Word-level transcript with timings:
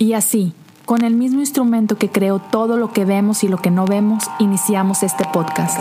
Y 0.00 0.14
así, 0.14 0.54
con 0.86 1.04
el 1.04 1.14
mismo 1.14 1.40
instrumento 1.40 1.98
que 1.98 2.08
creó 2.08 2.38
todo 2.38 2.78
lo 2.78 2.90
que 2.90 3.04
vemos 3.04 3.44
y 3.44 3.48
lo 3.48 3.58
que 3.58 3.70
no 3.70 3.84
vemos, 3.84 4.24
iniciamos 4.38 5.02
este 5.02 5.24
podcast. 5.30 5.78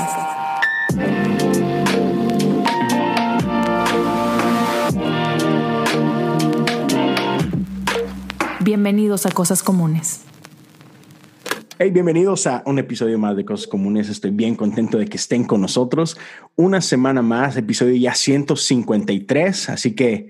Bienvenidos 8.59 9.25
a 9.25 9.31
Cosas 9.31 9.63
Comunes. 9.63 10.25
Hey, 11.77 11.91
bienvenidos 11.91 12.45
a 12.45 12.61
un 12.65 12.77
episodio 12.77 13.17
más 13.17 13.37
de 13.37 13.45
Cosas 13.45 13.67
Comunes. 13.67 14.09
Estoy 14.09 14.31
bien 14.31 14.55
contento 14.55 14.97
de 14.97 15.05
que 15.05 15.15
estén 15.15 15.45
con 15.45 15.61
nosotros. 15.61 16.17
Una 16.57 16.81
semana 16.81 17.21
más, 17.21 17.55
episodio 17.55 17.95
ya 17.95 18.13
153, 18.13 19.69
así 19.69 19.95
que 19.95 20.27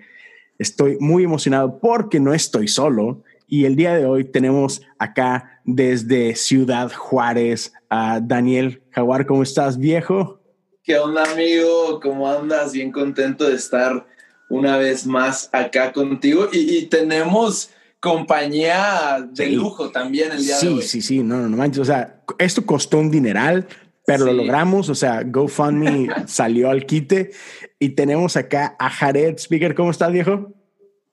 estoy 0.59 0.97
muy 0.99 1.23
emocionado 1.23 1.79
porque 1.79 2.19
no 2.19 2.35
estoy 2.35 2.67
solo. 2.67 3.23
Y 3.51 3.65
el 3.65 3.75
día 3.75 3.95
de 3.95 4.05
hoy 4.05 4.25
tenemos 4.25 4.83
acá 4.99 5.59
desde 5.65 6.35
Ciudad 6.35 6.91
Juárez 6.93 7.73
a 7.89 8.19
Daniel 8.21 8.83
Jaguar. 8.91 9.25
¿Cómo 9.25 9.41
estás, 9.41 9.79
viejo? 9.79 10.39
¿Qué 10.83 10.99
onda, 10.99 11.23
amigo? 11.23 11.99
¿Cómo 11.99 12.29
andas? 12.29 12.73
Bien 12.73 12.91
contento 12.91 13.49
de 13.49 13.55
estar 13.55 14.05
una 14.51 14.77
vez 14.77 15.07
más 15.07 15.49
acá 15.51 15.91
contigo. 15.91 16.47
Y, 16.51 16.85
tenemos 16.85 17.71
compañía 17.99 19.27
de 19.31 19.49
lujo 19.49 19.89
también 19.89 20.31
el 20.31 20.45
día 20.45 20.59
de 20.59 20.67
hoy. 20.67 20.81
Sí, 20.83 20.87
sí, 20.87 21.01
sí, 21.01 21.23
no, 21.23 21.37
no, 21.37 21.49
no 21.49 21.57
manches. 21.57 21.79
O 21.79 21.85
sea, 21.85 22.21
esto 22.37 22.67
costó 22.67 22.99
un 22.99 23.09
dineral, 23.09 23.67
pero 24.05 24.25
lo 24.25 24.33
logramos. 24.33 24.89
O 24.89 24.95
sea, 24.95 25.23
GoFundMe 25.23 26.07
salió 26.27 26.69
al 26.69 26.85
quite 26.85 27.31
y 27.79 27.89
tenemos 27.89 28.37
acá 28.37 28.75
a 28.77 28.91
Jared 28.91 29.39
Speaker. 29.39 29.73
¿Cómo 29.73 29.89
estás, 29.89 30.11
viejo? 30.11 30.53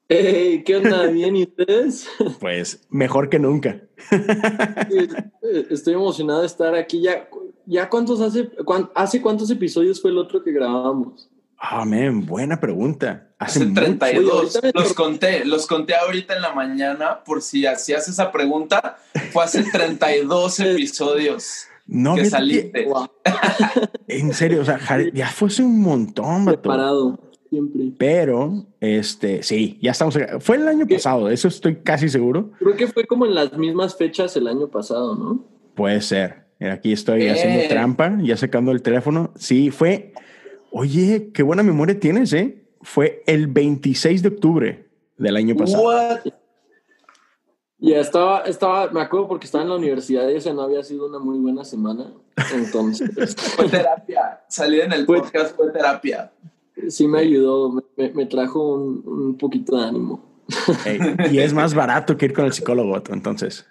Hey, 0.08 0.62
¿qué 0.64 0.76
onda? 0.76 1.06
¿Bien 1.08 1.34
y 1.34 1.42
ustedes? 1.42 2.08
Pues 2.40 2.86
mejor 2.90 3.28
que 3.28 3.40
nunca. 3.40 3.80
Estoy 5.70 5.94
emocionado 5.94 6.42
de 6.42 6.46
estar 6.46 6.74
aquí. 6.76 7.00
¿Ya, 7.02 7.28
ya 7.64 7.88
cuántos 7.88 8.20
hace, 8.20 8.50
hace 8.94 9.20
cuántos 9.20 9.50
episodios 9.50 10.00
fue 10.00 10.12
el 10.12 10.18
otro 10.18 10.44
que 10.44 10.52
grabamos? 10.52 11.28
Ah, 11.58 11.84
buena 12.12 12.60
pregunta. 12.60 13.30
Hace, 13.38 13.66
32. 13.66 14.60
los 14.72 14.94
conté, 14.94 15.44
los 15.44 15.66
conté 15.66 15.94
ahorita 15.96 16.36
en 16.36 16.42
la 16.42 16.54
mañana 16.54 17.24
por 17.24 17.42
si 17.42 17.66
hacías 17.66 18.06
esa 18.08 18.30
pregunta. 18.30 18.98
Fue 19.32 19.42
hace 19.42 19.64
32 19.64 20.60
episodios. 20.60 21.66
No, 21.86 22.14
que 22.14 22.26
saliste. 22.26 22.86
en 24.08 24.34
serio, 24.34 24.62
o 24.62 24.64
sea, 24.64 24.78
ya 25.12 25.28
fuese 25.28 25.62
un 25.62 25.80
montón, 25.80 26.44
Preparado. 26.44 27.18
Pero, 27.98 28.66
este, 28.80 29.42
sí, 29.42 29.78
ya 29.80 29.92
estamos. 29.92 30.18
Fue 30.40 30.56
el 30.56 30.68
año 30.68 30.86
pasado, 30.86 31.28
eso 31.30 31.48
estoy 31.48 31.76
casi 31.76 32.08
seguro. 32.08 32.50
Creo 32.58 32.76
que 32.76 32.86
fue 32.86 33.04
como 33.06 33.26
en 33.26 33.34
las 33.34 33.56
mismas 33.56 33.96
fechas 33.96 34.36
el 34.36 34.46
año 34.46 34.68
pasado, 34.68 35.14
¿no? 35.14 35.44
Puede 35.74 36.00
ser. 36.00 36.46
Aquí 36.60 36.92
estoy 36.92 37.28
haciendo 37.28 37.68
trampa, 37.68 38.18
ya 38.22 38.36
sacando 38.36 38.72
el 38.72 38.82
teléfono. 38.82 39.32
Sí, 39.36 39.70
fue. 39.70 40.12
Oye, 40.70 41.30
qué 41.32 41.42
buena 41.42 41.62
memoria 41.62 41.98
tienes, 41.98 42.32
¿eh? 42.32 42.64
Fue 42.82 43.22
el 43.26 43.46
26 43.46 44.22
de 44.22 44.28
octubre 44.28 44.88
del 45.16 45.36
año 45.36 45.56
pasado. 45.56 45.90
Ya 47.78 48.00
estaba, 48.00 48.40
estaba, 48.40 48.90
me 48.90 49.02
acuerdo 49.02 49.28
porque 49.28 49.44
estaba 49.44 49.62
en 49.62 49.68
la 49.68 49.76
universidad 49.76 50.28
y 50.30 50.36
esa 50.36 50.52
no 50.54 50.62
había 50.62 50.82
sido 50.82 51.06
una 51.06 51.18
muy 51.18 51.38
buena 51.38 51.62
semana. 51.62 52.10
Entonces. 52.54 53.36
fue 53.56 53.68
terapia. 53.68 54.40
Salir 54.48 54.82
en 54.82 54.92
el 54.92 55.04
podcast 55.04 55.54
fue 55.54 55.70
terapia 55.70 56.32
sí 56.88 57.08
me 57.08 57.20
ayudó, 57.20 57.82
me, 57.96 58.26
trajo 58.26 58.74
un, 58.74 59.36
poquito 59.38 59.76
de 59.76 59.84
ánimo. 59.84 60.24
y 61.30 61.38
es 61.38 61.52
más 61.52 61.74
barato 61.74 62.16
que 62.16 62.26
ir 62.26 62.32
con 62.32 62.44
el 62.44 62.52
psicólogo, 62.52 63.02
entonces. 63.10 63.66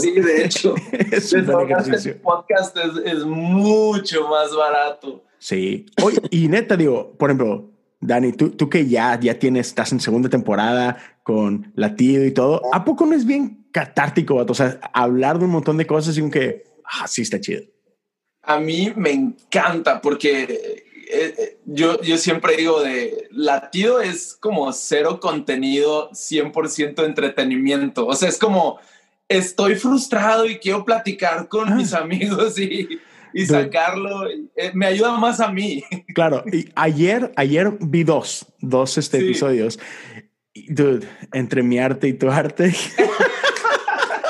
Sí, 0.00 0.10
de 0.20 0.44
hecho. 0.44 0.74
es 0.92 1.32
un 1.32 1.40
El 1.40 2.16
podcast 2.16 2.76
es, 3.04 3.24
mucho 3.24 4.28
más 4.28 4.54
barato. 4.54 5.24
Sí. 5.38 5.86
Oye, 6.02 6.18
y 6.30 6.48
neta, 6.48 6.76
digo, 6.76 7.12
por 7.16 7.30
ejemplo, 7.30 7.70
Dani, 8.00 8.32
tú, 8.32 8.50
tú 8.50 8.68
que 8.68 8.86
ya, 8.86 9.18
ya 9.18 9.38
tienes, 9.38 9.68
estás 9.68 9.92
en 9.92 10.00
segunda 10.00 10.28
temporada 10.28 10.98
con 11.22 11.72
Latido 11.74 12.24
y 12.26 12.32
todo, 12.32 12.60
¿a 12.72 12.84
poco 12.84 13.06
no 13.06 13.14
es 13.14 13.24
bien 13.24 13.66
catártico? 13.72 14.36
O 14.36 14.54
sea, 14.54 14.78
hablar 14.92 15.38
de 15.38 15.46
un 15.46 15.52
montón 15.52 15.78
de 15.78 15.86
cosas 15.86 16.16
y 16.18 16.20
un 16.20 16.30
que, 16.30 16.64
ah, 16.84 17.06
sí 17.06 17.22
está 17.22 17.40
chido. 17.40 17.62
A 18.42 18.58
mí 18.58 18.92
me 18.94 19.10
encanta 19.10 20.02
porque 20.02 20.84
eh, 21.10 21.34
eh, 21.38 21.58
yo, 21.64 22.00
yo 22.02 22.18
siempre 22.18 22.56
digo 22.56 22.82
de 22.82 23.28
latido 23.30 24.00
es 24.00 24.36
como 24.38 24.72
cero 24.72 25.20
contenido, 25.20 26.10
100% 26.10 27.04
entretenimiento. 27.04 28.06
O 28.06 28.14
sea, 28.14 28.28
es 28.28 28.38
como 28.38 28.78
estoy 29.28 29.74
frustrado 29.76 30.46
y 30.46 30.58
quiero 30.58 30.84
platicar 30.84 31.48
con 31.48 31.72
ah. 31.72 31.74
mis 31.76 31.92
amigos 31.94 32.58
y, 32.58 32.88
y 33.32 33.46
sacarlo. 33.46 34.28
Eh, 34.28 34.72
me 34.74 34.86
ayuda 34.86 35.16
más 35.18 35.40
a 35.40 35.50
mí. 35.50 35.82
Claro, 36.14 36.44
y 36.52 36.68
ayer, 36.74 37.32
ayer 37.36 37.72
vi 37.80 38.04
dos, 38.04 38.46
dos 38.60 38.96
este, 38.98 39.18
episodios. 39.18 39.78
Dude, 40.68 41.06
entre 41.32 41.62
mi 41.62 41.78
arte 41.78 42.08
y 42.08 42.12
tu 42.14 42.30
arte. 42.30 42.74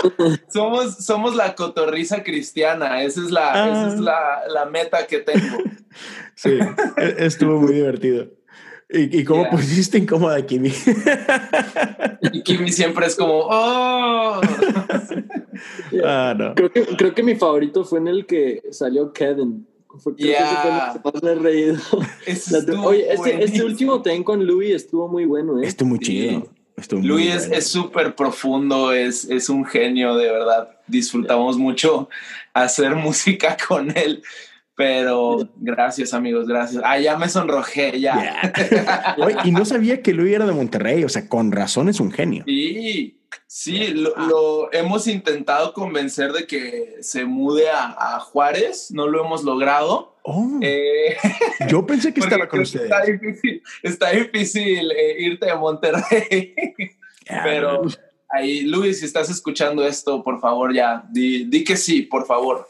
somos, 0.48 0.96
somos 1.04 1.34
la 1.34 1.54
cotorriza 1.54 2.22
cristiana. 2.22 3.02
Esa 3.02 3.20
es 3.22 3.30
la, 3.30 3.70
esa 3.70 3.88
es 3.88 3.94
ah. 3.94 4.00
la, 4.00 4.42
la 4.52 4.64
meta 4.66 5.06
que 5.06 5.20
tengo. 5.20 5.58
Sí, 6.34 6.50
e-, 6.96 7.14
estuvo 7.18 7.60
muy 7.60 7.74
divertido. 7.74 8.26
¿Y, 8.90 9.20
y 9.20 9.24
cómo 9.24 9.48
pusiste 9.48 9.98
incómoda 9.98 10.36
a 10.36 10.44
Kimi? 10.44 10.72
Y 12.32 12.42
Kimi 12.42 12.72
siempre 12.72 13.06
es 13.06 13.14
como, 13.14 13.42
¡oh! 13.44 14.40
ah, 16.04 16.34
no. 16.36 16.54
creo, 16.54 16.72
que, 16.72 16.84
creo 16.96 17.14
que 17.14 17.22
mi 17.22 17.36
favorito 17.36 17.84
fue 17.84 18.00
en 18.00 18.08
el 18.08 18.26
que 18.26 18.62
salió 18.72 19.12
Kevin. 19.12 19.66
Creo 20.02 20.16
que 20.16 21.00
fue 21.00 21.20
me 21.22 21.30
he 21.30 21.34
reído. 21.36 21.76
Oye, 22.84 23.12
este, 23.12 23.44
este, 23.44 23.62
último 23.62 24.02
ten 24.02 24.24
con 24.24 24.44
Louis 24.44 24.74
estuvo 24.74 25.06
muy 25.08 25.24
bueno. 25.24 25.60
¿eh? 25.60 25.66
Estuvo 25.66 25.90
muy 25.90 25.98
chido. 26.00 26.48
Luis 27.02 27.48
es 27.50 27.68
súper 27.68 28.14
profundo, 28.14 28.92
es, 28.92 29.24
es 29.24 29.48
un 29.48 29.64
genio, 29.64 30.16
de 30.16 30.30
verdad. 30.30 30.70
Disfrutamos 30.86 31.56
mucho 31.56 32.08
hacer 32.52 32.94
música 32.96 33.56
con 33.68 33.96
él. 33.96 34.22
Pero 34.76 35.48
gracias, 35.56 36.14
amigos, 36.14 36.48
gracias. 36.48 36.82
Ah, 36.84 36.98
ya 36.98 37.16
me 37.16 37.28
sonrojé, 37.28 38.00
ya. 38.00 38.52
y 39.44 39.52
no 39.52 39.64
sabía 39.64 40.02
que 40.02 40.12
Luis 40.12 40.34
era 40.34 40.46
de 40.46 40.52
Monterrey, 40.52 41.04
o 41.04 41.08
sea, 41.08 41.28
con 41.28 41.52
razón 41.52 41.88
es 41.88 42.00
un 42.00 42.10
genio. 42.10 42.42
Sí, 42.44 43.16
sí, 43.46 43.88
lo, 43.88 44.72
hemos 44.72 45.06
intentado 45.06 45.72
convencer 45.72 46.32
de 46.32 46.46
que 46.46 46.96
se 47.00 47.24
mude 47.24 47.68
a, 47.70 48.20
Juárez, 48.20 48.90
no 48.90 49.06
lo 49.06 49.24
hemos 49.24 49.44
logrado. 49.44 50.16
Oh, 50.22 50.58
eh, 50.62 51.16
yo 51.68 51.86
pensé 51.86 52.14
que 52.14 52.20
estaba 52.20 52.48
con 52.48 52.60
ustedes. 52.60 52.84
Está 52.84 53.02
difícil, 53.02 53.62
está 53.82 54.10
difícil 54.10 54.90
eh, 54.92 55.16
irte 55.18 55.50
a 55.50 55.56
Monterrey, 55.56 56.54
pero 57.44 57.82
ahí, 58.30 58.62
Luis, 58.62 59.00
si 59.00 59.06
estás 59.06 59.30
escuchando 59.30 59.86
esto, 59.86 60.22
por 60.22 60.40
favor, 60.40 60.74
ya, 60.74 61.04
di, 61.10 61.44
di 61.44 61.64
que 61.64 61.76
sí, 61.76 62.02
por 62.02 62.26
favor. 62.26 62.68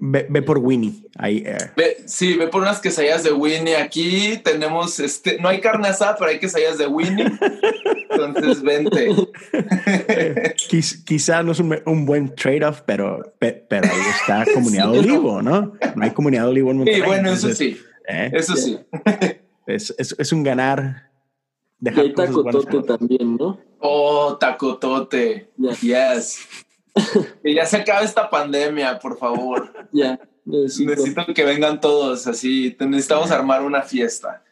Ve, 0.00 0.42
por 0.42 0.58
Winnie. 0.58 1.04
Ahí, 1.16 1.42
eh. 1.46 1.56
sí, 2.06 2.34
ve 2.34 2.48
por 2.48 2.62
unas 2.62 2.80
quesadillas 2.80 3.24
de 3.24 3.32
Winnie. 3.32 3.76
Aquí 3.76 4.38
tenemos, 4.42 5.00
este, 5.00 5.38
no 5.40 5.48
hay 5.48 5.60
carne 5.60 5.88
asada, 5.88 6.16
pero 6.18 6.30
hay 6.30 6.38
quesadillas 6.38 6.78
de 6.78 6.86
Winnie. 6.86 7.26
Entonces, 8.10 8.62
vente. 8.62 9.08
quizá 11.04 11.42
no 11.42 11.52
es 11.52 11.60
un, 11.60 12.06
buen 12.06 12.34
trade-off, 12.34 12.82
pero, 12.86 13.34
pero 13.38 13.88
ahí 13.88 14.00
está 14.20 14.44
Comunidad 14.54 14.90
Olivo, 14.90 15.42
¿no? 15.42 15.72
No 15.94 16.04
hay 16.04 16.10
Comunidad 16.10 16.48
Olivo 16.48 16.70
en 16.70 16.78
Monterrey. 16.78 17.02
Sí, 17.02 17.06
bueno, 17.06 17.32
eso 17.32 17.52
sí. 17.52 17.80
¿eh? 18.08 18.30
Eso 18.32 18.56
sí. 18.56 18.78
Es, 19.66 19.92
es, 19.98 20.32
un 20.32 20.44
ganar. 20.44 21.10
Dejar 21.80 22.06
y 22.06 22.14
tacotote 22.14 22.82
también, 22.84 23.34
¿no? 23.34 23.58
Oh, 23.80 24.36
tacotote. 24.38 25.50
Yes 25.82 26.38
que 27.42 27.54
ya 27.54 27.64
se 27.66 27.76
acabe 27.78 28.04
esta 28.04 28.28
pandemia, 28.28 28.98
por 28.98 29.18
favor. 29.18 29.72
Ya. 29.92 30.18
necesito. 30.44 31.32
que 31.34 31.44
vengan 31.44 31.80
todos 31.80 32.26
así. 32.26 32.76
Necesitamos 32.78 33.30
armar 33.30 33.62
una 33.62 33.82
fiesta. 33.82 34.42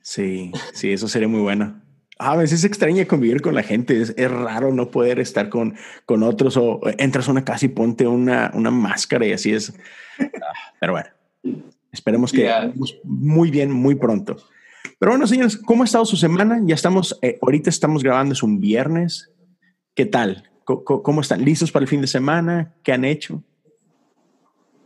Sí, 0.00 0.50
sí, 0.72 0.92
eso 0.92 1.08
sería 1.08 1.28
muy 1.28 1.40
bueno. 1.40 1.82
A 2.18 2.36
veces 2.36 2.60
es 2.60 2.64
extraña 2.64 3.04
convivir 3.06 3.42
con 3.42 3.54
la 3.54 3.62
gente. 3.62 4.00
Es, 4.00 4.14
raro 4.30 4.72
no 4.72 4.90
poder 4.90 5.20
estar 5.20 5.48
con, 5.48 5.74
con 6.06 6.22
otros 6.22 6.56
o 6.56 6.80
entras 6.96 7.28
a 7.28 7.32
una 7.32 7.44
casa 7.44 7.66
y 7.66 7.70
ponte 7.70 8.06
una, 8.06 8.50
una 8.54 8.70
máscara 8.70 9.26
y 9.26 9.32
así 9.32 9.52
es. 9.52 9.74
Pero 10.80 10.92
bueno, 10.92 11.08
esperemos 11.92 12.32
que 12.32 12.50
muy 13.02 13.50
bien, 13.50 13.70
muy 13.70 13.96
pronto. 13.96 14.36
Pero 14.98 15.12
bueno, 15.12 15.26
señores, 15.26 15.56
¿cómo 15.56 15.82
ha 15.82 15.86
estado 15.86 16.06
su 16.06 16.16
semana? 16.16 16.60
Ya 16.64 16.74
estamos, 16.74 17.18
eh, 17.20 17.38
ahorita 17.42 17.68
estamos 17.68 18.02
grabando, 18.02 18.32
es 18.32 18.42
un 18.42 18.60
viernes. 18.60 19.30
¿Qué 19.94 20.06
tal? 20.06 20.50
¿Cómo 20.64 21.20
están? 21.20 21.44
¿Listos 21.44 21.70
para 21.70 21.84
el 21.84 21.88
fin 21.88 22.00
de 22.00 22.06
semana? 22.06 22.74
¿Qué 22.82 22.92
han 22.92 23.04
hecho? 23.04 23.42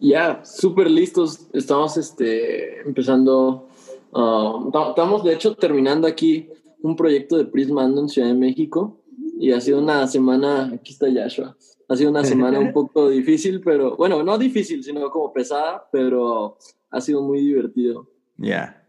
Ya, 0.01 0.45
súper 0.45 0.91
listos. 0.91 1.49
Estamos 1.53 1.97
este, 1.97 2.81
empezando, 2.81 3.69
uh, 4.13 4.71
estamos 4.91 5.25
de 5.25 5.35
hecho 5.35 5.55
terminando 5.55 6.07
aquí 6.07 6.49
un 6.83 6.97
proyecto 6.97 7.37
de 7.37 7.45
Prisma 7.45 7.85
Ando 7.85 8.03
en 8.03 8.09
Ciudad 8.09 8.29
de 8.29 8.35
México 8.35 9.01
y 9.39 9.53
ha 9.53 9.61
sido 9.61 9.81
una 9.81 10.07
semana, 10.07 10.73
aquí 10.75 10.93
está 10.93 11.09
Yashua, 11.09 11.57
ha 11.89 11.97
sido 11.97 12.11
una 12.11 12.25
semana 12.25 12.59
un 12.59 12.73
poco 12.73 13.09
difícil, 13.09 13.61
pero 13.61 13.97
bueno, 13.97 14.23
no 14.23 14.39
difícil, 14.39 14.83
sino 14.83 15.11
como 15.11 15.33
pesada, 15.33 15.89
pero 15.91 16.59
ha 16.91 17.01
sido 17.01 17.23
muy 17.23 17.41
divertido. 17.41 18.09
Ya. 18.37 18.85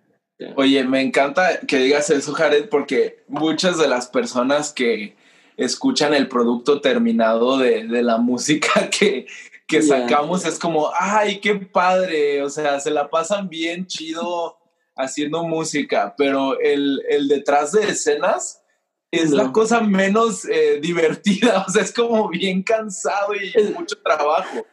Oye, 0.56 0.84
me 0.86 1.02
encanta 1.02 1.60
que 1.68 1.78
digas 1.78 2.10
eso, 2.10 2.34
Jared, 2.34 2.70
porque 2.70 3.24
muchas 3.28 3.78
de 3.78 3.90
las 3.90 4.08
personas 4.08 4.72
que 4.72 5.16
escuchan 5.60 6.14
el 6.14 6.28
producto 6.28 6.80
terminado 6.80 7.58
de, 7.58 7.86
de 7.86 8.02
la 8.02 8.18
música 8.18 8.90
que, 9.00 9.28
que 9.68 9.82
sacamos 9.82 10.46
es 10.46 10.58
como, 10.58 10.90
ay, 10.98 11.40
qué 11.40 11.56
padre, 11.56 12.42
o 12.42 12.50
sea, 12.50 12.80
se 12.80 12.90
la 12.90 13.10
pasan 13.10 13.50
bien 13.50 13.86
chido 13.86 14.58
haciendo 14.96 15.44
música, 15.44 16.16
pero 16.18 16.60
el, 16.60 17.02
el 17.10 17.28
detrás 17.28 17.74
de 17.74 17.84
escenas 17.84 18.62
es 19.12 19.32
la 19.32 19.52
cosa 19.52 19.82
menos 19.82 20.46
eh, 20.46 20.80
divertida, 20.82 21.64
o 21.68 21.72
sea, 21.72 21.84
es 21.84 21.94
como 21.94 22.30
bien 22.30 22.64
cansado 22.64 23.34
y 23.36 23.74
mucho 23.74 23.98
trabajo. 24.02 24.66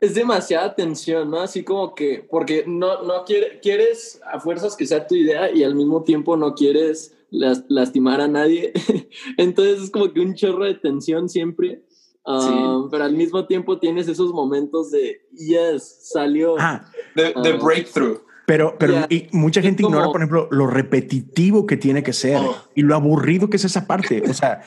Es 0.00 0.14
demasiada 0.14 0.74
tensión, 0.74 1.30
¿no? 1.30 1.40
Así 1.40 1.64
como 1.64 1.94
que, 1.94 2.26
porque 2.30 2.64
no, 2.66 3.02
no 3.02 3.24
quieres 3.24 4.20
a 4.30 4.38
fuerzas 4.38 4.76
que 4.76 4.86
sea 4.86 5.06
tu 5.06 5.14
idea 5.14 5.50
y 5.50 5.64
al 5.64 5.74
mismo 5.74 6.02
tiempo 6.02 6.36
no 6.36 6.54
quieres 6.54 7.15
lastimar 7.30 8.20
a 8.20 8.28
nadie. 8.28 8.72
Entonces 9.36 9.82
es 9.82 9.90
como 9.90 10.12
que 10.12 10.20
un 10.20 10.34
chorro 10.34 10.64
de 10.64 10.74
tensión 10.74 11.28
siempre. 11.28 11.82
Um, 12.24 12.90
pero 12.90 13.04
al 13.04 13.14
mismo 13.14 13.46
tiempo 13.46 13.78
tienes 13.78 14.08
esos 14.08 14.32
momentos 14.32 14.90
de, 14.90 15.20
yes, 15.32 16.10
salió. 16.12 16.56
Ah, 16.58 16.84
the, 17.14 17.32
uh, 17.36 17.64
breakthrough. 17.64 18.18
Pero, 18.46 18.76
pero 18.78 19.06
y 19.08 19.28
mucha 19.32 19.60
gente 19.60 19.82
ignora, 19.82 20.06
por 20.06 20.16
ejemplo, 20.16 20.48
lo 20.50 20.66
repetitivo 20.66 21.66
que 21.66 21.76
tiene 21.76 22.02
que 22.02 22.12
ser 22.12 22.38
oh. 22.38 22.56
y 22.74 22.82
lo 22.82 22.94
aburrido 22.94 23.50
que 23.50 23.56
es 23.56 23.64
esa 23.64 23.86
parte. 23.86 24.22
O 24.28 24.34
sea, 24.34 24.62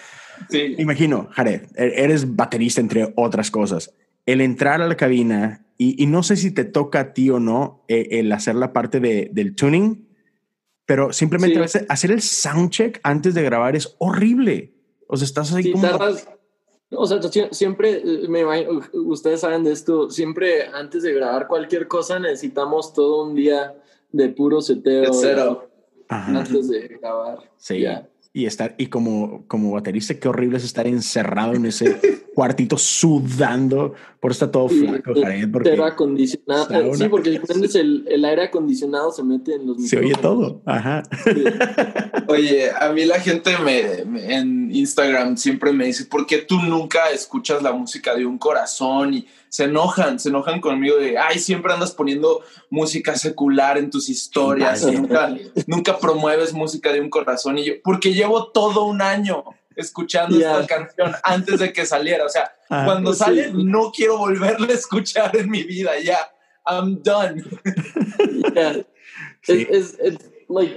imagino, 0.78 1.30
Jared, 1.32 1.64
e-, 1.76 2.04
eres 2.04 2.36
baterista 2.36 2.82
entre 2.82 3.14
otras 3.16 3.52
cosas. 3.52 3.94
El 4.26 4.42
entrar 4.42 4.82
a 4.82 4.88
la 4.88 4.96
cabina 4.96 5.66
y, 5.78 6.02
y 6.02 6.08
no 6.08 6.24
sé 6.24 6.36
si 6.36 6.52
te 6.52 6.66
toca 6.66 7.00
a 7.00 7.14
ti 7.14 7.30
o 7.30 7.40
no 7.40 7.86
eh, 7.88 8.08
el 8.12 8.32
hacer 8.34 8.56
la 8.56 8.74
parte 8.74 9.00
de, 9.00 9.30
del 9.32 9.56
tuning, 9.56 10.09
pero 10.90 11.14
simplemente 11.14 11.86
hacer 11.88 12.10
el 12.10 12.20
soundcheck 12.20 13.00
antes 13.04 13.36
de 13.36 13.44
grabar 13.44 13.76
es 13.76 13.96
horrible. 14.00 14.74
O 15.06 15.16
sea, 15.18 15.26
estás 15.26 15.54
ahí 15.54 15.72
como... 15.72 15.88
o 16.94 17.06
sea, 17.06 17.22
siempre, 17.52 18.02
eh, 18.04 18.28
me 18.28 18.44
ustedes 18.94 19.42
saben 19.42 19.64
de 19.64 19.72
esto, 19.72 20.10
siempre 20.10 20.66
antes 20.66 21.04
de 21.04 21.14
grabar 21.14 21.48
cualquier 21.48 21.88
cosa 21.88 22.18
necesitamos 22.18 22.92
todo 22.92 23.24
un 23.24 23.36
día 23.36 23.76
de 24.12 24.30
puro 24.30 24.62
seteo. 24.62 25.14
cero. 25.14 25.70
Antes 26.08 26.70
de 26.70 26.88
grabar. 26.88 27.38
Sí 27.58 27.86
y 28.40 28.46
estar 28.46 28.76
y 28.78 28.88
como 28.88 29.44
como 29.48 29.72
baterista 29.72 30.14
qué 30.16 30.28
horrible 30.28 30.58
es 30.58 30.64
estar 30.64 30.88
encerrado 30.88 31.54
en 31.54 31.66
ese 31.66 32.00
cuartito 32.34 32.78
sudando. 32.78 33.94
Por 34.20 34.32
estar 34.32 34.52
todo 34.52 34.68
flaco 34.68 35.14
Jared 35.16 35.50
porque 35.50 35.70
aire 35.70 35.84
acondicionado. 35.84 36.94
sí 36.94 37.08
porque 37.08 37.30
el, 37.76 38.06
el, 38.10 38.26
aire 38.26 38.44
acondicionado 38.44 39.12
se 39.12 39.24
mete 39.24 39.56
en 39.56 39.68
los 39.68 39.88
se 39.88 39.98
oye 39.98 40.14
todo 40.22 40.62
ajá. 40.66 41.04
Oye 42.28 42.70
a 42.70 42.92
mí 42.92 43.06
la 43.06 43.20
gente 43.22 43.52
me, 43.64 44.34
en 44.34 44.76
Instagram 44.76 45.38
siempre 45.38 45.72
me 45.72 45.86
dice 45.86 46.06
¿por 46.06 46.26
qué 46.26 46.40
tú 46.40 46.60
nunca 46.60 47.12
escuchas 47.12 47.64
la 47.64 47.72
música 47.72 48.14
de 48.14 48.26
un 48.26 48.38
corazón 48.38 49.14
y 49.14 49.26
se 49.50 49.66
enojan, 49.66 50.20
se 50.20 50.30
enojan 50.30 50.62
conmigo 50.62 50.98
de, 50.98 51.18
ay, 51.18 51.40
siempre 51.40 51.74
andas 51.74 51.92
poniendo 51.92 52.42
música 52.70 53.16
secular 53.16 53.78
en 53.78 53.90
tus 53.90 54.10
historias, 54.10 54.84
nunca, 54.86 55.36
nunca 55.68 55.98
promueves 55.98 56.54
música 56.54 56.94
de 56.94 57.02
un 57.02 57.10
corazón. 57.10 57.58
Y 57.58 57.66
yo, 57.66 57.74
porque 57.84 58.14
llevo 58.14 58.48
todo 58.52 58.86
un 58.86 59.02
año 59.02 59.44
escuchando 59.76 60.38
esta 60.38 60.66
canción 60.68 61.14
antes 61.24 61.60
de 61.60 61.74
que 61.74 61.86
saliera. 61.86 62.26
O 62.26 62.30
sea, 62.30 62.52
ah, 62.70 62.84
cuando 62.86 63.14
sale, 63.14 63.52
no 63.54 63.92
quiero 63.92 64.18
volverla 64.18 64.68
a 64.68 64.74
escuchar 64.74 65.36
en 65.36 65.50
mi 65.50 65.64
vida, 65.64 65.92
ya. 66.00 66.18
I'm 66.66 67.02
done. 67.02 67.44
Es, 69.48 69.98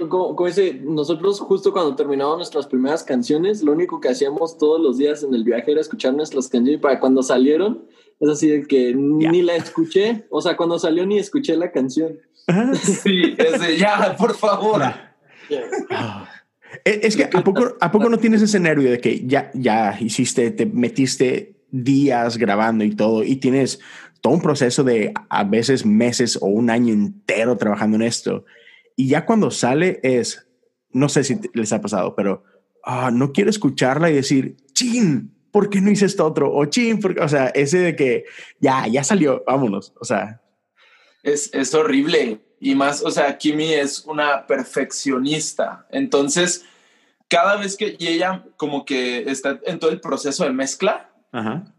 como, 0.07 0.35
dice, 0.45 0.79
nosotros 0.83 1.39
justo 1.39 1.73
cuando 1.73 1.95
terminamos 1.95 2.37
nuestras 2.37 2.67
primeras 2.67 3.03
canciones, 3.03 3.63
lo 3.63 3.71
único 3.71 3.99
que 3.99 4.09
hacíamos 4.09 4.57
todos 4.57 4.79
los 4.79 4.97
días 4.97 5.23
en 5.23 5.33
el 5.33 5.43
viaje 5.43 5.71
era 5.71 5.81
escuchar 5.81 6.13
nuestras 6.13 6.47
canciones 6.47 6.79
para 6.79 6.99
cuando 6.99 7.23
salieron 7.23 7.85
es 8.19 8.29
así 8.29 8.49
de 8.49 8.63
que 8.63 8.93
ni 8.95 9.41
la 9.41 9.55
escuché, 9.55 10.25
o 10.29 10.41
sea, 10.41 10.55
cuando 10.55 10.79
salió 10.79 11.05
ni 11.05 11.19
escuché 11.19 11.55
la 11.55 11.71
canción. 11.71 12.19
sí, 12.81 13.35
es 13.37 13.79
ya, 13.79 14.15
por 14.17 14.35
favor. 14.35 14.81
Ah. 15.89 16.29
Es 16.83 17.15
que 17.15 17.25
¿a 17.25 17.43
poco, 17.43 17.75
¿a 17.79 17.91
poco 17.91 18.09
no 18.09 18.17
tienes 18.17 18.41
ese 18.41 18.59
nervio 18.59 18.89
de 18.89 18.99
que 18.99 19.25
ya, 19.27 19.51
ya 19.53 19.95
hiciste, 19.99 20.49
te 20.51 20.65
metiste 20.65 21.55
días 21.69 22.37
grabando 22.37 22.83
y 22.83 22.95
todo 22.95 23.23
y 23.23 23.35
tienes 23.35 23.79
todo 24.21 24.33
un 24.33 24.41
proceso 24.41 24.83
de 24.83 25.13
a 25.29 25.43
veces 25.43 25.85
meses 25.85 26.37
o 26.41 26.47
un 26.47 26.69
año 26.69 26.93
entero 26.93 27.57
trabajando 27.57 27.97
en 27.97 28.03
esto 28.03 28.45
y 28.95 29.07
ya 29.07 29.25
cuando 29.25 29.51
sale 29.51 29.99
es, 30.03 30.47
no 30.91 31.09
sé 31.09 31.23
si 31.23 31.39
les 31.53 31.73
ha 31.73 31.81
pasado, 31.81 32.15
pero 32.15 32.43
ah, 32.83 33.11
no 33.11 33.31
quiero 33.33 33.49
escucharla 33.49 34.09
y 34.09 34.15
decir, 34.15 34.57
chin, 34.73 35.32
¿por 35.53 35.69
qué 35.69 35.79
no 35.79 35.91
hice 35.91 36.07
esto 36.07 36.25
otro? 36.25 36.51
O 36.51 36.65
chin, 36.65 36.99
porque, 36.99 37.21
o 37.21 37.29
sea, 37.29 37.47
ese 37.49 37.77
de 37.77 37.95
que 37.95 38.25
ya, 38.59 38.87
ya 38.87 39.03
salió, 39.03 39.43
vámonos, 39.45 39.93
o 40.01 40.03
sea. 40.03 40.41
Es, 41.21 41.53
es 41.53 41.73
horrible. 41.73 42.41
Y 42.59 42.75
más, 42.75 43.03
o 43.03 43.11
sea, 43.11 43.37
Kimi 43.37 43.73
es 43.73 44.03
una 44.05 44.47
perfeccionista. 44.47 45.85
Entonces, 45.91 46.65
cada 47.29 47.55
vez 47.57 47.77
que 47.77 47.95
y 47.99 48.07
ella 48.07 48.43
como 48.57 48.83
que 48.83 49.29
está 49.29 49.59
en 49.65 49.79
todo 49.79 49.91
el 49.91 50.01
proceso 50.01 50.43
de 50.43 50.51
mezcla, 50.51 51.09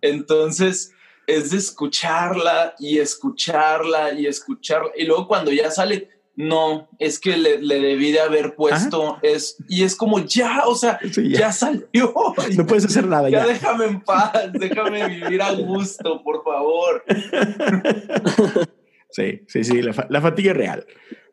entonces 0.01 0.93
es 1.27 1.51
de 1.51 1.59
escucharla 1.59 2.75
y 2.79 2.99
escucharla 2.99 4.13
y 4.13 4.27
escucharla. 4.27 4.91
Y 4.97 5.05
luego 5.05 5.27
cuando 5.27 5.53
ya 5.53 5.71
sale, 5.71 6.09
no, 6.37 6.89
es 6.99 7.21
que 7.21 7.37
le, 7.37 7.59
debí 7.59 8.11
de 8.11 8.21
haber 8.21 8.55
puesto 8.57 9.19
es 9.23 9.57
y 9.69 9.85
es 9.85 9.95
como 9.95 10.19
ya, 10.19 10.63
o 10.67 10.75
sea, 10.75 10.99
ya. 11.03 11.53
salió. 11.53 12.13
No 12.57 12.67
puedes 12.67 12.85
hacer 12.85 13.07
nada 13.07 13.29
ya. 13.31 13.47
déjame 13.47 13.85
en 13.87 14.01
paz, 14.01 14.33
déjame 14.53 15.09
vivir 15.09 15.41
a 15.43 15.53
gusto, 15.53 16.23
por 16.23 16.43
favor. 16.43 17.05
Sí, 19.15 19.43
sí, 19.47 19.63
sí, 19.63 19.81
la, 19.81 20.21
fatiga 20.21 20.51
es 20.51 20.57
real. 20.57 20.87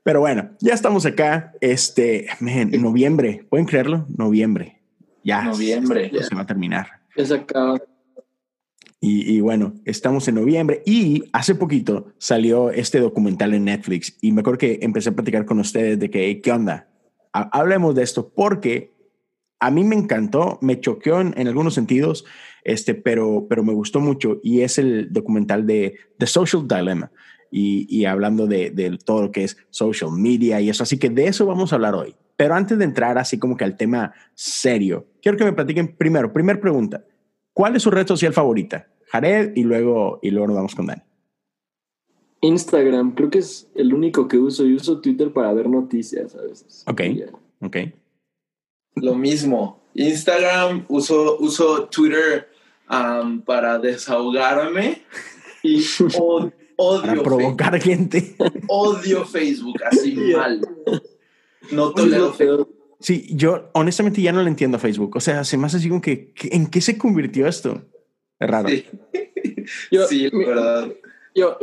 Pero 0.04 0.20
bueno, 0.20 0.52
ya 0.60 0.76
estamos 0.76 1.04
acá. 1.08 1.54
Este, 1.62 2.28
en 2.40 2.80
noviembre, 2.80 3.48
¿pueden 3.50 3.66
creerlo? 3.66 4.06
Noviembre. 4.16 4.80
Ya. 5.24 5.42
Noviembre. 5.42 6.12
Se 6.22 6.36
va 6.36 6.42
a 6.42 6.46
terminar. 6.46 7.02
Es 7.16 7.32
acá. 7.32 7.82
Y, 9.04 9.42
bueno, 9.42 9.74
estamos 9.84 10.28
en 10.28 10.36
noviembre 10.36 10.84
y 10.86 11.24
hace 11.34 11.56
poquito 11.56 12.14
salió 12.20 12.70
este 12.70 13.00
documental 13.00 13.56
en 13.56 13.66
Netflix 13.66 14.16
y 14.22 14.32
me 14.32 14.42
acuerdo 14.42 14.60
que 14.60 14.78
empecé 14.84 15.10
a 15.10 15.16
platicar 15.16 15.44
con 15.46 15.58
ustedes 15.58 15.98
de 15.98 16.12
que, 16.12 16.40
¿qué 16.40 16.52
onda? 16.52 16.88
Hablemos 17.34 17.96
de 17.96 18.04
esto 18.04 18.32
porque 18.32 18.94
a 19.60 19.72
mí 19.72 19.84
me 19.84 19.96
encantó, 19.96 20.60
me 20.62 20.80
choqueó 20.80 21.20
en, 21.20 21.48
algunos 21.48 21.74
sentidos, 21.74 22.26
este, 22.64 22.94
pero, 22.94 23.48
pero 23.50 23.64
me 23.64 23.74
gustó 23.74 24.02
mucho 24.02 24.40
y 24.44 24.62
es 24.62 24.78
el 24.78 25.12
documental 25.12 25.66
de 25.66 25.96
The 26.20 26.28
Social 26.28 26.68
Dilemma 26.68 27.12
y, 27.50 27.88
y 27.90 28.06
hablando 28.06 28.46
de, 28.46 28.70
de 28.70 29.00
todo 29.04 29.24
lo 29.24 29.32
que 29.32 29.46
es 29.46 29.58
social 29.72 30.12
media 30.12 30.62
y 30.62 30.70
eso. 30.70 30.84
Así 30.84 31.00
que 31.00 31.10
de 31.10 31.26
eso 31.26 31.48
vamos 31.48 31.74
a 31.74 31.76
hablar 31.78 31.96
hoy. 31.96 32.16
Pero 32.38 32.54
antes 32.54 32.78
de 32.78 32.86
entrar 32.86 33.18
así 33.18 33.40
como 33.40 33.58
que 33.58 33.64
al 33.64 33.78
tema 33.78 34.14
serio, 34.36 35.08
quiero 35.24 35.40
que 35.40 35.46
me 35.46 35.54
platiquen 35.54 35.96
primero, 35.98 36.32
primera 36.32 36.62
pregunta, 36.62 37.04
¿cuál 37.52 37.76
es 37.76 37.82
su 37.82 37.90
red 37.90 38.06
social 38.06 38.32
favorita? 38.32 38.91
Jared 39.12 39.52
y 39.56 39.64
luego, 39.64 40.20
y 40.22 40.32
luego 40.32 40.48
nos 40.48 40.56
vamos 40.56 40.76
con 40.76 40.86
Dani. 40.86 41.02
Instagram, 42.40 43.14
creo 43.14 43.30
que 43.30 43.40
es 43.40 43.70
el 43.76 43.94
único 43.94 44.28
que 44.28 44.38
uso. 44.38 44.66
Y 44.66 44.74
uso 44.74 45.02
Twitter 45.02 45.32
para 45.34 45.54
ver 45.54 45.70
noticias 45.70 46.34
a 46.36 46.42
veces. 46.42 46.84
Ok, 46.88 47.02
ok. 47.62 47.78
Lo 48.96 49.16
mismo. 49.16 49.82
Instagram, 49.94 50.86
uso, 50.88 51.38
uso 51.40 51.90
Twitter 51.90 52.48
um, 52.90 53.42
para 53.42 53.78
desahogarme 53.78 55.02
y 55.62 55.84
odio, 56.78 57.02
para 57.02 57.22
provocar 57.22 57.82
gente. 57.82 58.36
Odio 58.68 59.26
Facebook, 59.26 59.76
así 59.92 60.16
mal. 60.36 60.62
No 61.72 61.92
tolero 61.92 62.34
Facebook. 62.34 62.74
Sí, 63.02 63.28
yo 63.32 63.70
honestamente 63.74 64.22
ya 64.22 64.32
no 64.32 64.42
le 64.42 64.50
entiendo 64.50 64.78
a 64.78 64.80
Facebook. 64.80 65.18
O 65.18 65.20
sea, 65.20 65.44
se 65.44 65.58
me 65.58 65.66
hace 65.66 65.78
así 65.78 65.90
como 65.90 66.02
que, 66.02 66.34
¿en 66.44 66.68
qué 66.68 66.80
se 66.80 66.98
convirtió 66.98 67.48
esto? 67.48 67.82
Es 68.42 68.50
raro. 68.50 68.70
Sí, 68.70 68.86
yo, 69.92 70.08
sí 70.08 70.30
mi, 70.34 70.46
verdad. 70.46 70.92
Yo, 71.36 71.58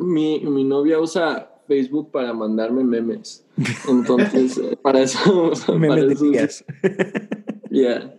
mi, 0.00 0.40
mi 0.40 0.64
novia 0.64 0.98
usa 0.98 1.48
Facebook 1.68 2.10
para 2.10 2.32
mandarme 2.32 2.82
memes. 2.82 3.46
Entonces, 3.88 4.60
para 4.82 5.02
eso. 5.02 5.52
Memes 5.78 6.20
de 6.20 6.64
Yeah. 7.70 8.14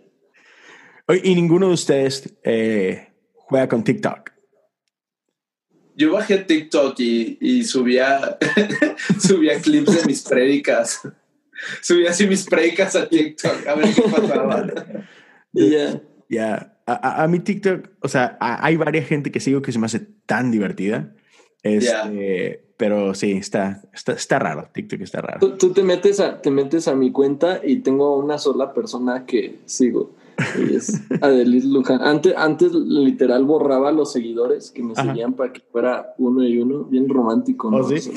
¿Y 1.22 1.34
ninguno 1.34 1.68
de 1.68 1.74
ustedes 1.74 2.34
eh, 2.42 3.08
juega 3.34 3.68
con 3.68 3.84
TikTok? 3.84 4.32
Yo 5.94 6.12
bajé 6.12 6.38
TikTok 6.38 6.98
y, 6.98 7.38
y 7.40 7.64
subía, 7.64 8.38
subía 9.18 9.58
clips 9.60 9.96
de 9.96 10.06
mis 10.06 10.22
prédicas. 10.22 11.00
Subí 11.80 12.06
así 12.06 12.26
mis 12.26 12.44
predicas 12.44 12.96
a 12.96 13.08
TikTok, 13.08 13.66
a 13.66 13.74
ver 13.76 13.94
qué 13.94 14.02
pasaba. 14.02 14.66
Ya. 15.52 16.02
Ya, 16.28 16.75
a- 16.86 17.22
a 17.24 17.28
mi 17.28 17.40
TikTok, 17.40 17.88
o 18.00 18.08
sea, 18.08 18.36
a- 18.40 18.64
hay 18.64 18.76
varias 18.76 19.06
gente 19.06 19.30
que 19.32 19.40
sigo 19.40 19.62
que 19.62 19.72
se 19.72 19.78
me 19.78 19.86
hace 19.86 20.00
tan 20.26 20.50
divertida. 20.50 21.12
Este, 21.62 22.62
Pero 22.76 23.14
sí, 23.14 23.32
está, 23.32 23.82
está, 23.94 24.12
está 24.12 24.38
raro. 24.38 24.68
TikTok 24.72 25.00
está 25.00 25.22
raro. 25.22 25.40
Tú, 25.40 25.56
tú 25.56 25.70
te, 25.72 25.82
metes 25.82 26.20
a, 26.20 26.42
te 26.42 26.50
metes 26.50 26.86
a 26.88 26.94
mi 26.94 27.10
cuenta 27.10 27.60
y 27.64 27.76
tengo 27.78 28.18
una 28.18 28.36
sola 28.38 28.74
persona 28.74 29.24
que 29.24 29.60
sigo. 29.64 30.14
Y 30.58 30.74
es 30.76 30.92
Adelis 31.22 31.64
Luján. 31.64 32.02
Antes, 32.02 32.34
antes 32.36 32.72
literal 32.74 33.46
borraba 33.46 33.90
los 33.92 34.12
seguidores 34.12 34.70
que 34.70 34.82
me 34.82 34.92
Ajá. 34.92 35.04
seguían 35.06 35.32
para 35.32 35.54
que 35.54 35.62
fuera 35.72 36.14
uno 36.18 36.44
y 36.44 36.58
uno, 36.58 36.84
bien 36.84 37.08
romántico. 37.08 37.70
¿no? 37.70 37.78
¿Oh, 37.78 37.88
sí? 37.88 38.12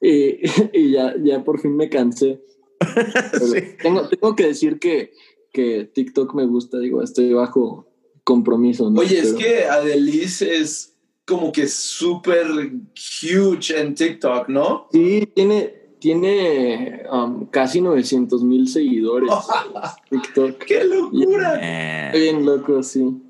Y, 0.00 0.40
y 0.72 0.90
ya, 0.92 1.14
ya 1.22 1.44
por 1.44 1.60
fin 1.60 1.76
me 1.76 1.88
cansé. 1.88 2.40
Sí. 3.40 3.60
tengo, 3.82 4.08
tengo 4.08 4.34
que 4.36 4.46
decir 4.46 4.78
que, 4.78 5.12
que 5.52 5.84
TikTok 5.84 6.34
me 6.34 6.46
gusta, 6.46 6.78
digo, 6.78 7.02
estoy 7.02 7.32
bajo 7.32 7.86
compromiso. 8.24 8.90
¿no? 8.90 9.00
Oye, 9.00 9.18
es 9.20 9.32
que 9.34 9.64
Adelis 9.64 10.42
es 10.42 10.94
como 11.24 11.52
que 11.52 11.66
súper 11.66 12.46
huge 12.46 13.78
en 13.78 13.94
TikTok, 13.94 14.48
¿no? 14.48 14.86
Sí, 14.92 15.28
tiene, 15.34 15.74
tiene 15.98 17.02
um, 17.12 17.46
casi 17.46 17.80
900 17.80 18.42
mil 18.44 18.68
seguidores. 18.68 19.30
TikTok. 20.10 20.58
¡Qué 20.64 20.84
locura! 20.84 22.06
Estoy 22.06 22.20
bien 22.20 22.46
loco, 22.46 22.82
sí. 22.82 23.22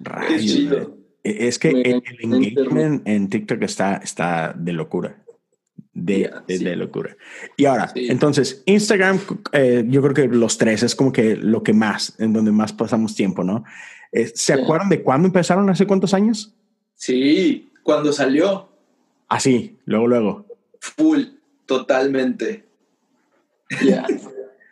rayos, 0.00 0.40
chido. 0.42 0.96
Es 1.24 1.58
que 1.58 1.72
Me- 1.72 1.80
el, 1.82 2.02
el 2.20 2.28
me 2.28 2.36
engagement 2.36 3.08
en 3.08 3.28
TikTok 3.28 3.62
está, 3.62 3.96
está 3.96 4.54
de 4.56 4.72
locura. 4.72 5.24
De, 5.98 6.30
de, 6.46 6.58
sí. 6.58 6.64
de 6.64 6.76
locura. 6.76 7.16
Y 7.56 7.64
ahora, 7.64 7.88
Sí. 7.88 8.06
entonces, 8.10 8.62
Instagram, 8.66 9.18
eh, 9.52 9.82
yo 9.88 10.02
creo 10.02 10.12
que 10.12 10.28
los 10.28 10.58
tres 10.58 10.82
es 10.82 10.94
como 10.94 11.10
que 11.10 11.36
lo 11.36 11.62
que 11.62 11.72
más, 11.72 12.14
en 12.20 12.34
donde 12.34 12.52
más 12.52 12.74
pasamos 12.74 13.14
tiempo, 13.14 13.42
¿no? 13.42 13.64
Eh, 14.12 14.30
¿Se 14.34 14.52
acuerdan 14.52 14.90
de 14.90 15.02
cuándo 15.02 15.26
empezaron? 15.26 15.70
¿Hace 15.70 15.86
cuántos 15.86 16.12
años? 16.12 16.54
Sí, 16.94 17.70
cuando 17.82 18.12
salió, 18.12 18.68
Así, 19.28 19.78
luego, 19.86 20.06
luego. 20.06 20.46
full, 20.80 21.22
totalmente. 21.64 22.64
Ya. 23.84 24.06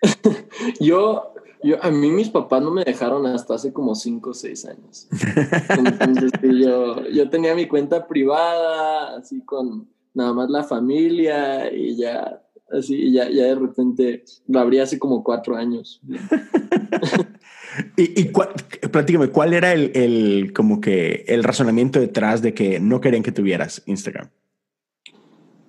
yo, 0.80 1.32
yo, 1.62 1.82
a 1.82 1.90
mí 1.90 2.10
mis 2.10 2.28
papás 2.28 2.62
no 2.62 2.70
me 2.70 2.84
dejaron 2.84 3.26
hasta 3.26 3.54
hace 3.54 3.72
como 3.72 3.94
5 3.94 4.30
o 4.30 4.34
6 4.34 4.64
años. 4.66 5.08
Entonces, 5.70 6.32
yo, 6.42 7.06
yo 7.08 7.30
tenía 7.30 7.54
mi 7.54 7.66
cuenta 7.66 8.06
privada, 8.06 9.16
así 9.16 9.40
con 9.40 9.88
nada 10.14 10.32
más 10.32 10.48
la 10.50 10.62
familia 10.64 11.72
y 11.72 11.96
ya, 11.96 12.40
así, 12.70 12.94
y 12.96 13.12
ya, 13.12 13.28
ya 13.28 13.44
de 13.44 13.54
repente 13.56 14.24
lo 14.48 14.60
abrí 14.60 14.78
hace 14.78 14.98
como 14.98 15.22
4 15.22 15.56
años. 15.56 16.00
Y, 17.96 18.20
y 18.20 18.28
cuál- 18.30 18.54
platícame, 18.92 19.28
¿cuál 19.30 19.52
era 19.52 19.72
el, 19.72 19.90
el, 19.96 20.52
como 20.52 20.80
que 20.80 21.24
el 21.26 21.42
razonamiento 21.42 21.98
detrás 21.98 22.40
de 22.40 22.54
que 22.54 22.78
no 22.78 23.00
querían 23.00 23.24
que 23.24 23.32
tuvieras 23.32 23.82
Instagram? 23.86 24.30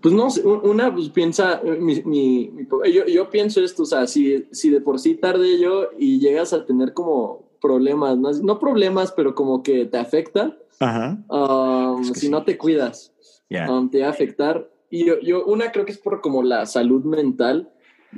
Pues 0.03 0.13
no, 0.13 0.27
una 0.61 0.93
pues 0.93 1.09
piensa, 1.09 1.61
eh, 1.63 1.77
mi, 1.81 2.03
mi- 2.03 2.51
mi 2.51 2.67
yo, 2.93 3.07
yo 3.07 3.29
pienso 3.31 3.59
esto, 3.63 3.81
o 3.83 3.85
sea, 3.87 4.05
si, 4.05 4.45
si 4.51 4.69
de 4.69 4.81
por 4.81 4.99
sí 4.99 5.15
tardé 5.15 5.59
yo 5.59 5.89
y 5.97 6.19
llegas 6.19 6.53
a 6.53 6.63
tener 6.67 6.93
como 6.93 7.49
problemas, 7.59 8.15
no, 8.19 8.31
no 8.31 8.59
problemas, 8.59 9.11
pero 9.11 9.33
como 9.33 9.63
que 9.63 9.85
te 9.85 9.97
afecta, 9.97 10.55
Ajá. 10.79 11.17
um, 11.27 12.01
Es 12.03 12.11
que 12.11 12.19
si 12.19 12.25
sí. 12.27 12.31
no 12.31 12.43
te 12.43 12.55
cuidas, 12.55 13.13
Ya. 13.49 13.71
um, 13.71 13.89
te 13.89 14.01
va 14.01 14.07
a 14.07 14.11
afectar. 14.11 14.69
Y 14.89 15.05
yo, 15.05 15.19
yo, 15.19 15.45
una 15.45 15.71
creo 15.71 15.85
que 15.85 15.91
es 15.91 15.97
por 15.97 16.21
como 16.21 16.43
la 16.43 16.65
salud 16.65 17.03
mental 17.03 17.71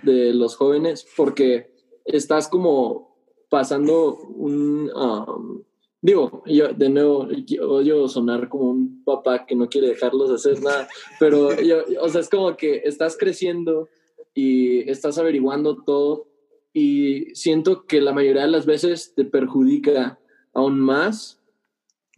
de 0.04 0.34
los 0.34 0.56
jóvenes, 0.56 1.06
porque 1.16 1.72
estás 2.06 2.48
como 2.48 3.16
pasando 3.50 4.16
un... 4.18 4.92
um, 4.96 5.64
digo, 6.02 6.44
yo 6.46 6.74
de 6.74 6.90
nuevo 6.90 7.28
odio 7.62 8.08
sonar 8.08 8.48
como 8.50 8.70
un 8.70 9.04
papá 9.04 9.46
que 9.46 9.56
no 9.56 9.68
quiere 9.68 9.88
dejarlos 9.88 10.30
hacer 10.30 10.62
nada, 10.62 10.88
pero 11.20 11.60
yo, 11.60 11.84
o 12.02 12.10
sea, 12.10 12.22
es 12.22 12.30
como 12.30 12.56
que 12.56 12.82
estás 12.86 13.18
creciendo 13.18 13.90
y 14.34 14.90
estás 14.90 15.18
averiguando 15.18 15.84
todo 15.84 16.28
y 16.72 17.34
siento 17.34 17.86
que 17.86 18.02
la 18.02 18.14
mayoría 18.14 18.44
de 18.44 18.50
las 18.50 18.68
veces 18.68 19.14
te 19.16 19.26
perjudica 19.26 20.20
aún 20.54 20.80
más, 20.80 21.42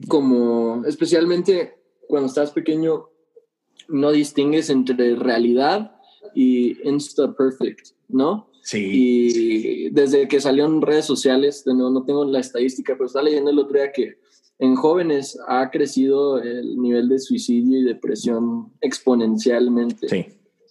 como 0.10 0.84
especialmente 0.86 1.79
cuando 2.10 2.28
estás 2.28 2.50
pequeño, 2.52 3.06
no 3.88 4.12
distingues 4.12 4.72
entre 4.72 5.16
realidad 5.16 5.96
y 6.34 6.76
Insta 6.88 7.34
Perfect, 7.34 7.90
¿no? 8.08 8.50
Sí. 8.64 8.90
Y 8.92 9.90
desde 9.92 10.28
que 10.28 10.42
salieron 10.42 10.82
redes 10.82 11.06
sociales, 11.06 11.64
no 11.68 12.04
tengo 12.04 12.26
la 12.26 12.40
estadística, 12.40 12.94
pero 12.94 13.06
estaba 13.06 13.26
leyendo 13.26 13.52
el 13.52 13.60
otro 13.60 13.78
día 13.78 13.92
que 13.92 14.18
en 14.58 14.76
jóvenes 14.76 15.38
ha 15.48 15.70
crecido 15.70 16.42
el 16.42 16.78
nivel 16.82 17.08
de 17.10 17.20
suicidio 17.20 17.80
y 17.80 17.84
depresión 17.84 18.74
exponencialmente. 18.82 20.10
Sí. 20.10 20.26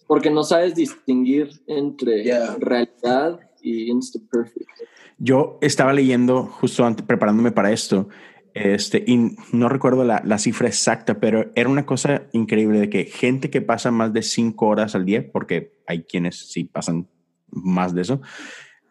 Porque 0.07 0.29
no 0.29 0.43
sabes 0.43 0.75
distinguir 0.75 1.49
entre 1.67 2.25
Yeah. 2.25 2.57
realidad 2.59 3.39
y 3.61 3.89
Insta 3.89 4.19
Perfect. 4.29 4.69
Yo 5.17 5.57
estaba 5.61 5.93
leyendo 5.93 6.43
justo 6.43 6.85
antes, 6.85 7.05
preparándome 7.05 7.51
para 7.51 7.71
esto, 7.71 8.07
este, 8.53 9.03
y 9.05 9.35
no 9.51 9.69
recuerdo 9.69 10.03
la, 10.03 10.21
la 10.25 10.37
cifra 10.37 10.67
exacta, 10.67 11.19
pero 11.19 11.51
era 11.55 11.69
una 11.69 11.85
cosa 11.85 12.23
increíble 12.33 12.79
de 12.79 12.89
que 12.89 13.05
gente 13.05 13.49
que 13.49 13.61
pasa 13.61 13.91
más 13.91 14.13
de 14.13 14.21
cinco 14.23 14.67
horas 14.67 14.95
al 14.95 15.05
día, 15.05 15.25
porque 15.31 15.73
hay 15.87 16.03
quienes 16.03 16.37
sí 16.51 16.63
pasan 16.65 17.07
más 17.51 17.93
de 17.95 18.01
eso. 18.01 18.21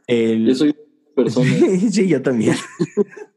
el- 0.06 0.46
Yo 0.46 0.54
soy 0.54 0.76
persona. 1.14 1.50
sí, 1.90 2.06
yo 2.08 2.22
también. 2.22 2.54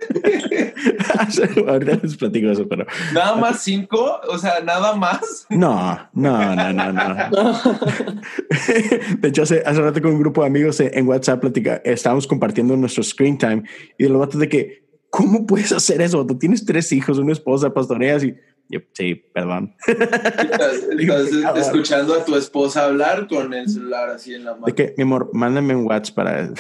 Ahorita 1.68 2.00
les 2.02 2.18
platico 2.18 2.50
eso, 2.50 2.68
pero 2.68 2.86
Nada 3.14 3.36
más 3.36 3.62
cinco, 3.64 4.20
o 4.30 4.38
sea, 4.38 4.60
nada 4.64 4.96
más. 4.96 5.46
no, 5.50 5.98
no, 6.14 6.56
no, 6.56 6.74
no, 6.74 6.92
no. 6.94 7.14
De 9.20 9.28
hecho, 9.28 9.44
hace, 9.44 9.62
hace 9.66 9.82
rato 9.82 10.02
con 10.02 10.12
un 10.14 10.20
grupo 10.20 10.42
de 10.42 10.48
amigos 10.48 10.80
en 10.80 10.92
en 10.94 11.08
WhatsApp 11.08 11.40
platica, 11.42 11.82
estábamos 11.86 12.28
compartiendo 12.28 12.76
nuestro 12.78 13.04
screen 13.04 13.38
time 13.38 13.64
y 13.98 14.04
de 14.04 14.10
los 14.10 14.20
vatos 14.20 14.40
de 14.40 14.50
que, 14.50 14.81
¿cómo 15.12 15.46
puedes 15.46 15.72
hacer 15.72 16.02
eso? 16.02 16.26
Tú 16.26 16.40
tienes 16.40 16.66
tres 16.66 16.92
hijos, 16.92 17.20
una 17.20 17.34
esposa, 17.34 17.72
pastoreas 17.72 18.24
y 18.24 18.34
yo, 18.72 18.80
sí, 18.94 19.16
perdón. 19.16 19.76
Estás, 19.86 20.76
estás 20.98 21.58
escuchando 21.58 22.14
a 22.14 22.24
tu 22.24 22.38
esposa 22.38 22.86
hablar 22.86 23.28
con 23.28 23.54
el 23.54 23.68
celular 23.68 24.10
así 24.10 24.34
en 24.34 24.46
la 24.46 24.54
mano. 24.54 24.66
De 24.68 24.74
que, 24.74 24.94
mi 24.98 25.04
amor, 25.04 25.30
mándame 25.34 25.76
un 25.76 25.86
WhatsApp 25.86 26.16
para... 26.16 26.44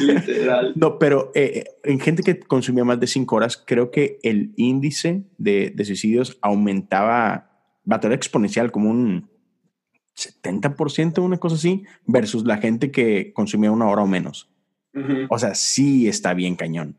Literal. 0.00 0.72
No, 0.74 0.98
pero 0.98 1.30
eh, 1.32 1.52
eh, 1.54 1.64
en 1.84 2.00
gente 2.00 2.24
que 2.24 2.40
consumía 2.40 2.84
más 2.84 2.98
de 2.98 3.06
cinco 3.06 3.36
horas, 3.36 3.56
creo 3.56 3.92
que 3.92 4.18
el 4.24 4.52
índice 4.56 5.22
de, 5.38 5.72
de 5.72 5.84
suicidios 5.84 6.36
aumentaba, 6.42 7.52
batalla 7.84 8.16
exponencial, 8.16 8.72
como 8.72 8.90
un 8.90 9.30
70%, 10.16 11.22
una 11.22 11.38
cosa 11.38 11.54
así, 11.54 11.84
versus 12.04 12.44
la 12.44 12.56
gente 12.56 12.90
que 12.90 13.32
consumía 13.32 13.70
una 13.70 13.86
hora 13.86 14.02
o 14.02 14.08
menos. 14.08 14.50
Ujú. 14.96 15.26
O 15.28 15.38
sea, 15.38 15.54
sí 15.54 16.08
está 16.08 16.34
bien 16.34 16.56
cañón. 16.56 16.96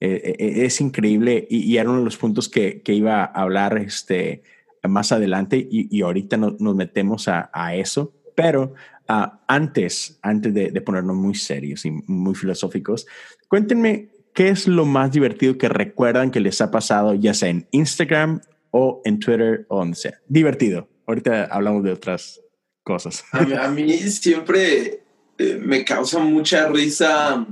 Eh, 0.00 0.34
eh, 0.38 0.64
es 0.66 0.80
increíble 0.82 1.46
y, 1.48 1.60
y 1.60 1.78
era 1.78 1.88
uno 1.88 2.00
de 2.00 2.04
los 2.04 2.18
puntos 2.18 2.48
que, 2.50 2.82
que 2.82 2.92
iba 2.92 3.22
a 3.22 3.24
hablar 3.24 3.78
este, 3.78 4.42
más 4.82 5.10
adelante 5.12 5.56
y, 5.56 5.88
y 5.96 6.02
ahorita 6.02 6.36
no- 6.36 6.56
nos 6.58 6.74
metemos 6.76 7.28
a, 7.28 7.50
a 7.52 7.74
eso, 7.74 8.12
pero 8.34 8.74
ah, 9.08 9.40
antes, 9.48 10.18
antes 10.20 10.52
de, 10.52 10.70
de 10.70 10.80
ponernos 10.82 11.16
muy 11.16 11.34
serios 11.34 11.86
y 11.86 11.90
muy 11.92 12.34
filosóficos, 12.34 13.06
cuéntenme 13.48 14.08
qué 14.34 14.48
es 14.48 14.68
lo 14.68 14.84
más 14.84 15.12
divertido 15.12 15.56
que 15.56 15.70
recuerdan 15.70 16.30
que 16.30 16.40
les 16.40 16.60
ha 16.60 16.70
pasado, 16.70 17.14
ya 17.14 17.32
sea 17.32 17.48
en 17.48 17.66
Instagram 17.70 18.42
o 18.72 19.00
en 19.06 19.18
Twitter 19.18 19.64
o 19.70 19.78
donde 19.78 19.96
sea. 19.96 20.20
Divertido. 20.28 20.88
Ahorita 21.06 21.44
hablamos 21.46 21.82
de 21.84 21.92
otras 21.92 22.42
cosas. 22.82 23.24
A 23.32 23.40
mí, 23.42 23.52
a 23.54 23.68
mí 23.70 23.92
siempre 23.96 25.05
eh, 25.38 25.58
me 25.60 25.84
causa 25.84 26.18
mucha 26.18 26.68
risa 26.68 27.46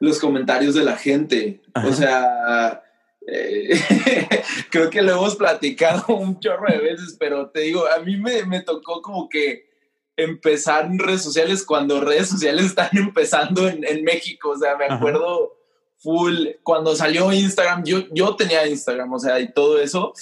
los 0.00 0.18
comentarios 0.18 0.74
de 0.74 0.84
la 0.84 0.96
gente. 0.96 1.60
Ajá. 1.74 1.88
O 1.88 1.92
sea, 1.92 2.82
eh, 3.26 3.78
creo 4.70 4.90
que 4.90 5.02
lo 5.02 5.12
hemos 5.12 5.36
platicado 5.36 6.04
un 6.16 6.40
chorro 6.40 6.66
de 6.72 6.78
veces, 6.78 7.16
pero 7.18 7.50
te 7.50 7.60
digo, 7.60 7.84
a 7.86 7.98
mí 8.00 8.16
me, 8.16 8.44
me 8.44 8.60
tocó 8.62 9.02
como 9.02 9.28
que 9.28 9.68
empezar 10.16 10.86
en 10.86 10.98
redes 10.98 11.22
sociales 11.22 11.64
cuando 11.64 12.00
redes 12.00 12.28
sociales 12.28 12.66
están 12.66 12.88
empezando 12.92 13.68
en, 13.68 13.84
en 13.84 14.02
México. 14.04 14.50
O 14.50 14.58
sea, 14.58 14.76
me 14.76 14.86
Ajá. 14.86 14.94
acuerdo 14.96 15.54
full 15.98 16.46
cuando 16.62 16.94
salió 16.94 17.32
Instagram, 17.32 17.84
yo, 17.84 18.04
yo 18.12 18.36
tenía 18.36 18.66
Instagram, 18.66 19.12
o 19.12 19.18
sea, 19.18 19.40
y 19.40 19.52
todo 19.52 19.80
eso, 19.80 20.12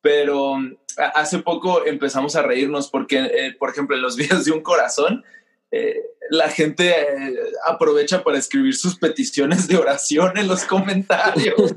pero 0.00 0.54
a- 0.96 1.08
hace 1.20 1.38
poco 1.40 1.84
empezamos 1.84 2.34
a 2.34 2.42
reírnos 2.42 2.88
porque, 2.88 3.18
eh, 3.18 3.54
por 3.58 3.68
ejemplo, 3.70 3.94
en 3.94 4.02
los 4.02 4.16
videos 4.16 4.46
de 4.46 4.52
un 4.52 4.62
corazón, 4.62 5.22
eh, 5.70 6.02
la 6.30 6.48
gente 6.48 6.90
eh, 6.90 7.36
aprovecha 7.66 8.22
para 8.22 8.38
escribir 8.38 8.74
sus 8.74 8.98
peticiones 8.98 9.68
de 9.68 9.76
oración 9.76 10.36
en 10.38 10.48
los 10.48 10.64
comentarios. 10.64 11.74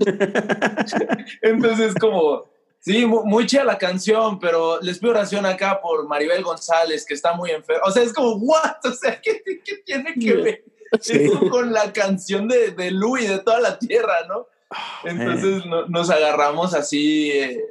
Entonces, 1.42 1.96
como 2.00 2.52
Sí, 2.84 3.06
muy 3.06 3.46
chida 3.46 3.64
la 3.64 3.78
canción, 3.78 4.40
pero 4.40 4.82
les 4.82 4.98
pido 4.98 5.12
oración 5.12 5.46
acá 5.46 5.80
por 5.82 6.08
Maribel 6.08 6.42
González, 6.42 7.06
que 7.06 7.14
está 7.14 7.34
muy 7.34 7.52
enferma. 7.52 7.84
O 7.86 7.92
sea, 7.92 8.02
es 8.02 8.12
como, 8.12 8.38
¿what? 8.38 8.78
O 8.84 8.92
sea, 8.92 9.22
¿qué, 9.22 9.40
qué 9.64 9.78
tiene 9.86 10.16
que 10.16 10.34
ver 10.34 10.64
eso 10.92 11.50
con 11.52 11.72
la 11.72 11.94
canción 11.94 12.48
de, 12.48 12.72
de 12.72 12.90
Louis 12.90 13.30
de 13.30 13.38
toda 13.38 13.60
la 13.60 13.78
tierra, 13.78 14.26
no? 14.28 14.48
Ah, 14.72 15.02
Entonces 15.04 15.64
nos 15.90 16.10
agarramos 16.10 16.74
así, 16.74 17.30
eh, 17.32 17.64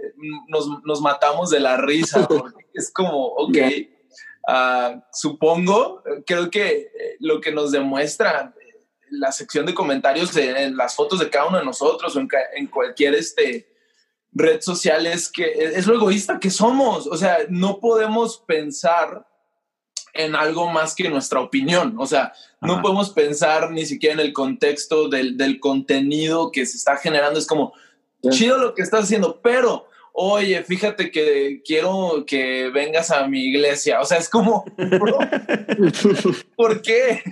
nos, 0.46 0.68
nos, 0.84 1.00
matamos 1.00 1.50
de 1.50 1.58
la 1.58 1.76
risa, 1.76 2.28
porque 2.28 2.66
es 2.74 2.92
como, 2.92 3.26
ok, 3.26 3.56
uh, 4.48 5.00
supongo, 5.12 6.02
creo 6.26 6.50
que 6.50 6.66
eh, 6.66 7.16
lo 7.20 7.40
que 7.40 7.52
nos 7.52 7.72
demuestra 7.72 8.54
la 9.10 9.32
sección 9.32 9.66
de 9.66 9.74
comentarios 9.74 10.36
en 10.36 10.76
las 10.76 10.94
fotos 10.94 11.18
de 11.18 11.30
cada 11.30 11.46
uno 11.46 11.58
de 11.58 11.64
nosotros 11.64 12.14
o 12.14 12.20
en, 12.20 12.28
en 12.54 12.66
cualquier 12.68 13.14
este, 13.14 13.70
red 14.32 14.60
social 14.60 15.06
es 15.06 15.30
que 15.30 15.52
es 15.52 15.86
lo 15.86 15.94
egoísta 15.94 16.38
que 16.38 16.50
somos. 16.50 17.06
O 17.06 17.16
sea, 17.16 17.38
no 17.48 17.80
podemos 17.80 18.38
pensar 18.46 19.26
en 20.12 20.34
algo 20.34 20.70
más 20.70 20.94
que 20.94 21.08
nuestra 21.08 21.40
opinión. 21.40 21.94
O 21.98 22.06
sea, 22.06 22.32
no 22.60 22.80
podemos 22.82 23.10
pensar 23.10 23.70
ni 23.70 23.86
siquiera 23.86 24.14
en 24.14 24.20
el 24.20 24.32
contexto 24.32 25.08
del, 25.08 25.36
del, 25.36 25.60
contenido 25.60 26.50
que 26.50 26.66
se 26.66 26.76
está 26.76 26.96
generando. 26.96 27.38
Es 27.38 27.46
como, 27.46 27.72
chido 28.30 28.58
lo 28.58 28.74
que 28.74 28.82
estás 28.82 29.04
haciendo, 29.04 29.40
pero 29.40 29.86
oye, 30.12 30.62
fíjate 30.64 31.10
que 31.10 31.62
quiero 31.64 32.24
que 32.26 32.70
vengas 32.70 33.10
a 33.10 33.26
mi 33.26 33.46
iglesia. 33.46 34.00
O 34.00 34.04
sea, 34.04 34.18
es 34.18 34.28
como, 34.28 34.64
¿por 36.56 36.82
qué? 36.82 37.22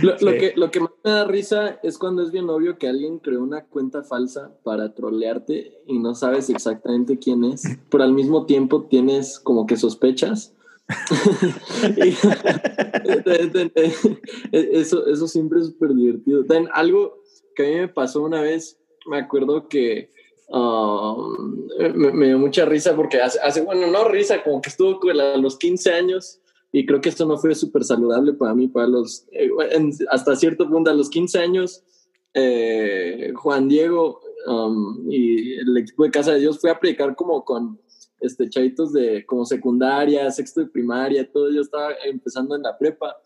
Lo, 0.00 0.32
que, 0.32 0.52
lo 0.56 0.70
que 0.70 0.80
me 0.80 0.88
da 1.02 1.26
risa 1.26 1.78
es 1.82 1.98
cuando 1.98 2.22
es 2.22 2.30
bien 2.30 2.48
obvio 2.48 2.78
que 2.78 2.88
alguien 2.88 3.18
creó 3.18 3.42
una 3.42 3.64
cuenta 3.64 4.02
falsa 4.02 4.52
para 4.62 4.94
trolearte 4.94 5.82
y 5.86 5.98
no 5.98 6.14
sabes 6.14 6.48
exactamente 6.50 7.18
quién 7.18 7.44
es, 7.44 7.64
pero 7.90 8.04
al 8.04 8.12
mismo 8.12 8.46
tiempo 8.46 8.84
tienes 8.84 9.38
como 9.38 9.66
que 9.66 9.76
sospechas. 9.76 10.54
eso, 14.52 15.06
eso 15.06 15.28
siempre 15.28 15.60
es 15.60 15.66
súper 15.66 15.94
divertido. 15.94 16.44
Algo 16.72 17.22
que 17.54 17.66
a 17.66 17.68
mí 17.68 17.76
me 17.76 17.88
pasó 17.88 18.22
una 18.22 18.40
vez, 18.40 18.78
me 19.06 19.18
acuerdo 19.18 19.68
que 19.68 20.10
Um, 20.52 21.41
me, 21.78 22.26
dio 22.26 22.38
mucha 22.38 22.64
risa 22.64 22.94
porque 22.94 23.20
hace, 23.20 23.60
bueno, 23.62 23.86
no 23.86 24.04
risa, 24.08 24.42
como 24.42 24.60
que 24.60 24.70
estuvo 24.70 24.98
a 25.10 25.36
los 25.36 25.58
15 25.58 25.92
años 25.92 26.40
y 26.72 26.86
creo 26.86 27.00
que 27.00 27.10
esto 27.10 27.26
no 27.26 27.36
fue 27.36 27.54
súper 27.54 27.84
saludable 27.84 28.32
para 28.32 28.54
mí, 28.54 28.68
para 28.68 28.86
los, 28.86 29.26
eh, 29.32 29.50
hasta 30.10 30.36
cierto 30.36 30.68
punto, 30.68 30.90
a 30.90 30.94
los 30.94 31.10
15 31.10 31.38
años, 31.38 31.82
eh, 32.34 33.32
Juan 33.34 33.68
Diego 33.68 34.20
um, 34.46 35.06
y 35.10 35.54
el 35.54 35.76
equipo 35.76 36.04
de 36.04 36.10
Casa 36.10 36.32
de 36.32 36.40
Dios 36.40 36.58
fue 36.58 36.70
a 36.70 36.80
predicar 36.80 37.14
como 37.14 37.44
con 37.44 37.78
este, 38.20 38.48
chavitos 38.48 38.92
de 38.92 39.26
como 39.26 39.44
secundaria, 39.44 40.30
sexto 40.30 40.60
de 40.60 40.66
primaria, 40.66 41.30
todo, 41.30 41.50
yo 41.50 41.60
estaba 41.60 41.90
empezando 42.04 42.56
en 42.56 42.62
la 42.62 42.78
prepa 42.78 43.16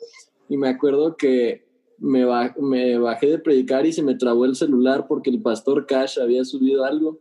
y 0.48 0.56
me 0.56 0.68
acuerdo 0.68 1.16
que 1.16 1.66
me, 1.98 2.26
me 2.58 2.98
bajé 2.98 3.28
de 3.28 3.38
predicar 3.38 3.86
y 3.86 3.92
se 3.92 4.02
me 4.02 4.16
trabó 4.16 4.44
el 4.44 4.56
celular 4.56 5.06
porque 5.06 5.30
el 5.30 5.40
pastor 5.40 5.86
Cash 5.86 6.18
había 6.18 6.44
subido 6.44 6.84
algo 6.84 7.20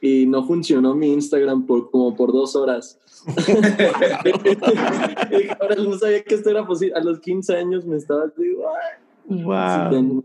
y 0.00 0.26
no 0.26 0.46
funcionó 0.46 0.94
mi 0.94 1.12
Instagram 1.12 1.66
por 1.66 1.90
como 1.90 2.14
por 2.14 2.32
dos 2.32 2.54
horas. 2.56 2.98
Ahora 5.60 5.74
no 5.76 5.98
sabía 5.98 6.22
que 6.22 6.34
esto 6.34 6.50
era 6.50 6.66
posible. 6.66 6.94
A 6.96 7.00
los 7.00 7.20
15 7.20 7.56
años 7.56 7.84
me 7.84 7.96
estaba 7.96 8.26
digo, 8.36 8.64
wow. 9.26 10.24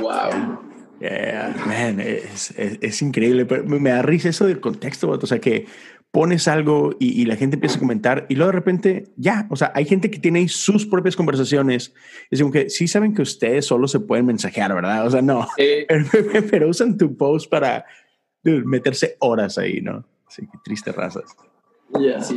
Wow. 0.00 0.58
Yeah, 1.00 1.56
man, 1.66 1.98
es, 1.98 2.52
es, 2.56 2.78
es, 2.80 3.02
increíble, 3.02 3.44
pero 3.44 3.64
me 3.64 3.90
da 3.90 4.02
risa 4.02 4.28
eso 4.28 4.46
del 4.46 4.60
contexto, 4.60 5.10
o 5.10 5.26
sea, 5.26 5.40
que 5.40 5.66
pones 6.12 6.46
algo 6.46 6.94
y, 7.00 7.24
la 7.24 7.36
gente 7.36 7.56
empieza 7.56 7.76
a 7.76 7.80
comentar 7.80 8.26
y 8.28 8.34
luego 8.34 8.52
de 8.52 8.56
repente 8.56 9.04
ya, 9.16 9.46
o 9.50 9.56
sea, 9.56 9.72
hay 9.74 9.86
gente 9.86 10.10
que 10.10 10.18
tiene 10.18 10.46
sus 10.48 10.86
propias 10.86 11.16
conversaciones. 11.16 11.94
Es 12.30 12.40
como 12.40 12.52
que 12.52 12.68
sí 12.68 12.86
saben 12.86 13.14
que 13.14 13.22
ustedes 13.22 13.64
solo 13.64 13.88
se 13.88 13.98
pueden 13.98 14.26
mensajear, 14.26 14.74
¿verdad? 14.74 15.06
O 15.06 15.10
sea, 15.10 15.22
no, 15.22 15.48
pero, 16.50 16.68
usan 16.68 16.98
tu 16.98 17.16
post 17.16 17.50
para 17.50 17.86
meterse 18.42 19.16
horas 19.20 19.58
ahí, 19.58 19.80
¿no? 19.80 20.04
Así 20.26 20.42
que 20.42 20.58
triste 20.64 20.92
razas. 20.92 21.24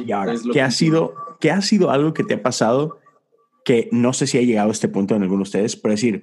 y 0.05 0.11
ahora, 0.11 0.35
¿qué 0.51 0.61
ha, 0.61 0.71
sido, 0.71 1.13
¿qué 1.39 1.51
ha 1.51 1.61
sido 1.61 1.91
algo 1.91 2.13
que 2.13 2.23
te 2.23 2.35
ha 2.35 2.43
pasado 2.43 2.99
que 3.63 3.89
no 3.91 4.13
sé 4.13 4.27
si 4.27 4.37
ha 4.37 4.41
llegado 4.41 4.69
a 4.69 4.71
este 4.73 4.87
punto 4.87 5.15
en 5.15 5.23
alguno 5.23 5.39
de 5.39 5.43
ustedes, 5.43 5.75
pero 5.75 5.93
decir, 5.93 6.21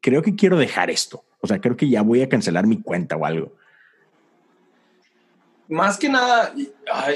creo 0.00 0.22
que 0.22 0.36
quiero 0.36 0.56
dejar 0.56 0.90
esto. 0.90 1.24
O 1.40 1.46
sea, 1.48 1.60
creo 1.60 1.76
que 1.76 1.88
ya 1.88 2.02
voy 2.02 2.22
a 2.22 2.28
cancelar 2.28 2.68
mi 2.68 2.80
cuenta 2.80 3.16
o 3.16 3.26
algo 3.26 3.52
más 5.68 5.98
que 5.98 6.08
nada, 6.08 6.54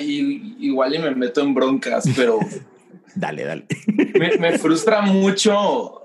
igual 0.00 0.94
y 0.94 0.98
me 0.98 1.14
meto 1.14 1.40
en 1.40 1.54
broncas, 1.54 2.04
pero... 2.16 2.38
dale, 3.14 3.44
dale. 3.44 3.66
me, 4.38 4.59
frustra 4.59 5.02
mucho 5.02 6.02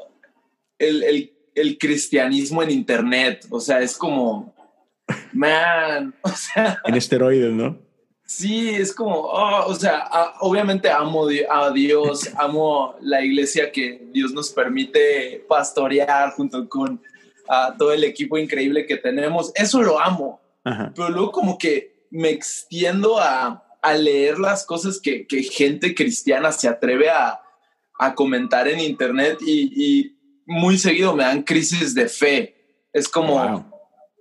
el, 0.78 1.32
cristianismo 1.80 2.64
en 2.64 2.72
Internet. 2.72 3.46
O 3.50 3.60
sea, 3.60 3.82
es 3.82 3.98
como, 3.98 4.54
man, 5.34 6.14
o 6.22 6.30
sea... 6.30 6.82
En 6.86 6.96
esteroides, 6.96 7.52
¿no? 7.52 7.78
Sí, 8.26 8.70
es 8.70 8.96
como, 8.96 9.16
oh, 9.16 9.68
o 9.68 9.76
sea, 9.76 10.10
obviamente 10.40 10.90
amo 10.90 11.28
a 11.50 11.72
Dios, 11.72 12.30
amo 12.38 12.96
la 13.02 13.24
iglesia 13.24 13.72
que 13.72 14.08
Dios 14.12 14.32
nos 14.32 14.50
permite 14.50 15.46
pastorear 15.48 16.32
junto 16.32 16.68
con 16.68 17.02
todo 17.78 17.94
el 17.94 18.04
equipo 18.04 18.38
increíble 18.38 18.86
que 18.86 18.98
tenemos. 18.98 19.52
Eso 19.54 19.82
lo 19.82 20.00
amo. 20.00 20.42
Pero 20.64 21.10
luego 21.10 21.32
como 21.32 21.58
que 21.58 22.08
me 22.10 22.30
extiendo 22.30 23.20
a, 23.20 23.64
a 23.82 23.94
leer 23.94 24.40
las 24.40 24.66
cosas 24.66 25.00
que, 25.00 25.28
que, 25.28 25.44
gente 25.44 25.94
cristiana 25.94 26.52
se 26.54 26.70
atreve 26.70 27.10
a, 27.10 27.42
a 28.00 28.16
comentar 28.16 28.68
en 28.68 28.80
internet 28.80 29.40
y, 29.42 29.74
y, 29.76 30.18
muy 30.46 30.78
seguido 30.78 31.16
me 31.16 31.24
dan 31.24 31.44
crisis 31.44 31.94
de 31.94 32.08
fe. 32.10 32.56
Es 32.92 33.08
como, 33.08 33.73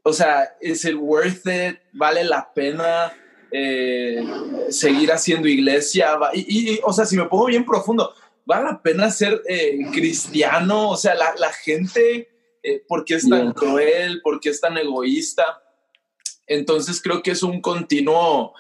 o 0.02 0.12
sea, 0.12 0.56
¿es 0.60 0.84
el 0.84 0.96
worth 0.96 1.46
it? 1.46 1.78
¿Vale 1.92 2.24
la 2.24 2.52
pena 2.52 3.12
eh, 3.50 4.24
seguir 4.68 5.12
haciendo 5.12 5.48
iglesia? 5.48 6.18
Y, 6.34 6.72
y, 6.74 6.80
o 6.82 6.92
sea, 6.92 7.04
si 7.04 7.16
me 7.16 7.26
pongo 7.26 7.46
bien 7.46 7.64
profundo, 7.64 8.12
¿vale 8.44 8.64
la 8.64 8.82
pena 8.82 9.10
ser 9.10 9.42
eh, 9.48 9.78
cristiano? 9.92 10.90
O 10.90 10.96
sea, 10.96 11.14
la, 11.14 11.34
la 11.38 11.52
gente, 11.52 12.28
eh, 12.62 12.82
¿por 12.88 13.04
qué 13.04 13.14
es 13.14 13.28
tan 13.28 13.52
cruel? 13.52 14.20
¿Por 14.22 14.40
qué 14.40 14.50
es 14.50 14.60
tan 14.60 14.76
egoísta? 14.76 15.62
Entonces 16.48 17.00
creo 17.00 17.22
que 17.22 17.30
es 17.30 17.42
un 17.44 17.60
continuo 17.60 18.54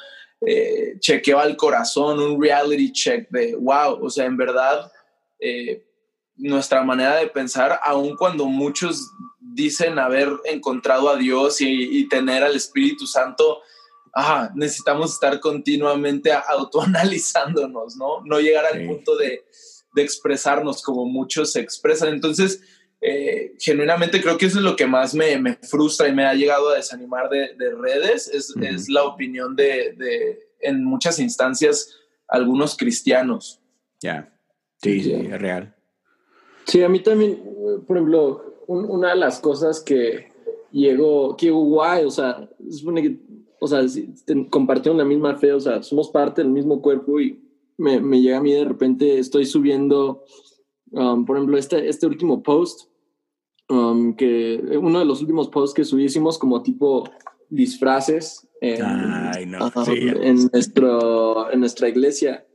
eh, 0.46 0.94
chequeo 1.00 1.40
al 1.40 1.56
corazón, 1.56 2.20
un 2.20 2.40
reality 2.40 2.92
check 2.92 3.28
de, 3.30 3.56
wow, 3.56 3.98
o 4.00 4.10
sea, 4.10 4.26
en 4.26 4.36
verdad, 4.36 4.90
nuestra 6.36 6.84
manera 6.84 7.16
de 7.16 7.26
pensar, 7.26 7.80
aun 7.82 8.16
cuando 8.16 8.44
muchos 8.46 9.10
dicen 9.54 9.98
haber 9.98 10.30
encontrado 10.44 11.08
a 11.08 11.16
Dios 11.16 11.60
y, 11.60 12.08
tener 12.08 12.42
al 12.42 12.56
Espíritu 12.56 13.06
Santo, 13.06 13.60
necesitamos 14.54 15.14
estar 15.14 15.40
continuamente 15.40 16.32
autoanalizándonos, 16.48 17.96
¿no? 17.96 18.22
No 18.24 18.40
llegar 18.40 18.66
al 18.66 18.86
punto 18.86 19.16
de, 19.16 19.44
de 19.94 20.02
expresarnos 20.02 20.82
como 20.82 21.06
muchos 21.06 21.52
se 21.52 21.60
expresan. 21.60 22.08
Entonces, 22.08 22.60
eh, 23.04 23.54
genuinamente 23.58 24.22
creo 24.22 24.38
que 24.38 24.46
eso 24.46 24.58
es 24.58 24.64
lo 24.64 24.76
que 24.76 24.86
más 24.86 25.12
me, 25.12 25.36
me, 25.36 25.56
frustra 25.56 26.06
y 26.06 26.14
me 26.14 26.24
ha 26.24 26.34
llegado 26.34 26.70
a 26.70 26.76
desanimar 26.76 27.28
de, 27.28 27.52
de 27.58 27.74
redes, 27.74 28.28
es, 28.28 28.54
es, 28.60 28.88
la 28.88 29.02
opinión 29.02 29.56
de, 29.56 29.92
de, 29.96 30.38
en 30.60 30.84
muchas 30.84 31.18
instancias, 31.18 31.98
algunos 32.28 32.76
cristianos. 32.76 33.60
Ya, 34.00 34.32
sí, 34.80 35.02
sí, 35.02 35.12
es 35.14 35.40
real. 35.40 35.74
Sí, 36.64 36.80
a 36.84 36.88
mí 36.88 37.00
también, 37.00 37.42
por 37.88 37.96
ejemplo, 37.96 38.51
una 38.66 39.10
de 39.10 39.16
las 39.16 39.40
cosas 39.40 39.80
que 39.80 40.28
llegó, 40.70 41.36
que 41.36 41.50
guay, 41.50 42.04
o 42.04 42.10
sea, 42.10 42.48
supone 42.70 43.02
que, 43.02 43.20
o 43.60 43.66
sea, 43.66 43.84
compartieron 44.50 44.98
la 44.98 45.04
misma 45.04 45.36
fe, 45.36 45.52
o 45.52 45.60
sea, 45.60 45.82
somos 45.82 46.10
parte 46.10 46.42
del 46.42 46.50
mismo 46.50 46.80
cuerpo 46.80 47.20
y 47.20 47.40
me, 47.76 48.00
me 48.00 48.20
llega 48.20 48.38
a 48.38 48.42
mí 48.42 48.52
de 48.52 48.64
repente, 48.64 49.18
estoy 49.18 49.46
subiendo, 49.46 50.24
um, 50.92 51.24
por 51.24 51.36
ejemplo, 51.36 51.58
este, 51.58 51.88
este 51.88 52.06
último 52.06 52.42
post, 52.42 52.92
Um, 53.72 54.14
que 54.14 54.60
uno 54.78 54.98
de 54.98 55.04
los 55.06 55.22
últimos 55.22 55.48
posts 55.48 55.72
que 55.72 55.84
subimos 55.84 56.36
como 56.36 56.62
tipo 56.62 57.08
disfraces 57.48 58.46
en, 58.60 58.84
en, 59.34 60.50
nuestro, 60.52 61.50
en 61.50 61.60
nuestra 61.60 61.88
iglesia. 61.88 62.46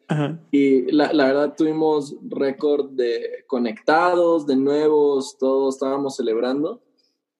Y 0.52 0.92
la, 0.92 1.12
la, 1.12 1.26
verdad 1.26 1.56
tuvimos 1.58 2.16
récord 2.30 2.92
de 2.92 3.44
conectados, 3.46 4.48
de 4.48 4.56
nuevos, 4.56 5.38
todos 5.38 5.76
estábamos 5.76 6.16
celebrando. 6.16 6.82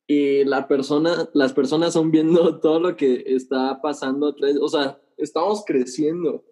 Y 0.06 0.44
la 0.46 0.68
persona, 0.68 1.30
las 1.34 1.54
personas 1.54 1.94
son 1.94 2.12
viendo 2.12 2.60
todo 2.62 2.80
lo 2.80 2.96
que 2.96 3.24
está 3.28 3.82
pasando. 3.82 4.36
O 4.62 4.70
sea, 4.70 5.00
estamos 5.18 5.64
creciendo. 5.66 6.44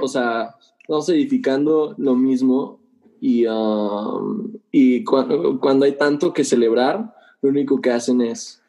O 0.00 0.08
sea, 0.08 0.56
estamos 0.80 1.08
edificando 1.10 1.94
lo 1.98 2.14
mismo 2.14 2.80
y, 3.20 3.46
um, 3.46 4.52
y 4.72 5.04
cuando 5.04 5.84
hay 5.84 5.92
tanto 5.92 6.32
que 6.32 6.44
celebrar, 6.44 7.14
lo 7.42 7.50
único 7.50 7.80
que 7.80 7.90
hacen 7.90 8.20
es 8.20 8.62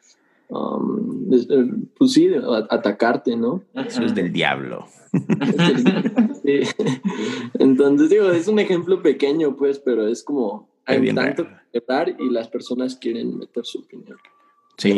um, 0.48 1.32
eh, 1.32 1.70
pues 1.96 2.12
sí, 2.12 2.30
atacarte, 2.68 3.36
¿no? 3.36 3.62
Eso 3.74 4.02
es 4.02 4.14
del 4.14 4.32
diablo. 4.32 4.86
Entonces, 7.58 8.10
digo, 8.10 8.30
es 8.30 8.48
un 8.48 8.58
ejemplo 8.58 9.02
pequeño, 9.02 9.56
pues, 9.56 9.78
pero 9.78 10.06
es 10.06 10.22
como 10.22 10.68
hay 10.86 11.14
tanto 11.14 11.46
que 11.72 11.82
hablar 11.86 12.16
y 12.18 12.30
las 12.30 12.48
personas 12.48 12.96
quieren 12.96 13.38
meter 13.38 13.64
su 13.64 13.80
opinión. 13.80 14.18
Sí, 14.76 14.96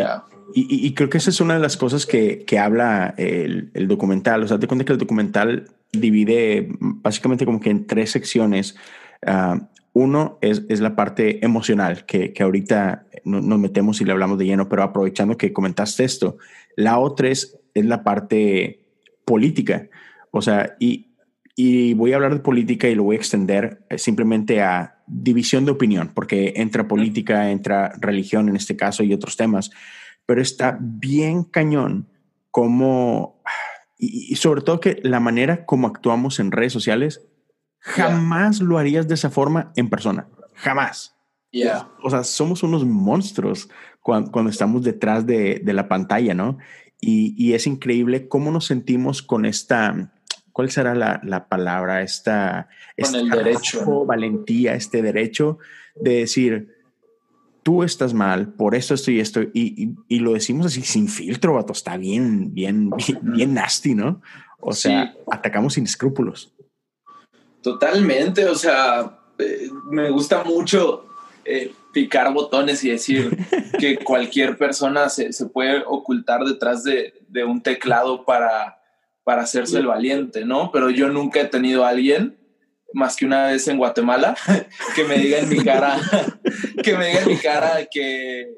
y, 0.55 0.87
y, 0.87 0.95
creo 0.95 1.11
que 1.11 1.19
esa 1.19 1.31
es 1.31 1.41
una 1.41 1.55
de 1.55 1.61
las 1.61 1.77
cosas 1.77 2.07
que, 2.07 2.45
que 2.45 2.59
habla 2.61 3.15
el, 3.19 3.71
el, 3.75 3.89
documental. 3.89 4.45
O 4.45 4.47
sea, 4.47 4.61
te 4.61 4.69
cuenta 4.69 4.85
que 4.85 4.93
el 4.93 4.99
documental 4.99 5.71
divide 5.91 6.69
básicamente 6.79 7.45
como 7.45 7.59
que 7.59 7.71
en 7.71 7.87
tres 7.89 8.11
secciones. 8.11 8.77
Uh, 9.27 9.61
uno 9.93 10.39
es, 10.41 10.63
es, 10.69 10.81
la 10.81 10.95
parte 10.95 11.45
emocional, 11.45 12.07
que, 12.07 12.33
que 12.33 12.43
ahorita 12.45 13.07
nos 13.25 13.59
metemos 13.59 14.01
y 14.01 14.05
le 14.05 14.13
hablamos 14.13 14.39
de 14.39 14.47
lleno, 14.47 14.69
pero 14.69 14.85
aprovechando 14.85 15.37
que 15.37 15.53
comentaste 15.53 16.05
esto. 16.05 16.39
La 16.77 16.99
otra 16.99 17.29
es, 17.29 17.59
es 17.75 17.85
la 17.85 18.05
parte 18.05 18.81
política. 19.25 19.89
O 20.31 20.43
sea, 20.43 20.77
y, 20.79 21.12
y 21.65 21.95
voy 21.95 22.13
a 22.13 22.17
hablar 22.17 22.35
de 22.35 22.41
política 22.41 22.89
y 22.89 22.97
lo 22.97 23.05
voy 23.05 23.15
a 23.15 23.21
extender 23.21 23.87
eh, 23.89 23.97
simplemente 23.97 24.63
a 24.63 25.01
división 25.07 25.65
de 25.65 25.71
opinión, 25.71 26.11
porque 26.13 26.55
entra 26.57 26.89
política, 26.89 27.53
entra 27.53 27.93
religión 28.01 28.49
en 28.49 28.57
este 28.57 28.77
caso 28.77 29.05
y 29.05 29.15
otros 29.15 29.37
temas, 29.37 29.71
pero 30.27 30.43
está 30.43 30.77
bien 30.81 31.45
cañón 31.45 32.09
como, 32.51 33.41
y, 33.97 34.35
sobre 34.35 34.63
todo 34.63 34.81
que 34.81 34.99
la 35.05 35.21
manera 35.21 35.65
como 35.65 35.87
actuamos 35.87 36.41
en 36.41 36.51
redes 36.51 36.73
sociales, 36.73 37.23
jamás 37.79 38.61
lo 38.61 38.79
harías 38.79 39.07
de 39.07 39.15
esa 39.15 39.31
forma 39.31 39.73
en 39.77 39.89
persona, 39.89 40.27
jamás. 40.55 41.15
Yeah. 41.53 41.91
O 42.03 42.11
sea, 42.11 42.25
somos 42.25 42.65
unos 42.65 42.85
monstruos 42.85 43.69
cuando, 44.01 44.33
cuando 44.33 44.51
estamos 44.51 44.83
detrás 44.83 45.27
de, 45.27 45.61
de, 45.63 45.73
la 45.75 45.87
pantalla, 45.87 46.35
¿no? 46.35 46.59
Y, 46.99 47.37
y 47.37 47.53
es 47.53 47.69
increíble 47.69 48.27
cómo 48.27 48.51
nos 48.51 48.67
sentimos 48.67 49.23
con 49.23 49.45
esta 49.45 50.13
¿cuál 50.53 50.71
será 50.71 50.95
la, 50.95 51.21
la 51.25 51.49
palabra? 51.49 52.03
Esta, 52.03 52.69
Con 53.01 53.15
el 53.15 53.31
derecho. 53.31 54.05
valentía, 54.05 54.75
este 54.75 55.03
derecho 55.03 55.59
de 55.95 56.19
decir, 56.19 56.77
tú 57.63 57.83
estás 57.83 58.15
mal, 58.15 58.53
por 58.55 58.75
esto 58.75 58.95
estoy 58.95 59.21
esto, 59.21 59.43
y, 59.43 59.51
y, 59.83 59.95
y, 60.09 60.19
lo 60.21 60.33
decimos 60.33 60.67
así 60.67 60.83
sin 60.83 61.09
filtro, 61.09 61.55
vato, 61.55 61.73
está 61.73 61.97
bien, 61.97 62.53
bien, 62.55 62.91
bien, 63.23 63.55
nasty, 63.55 63.95
¿no? 63.95 64.21
O 64.61 64.73
sea, 64.73 65.15
atacamos 65.31 65.75
sin 65.75 65.85
escrúpulos. 65.85 66.53
Totalmente, 67.63 68.47
o 68.47 68.55
sea, 68.55 69.19
eh, 69.39 69.69
me 69.91 70.11
gusta 70.11 70.45
mucho 70.45 71.07
eh, 71.45 71.73
picar 71.93 72.33
botones 72.33 72.83
y 72.85 72.91
decir 72.91 73.37
que 73.79 73.99
cualquier 73.99 74.57
persona 74.57 75.09
se, 75.09 75.33
se 75.33 75.47
puede 75.47 75.83
ocultar 75.87 76.45
detrás 76.45 76.85
de, 76.85 77.15
de 77.29 77.45
un 77.45 77.63
teclado 77.63 78.25
para 78.25 78.82
para 79.25 79.43
hacerse 79.43 79.79
el 79.79 79.87
valiente, 79.87 80.45
¿no? 80.45 80.71
Pero 80.73 80.91
yo 80.91 81.09
nunca 81.09 81.41
he 81.41 81.47
tenido 81.47 81.85
a 81.85 81.91
alguien, 81.91 82.39
más 82.93 83.17
que 83.17 83.25
una 83.25 83.47
vez 83.47 83.67
en 83.69 83.79
Guatemala, 83.79 84.37
que 84.95 85.05
me 85.05 85.19
diga 85.19 85.39
en 85.39 85.49
mi 85.49 85.65
cara, 85.65 85.97
que 86.83 86.97
me 86.97 87.09
diga 87.09 87.21
en 87.21 87.29
mi 87.29 87.39
cara 87.39 87.87
que, 87.91 88.55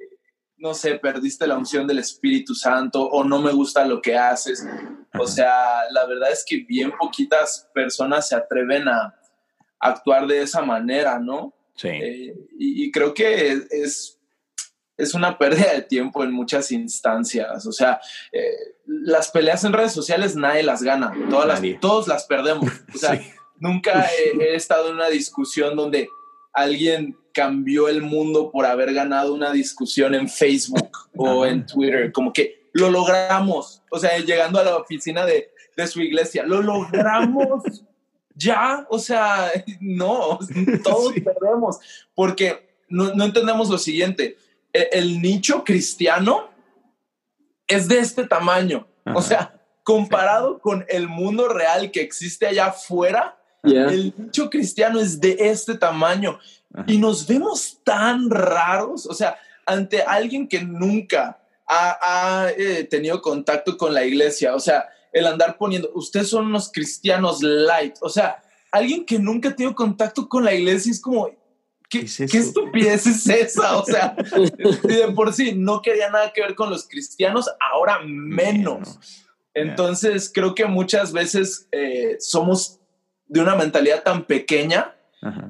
no 0.57 0.75
sé, 0.75 0.95
perdiste 0.95 1.47
la 1.47 1.59
unción 1.59 1.87
del 1.87 1.99
Espíritu 1.99 2.55
Santo 2.55 3.03
o 3.03 3.25
no 3.25 3.41
me 3.41 3.53
gusta 3.53 3.85
lo 3.85 4.01
que 4.01 4.17
haces. 4.17 4.67
O 5.19 5.27
sea, 5.27 5.83
la 5.91 6.07
verdad 6.07 6.33
es 6.33 6.45
que 6.47 6.59
bien 6.59 6.93
poquitas 6.99 7.69
personas 7.75 8.29
se 8.29 8.35
atreven 8.35 8.89
a 8.89 9.15
actuar 9.79 10.27
de 10.27 10.43
esa 10.43 10.63
manera, 10.63 11.19
¿no? 11.19 11.55
Sí. 11.77 11.89
Eh, 11.89 12.35
y, 12.59 12.85
y, 12.85 12.91
creo 12.91 13.13
que 13.13 13.49
es, 13.49 13.71
es, 13.71 14.21
es, 14.97 15.15
una 15.15 15.37
pérdida 15.37 15.73
de 15.75 15.83
tiempo 15.83 16.25
en 16.25 16.33
muchas 16.33 16.71
instancias. 16.73 17.67
O 17.67 17.73
sea, 17.73 18.01
eh, 18.33 18.74
las 18.87 19.31
peleas 19.31 19.65
en 19.65 19.73
redes 19.73 19.93
sociales 19.93 20.37
nadie 20.37 20.63
las 20.63 20.83
gana, 20.83 21.13
todas 21.31 21.47
las, 21.47 21.81
todos 21.81 22.09
las 22.09 22.25
perdemos. 22.25 22.71
O 22.95 22.99
sea, 22.99 23.17
sí. 23.17 23.31
nunca 23.59 24.07
he, 24.07 24.43
he, 24.43 24.55
estado 24.55 24.89
en 24.89 24.97
una 24.97 25.09
discusión 25.09 25.77
donde 25.77 26.09
alguien 26.53 27.17
cambió 27.33 27.89
el 27.89 28.03
mundo 28.03 28.51
por 28.51 28.65
haber 28.65 28.95
ganado 28.95 29.35
una 29.35 29.53
discusión 29.53 30.15
en 30.15 30.29
Facebook 30.29 30.91
o 31.17 31.45
en 31.45 31.67
Twitter, 31.67 32.13
como 32.13 32.33
que 32.33 32.69
lo 32.73 32.91
logramos, 32.91 33.83
o 33.91 33.99
sea, 33.99 34.19
llegando 34.19 34.59
a 34.59 34.65
la 34.65 34.77
oficina 34.77 35.25
de, 35.25 35.53
de 35.77 35.87
su 35.87 36.01
iglesia, 36.01 36.45
lo 36.45 36.61
logramos 36.61 37.63
ya, 38.35 38.87
o 38.91 38.99
sea, 38.99 39.51
no, 39.81 40.39
todos 40.83 41.15
sí. 41.15 41.21
perdemos, 41.21 41.79
porque 42.15 42.77
no, 42.89 43.15
no 43.15 43.25
entendemos 43.25 43.69
lo 43.69 43.79
siguiente, 43.79 44.37
el, 44.73 44.89
el 44.93 45.23
nicho 45.23 45.63
cristiano 45.63 46.54
es 47.67 47.89
de 47.89 47.99
este 47.99 48.27
tamaño. 48.27 48.87
Ajá. 49.05 49.19
O 49.19 49.23
sea, 49.23 49.61
comparado 49.83 50.59
con 50.59 50.85
el 50.89 51.09
mundo 51.09 51.49
real 51.49 51.91
que 51.91 52.01
existe 52.01 52.47
allá 52.47 52.67
afuera, 52.67 53.39
yeah. 53.63 53.87
el 53.87 54.15
nicho 54.17 54.49
cristiano 54.51 55.01
es 55.01 55.21
de 55.21 55.37
este 55.39 55.77
tamaño. 55.77 56.39
Ajá. 56.73 56.85
Y 56.87 56.99
nos 56.99 57.27
vemos 57.27 57.79
tan 57.85 58.31
raros, 58.31 59.07
o 59.07 59.15
sea, 59.15 59.37
ante 59.67 60.03
alguien 60.03 60.49
que 60.49 60.63
nunca 60.63 61.39
ha, 61.67 61.99
ha 62.45 62.51
eh, 62.51 62.85
tenido 62.85 63.23
contacto 63.23 63.77
con 63.77 63.95
la 63.95 64.05
iglesia, 64.05 64.55
o 64.55 64.61
sea, 64.61 64.89
el 65.13 65.27
andar 65.27 65.57
poniendo, 65.57 65.91
ustedes 65.95 66.29
son 66.29 66.47
unos 66.47 66.71
cristianos 66.73 67.43
light, 67.43 67.97
o 68.01 68.09
sea, 68.09 68.43
alguien 68.71 69.07
que 69.07 69.19
nunca 69.19 69.51
ha 69.51 69.55
tenido 69.55 69.75
contacto 69.75 70.29
con 70.29 70.45
la 70.45 70.53
iglesia 70.53 70.91
es 70.91 71.01
como, 71.01 71.31
¿Qué, 72.01 72.07
¿Qué, 72.07 72.25
es 72.25 72.33
¿Qué, 72.33 72.39
estupidez 72.39 73.07
es 73.07 73.29
esa? 73.29 73.77
O 73.79 73.85
sea, 73.85 74.17
de 74.83 75.13
por 75.15 75.33
sí 75.33 75.55
no 75.55 75.83
quería 75.83 76.11
nada 76.11 76.33
que 76.33 76.41
ver 76.41 76.55
con 76.55 76.71
los 76.71 76.89
cristianos, 76.89 77.49
ahora 77.73 78.01
menos. 78.05 78.79
menos. 78.79 79.01
Entonces, 79.55 80.25
yeah. 80.25 80.33
creo 80.35 80.55
que 80.55 80.67
muchas 80.67 81.13
veces 81.13 81.69
eh, 81.71 82.17
somos 82.19 82.81
de 83.27 83.41
una 83.41 83.55
mentalidad 83.55 84.03
tan 84.03 84.25
pequeña 84.25 84.95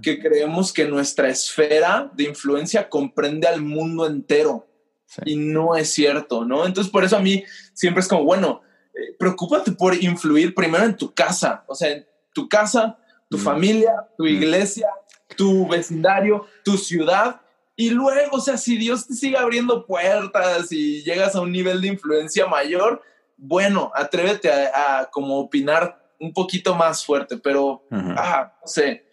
que 0.02 0.20
creemos 0.20 0.72
que 0.72 0.84
nuestra 0.84 1.28
esfera 1.28 2.08
de 2.14 2.24
influencia 2.24 2.88
comprende 2.88 3.48
al 3.48 3.60
mundo 3.60 4.06
entero. 4.06 4.68
Sí. 5.06 5.20
Y 5.26 5.36
no 5.36 5.74
es 5.74 5.90
cierto, 5.90 6.44
¿no? 6.44 6.64
Entonces, 6.64 6.92
por 6.92 7.02
eso 7.02 7.16
a 7.16 7.20
mí 7.20 7.42
siempre 7.72 8.00
es 8.00 8.06
como, 8.06 8.22
bueno, 8.22 8.62
eh, 8.94 9.16
preocúpate 9.18 9.72
por 9.72 9.94
influir 10.00 10.54
primero 10.54 10.84
en 10.84 10.96
tu 10.96 11.12
casa, 11.12 11.64
o 11.66 11.74
sea, 11.74 11.90
en 11.90 12.06
tu 12.32 12.48
casa, 12.48 12.96
tu 13.28 13.36
mm. 13.36 13.40
familia, 13.40 13.92
tu 14.16 14.24
mm. 14.24 14.28
iglesia, 14.28 14.88
tu 15.36 15.66
vecindario, 15.68 16.46
tu 16.64 16.76
ciudad. 16.76 17.40
Y 17.76 17.90
luego, 17.90 18.36
o 18.36 18.40
sea, 18.40 18.56
si 18.56 18.76
Dios 18.76 19.06
te 19.06 19.14
sigue 19.14 19.36
abriendo 19.36 19.84
puertas 19.86 20.70
y 20.70 21.02
llegas 21.02 21.34
a 21.34 21.40
un 21.40 21.50
nivel 21.50 21.80
de 21.80 21.88
influencia 21.88 22.46
mayor, 22.46 23.02
bueno, 23.36 23.90
atrévete 23.94 24.50
a, 24.50 25.00
a 25.00 25.10
como 25.10 25.38
opinar 25.38 26.00
un 26.20 26.32
poquito 26.32 26.74
más 26.74 27.04
fuerte, 27.04 27.36
pero, 27.36 27.82
uh 27.90 27.96
-huh. 27.96 28.14
ah, 28.16 28.56
no 28.60 28.68
sé. 28.68 29.04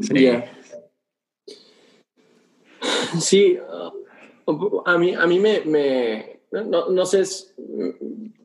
Sí. 0.00 0.14
Yeah. 0.14 0.50
Sí, 3.20 3.58
uh, 4.46 4.82
a 4.84 4.98
mí, 4.98 5.14
a 5.14 5.26
mí 5.26 5.38
me, 5.38 5.60
me 5.64 6.40
no, 6.50 6.90
no, 6.90 7.06
sé, 7.06 7.20
es, 7.20 7.54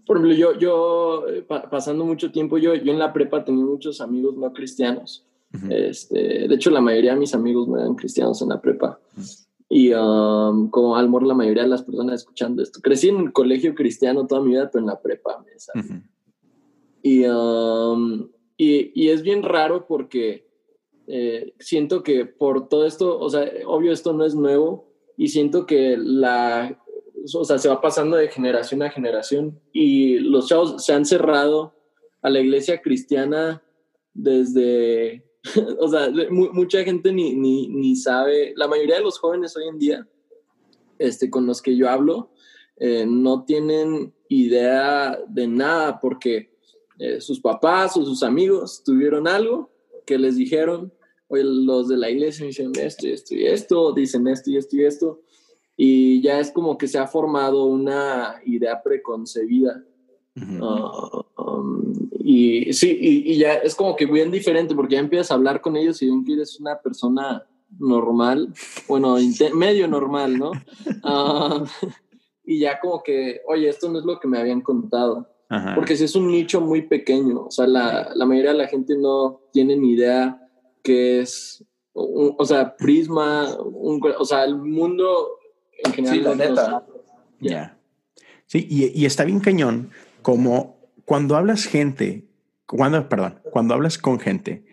por 0.06 0.18
ejemplo, 0.18 0.36
yo, 0.36 0.54
yo 0.58 1.26
pasando 1.70 2.06
mucho 2.06 2.32
tiempo, 2.32 2.58
yo, 2.58 2.76
yo 2.76 2.92
en 2.92 3.00
la 3.00 3.12
prepa 3.12 3.44
tenía 3.44 3.66
muchos 3.66 4.00
amigos 4.00 4.36
no 4.38 4.54
cristianos. 4.54 5.26
Uh 5.64 5.68
-huh. 5.68 5.90
este, 5.90 6.48
de 6.48 6.56
hecho, 6.56 6.70
la 6.70 6.82
mayoría 6.82 7.14
de 7.14 7.20
mis 7.20 7.34
amigos 7.34 7.68
no 7.68 7.78
eran 7.78 7.96
cristianos 7.96 8.42
en 8.42 8.50
la 8.50 8.62
prepa. 8.62 9.00
Uh 9.16 9.22
-huh. 9.22 9.48
Y 9.70 9.94
um, 9.94 10.70
como 10.70 10.96
al 10.96 11.12
la 11.12 11.34
mayoría 11.34 11.64
de 11.64 11.70
las 11.70 11.84
personas 11.84 12.22
escuchando 12.22 12.64
esto, 12.64 12.80
crecí 12.82 13.10
en 13.10 13.18
un 13.18 13.32
colegio 13.32 13.76
cristiano 13.76 14.26
toda 14.26 14.42
mi 14.42 14.52
vida, 14.52 14.70
pero 14.72 14.82
en 14.82 14.88
la 14.88 15.02
prepa 15.02 15.44
me 15.44 15.82
uh 15.82 15.86
-huh. 15.86 16.04
y, 17.04 17.26
um, 17.26 18.30
y, 18.56 18.92
y, 18.96 19.10
es 19.10 19.24
bien 19.24 19.44
raro 19.44 19.86
porque 19.86 20.48
eh, 21.08 21.54
siento 21.60 22.02
que 22.02 22.26
por 22.26 22.70
todo 22.70 22.86
esto, 22.86 23.20
o 23.20 23.30
sea, 23.30 23.50
obvio 23.66 23.92
esto 23.92 24.14
no 24.14 24.24
es 24.24 24.36
nuevo 24.36 24.88
y 25.18 25.30
siento 25.30 25.66
que 25.66 25.98
la, 25.98 26.82
o 27.36 27.44
sea, 27.44 27.58
se 27.58 27.68
va 27.68 27.82
pasando 27.82 28.16
de 28.16 28.30
generación 28.30 28.82
a 28.84 28.90
generación 28.90 29.60
y 29.74 30.20
los 30.20 30.48
chavos 30.48 30.86
se 30.86 30.94
han 30.94 31.06
cerrado 31.06 31.74
a 32.22 32.30
la 32.30 32.40
iglesia 32.40 32.82
cristiana 32.82 33.64
desde 34.14 35.27
o 35.80 35.88
sea, 35.88 36.10
mucha 36.32 36.84
gente 36.84 37.12
ni, 37.12 37.34
ni, 37.34 37.68
ni, 37.68 37.96
sabe, 37.96 38.54
la 38.56 38.68
mayoría 38.68 38.96
de 38.96 39.04
los 39.04 39.20
jóvenes 39.20 39.56
hoy 39.56 39.68
en 39.68 39.80
día, 39.80 40.08
este, 41.00 41.30
con 41.30 41.46
los 41.46 41.62
que 41.62 41.76
yo 41.76 41.90
hablo, 41.90 42.32
eh, 42.78 43.06
no 43.08 43.44
tienen 43.44 44.14
idea 44.30 45.18
de 45.28 45.48
nada 45.48 46.00
porque 46.00 46.52
eh, 47.00 47.22
sus 47.22 47.40
papás 47.40 47.96
o 47.98 48.06
sus 48.06 48.24
amigos 48.24 48.84
tuvieron 48.84 49.28
algo 49.28 49.72
que 50.06 50.18
les 50.18 50.36
dijeron, 50.36 50.94
oye, 51.28 51.44
los 51.44 51.88
de 51.88 51.98
la 51.98 52.10
iglesia 52.10 52.46
dicen 52.46 52.72
esto 52.80 53.08
y 53.08 53.12
esto 53.12 53.36
y 53.36 53.46
esto, 53.46 53.94
dicen 53.94 54.28
esto 54.28 54.50
y 54.52 54.58
esto 54.58 54.76
y 54.76 54.86
esto, 54.86 55.22
y 55.76 56.22
ya 56.22 56.40
es 56.40 56.52
como 56.52 56.78
que 56.78 56.88
se 56.88 56.98
ha 56.98 57.08
formado 57.08 57.66
una 57.66 58.42
idea 58.46 58.82
preconcebida. 58.82 59.84
Uh 60.36 60.42
-huh. 60.42 61.26
uh, 61.36 61.37
um, 61.48 61.94
y 62.20 62.74
sí, 62.74 62.98
y, 63.00 63.34
y, 63.34 63.38
ya 63.38 63.54
es 63.54 63.74
como 63.76 63.96
que 63.96 64.06
bien 64.06 64.32
diferente 64.32 64.76
porque 64.76 64.96
ya 64.96 65.00
empiezas 65.00 65.32
a 65.32 65.36
hablar 65.36 65.62
con 65.62 65.78
ellos 65.78 66.02
y 66.02 66.10
ven 66.10 66.26
que 66.26 66.34
eres 66.34 66.60
una 66.60 66.78
persona 66.80 67.46
normal, 67.80 68.54
bueno, 68.88 69.18
medio 69.54 69.88
normal, 69.88 70.38
¿no? 70.38 70.52
Uh, 71.04 71.66
y 72.46 72.60
ya 72.60 72.80
como 72.80 73.04
que, 73.04 73.42
oye, 73.48 73.70
esto 73.70 73.90
no 73.90 74.00
es 74.00 74.06
lo 74.06 74.20
que 74.20 74.28
me 74.28 74.40
habían 74.40 74.62
contado. 74.62 75.30
Porque 75.76 75.96
si 75.96 76.04
es 76.04 76.14
un 76.16 76.28
nicho 76.28 76.60
muy 76.60 76.82
pequeño, 76.82 77.46
o 77.46 77.52
sea, 77.52 77.68
la, 77.68 78.12
la 78.14 78.26
mayoría 78.26 78.52
de 78.52 78.58
la 78.58 78.68
gente 78.68 78.98
no 78.98 79.40
tiene 79.54 79.78
ni 79.78 79.94
idea 79.94 80.46
qué 80.84 81.22
es, 81.22 81.64
o 81.94 82.46
sea, 82.46 82.76
Prisma, 82.76 83.56
o 83.58 84.26
sea, 84.26 84.44
el 84.44 84.58
mundo 84.58 85.38
en 85.86 85.94
general. 85.94 86.18
Sí, 86.18 86.24
la 86.24 86.36
neta. 86.36 86.86
Ya. 87.40 87.80
Sí, 88.46 88.68
y, 88.70 89.02
y, 89.02 89.06
está 89.06 89.24
bien 89.24 89.40
cañón 89.40 89.90
como 90.22 90.77
cuando 91.08 91.38
hablas 91.38 91.64
gente, 91.64 92.28
cuando, 92.66 93.08
perdón, 93.08 93.40
cuando 93.50 93.74
hablas 93.74 93.98
con 93.98 94.20
gente 94.20 94.66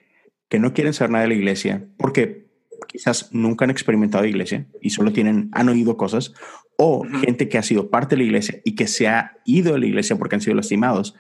que 0.49 0.59
no 0.59 0.75
quieren 0.75 0.93
saber 0.93 1.13
nada 1.13 1.23
de 1.23 1.29
la 1.29 1.35
iglesia, 1.35 1.87
porque 1.97 2.49
quizás 2.89 3.33
nunca 3.33 3.65
han 3.65 3.71
experimentado 3.71 4.25
iglesia 4.25 4.67
y 4.81 4.91
solo 4.91 5.13
tienen, 5.13 5.49
han 5.53 5.69
oído 5.69 5.97
cosas, 5.97 6.35
o 6.77 7.05
gente 7.05 7.49
que 7.49 7.57
ha 7.57 7.63
sido 7.63 7.89
parte 7.89 8.17
de 8.17 8.23
la 8.23 8.27
iglesia 8.27 8.61
y 8.65 8.75
que 8.75 8.89
se 8.89 9.07
ha 9.07 9.39
ido 9.45 9.75
de 9.75 9.79
la 9.79 9.87
iglesia 9.87 10.17
porque 10.17 10.35
han 10.35 10.41
sido 10.41 10.57
lastimados, 10.57 11.15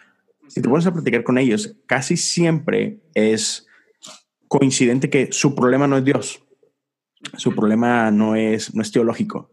si 0.48 0.60
te 0.60 0.68
pones 0.68 0.84
a 0.88 0.92
platicar 0.92 1.22
con 1.22 1.38
ellos, 1.38 1.76
casi 1.86 2.16
siempre 2.16 2.98
es 3.14 3.68
coincidente 4.48 5.10
que 5.10 5.28
su 5.30 5.54
problema 5.54 5.86
no 5.86 5.96
es 5.96 6.04
Dios, 6.04 6.42
su 7.36 7.54
problema 7.54 8.10
no 8.10 8.34
es, 8.34 8.74
no 8.74 8.82
es 8.82 8.90
teológico, 8.90 9.52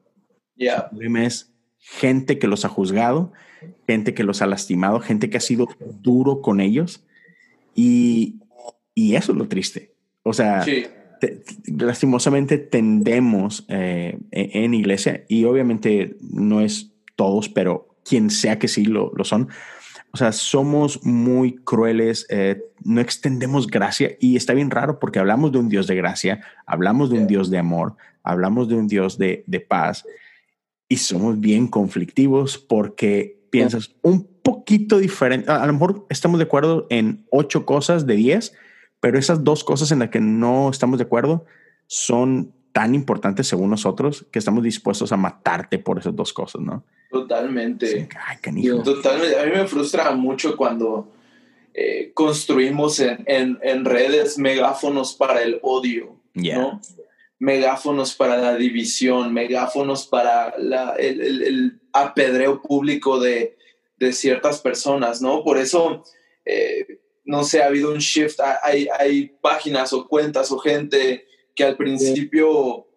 yeah. 0.56 0.86
su 0.86 0.89
problema 0.89 1.24
es 1.24 1.50
gente 1.82 2.39
que 2.39 2.48
los 2.48 2.63
ha 2.63 2.70
juzgado, 2.70 3.34
gente 3.88 4.13
que 4.13 4.24
los 4.24 4.41
ha 4.41 4.48
lastimado, 4.48 5.00
gente 5.02 5.30
que 5.30 5.38
ha 5.38 5.41
sido 5.41 5.67
duro 6.02 6.41
con 6.41 6.62
ellos 6.62 7.06
y, 7.76 8.39
y 8.96 9.15
eso 9.15 9.34
es 9.34 9.38
lo 9.38 9.48
triste. 9.48 9.94
O 10.24 10.34
sea, 10.34 10.63
sí 10.63 10.86
lastimosamente 11.78 12.58
tendemos 12.58 13.65
eh, 13.67 14.17
e-, 14.32 14.50
en 14.54 14.74
iglesia 14.74 15.24
y 15.28 15.46
obviamente 15.46 16.17
no 16.22 16.62
es 16.62 16.91
todos, 17.15 17.50
pero 17.50 17.96
quien 18.04 18.30
sea 18.30 18.60
que 18.60 18.67
sí 18.67 18.86
lo, 18.86 19.12
lo 19.15 19.24
son. 19.24 19.50
O 20.13 20.17
sea, 20.17 20.34
somos 20.34 21.06
muy 21.06 21.56
crueles, 21.56 22.26
eh, 22.30 22.62
no 22.84 23.00
extendemos 23.00 23.67
gracia 23.67 24.17
y 24.20 24.36
está 24.36 24.54
bien 24.54 24.70
raro 24.70 25.00
porque 25.00 25.20
hablamos 25.20 25.52
de 25.52 25.60
un 25.60 25.70
Dios 25.70 25.88
de 25.88 25.96
gracia, 25.96 26.41
hablamos 26.65 27.10
de 27.10 27.20
un 27.20 27.28
Dios 27.28 27.50
de 27.50 27.60
amor, 27.60 27.96
hablamos 28.24 28.67
de 28.67 28.76
un 28.76 28.88
Dios 28.88 29.17
de, 29.17 29.44
de 29.48 29.60
paz 29.62 30.06
y 30.91 30.97
somos 30.97 31.39
bien 31.39 31.69
conflictivos 31.69 32.58
porque 32.58 33.39
piensas 33.49 33.95
un 34.01 34.27
poquito 34.43 34.97
diferente. 34.97 35.49
A, 35.49 35.63
a 35.63 35.67
lo 35.67 35.71
mejor 35.71 36.06
estamos 36.10 36.38
de 36.38 36.43
acuerdo 36.43 36.86
en 36.89 37.25
ocho 37.32 37.65
cosas 37.65 38.06
de 38.06 38.15
diez, 38.15 38.51
pero 38.99 39.17
esas 39.17 39.45
dos 39.45 39.63
cosas 39.63 39.93
en 39.93 39.99
las 39.99 40.10
que 40.10 40.19
no 40.19 40.69
estamos 40.69 40.99
de 40.99 41.06
acuerdo 41.06 41.45
son 41.88 42.51
tan 42.73 42.93
importantes 42.93 43.47
según 43.47 43.69
nosotros 43.69 44.27
que 44.34 44.39
estamos 44.39 44.65
dispuestos 44.65 45.13
a 45.13 45.15
matarte 45.15 45.80
por 45.80 45.97
esas 45.97 46.13
dos 46.13 46.34
cosas, 46.34 46.62
¿no? 46.62 46.84
Totalmente. 47.10 47.88
Sí, 47.88 48.08
ay, 48.27 48.38
canijo. 48.41 48.84
Totalmente. 48.84 49.39
A 49.39 49.45
mí 49.45 49.51
me 49.51 49.67
frustra 49.67 50.12
mucho 50.12 50.58
cuando 50.58 51.10
eh, 51.73 52.12
construimos 52.13 52.99
en, 52.99 53.23
en, 53.27 53.58
en, 53.63 53.86
redes 53.86 54.38
megáfonos 54.38 55.13
para 55.13 55.41
el 55.41 55.58
odio, 55.62 56.17
Yeah. 56.34 56.58
¿no? 56.58 56.82
Megáfonos 57.41 58.13
para 58.15 58.38
la 58.38 58.56
división, 58.56 59.34
megáfonos 59.34 60.08
para 60.08 60.54
el, 60.97 61.82
apedreo 61.91 62.62
público 62.62 63.19
de, 63.19 63.58
ciertas 64.12 64.62
personas, 64.62 65.21
¿no? 65.21 65.43
Por 65.43 65.58
eso... 65.58 66.04
Eh, 66.45 66.99
no 67.23 67.43
sé, 67.43 67.62
ha 67.62 67.67
habido 67.67 67.91
un 67.91 67.99
shift, 67.99 68.39
hay, 68.63 68.88
hay 68.97 69.27
páginas 69.41 69.93
o 69.93 70.08
cuentas 70.08 70.51
o 70.51 70.58
gente 70.58 71.27
que 71.56 71.63
al 71.63 71.77
principio 71.77 72.88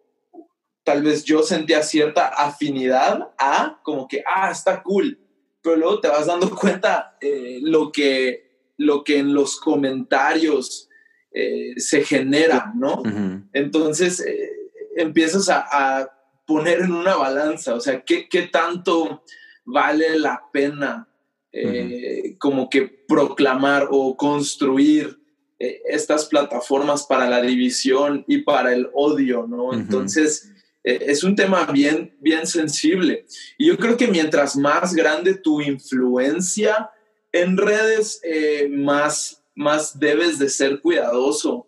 tal 0.85 1.03
vez 1.03 1.25
yo 1.25 1.43
sentía 1.43 1.83
cierta 1.83 2.29
afinidad 2.29 3.33
a 3.39 3.81
como 3.83 4.07
que, 4.07 4.23
ah, 4.27 4.51
está 4.51 4.83
cool, 4.83 5.19
pero 5.63 5.77
luego 5.77 6.01
te 6.01 6.09
vas 6.09 6.27
dando 6.27 6.51
cuenta 6.51 7.17
eh, 7.21 7.59
lo, 7.63 7.91
que, 7.91 8.71
lo 8.77 9.03
que 9.03 9.19
en 9.19 9.35
los 9.35 9.59
comentarios 9.59 10.89
eh, 11.35 11.75
se 11.77 12.05
genera, 12.05 12.73
¿no? 12.77 13.01
Uh 13.01 13.05
-huh. 13.05 13.43
Entonces 13.53 14.21
eh, 14.21 14.51
empiezas 14.97 15.49
a, 15.49 15.67
a, 15.71 16.11
poner 16.47 16.81
en 16.81 16.93
una 16.93 17.17
balanza, 17.17 17.75
o 17.75 17.81
sea, 17.81 18.03
¿qué, 18.03 18.29
qué 18.29 18.43
tanto 18.43 19.25
vale 19.65 20.19
la 20.19 20.43
pena? 20.53 21.09
Eh, 21.57 22.35
como 22.39 22.69
que 22.69 22.83
proclamar 22.83 23.87
o 23.91 24.17
construir 24.17 25.17
estas 25.59 26.25
plataformas 26.27 27.05
para 27.05 27.31
la 27.31 27.41
división 27.41 28.25
y 28.27 28.39
para 28.39 28.75
el 28.75 28.89
odio, 28.93 29.47
¿no? 29.47 29.73
Entonces, 29.73 30.53
es 30.83 31.23
un 31.23 31.37
tema 31.37 31.65
bien, 31.67 32.13
bien 32.21 32.47
sensible. 32.47 33.25
Y 33.57 33.69
yo 33.69 33.79
creo 33.79 33.97
que 33.97 34.09
mientras 34.09 34.57
más 34.57 34.95
grande 34.95 35.35
tu 35.35 35.61
influencia 35.61 36.91
en 37.35 37.57
redes, 37.57 38.21
eh, 38.23 38.69
más, 38.71 39.43
más 39.55 39.99
debes 39.99 40.39
de 40.39 40.49
ser 40.49 40.81
cuidadoso 40.81 41.67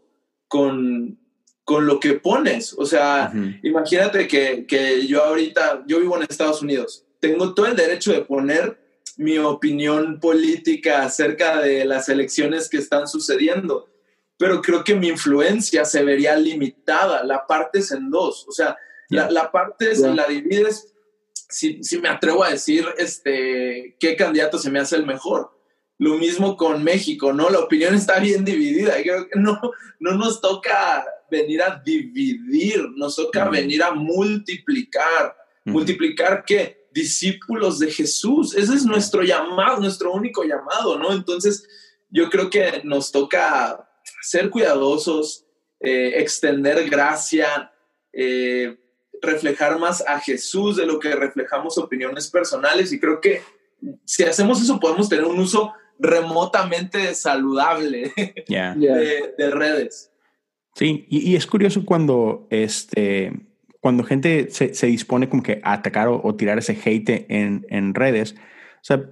con, 0.49 1.19
con 1.65 1.87
lo 1.87 2.01
que 2.01 2.15
pones. 2.15 2.73
O 2.75 2.87
sea, 2.87 3.33
imagínate 3.63 4.27
que, 4.29 4.67
que 4.67 5.07
yo 5.07 5.25
ahorita, 5.25 5.85
yo 5.87 6.01
vivo 6.01 6.17
en 6.17 6.23
Estados 6.29 6.63
Unidos, 6.63 7.05
tengo 7.21 7.55
todo 7.55 7.67
el 7.67 7.77
derecho 7.77 8.13
de 8.13 8.23
poner 8.23 8.79
mi 9.17 9.39
opinión 9.39 10.21
política 10.21 11.03
acerca 11.03 11.61
de 11.61 11.85
las 11.85 12.09
elecciones 12.09 12.69
que 12.69 12.77
están 12.79 13.09
sucediendo, 13.09 13.89
pero 14.37 14.61
creo 14.61 14.85
que 14.85 14.95
mi 14.95 15.09
influencia 15.09 15.85
se 15.87 16.05
vería 16.05 16.37
limitada, 16.37 17.25
la 17.25 17.47
partes 17.47 17.93
en 17.93 18.11
dos, 18.11 18.47
o 18.49 18.53
sea, 18.53 18.77
Yeah. 19.09 19.27
la, 19.27 19.31
la 19.45 19.53
partes, 19.53 20.01
Yeah. 20.01 20.15
la 20.15 20.27
divides, 20.27 20.93
si, 21.49 21.81
si 21.85 22.01
me 22.01 22.09
atrevo 22.09 22.43
a 22.43 22.51
decir 22.51 22.85
este, 22.99 23.97
qué 24.01 24.17
candidato 24.17 24.59
se 24.59 24.69
me 24.69 24.81
hace 24.81 24.97
el 24.97 25.07
mejor. 25.07 25.56
Lo 25.99 26.17
mismo 26.17 26.57
con 26.57 26.85
México, 26.85 27.33
¿no? 27.33 27.49
La 27.49 27.61
opinión 27.61 27.95
está 27.95 28.19
bien 28.19 28.45
dividida. 28.45 28.95
Creo 29.03 29.29
que 29.29 29.39
no, 29.39 29.59
no 29.99 30.13
nos 30.13 30.41
toca 30.41 31.05
venir 31.31 31.63
a 31.63 31.81
dividir, 31.85 32.91
nos 32.97 33.17
toca 33.17 33.49
venir 33.49 33.83
a 33.83 33.93
multiplicar. 33.93 35.37
¿Multiplicar 35.65 36.45
qué? 36.45 36.87
Discípulos 36.93 37.79
de 37.79 37.91
Jesús. 37.91 38.55
Ese 38.55 38.75
es 38.75 38.85
nuestro 38.85 39.23
llamado, 39.23 39.81
nuestro 39.81 40.13
único 40.13 40.45
llamado, 40.45 40.99
¿no? 40.99 41.13
Entonces, 41.13 41.67
yo 42.11 42.31
creo 42.31 42.51
que 42.51 42.83
nos 42.85 43.11
toca 43.11 43.89
ser 44.23 44.51
cuidadosos, 44.51 45.45
eh, 45.81 46.15
extender 46.17 46.89
gracia, 46.89 47.73
eh, 48.13 48.79
reflejar 49.21 49.79
más 49.79 50.03
a 50.07 50.21
Jesús 50.21 50.77
de 50.77 50.87
lo 50.87 50.99
que 50.99 51.15
reflejamos 51.15 51.79
opiniones 51.79 52.29
personales 52.31 52.93
y 52.93 53.01
creo 53.01 53.21
que 53.21 53.43
si 54.05 54.23
hacemos 54.25 54.63
eso 54.63 54.81
podemos 54.81 55.09
tener 55.09 55.25
un 55.25 55.39
uso 55.39 55.73
remotamente 55.99 57.15
saludable 57.15 58.13
Yeah. 58.49 58.75
De, 58.75 59.35
de 59.37 59.51
redes. 59.51 60.13
Sí, 60.75 61.07
y, 61.09 61.31
y 61.31 61.37
es 61.37 61.47
curioso 61.47 61.85
cuando 61.85 62.47
este 62.51 63.33
cuando 63.81 64.03
gente 64.03 64.49
se, 64.51 64.75
se 64.75 64.87
dispone 64.89 65.29
como 65.29 65.43
que 65.43 65.61
a 65.63 65.75
atacar 65.75 66.09
o, 66.09 66.21
o 66.23 66.35
tirar 66.35 66.59
ese 66.59 66.77
hate 66.85 67.27
en, 67.29 67.65
en 67.71 67.95
redes. 67.95 68.35
O 68.37 68.83
sea, 68.83 69.09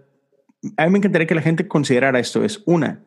a 0.77 0.85
mí 0.85 0.91
me 0.91 0.99
encantaría 0.99 1.27
que 1.27 1.35
la 1.35 1.43
gente 1.43 1.69
considerara 1.69 2.19
esto. 2.19 2.45
Es 2.45 2.63
una, 2.67 3.05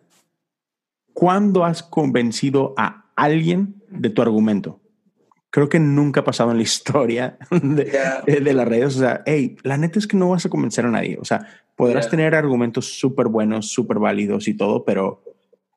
¿cuándo 1.13 1.65
has 1.65 1.83
convencido 1.83 2.73
a 2.77 3.11
alguien 3.15 3.83
de 3.89 4.09
tu 4.09 4.21
argumento? 4.21 4.79
Creo 5.57 5.69
que 5.69 5.79
nunca 5.79 6.19
ha 6.19 6.23
pasado 6.23 6.51
en 6.51 6.57
la 6.57 6.63
historia 6.63 7.35
de, 7.51 7.85
Yeah. 7.85 8.21
de- 8.27 8.41
de 8.41 8.53
las 8.53 8.67
redes. 8.67 8.95
O 8.95 8.99
sea, 8.99 9.23
hey, 9.25 9.55
la 9.63 9.75
neta 9.79 9.97
es 9.97 10.05
que 10.05 10.15
no 10.15 10.29
vas 10.29 10.45
a 10.45 10.49
convencer 10.49 10.85
a 10.85 10.91
nadie. 10.91 11.17
O 11.19 11.25
sea, 11.25 11.47
podrás 11.75 12.05
Yeah. 12.05 12.11
tener 12.11 12.35
argumentos 12.35 12.85
súper 12.99 13.27
buenos, 13.27 13.69
súper 13.71 13.97
válidos 13.97 14.47
y 14.47 14.53
todo, 14.53 14.85
pero 14.85 15.23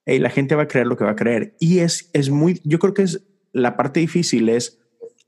hey, 0.04 0.18
la 0.18 0.28
gente 0.28 0.54
va 0.54 0.64
a 0.64 0.68
creer 0.68 0.86
lo 0.86 0.98
que 0.98 1.04
va 1.04 1.12
a 1.12 1.16
creer. 1.16 1.54
Y 1.60 1.78
es, 1.78 2.10
es 2.12 2.28
muy, 2.28 2.60
yo 2.62 2.78
creo 2.78 2.92
que 2.92 3.04
es 3.04 3.22
la 3.54 3.78
parte 3.78 4.00
difícil 4.00 4.50
es 4.50 4.78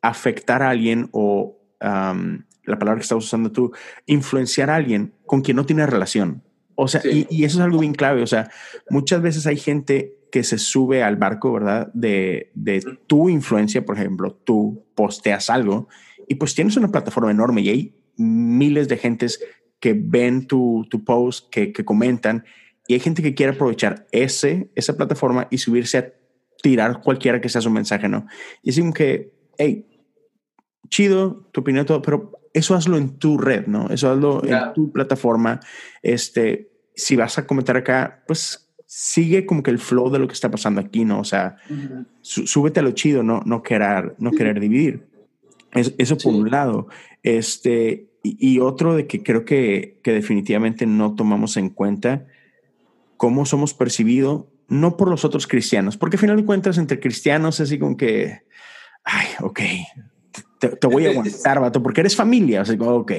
afectar 0.03 0.63
a 0.63 0.69
alguien 0.69 1.09
o 1.13 1.59
um, 1.81 2.43
la 2.65 2.79
palabra 2.79 2.99
que 2.99 3.05
estás 3.05 3.19
usando 3.25 3.51
tú, 3.53 3.73
influenciar 4.07 4.69
a 4.69 4.77
alguien 4.77 5.15
con 5.25 5.41
quien 5.41 5.57
no 5.57 5.65
tiene 5.65 5.87
relación. 5.87 6.43
O 6.75 6.89
sea, 6.89 7.01
Sí. 7.01 7.27
y, 7.31 7.37
y 7.41 7.45
eso 7.45 7.59
es 7.59 7.65
algo 7.65 7.79
bien 7.79 7.95
clave. 7.95 8.23
O 8.23 8.27
sea, 8.27 8.51
muchas 8.91 9.23
veces 9.23 9.47
hay 9.47 9.57
gente 9.57 10.19
que 10.33 10.43
se 10.43 10.57
sube 10.59 11.03
al 11.03 11.17
barco, 11.17 11.53
¿verdad? 11.53 11.93
De, 11.93 12.51
de 12.55 12.81
tu 13.07 13.29
influencia, 13.29 13.85
por 13.85 13.97
ejemplo, 13.99 14.35
tú 14.35 14.87
posteas 14.97 15.51
algo 15.51 15.89
y 16.27 16.37
pues 16.37 16.55
tienes 16.55 16.77
una 16.79 16.89
plataforma 16.89 17.31
enorme 17.31 17.61
y 17.61 17.69
hay 17.69 17.95
miles 18.17 18.89
de 18.89 18.97
gentes 18.97 19.41
que 19.79 19.95
ven 19.95 20.47
tu, 20.47 20.87
tu 20.91 21.05
post, 21.05 21.51
que, 21.51 21.73
que 21.73 21.85
comentan 21.85 22.45
y 22.89 22.95
hay 22.95 23.01
gente 23.01 23.23
que 23.23 23.35
quiere 23.35 23.53
aprovechar 23.53 24.07
ese, 24.11 24.71
esa 24.75 24.97
plataforma 24.97 25.49
y 25.51 25.59
subirse 25.59 25.99
a 25.99 26.13
tirar 26.63 27.03
cualquiera 27.03 27.41
que 27.41 27.51
sea 27.51 27.61
su 27.61 27.71
mensaje, 27.71 28.09
¿no? 28.09 28.27
Y 28.63 28.71
es 28.71 28.79
como 28.79 28.95
que, 28.95 29.35
hey, 29.59 29.87
chido, 30.89 31.49
tu 31.53 31.61
opinión, 31.61 31.85
todo, 31.85 32.01
pero 32.01 32.33
eso 32.55 32.75
hazlo 32.75 32.97
en 32.97 33.19
tu 33.19 33.37
red, 33.39 33.67
¿no? 33.67 33.89
Eso 33.91 34.11
hazlo 34.11 34.43
Ya. 34.43 34.69
en 34.69 34.73
tu 34.73 34.93
plataforma. 34.93 35.61
Este, 36.03 36.71
si 36.95 37.17
vas 37.17 37.37
a 37.39 37.47
comentar 37.47 37.77
acá, 37.77 38.23
pues 38.27 38.72
sigue 38.95 39.47
como 39.47 39.63
que 39.63 39.71
el 39.71 39.79
flow 39.79 40.11
de 40.11 40.19
lo 40.19 40.27
que 40.29 40.35
está 40.35 40.51
pasando 40.51 40.79
aquí, 40.79 41.07
¿no? 41.07 41.19
O 41.21 41.25
sea, 41.25 41.57
sú- 42.21 42.47
súbete 42.47 42.81
a 42.81 42.83
lo 42.83 42.91
chido, 42.91 43.23
no, 43.23 43.41
no 43.47 43.63
querer, 43.63 44.15
no 44.19 44.31
querer 44.33 44.61
dividir. 44.61 45.07
Es- 45.73 45.95
eso 45.97 46.17
por 46.17 46.33
Sí. 46.35 46.39
un 46.41 46.51
lado. 46.51 46.89
Este, 47.23 48.09
y, 48.23 48.59
otro 48.59 48.95
de 48.95 49.07
que 49.07 49.23
creo 49.23 49.47
que, 49.47 49.99
que 50.03 50.13
definitivamente 50.13 50.85
no 50.85 51.15
tomamos 51.15 51.57
en 51.57 51.71
cuenta 51.71 52.27
cómo 53.17 53.47
somos 53.47 53.73
percibidos, 53.73 54.45
no 54.69 54.99
por 54.99 55.09
los 55.09 55.25
otros 55.25 55.47
cristianos, 55.47 55.97
porque 55.97 56.17
al 56.17 56.21
final 56.21 56.37
de 56.37 56.45
cuentas 56.45 56.77
entre 56.77 57.01
cristianos 57.01 57.61
es 57.61 57.69
así 57.71 57.79
como 57.79 57.97
que, 57.97 58.43
ay, 59.05 59.27
ok, 59.41 59.61
te, 60.61 60.87
voy 60.87 61.07
a 61.07 61.11
aguantar, 61.13 61.61
vato, 61.61 61.83
porque 61.83 62.03
eres 62.03 62.15
familia, 62.15 62.61
o 62.61 62.65
sea, 62.67 62.77
ok, 62.79 63.13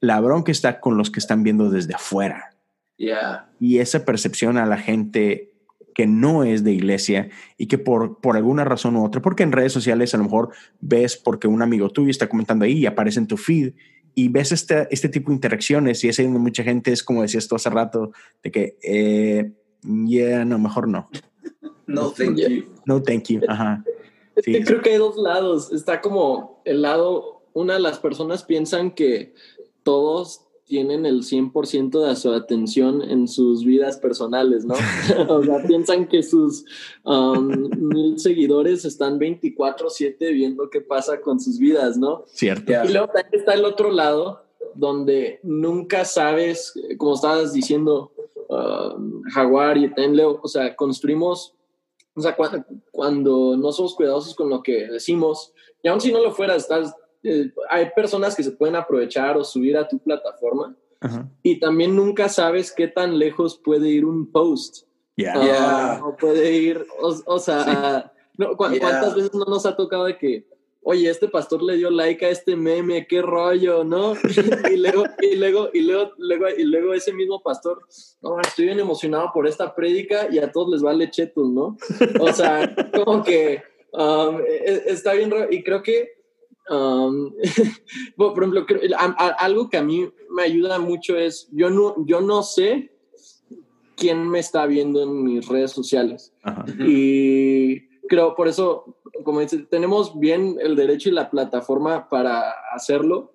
la 0.00 0.20
bronca 0.20 0.50
está 0.50 0.80
con 0.80 0.96
los 0.96 1.10
que 1.12 1.20
están 1.20 1.44
viendo 1.44 1.70
desde 1.70 1.94
afuera. 1.94 2.55
Y 2.98 3.78
esa 3.78 4.04
percepción 4.04 4.58
a 4.58 4.66
la 4.66 4.78
gente 4.78 5.52
que 5.94 6.06
no 6.06 6.44
es 6.44 6.62
de 6.62 6.72
iglesia 6.72 7.30
y 7.56 7.68
que 7.68 7.78
por, 7.78 8.20
por 8.20 8.36
alguna 8.36 8.64
razón 8.64 8.96
u 8.96 9.04
otra, 9.04 9.22
porque 9.22 9.42
en 9.42 9.52
redes 9.52 9.72
sociales 9.72 10.14
a 10.14 10.18
lo 10.18 10.24
mejor 10.24 10.50
ves 10.80 11.16
porque 11.16 11.48
un 11.48 11.62
amigo 11.62 11.88
tuyo 11.88 12.10
está 12.10 12.28
comentando 12.28 12.66
ahí 12.66 12.78
y 12.80 12.86
aparece 12.86 13.18
en 13.18 13.26
tu 13.26 13.38
feed 13.38 13.72
y 14.14 14.28
ves 14.28 14.52
este, 14.52 14.88
este 14.90 15.08
tipo 15.08 15.30
de 15.30 15.36
interacciones 15.36 16.04
y 16.04 16.08
es 16.08 16.18
ahí 16.18 16.26
donde 16.26 16.40
mucha 16.40 16.62
gente 16.62 16.92
es 16.92 17.02
como 17.02 17.22
decías 17.22 17.48
tú 17.48 17.54
hace 17.54 17.70
rato, 17.70 18.12
de 18.42 18.50
que, 18.50 18.78
eh, 18.82 19.52
yeah, 20.06 20.44
no, 20.44 20.58
mejor 20.58 20.86
no. 20.88 21.08
No, 21.86 22.10
thank 22.10 22.36
you. 22.36 22.64
No, 22.84 23.02
thank 23.02 23.24
you. 23.28 23.40
Ajá. 23.48 23.84
Sí. 24.44 24.52
Creo 24.64 24.82
que 24.82 24.90
hay 24.90 24.98
dos 24.98 25.16
lados. 25.16 25.72
Está 25.72 26.02
como 26.02 26.60
el 26.66 26.82
lado, 26.82 27.46
una 27.54 27.72
de 27.72 27.80
las 27.80 27.98
personas 27.98 28.42
piensan 28.42 28.90
que 28.90 29.32
todos 29.82 30.45
tienen 30.66 31.06
el 31.06 31.22
100% 31.22 32.06
de 32.06 32.16
su 32.16 32.32
atención 32.32 33.00
en 33.00 33.28
sus 33.28 33.64
vidas 33.64 33.98
personales, 33.98 34.64
¿no? 34.64 34.74
o 35.28 35.42
sea, 35.42 35.62
piensan 35.62 36.08
que 36.08 36.22
sus 36.22 36.64
um, 37.04 37.70
mil 37.78 38.18
seguidores 38.18 38.84
están 38.84 39.18
24/7 39.18 40.32
viendo 40.32 40.68
qué 40.68 40.80
pasa 40.80 41.20
con 41.20 41.40
sus 41.40 41.58
vidas, 41.58 41.96
¿no? 41.96 42.24
Cierto. 42.26 42.72
Y 42.84 42.92
luego 42.92 43.10
está 43.30 43.54
el 43.54 43.64
otro 43.64 43.92
lado, 43.92 44.42
donde 44.74 45.38
nunca 45.42 46.04
sabes, 46.04 46.74
como 46.98 47.14
estabas 47.14 47.52
diciendo, 47.52 48.12
um, 48.48 49.22
Jaguar 49.32 49.78
y 49.78 49.94
Tenleo, 49.94 50.40
o 50.42 50.48
sea, 50.48 50.74
construimos, 50.74 51.54
o 52.14 52.20
sea, 52.20 52.34
cuando, 52.34 52.64
cuando 52.90 53.56
no 53.56 53.70
somos 53.70 53.94
cuidadosos 53.94 54.34
con 54.34 54.50
lo 54.50 54.62
que 54.62 54.88
decimos, 54.88 55.52
y 55.82 55.88
aún 55.88 56.00
si 56.00 56.12
no 56.12 56.20
lo 56.20 56.32
fuera, 56.32 56.56
estás 56.56 56.92
eh, 57.26 57.52
hay 57.68 57.90
personas 57.90 58.36
que 58.36 58.42
se 58.44 58.52
pueden 58.52 58.76
aprovechar 58.76 59.36
o 59.36 59.42
subir 59.42 59.76
a 59.76 59.88
tu 59.88 59.98
plataforma 59.98 60.76
y 61.42 61.58
también 61.60 61.94
nunca 61.94 62.28
sabes 62.28 62.72
qué 62.72 62.88
tan 62.88 63.18
lejos 63.18 63.60
puede 63.62 63.88
ir 63.88 64.04
un 64.04 64.30
post. 64.30 64.86
Yeah. 65.16 66.00
O 66.04 66.16
puede 66.16 66.52
ir, 66.52 66.86
o, 67.00 67.38
sea, 67.38 68.12
¿cuántas 68.56 69.14
veces 69.14 69.34
no 69.34 69.44
nos 69.46 69.64
ha 69.64 69.74
tocado 69.74 70.04
de 70.04 70.18
que, 70.18 70.46
oye, 70.82 71.08
este 71.08 71.26
pastor 71.28 71.62
le 71.62 71.76
dio 71.76 71.90
like 71.90 72.24
a 72.24 72.28
este 72.28 72.54
meme, 72.54 73.06
qué 73.06 73.22
rollo, 73.22 73.82
¿no? 73.82 74.14
y 74.72 74.76
luego, 74.76 75.04
y 75.20 75.36
luego, 75.36 75.70
y 75.72 75.80
luego, 75.80 76.12
luego, 76.18 76.46
y 76.56 76.64
luego 76.64 76.94
ese 76.94 77.12
mismo 77.12 77.42
pastor, 77.42 77.82
no, 78.20 78.40
estoy 78.40 78.66
bien 78.66 78.78
emocionado 78.78 79.30
por 79.32 79.46
esta 79.46 79.74
prédica 79.74 80.28
y 80.30 80.38
a 80.38 80.52
todos 80.52 80.70
les 80.70 80.82
vale 80.82 81.10
chetos, 81.10 81.48
¿no? 81.48 81.78
O 82.20 82.32
sea, 82.32 82.74
como 82.92 83.22
que 83.22 83.62
um, 83.92 84.40
e, 84.40 84.64
e, 84.64 84.82
está 84.86 85.14
bien, 85.14 85.32
y 85.50 85.62
creo 85.62 85.82
que 85.82 86.15
Um, 86.68 87.32
por 88.16 88.38
ejemplo, 88.38 88.66
algo 89.38 89.70
que 89.70 89.76
a 89.76 89.82
mí 89.82 90.08
me 90.30 90.42
ayuda 90.42 90.78
mucho 90.78 91.16
es, 91.16 91.48
yo 91.52 91.70
no, 91.70 91.94
yo 92.06 92.20
no 92.20 92.42
sé 92.42 92.92
quién 93.96 94.28
me 94.28 94.38
está 94.38 94.66
viendo 94.66 95.02
en 95.02 95.24
mis 95.24 95.48
redes 95.48 95.72
sociales. 95.72 96.32
Y 96.78 97.88
creo, 98.08 98.34
por 98.34 98.48
eso, 98.48 98.96
como 99.24 99.40
dice, 99.40 99.66
tenemos 99.70 100.18
bien 100.18 100.56
el 100.60 100.76
derecho 100.76 101.08
y 101.08 101.12
la 101.12 101.30
plataforma 101.30 102.08
para 102.08 102.50
hacerlo, 102.72 103.32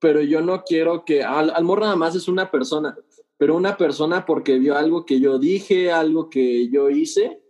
pero 0.00 0.20
yo 0.22 0.40
no 0.40 0.64
quiero 0.64 1.04
que, 1.04 1.22
al, 1.22 1.50
Almor 1.54 1.80
nada 1.80 1.96
más 1.96 2.14
es 2.16 2.26
una 2.28 2.50
persona, 2.50 2.96
pero 3.36 3.56
una 3.56 3.76
persona 3.76 4.26
porque 4.26 4.58
vio 4.58 4.76
algo 4.76 5.04
que 5.06 5.20
yo 5.20 5.38
dije, 5.38 5.92
algo 5.92 6.28
que 6.28 6.68
yo 6.70 6.90
hice, 6.90 7.40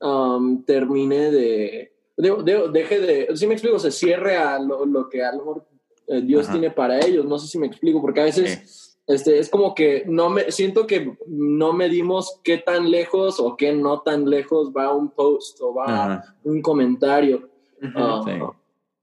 um, 0.00 0.64
termine 0.64 1.30
de 1.30 1.91
deje 2.16 3.00
de, 3.00 3.36
si 3.36 3.46
me 3.46 3.54
explico, 3.54 3.78
se 3.78 3.90
cierre 3.90 4.36
a 4.36 4.58
lo, 4.58 5.08
que 5.08 5.24
a 5.24 5.32
lo 5.32 5.38
mejor 5.38 5.66
eh, 6.06 6.20
Dios 6.22 6.50
tiene 6.50 6.70
para 6.70 6.98
ellos, 6.98 7.24
no 7.24 7.38
sé 7.38 7.46
si 7.46 7.58
me 7.58 7.66
explico, 7.66 8.00
porque 8.00 8.20
a 8.20 8.24
veces 8.24 8.96
este, 9.06 9.38
es 9.38 9.48
como 9.48 9.74
que 9.74 10.04
no 10.06 10.30
me, 10.30 10.50
siento 10.52 10.86
que 10.86 11.16
no 11.26 11.72
medimos 11.72 12.40
qué 12.44 12.58
tan 12.58 12.90
lejos 12.90 13.40
o 13.40 13.56
qué 13.56 13.72
no 13.72 14.00
tan 14.00 14.28
lejos 14.28 14.72
va 14.76 14.94
un 14.94 15.10
post 15.10 15.58
o 15.60 15.74
va 15.74 16.24
un 16.44 16.62
comentario. 16.62 17.48
Ah, 17.94 18.22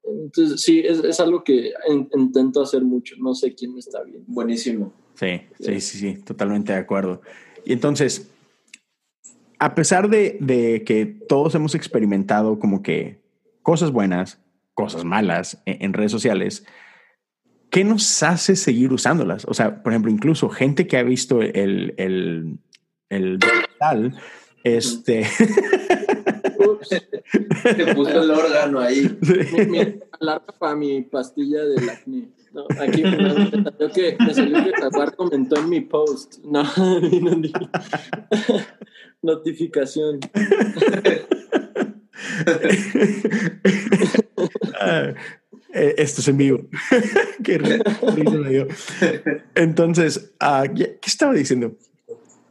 entonces, 0.04 0.62
sí, 0.62 0.80
es, 0.80 1.04
es 1.04 1.20
algo 1.20 1.44
que 1.44 1.74
intento 2.14 2.62
hacer 2.62 2.82
mucho, 2.82 3.16
no 3.20 3.36
sé 3.36 3.54
quién 3.54 3.74
me 3.74 3.80
está 3.80 4.02
viendo. 4.04 4.26
Buenísimo. 4.28 4.94
Sí, 5.16 5.42
sí, 5.60 5.82
sí, 5.82 5.98
sí, 5.98 6.22
totalmente 6.24 6.72
de 6.72 6.80
acuerdo. 6.80 7.22
Y 7.66 7.74
entonces, 7.74 8.32
a 9.60 9.76
pesar 9.76 10.10
de, 10.10 10.84
que 10.86 11.06
todos 11.06 11.54
hemos 11.54 11.76
experimentado 11.76 12.60
como 12.60 12.82
que 12.82 13.22
cosas 13.62 13.92
buenas, 13.92 14.42
cosas 14.74 15.04
malas 15.04 15.62
e, 15.66 15.78
en, 15.82 15.94
redes 15.94 16.12
sociales, 16.12 16.66
¿qué 17.70 17.84
nos 17.84 18.24
hace 18.24 18.56
seguir 18.56 18.94
usándolas? 18.94 19.46
O 19.46 19.54
sea, 19.54 19.84
por 19.84 19.92
ejemplo, 19.92 20.10
incluso 20.12 20.50
gente 20.50 20.88
que 20.88 20.98
ha 20.98 21.04
visto 21.04 21.42
el, 21.42 21.94
el, 21.98 22.60
el 23.10 23.40
este... 24.64 25.28
Te 27.64 27.96
puso 27.96 28.22
el 28.24 28.32
órgano 28.32 28.80
ahí. 28.80 29.18
para 30.60 30.76
mi 30.76 31.02
pastilla 31.02 31.64
de 31.64 31.92
acné. 31.92 32.30
No, 32.54 32.66
aquí 32.80 33.04
me 33.04 33.18
salió 33.18 33.92
que, 33.94 34.18
me 34.20 34.34
salió 34.34 34.64
que 34.64 35.16
comentó 35.16 35.60
en 35.60 35.70
mi 35.70 35.82
post. 35.82 36.40
No, 36.44 36.64
no, 37.22 37.42
Notificación. 39.22 40.20
Ah, 44.82 45.14
eh, 45.74 45.96
esto 45.98 46.22
es 46.22 46.28
en 46.28 46.38
vivo. 46.38 46.68
Qué 47.44 47.58
río 47.58 48.68
Entonces, 49.56 50.32
uh, 50.42 50.74
¿qué 50.74 51.00
estaba 51.06 51.34
diciendo? 51.34 51.76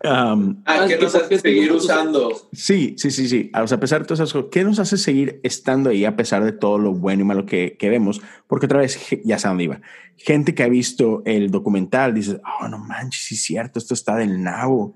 Um, 0.05 0.63
ah, 0.65 0.85
¿qué 0.87 0.97
nos 0.97 1.15
hace 1.15 1.39
seguir 1.39 1.73
usando? 1.73 2.49
Sí, 2.53 2.95
sí, 2.97 3.11
sí, 3.11 3.29
sí. 3.29 3.51
O 3.61 3.67
sea, 3.67 3.79
a 3.79 3.81
pesar 3.81 4.01
de 4.01 4.07
todas 4.07 4.21
esas 4.21 4.33
cosas, 4.33 4.51
¿qué 4.53 4.63
nos 4.63 4.79
hace 4.79 4.97
seguir 4.97 5.41
estando 5.43 5.91
ahí 5.91 6.05
a 6.05 6.17
pesar 6.17 6.45
de 6.45 6.53
todo 6.53 6.79
lo 6.79 6.93
bueno 6.93 7.23
y 7.23 7.25
malo 7.25 7.47
que, 7.47 7.77
que 7.77 7.89
vemos? 7.89 8.21
Porque 8.47 8.67
otra 8.67 8.79
vez, 8.79 8.99
ya 9.25 9.39
dónde 9.39 9.65
iba. 9.65 9.81
Gente 10.17 10.55
que 10.55 10.63
ha 10.63 10.69
visto 10.69 11.23
el 11.25 11.51
documental 11.51 12.15
dice, 12.15 12.41
oh, 12.61 12.69
no 12.69 12.79
manches, 12.79 13.25
sí 13.25 13.35
es 13.35 13.43
cierto, 13.43 13.81
esto 13.81 13.95
está 13.95 14.17
del 14.17 14.41
nabo. 14.43 14.95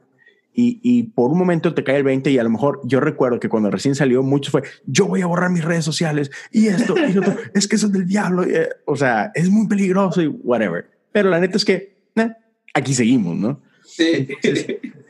Y, 0.55 0.79
y, 0.83 1.05
por 1.05 1.31
un 1.31 1.38
momento 1.38 1.73
te 1.73 1.83
cae 1.83 1.97
el 1.97 2.05
20 2.05 2.31
y 2.31 2.38
a 2.38 2.43
lo 2.43 2.51
mejor 2.51 2.81
yo 2.85 3.01
recuerdo 3.01 3.41
que 3.41 3.49
cuando 3.49 3.71
recién 3.71 3.95
salió 3.95 4.23
mucho 4.23 4.51
fue, 4.51 4.62
yo 4.85 5.07
voy 5.07 5.23
a 5.23 5.27
borrar 5.27 5.51
mis 5.51 5.65
redes 5.65 5.83
sociales 5.83 6.31
y 6.51 6.67
esto, 6.67 6.95
y 7.09 7.17
otro, 7.17 7.35
es 7.55 7.67
que 7.67 7.77
eso 7.77 7.87
es 7.87 7.93
del 7.93 8.07
diablo, 8.07 8.45
eh, 8.45 8.69
o 8.85 8.95
sea, 8.95 9.33
es 9.35 9.49
muy 9.49 9.67
peligroso 9.67 10.21
y 10.21 10.27
whatever. 10.27 10.91
Pero 11.11 11.31
la 11.31 11.41
neta 11.41 11.57
es 11.57 11.65
que 11.65 11.97
eh, 12.17 12.31
aquí 12.75 12.93
seguimos, 12.93 13.35
¿no? 13.35 13.62
Sí. 13.96 14.28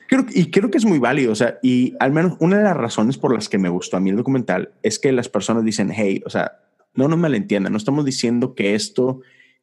creo, 0.08 0.26
y 0.30 0.50
creo 0.50 0.70
que 0.70 0.78
es 0.78 0.84
muy 0.84 0.98
válido, 0.98 1.32
o 1.32 1.36
sea, 1.36 1.58
y 1.62 1.94
al 2.00 2.12
menos 2.12 2.36
una 2.40 2.58
de 2.58 2.64
las 2.64 2.76
razones 2.76 3.16
por 3.16 3.34
las 3.34 3.48
que 3.48 3.58
me 3.58 3.68
gustó 3.68 3.96
a 3.96 4.00
mí 4.00 4.10
el 4.10 4.16
documental 4.16 4.72
es 4.82 4.98
que 4.98 5.12
las 5.12 5.28
personas 5.28 5.64
dicen, 5.64 5.90
hey, 5.94 6.22
o 6.26 6.30
sea, 6.30 6.60
no 6.94 7.08
nos 7.08 7.18
malentiendan, 7.18 7.72
no 7.72 7.78
estamos 7.78 8.04
diciendo 8.04 8.54
que 8.54 8.74
esto 8.74 9.20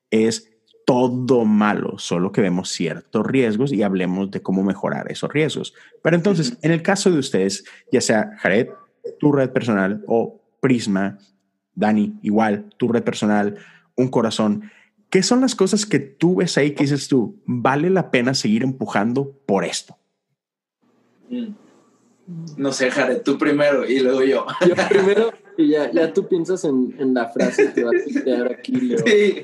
es 0.09 0.51
todo 0.85 1.45
malo, 1.45 1.99
solo 1.99 2.31
que 2.31 2.41
vemos 2.41 2.69
ciertos 2.69 3.25
riesgos 3.25 3.71
y 3.71 3.83
hablemos 3.83 4.31
de 4.31 4.41
cómo 4.41 4.63
mejorar 4.63 5.11
esos 5.11 5.31
riesgos. 5.31 5.75
Pero 6.01 6.15
entonces, 6.15 6.57
en 6.63 6.71
el 6.71 6.81
caso 6.81 7.11
de 7.11 7.19
ustedes, 7.19 7.63
ya 7.91 8.01
sea 8.01 8.31
Jared, 8.39 8.69
tu 9.19 9.31
red 9.31 9.51
personal 9.51 10.03
o 10.07 10.41
Prisma, 10.59 11.19
Dani, 11.75 12.17
igual, 12.23 12.73
tu 12.77 12.87
red 12.87 13.03
personal, 13.03 13.55
un 13.95 14.07
corazón, 14.07 14.71
¿qué 15.09 15.23
son 15.23 15.41
las 15.41 15.55
cosas 15.55 15.85
que 15.85 15.99
tú 15.99 16.35
ves 16.35 16.57
ahí 16.57 16.73
que 16.73 16.83
dices 16.83 17.07
tú, 17.07 17.39
vale 17.45 17.89
la 17.89 18.11
pena 18.11 18.33
seguir 18.33 18.63
empujando 18.63 19.31
por 19.45 19.65
esto? 19.65 19.97
Mm. 21.29 21.53
No 22.57 22.71
sé, 22.71 22.91
Jared, 22.91 23.23
tú 23.23 23.37
primero 23.39 23.87
y 23.87 23.99
luego 23.99 24.23
yo. 24.23 24.45
Yo 24.67 24.75
primero 24.87 25.31
y 25.57 25.69
ya, 25.69 25.91
ya 25.91 26.13
tú 26.13 26.27
piensas 26.27 26.63
en, 26.63 26.95
en 26.99 27.13
la 27.13 27.29
frase 27.29 27.73
que 27.73 27.83
va 27.83 27.89
a 27.89 28.23
quedar 28.23 28.51
aquí. 28.51 28.95
Sí. 29.03 29.43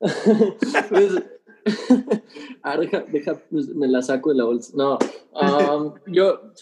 pues, 0.88 1.22
ah, 2.62 2.78
deja, 2.78 3.34
pues, 3.50 3.68
me 3.68 3.88
la 3.88 4.02
saco 4.02 4.30
de 4.30 4.36
la 4.36 4.44
bolsa. 4.44 4.72
No, 4.76 4.98
um, 5.34 5.94
yo, 6.06 6.52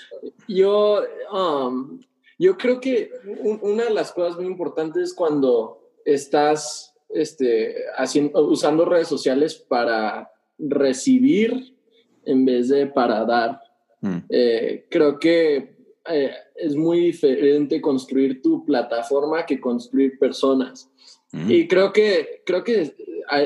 yo, 0.48 1.02
um, 1.32 2.00
yo 2.38 2.56
creo 2.56 2.80
que 2.80 3.10
una 3.60 3.84
de 3.84 3.90
las 3.90 4.12
cosas 4.12 4.36
muy 4.36 4.46
importantes 4.46 5.10
es 5.10 5.14
cuando 5.14 5.90
estás 6.06 6.93
este, 7.14 7.76
haciendo, 7.96 8.46
usando 8.46 8.84
redes 8.84 9.08
sociales 9.08 9.54
para 9.54 10.30
recibir 10.58 11.74
en 12.24 12.44
vez 12.44 12.68
de 12.68 12.86
para 12.86 13.24
dar. 13.24 13.60
Mm. 14.00 14.18
Eh, 14.28 14.86
creo 14.90 15.18
que 15.18 15.76
eh, 16.08 16.32
es 16.56 16.74
muy 16.76 17.00
diferente 17.00 17.80
construir 17.80 18.42
tu 18.42 18.64
plataforma 18.64 19.46
que 19.46 19.60
construir 19.60 20.18
personas. 20.18 20.90
Mm. 21.32 21.50
Y 21.50 21.68
creo 21.68 21.92
que, 21.92 22.42
creo 22.44 22.64
que 22.64 22.94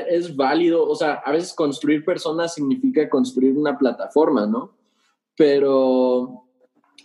es 0.09 0.35
válido, 0.35 0.85
o 0.87 0.95
sea, 0.95 1.13
a 1.25 1.31
veces 1.31 1.53
construir 1.53 2.03
personas 2.03 2.53
significa 2.53 3.09
construir 3.09 3.57
una 3.57 3.77
plataforma, 3.77 4.45
¿no? 4.45 4.75
Pero 5.37 6.43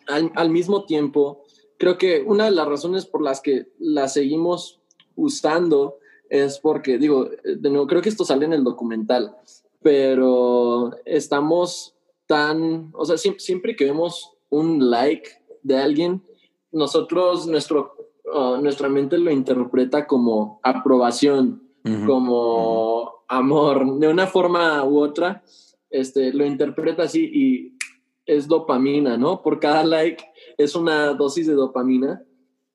al, 0.09 0.33
al 0.35 0.51
mismo 0.51 0.85
tiempo, 0.85 1.45
creo 1.79 1.97
que 1.99 2.23
una 2.27 2.47
de 2.47 2.51
las 2.51 2.67
razones 2.67 3.07
por 3.07 3.23
las 3.23 3.41
que 3.41 3.69
la 3.79 4.09
seguimos 4.09 4.81
usando 5.15 5.99
es 6.35 6.59
porque, 6.59 6.99
digo, 6.99 7.31
de 7.45 7.71
nuevo, 7.71 7.87
creo 7.87 8.03
que 8.03 8.09
esto 8.09 8.25
sale 8.25 8.45
en 8.45 8.53
el 8.53 8.65
documental, 8.65 9.37
pero 9.81 10.91
estamos 11.05 11.95
tan, 12.27 12.91
o 12.93 13.05
sea, 13.05 13.17
siempre, 13.17 13.41
siempre 13.41 13.77
que 13.77 13.85
vemos 13.85 14.33
un 14.51 14.91
like 14.91 15.31
de 15.63 15.77
alguien, 15.77 16.25
nosotros, 16.73 17.47
nuestro, 17.47 17.95
uh, 18.35 18.57
nuestra 18.61 18.89
mente 18.89 19.17
lo 19.17 19.31
interpreta 19.31 20.09
como 20.09 20.59
aprobación, 20.65 21.63
como 22.07 23.25
amor, 23.29 23.99
de 23.99 24.09
una 24.09 24.27
forma 24.27 24.85
u 24.85 25.01
otra, 25.01 25.45
este, 25.91 26.33
lo 26.33 26.47
interpreta 26.47 27.05
así 27.05 27.31
y 27.33 27.79
es 28.27 28.49
dopamina, 28.49 29.19
¿no? 29.19 29.43
Por 29.43 29.61
cada 29.61 29.85
like 29.85 30.25
es 30.57 30.75
una 30.75 31.13
dosis 31.13 31.47
de 31.47 31.53
dopamina 31.53 32.25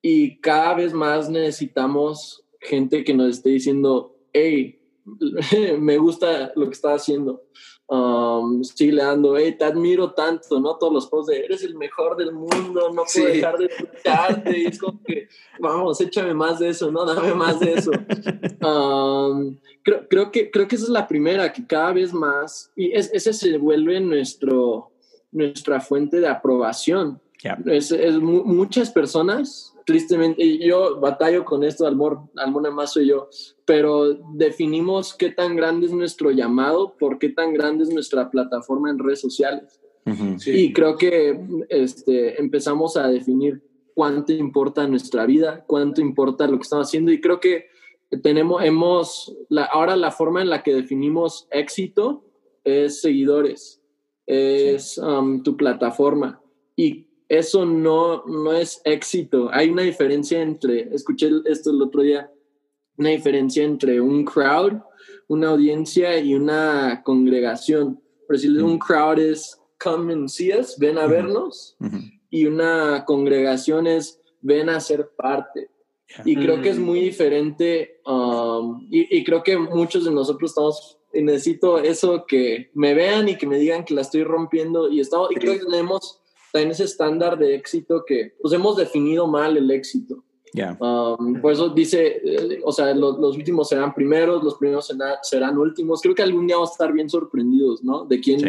y 0.02 0.40
cada 0.40 0.76
vez 0.76 0.94
más 0.94 1.28
necesitamos 1.28 2.46
gente 2.60 3.04
que 3.04 3.14
nos 3.14 3.30
esté 3.30 3.50
diciendo, 3.50 4.16
hey, 4.34 4.80
me 5.80 5.98
gusta 5.98 6.52
lo 6.56 6.66
que 6.66 6.74
estás 6.74 7.02
haciendo. 7.02 7.44
Um, 7.88 8.64
sigue 8.64 8.98
dando, 8.98 9.36
hey, 9.36 9.56
te 9.58 9.66
admiro 9.66 10.14
tanto, 10.14 10.60
¿no? 10.60 10.76
Todos 10.78 10.94
los 10.94 11.08
posts 11.08 11.32
de, 11.32 11.40
eres 11.40 11.64
el 11.64 11.76
mejor 11.76 12.16
del 12.18 12.32
mundo, 12.32 12.92
no 12.94 13.04
puedo 13.12 13.28
dejar 13.28 13.58
de 13.58 13.66
escucharte. 13.66 14.60
y 14.60 14.66
es 14.68 14.78
como 14.78 15.02
que, 15.04 15.28
vamos, 15.60 16.00
échame 16.00 16.36
más 16.36 16.60
de 16.60 16.70
eso, 16.70 16.92
¿no? 16.92 17.04
Dame 17.04 17.34
más 17.34 17.60
de 17.60 17.74
eso. 17.74 17.92
Um, 18.62 19.58
creo, 19.84 20.06
creo, 20.10 20.32
que, 20.32 20.52
creo 20.52 20.68
que 20.68 20.76
esa 20.76 20.84
es 20.84 20.90
la 20.90 21.08
primera, 21.08 21.54
que 21.54 21.66
cada 21.66 21.94
vez 21.94 22.14
más, 22.14 22.70
y 22.76 22.92
es, 22.92 23.10
ese 23.14 23.32
se 23.32 23.58
vuelve 23.58 24.02
nuestro, 24.02 24.92
nuestra 25.32 25.80
fuente 25.80 26.20
de 26.20 26.28
aprobación. 26.28 27.22
Es, 27.66 27.94
es, 27.94 28.20
muchas 28.20 28.92
personas 28.92 29.69
tristemente, 29.90 30.60
yo 30.60 31.00
batallo 31.00 31.44
con 31.44 31.64
esto, 31.64 31.88
Almor, 31.88 32.20
Almona 32.36 32.70
más 32.70 32.94
soy 32.94 33.08
yo, 33.08 33.28
pero 33.66 34.14
definimos 34.36 35.16
qué 35.16 35.32
tan 35.32 35.56
grande 35.56 35.88
es 35.88 35.94
nuestro 35.94 36.30
llamado, 36.30 36.96
por 37.00 37.18
qué 37.18 37.30
tan 37.30 37.56
grande 37.56 37.86
es 37.86 37.90
nuestra 37.90 38.30
plataforma 38.30 38.92
en 38.92 39.00
redes 39.00 39.20
sociales. 39.20 39.82
Y 40.46 40.74
creo 40.74 40.96
que 40.96 41.40
este, 41.70 42.40
empezamos 42.40 42.98
a 42.98 43.08
definir 43.08 43.64
cuánto 43.96 44.32
importa 44.32 44.88
nuestra 44.88 45.26
vida, 45.26 45.66
cuánto 45.66 46.02
importa 46.02 46.46
lo 46.46 46.58
que 46.58 46.64
estamos 46.64 46.88
haciendo. 46.88 47.12
Y 47.12 47.20
creo 47.20 47.40
que 47.40 47.66
tenemos, 48.22 48.64
hemos, 48.64 49.36
la, 49.50 49.64
ahora 49.64 49.96
la 49.96 50.12
forma 50.12 50.44
en 50.44 50.52
la 50.52 50.62
que 50.62 50.76
definimos 50.76 51.48
éxito 51.50 52.24
es 52.64 53.02
seguidores, 53.02 53.82
es 54.28 55.00
um, 55.00 55.42
tu 55.42 55.58
plataforma. 55.58 56.44
Y 56.76 57.09
eso 57.30 57.64
no, 57.64 58.26
no 58.26 58.52
es 58.54 58.82
éxito. 58.84 59.50
Hay 59.54 59.70
una 59.70 59.84
diferencia 59.84 60.42
entre, 60.42 60.94
escuché 60.94 61.30
esto 61.46 61.70
el 61.70 61.82
otro 61.82 62.02
día, 62.02 62.30
una 62.98 63.10
diferencia 63.10 63.64
entre 63.64 64.02
un 64.02 64.26
crowd, 64.26 64.82
una 65.28 65.50
audiencia 65.50 66.20
y 66.20 66.34
una 66.34 67.02
congregación. 67.06 68.02
Por 68.28 68.36
decirlo, 68.36 68.66
un 68.66 68.80
crowd 68.80 69.20
es 69.20 69.62
come 69.82 70.12
and 70.12 70.28
see 70.28 70.52
us, 70.52 70.78
ven 70.78 70.98
a 70.98 71.08
vernos, 71.08 71.78
y 72.30 72.46
una 72.46 73.06
congregación 73.06 73.88
es 73.88 74.20
ven 74.42 74.70
a 74.70 74.80
ser 74.80 75.10
parte. 75.16 75.70
Y 76.26 76.36
creo 76.36 76.62
que 76.62 76.70
es 76.70 76.80
muy 76.80 77.00
diferente, 77.02 78.02
um, 78.06 78.88
y, 78.90 79.24
creo 79.24 79.44
que 79.44 79.56
muchos 79.56 80.06
de 80.06 80.12
nosotros 80.12 80.52
estamos, 80.52 80.98
y 81.14 81.22
necesito 81.22 81.78
eso, 81.78 82.26
que 82.28 82.72
me 82.74 82.96
vean 82.96 83.30
y 83.30 83.38
que 83.38 83.46
me 83.46 83.60
digan 83.60 83.86
que 83.86 83.94
la 83.94 84.02
estoy 84.02 84.24
rompiendo, 84.24 84.90
y, 84.90 85.00
estamos, 85.00 85.32
y 85.32 85.36
creo 85.36 85.54
que 85.54 85.66
tenemos 85.66 86.20
en 86.54 86.72
ese 86.72 86.84
estándar 86.84 87.38
de 87.38 87.56
éxito 87.56 88.04
que 88.06 88.34
pues 88.42 88.54
hemos 88.54 88.78
definido 88.78 89.28
mal 89.28 89.58
el 89.58 89.70
éxito. 89.72 90.24
Um, 90.80 91.40
por 91.42 91.52
eso 91.52 91.70
dice, 91.70 92.22
eh, 92.24 92.60
o 92.64 92.72
sea, 92.72 92.94
los, 92.94 93.38
últimos 93.38 93.70
serán 93.70 93.94
primeros, 93.94 94.44
los 94.44 94.56
primeros 94.56 94.92
serán, 95.22 95.58
últimos. 95.58 96.02
Creo 96.02 96.16
que 96.16 96.24
algún 96.24 96.48
día 96.48 96.56
vamos 96.56 96.72
a 96.72 96.74
estar 96.74 96.92
bien 96.92 97.10
sorprendidos, 97.10 97.84
¿no? 97.84 98.06
De 98.06 98.20
quién 98.20 98.42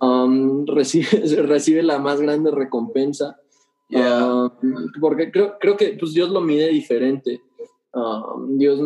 um, 0.00 0.66
recibe, 0.66 1.06
recibe 1.42 1.82
la 1.82 1.98
más 1.98 2.20
grande 2.20 2.50
recompensa. 2.50 3.38
Um, 3.90 4.50
porque 5.00 5.30
creo, 5.30 5.58
creo 5.60 5.76
que 5.76 5.96
pues, 5.98 6.12
Dios 6.14 6.30
lo 6.30 6.40
mide 6.40 6.68
diferente. 6.68 7.40
Dios, 8.48 8.80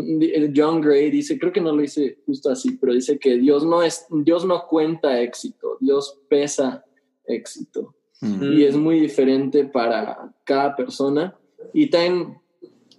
John 0.55 0.81
Gray 0.81 1.13
dice, 1.13 1.39
creo 1.39 1.53
que 1.53 1.61
no 1.61 1.71
lo 1.73 1.81
dice 1.81 2.19
justo 2.27 2.51
así, 2.51 2.77
pero 2.77 2.93
dice 2.93 3.19
que 3.21 3.37
Dios 3.37 3.65
no, 3.65 3.81
es, 3.85 4.05
Dios 4.11 4.45
no 4.45 4.67
cuenta 4.67 5.21
éxito, 5.21 5.79
Dios 5.81 6.19
pesa 6.29 6.85
éxito 7.25 7.96
y 8.21 8.65
es 8.65 8.77
muy 8.77 9.01
diferente 9.01 9.65
para 9.65 10.33
cada 10.45 10.75
persona. 10.75 11.37
Y 11.73 11.91
también 11.91 12.39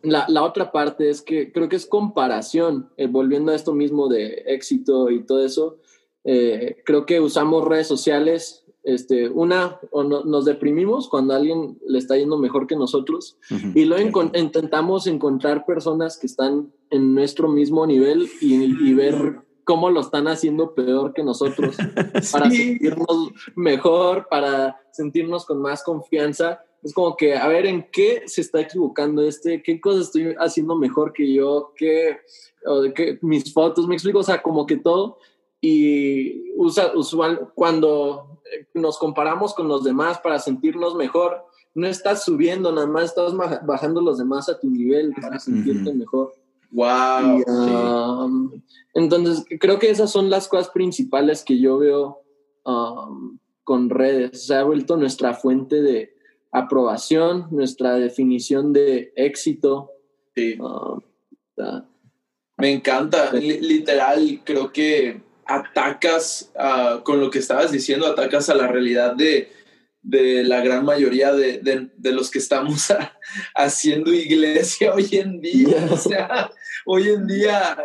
la, 0.03 0.26
la, 0.28 0.43
otra 0.43 0.72
parte 0.72 1.09
es 1.09 1.22
que 1.22 1.51
creo 1.51 1.70
que 1.70 1.76
es 1.76 1.86
comparación, 1.86 2.89
eh, 2.97 3.07
volviendo 3.07 3.51
a 3.51 3.55
esto 3.55 3.74
mismo 3.74 4.07
de 4.07 4.43
éxito 4.45 5.09
y 5.09 5.24
todo 5.26 5.43
eso, 5.43 5.78
eh, 6.24 6.78
creo 6.86 7.05
que 7.05 7.20
usamos 7.20 7.65
redes 7.65 7.88
sociales, 7.88 8.63
este, 8.84 9.28
una, 9.28 9.80
o 9.91 10.03
nos 10.03 10.45
deprimimos 10.45 11.09
cuando 11.09 11.34
a 11.34 11.38
alguien 11.38 11.78
le 11.86 11.97
está 11.97 12.15
yendo 12.18 12.38
mejor 12.38 12.68
que 12.68 12.76
nosotros, 12.76 13.38
y 13.76 13.84
luego 13.84 14.32
intentamos 14.34 15.07
encontrar 15.07 15.65
personas 15.65 16.18
que 16.18 16.28
están 16.28 16.72
en 16.89 17.13
nuestro 17.13 17.49
mismo 17.49 17.86
nivel 17.86 18.30
y, 18.39 18.55
y 18.55 18.93
ver 18.93 19.41
cómo 19.68 19.89
lo 19.89 19.99
están 19.99 20.30
haciendo 20.30 20.74
peor 20.74 21.13
que 21.13 21.24
nosotros 21.24 21.76
para 22.32 22.49
sentirnos 22.49 23.32
mejor, 23.53 24.28
para 24.30 24.80
sentirnos 24.91 25.45
con 25.45 25.61
más 25.61 25.84
confianza. 25.84 26.63
Es 26.82 26.93
como 26.93 27.18
que, 27.18 27.36
a 27.36 27.49
ver, 27.49 27.65
¿en 27.65 27.86
qué 27.91 28.24
se 28.28 28.39
está 28.39 28.61
equivocando 28.61 29.22
este? 29.22 29.61
¿Qué 29.61 29.82
cosas 29.82 30.03
estoy 30.03 30.34
haciendo 30.39 30.78
mejor 30.78 31.11
que 31.11 31.34
yo? 31.34 31.74
¿Qué, 31.76 32.18
o 32.65 32.82
de 32.82 32.93
qué 32.93 33.20
mis 33.22 33.53
fotos? 33.53 33.89
Me 33.89 33.95
explico, 33.95 34.20
o 34.20 34.24
sea, 34.24 34.41
como 34.41 34.65
que 34.65 34.78
todo. 34.78 35.18
Y 35.59 36.49
usa, 36.55 36.93
usual, 36.95 37.51
cuando 37.53 38.39
eh, 38.45 38.68
nos 38.74 38.97
comparamos 38.97 39.53
con 39.53 39.68
los 39.68 39.84
demás 39.84 40.20
para 40.20 40.39
sentirnos 40.39 40.95
mejor, 40.95 41.45
no 41.76 41.88
estás 41.88 42.24
subiendo, 42.24 42.72
nada 42.72 42.88
más 42.88 43.03
estás 43.03 43.34
bajando 43.65 43.99
los 43.99 44.18
demás 44.18 44.47
a 44.47 44.57
tu 44.57 44.70
nivel 44.70 45.13
para 45.22 45.39
sentirte 45.39 45.93
mejor. 45.93 46.34
Wow. 46.72 47.43
Um, 47.47 48.61
entonces, 48.93 49.45
creo 49.59 49.80
que 49.80 49.89
esas 49.89 50.11
son 50.11 50.30
las 50.30 50.47
cosas 50.47 50.70
principales 50.70 51.43
que 51.43 51.59
yo 51.59 51.78
veo 51.78 52.22
um, 52.65 53.38
con 53.63 53.89
redes. 53.89 54.45
Se 54.45 54.55
ha 54.55 54.63
vuelto 54.63 54.97
nuestra 54.97 55.34
fuente 55.34 55.82
de 55.82 56.15
aprobación, 56.51 57.47
nuestra 57.51 57.95
definición 57.95 58.74
de 58.74 59.13
éxito. 59.15 59.91
Sí. 60.36 60.57
Um, 60.59 61.01
Me 62.57 62.72
encanta. 62.72 63.32
literal, 63.34 64.41
creo 64.43 64.72
que 64.72 65.22
atacas 65.45 66.51
uh, 66.55 67.01
con 67.03 67.20
lo 67.20 67.30
que 67.30 67.39
estabas 67.39 67.72
diciendo, 67.72 68.07
atacas 68.07 68.49
a 68.49 68.55
la 68.55 68.68
realidad 68.68 69.15
de 69.15 69.49
de 70.07 70.45
la 70.45 70.61
gran 70.61 70.86
mayoría 70.86 71.34
de, 71.34 71.59
de, 71.59 72.11
los 72.13 72.32
que 72.32 72.39
estamos 72.39 72.93
haciendo 73.55 74.13
iglesia 74.13 74.93
hoy 74.93 75.09
en 75.11 75.41
día. 75.41 75.86
O 75.91 75.97
sea, 75.97 76.49
hoy 76.88 77.10
en 77.10 77.28
día 77.28 77.78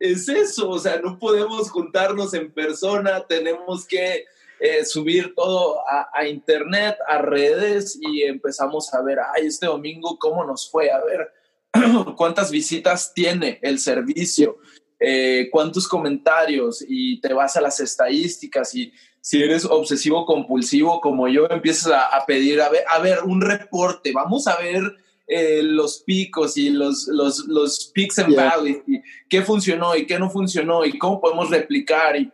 es 0.00 0.28
eso, 0.28 0.70
o 0.70 0.78
sea, 0.78 1.00
no 1.00 1.18
podemos 1.18 1.70
juntarnos 1.70 2.34
en 2.34 2.52
persona, 2.52 3.24
tenemos 3.26 3.86
que 3.86 4.24
eh, 4.60 4.84
subir 4.84 5.32
todo 5.36 5.80
a, 6.12 6.26
internet, 6.26 6.96
a 7.06 7.18
redes 7.18 7.96
y 8.00 8.22
empezamos 8.22 8.92
a 8.92 9.02
ver, 9.02 9.18
ay, 9.34 9.46
este 9.46 9.66
domingo, 9.66 10.18
¿cómo 10.18 10.44
nos 10.44 10.68
fue? 10.68 10.90
A 10.90 11.00
ver, 11.04 11.32
¿cuántas 12.16 12.50
visitas 12.50 13.14
tiene 13.14 13.60
el 13.62 13.78
servicio? 13.78 14.58
Eh, 14.98 15.48
¿Cuántos 15.52 15.86
comentarios? 15.86 16.84
Y 16.86 17.20
te 17.20 17.32
vas 17.32 17.56
a 17.56 17.60
las 17.60 17.78
estadísticas 17.78 18.74
y 18.74 18.92
si 19.20 19.40
eres 19.40 19.64
obsesivo 19.64 20.26
compulsivo 20.26 21.00
como 21.00 21.28
yo, 21.28 21.46
empiezas 21.48 21.92
a, 21.92 22.26
pedir, 22.26 22.60
a 22.60 22.68
ver, 22.68 22.82
a 22.88 22.98
ver, 22.98 23.22
un 23.22 23.40
reporte, 23.40 24.10
vamos 24.12 24.48
a 24.48 24.56
ver 24.56 24.96
eh, 25.28 25.62
los 25.62 25.98
picos 25.98 26.56
y 26.56 26.70
los, 26.70 27.06
los, 27.06 27.46
los 27.46 27.92
peaks 27.94 28.18
and 28.18 28.34
valleys, 28.34 28.78
y 28.86 29.02
qué 29.28 29.42
funcionó 29.42 29.94
y 29.94 30.06
qué 30.06 30.18
no 30.18 30.30
funcionó 30.30 30.86
y 30.86 30.96
cómo 30.96 31.20
podemos 31.20 31.50
replicar 31.50 32.16
y 32.16 32.32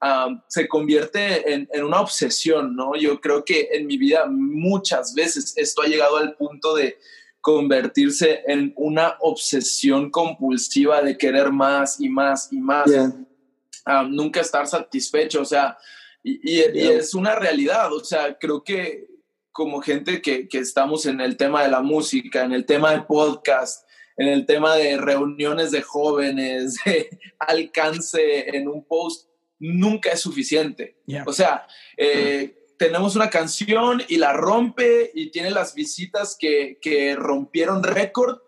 um, 0.00 0.40
se 0.46 0.68
convierte 0.68 1.52
en, 1.52 1.68
en, 1.72 1.82
una 1.84 2.00
obsesión, 2.00 2.76
¿no? 2.76 2.94
Yo 2.94 3.20
creo 3.20 3.44
que 3.44 3.68
en 3.72 3.86
mi 3.86 3.98
vida 3.98 4.26
muchas 4.26 5.12
veces 5.12 5.54
esto 5.56 5.82
ha 5.82 5.86
llegado 5.86 6.18
al 6.18 6.36
punto 6.36 6.76
de 6.76 6.98
convertirse 7.40 8.42
en 8.46 8.72
una 8.76 9.16
obsesión 9.20 10.10
compulsiva 10.10 11.02
de 11.02 11.16
querer 11.18 11.50
más 11.50 12.00
y 12.00 12.08
más 12.08 12.52
y 12.52 12.58
más. 12.58 12.90
Um, 12.90 14.14
nunca 14.14 14.40
estar 14.40 14.66
satisfecho, 14.66 15.42
o 15.42 15.44
sea, 15.44 15.78
y, 16.22 16.58
es 16.58 17.14
una 17.14 17.36
realidad, 17.36 17.92
o 17.92 18.04
sea, 18.04 18.36
creo 18.36 18.64
que 18.64 19.15
como 19.56 19.80
gente 19.80 20.20
que, 20.20 20.48
que, 20.48 20.58
estamos 20.58 21.06
en 21.06 21.22
el 21.22 21.38
tema 21.38 21.62
de 21.62 21.70
la 21.70 21.80
música, 21.80 22.44
en 22.44 22.52
el 22.52 22.66
tema 22.66 22.90
del 22.90 23.06
podcast, 23.06 23.88
en 24.18 24.28
el 24.28 24.44
tema 24.44 24.76
de 24.76 24.98
reuniones 24.98 25.70
de 25.70 25.80
jóvenes, 25.80 26.76
de 26.84 27.18
alcance 27.38 28.54
en 28.54 28.68
un 28.68 28.84
post, 28.84 29.30
nunca 29.58 30.10
es 30.10 30.20
suficiente. 30.20 30.98
O 31.24 31.32
sea, 31.32 31.66
eh, 31.96 32.66
tenemos 32.78 33.16
una 33.16 33.30
canción 33.30 34.02
y 34.06 34.18
la 34.18 34.34
rompe 34.34 35.10
y 35.14 35.30
tiene 35.30 35.50
las 35.50 35.74
visitas 35.74 36.36
que, 36.38 36.78
que 36.82 37.16
rompieron 37.16 37.82
récord 37.82 38.40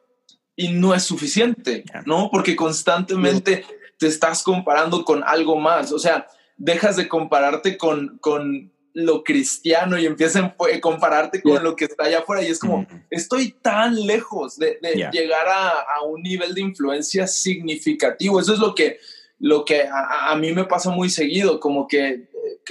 y 0.54 0.68
no 0.72 0.94
es 0.94 1.04
suficiente, 1.04 1.84
¿no? 2.04 2.28
Porque 2.30 2.54
constantemente 2.54 3.64
te 3.98 4.09
estás 4.09 4.42
comparando 4.42 5.06
con 5.06 5.24
algo 5.24 5.56
más. 5.56 5.90
O 5.90 5.98
sea, 5.98 6.26
dejas 6.59 6.96
de 6.96 7.09
compararte 7.09 7.78
con, 7.78 8.18
con 8.18 8.74
lo 8.99 9.22
cristiano 9.22 9.96
y 9.96 10.07
empiezas 10.07 10.42
a 10.42 10.57
compararte 10.80 11.40
con 11.40 11.62
lo 11.62 11.76
que 11.76 11.84
está 11.84 12.07
allá 12.07 12.18
afuera 12.18 12.42
y 12.42 12.46
es 12.46 12.59
como, 12.59 12.84
estoy 13.11 13.53
tan 13.53 13.94
lejos 14.07 14.57
de, 14.57 14.78
llegar 15.12 15.46
a, 15.49 16.03
un 16.05 16.20
nivel 16.20 16.53
de 16.53 16.62
influencia 16.62 17.28
significativo. 17.28 18.40
Eso 18.40 18.55
es 18.55 18.59
lo 18.59 18.74
que, 18.74 18.99
lo 19.38 19.64
que 19.64 19.88
a, 19.88 20.34
mí 20.34 20.53
me 20.53 20.64
pasa 20.64 20.90
muy 20.90 21.11
seguido, 21.11 21.61
como 21.61 21.86
que, 21.86 22.28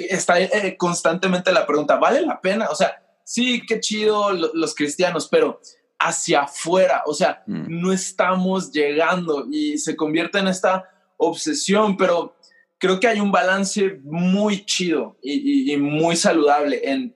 está 0.10 0.42
eh, 0.42 0.76
constantemente 0.78 1.54
la 1.54 1.66
pregunta, 1.66 1.96
¿vale 1.96 2.22
la 2.22 2.42
pena? 2.42 2.68
O 2.70 2.76
sea, 2.76 3.02
sí, 3.24 3.66
qué 3.66 3.80
chido 3.80 4.32
los 4.34 4.76
cristianos, 4.76 5.30
pero 5.32 5.62
hacia 5.98 6.42
afuera, 6.42 7.04
o 7.06 7.14
sea, 7.14 7.42
mm. 7.48 7.68
no 7.70 7.94
estamos 7.94 8.72
llegando 8.74 9.48
y 9.50 9.78
se 9.78 9.96
convierte 9.96 10.40
en 10.40 10.50
esta 10.50 10.90
obsesión, 11.16 11.96
pero 11.96 12.36
creo 12.78 13.00
que 13.00 13.08
hay 13.08 13.20
un 13.20 13.32
balance 13.32 14.00
muy 14.04 14.66
chido 14.66 15.18
y, 15.22 15.76
muy 15.78 16.16
saludable 16.16 16.82
en, 16.84 17.16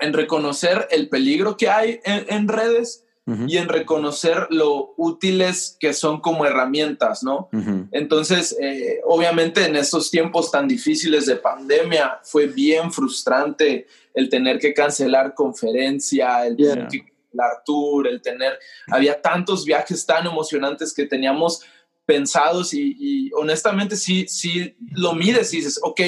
en, 0.00 0.12
reconocer 0.12 0.88
el 0.90 1.08
peligro 1.08 1.56
que 1.56 1.68
hay 1.68 2.00
en, 2.04 2.48
redes 2.48 3.04
y 3.46 3.56
en 3.56 3.68
reconocer 3.68 4.48
lo 4.50 4.92
útiles 4.96 5.76
que 5.80 5.94
son 5.94 6.20
como 6.20 6.44
herramientas, 6.44 7.22
¿no? 7.22 7.48
Entonces, 7.92 8.56
eh, 8.60 9.00
obviamente 9.04 9.64
en 9.64 9.76
estos 9.76 10.10
tiempos 10.10 10.50
tan 10.50 10.68
difíciles 10.68 11.26
de 11.26 11.36
pandemia 11.36 12.20
fue 12.22 12.46
bien 12.46 12.92
frustrante 12.92 13.86
el 14.12 14.28
tener 14.28 14.58
que 14.58 14.74
cancelar 14.74 15.34
conferencia, 15.34 16.46
el 16.46 16.56
tener 16.56 16.88
que 16.88 16.98
cancelar 17.00 17.62
tour, 17.64 18.06
el 18.06 18.20
tener, 18.20 18.58
había 18.88 19.20
tantos 19.20 19.64
viajes 19.64 20.04
tan 20.04 20.26
emocionantes 20.26 20.92
que 20.92 21.06
teníamos 21.06 21.62
pensados 22.06 22.74
y, 22.74 23.30
honestamente 23.34 23.96
sí, 23.96 24.26
sí 24.28 24.76
lo 24.92 25.14
mides 25.14 25.52
y 25.52 25.58
dices, 25.58 25.80
ok, 25.82 26.00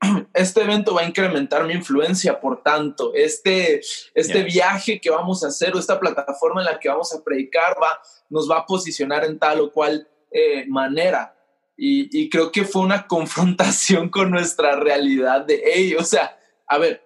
este 0.34 0.62
evento 0.62 0.94
va 0.94 1.02
a 1.02 1.08
incrementar 1.08 1.64
mi 1.66 1.74
influencia, 1.74 2.40
por 2.40 2.62
tanto, 2.62 3.12
este, 3.14 3.80
este 4.14 4.42
viaje 4.42 5.00
que 5.00 5.10
vamos 5.10 5.42
a 5.42 5.48
hacer 5.48 5.74
o 5.74 5.78
esta 5.78 5.98
plataforma 5.98 6.60
en 6.60 6.66
la 6.66 6.78
que 6.78 6.88
vamos 6.88 7.12
a 7.12 7.22
predicar 7.22 7.76
va, 7.82 8.00
nos 8.28 8.50
va 8.50 8.58
a 8.58 8.66
posicionar 8.66 9.24
en 9.24 9.38
tal 9.38 9.60
o 9.60 9.72
cual 9.72 10.08
eh, 10.30 10.66
manera. 10.68 11.34
Y, 11.80 12.28
creo 12.28 12.50
que 12.50 12.64
fue 12.64 12.82
una 12.82 13.06
confrontación 13.08 14.08
con 14.08 14.30
nuestra 14.30 14.76
realidad 14.76 15.44
de, 15.44 15.62
hey, 15.64 15.94
o 15.94 16.02
sea, 16.02 16.36
a 16.66 16.78
ver, 16.78 17.04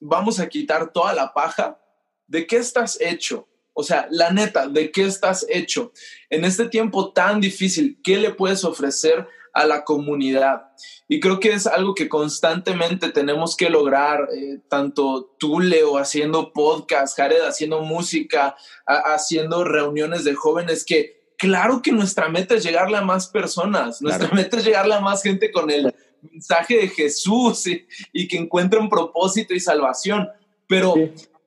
vamos 0.00 0.38
a 0.38 0.48
quitar 0.48 0.92
toda 0.92 1.12
la 1.12 1.32
paja. 1.32 1.78
¿De 2.26 2.46
qué 2.46 2.56
estás 2.56 2.98
hecho? 3.00 3.48
O 3.74 3.82
sea, 3.82 4.06
la 4.10 4.30
neta, 4.30 4.68
¿de 4.68 4.90
qué 4.90 5.04
estás 5.04 5.46
hecho? 5.48 5.92
En 6.30 6.44
este 6.44 6.68
tiempo 6.68 7.12
tan 7.12 7.40
difícil, 7.40 7.98
¿qué 8.02 8.18
le 8.18 8.32
puedes 8.34 8.64
ofrecer 8.64 9.26
a 9.54 9.66
la 9.66 9.84
comunidad? 9.84 10.62
Y 11.08 11.20
creo 11.20 11.40
que 11.40 11.52
es 11.52 11.66
algo 11.66 11.94
que 11.94 12.08
constantemente 12.08 13.10
tenemos 13.10 13.56
que 13.56 13.70
lograr, 13.70 14.28
eh, 14.34 14.60
tanto 14.68 15.34
tú, 15.38 15.60
Leo, 15.60 15.98
haciendo 15.98 16.52
podcast, 16.52 17.16
Jared, 17.16 17.42
haciendo 17.42 17.82
música, 17.82 18.56
haciendo 18.86 19.64
reuniones 19.64 20.24
de 20.24 20.34
jóvenes, 20.34 20.84
que 20.84 21.22
claro 21.38 21.82
que 21.82 21.92
nuestra 21.92 22.28
meta 22.28 22.54
es 22.54 22.62
llegarle 22.62 22.98
a 22.98 23.02
más 23.02 23.26
personas, 23.28 24.00
nuestra 24.00 24.28
meta 24.32 24.58
es 24.58 24.64
llegarle 24.64 24.94
a 24.94 25.00
más 25.00 25.22
gente 25.22 25.50
con 25.50 25.70
el 25.70 25.92
mensaje 26.22 26.76
de 26.76 26.88
Jesús 26.88 27.66
y, 27.66 28.28
que 28.28 28.36
encuentren 28.36 28.88
propósito 28.88 29.54
y 29.54 29.60
salvación. 29.60 30.28
Pero 30.68 30.94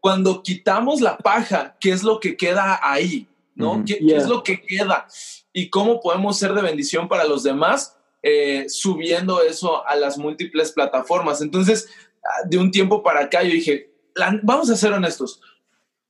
cuando 0.06 0.44
quitamos 0.44 1.02
la 1.02 1.18
paja, 1.18 1.76
¿qué 1.80 1.90
es 1.90 2.04
lo 2.04 2.20
que 2.20 2.38
queda 2.38 2.80
ahí? 2.84 3.28
¿No? 3.56 3.84
¿Qué, 3.84 3.98
es 4.16 4.28
lo 4.28 4.44
que 4.44 4.62
queda? 4.62 5.08
¿Y 5.52 5.72
cómo 5.72 6.00
podemos 6.00 6.38
ser 6.38 6.54
de 6.54 6.62
bendición 6.62 7.08
para 7.08 7.24
los 7.24 7.42
demás? 7.42 7.98
Eh, 8.22 8.66
subiendo 8.70 9.42
eso 9.42 9.84
a 9.88 9.96
las 9.96 10.20
múltiples 10.20 10.72
plataformas. 10.74 11.42
Entonces, 11.42 11.90
ah, 12.24 12.48
de 12.48 12.60
un 12.60 12.70
tiempo 12.70 13.02
para 13.02 13.22
acá, 13.22 13.42
yo 13.42 13.50
dije, 13.50 13.96
vamos 14.44 14.70
a 14.70 14.76
ser 14.76 14.94
honestos. 14.94 15.42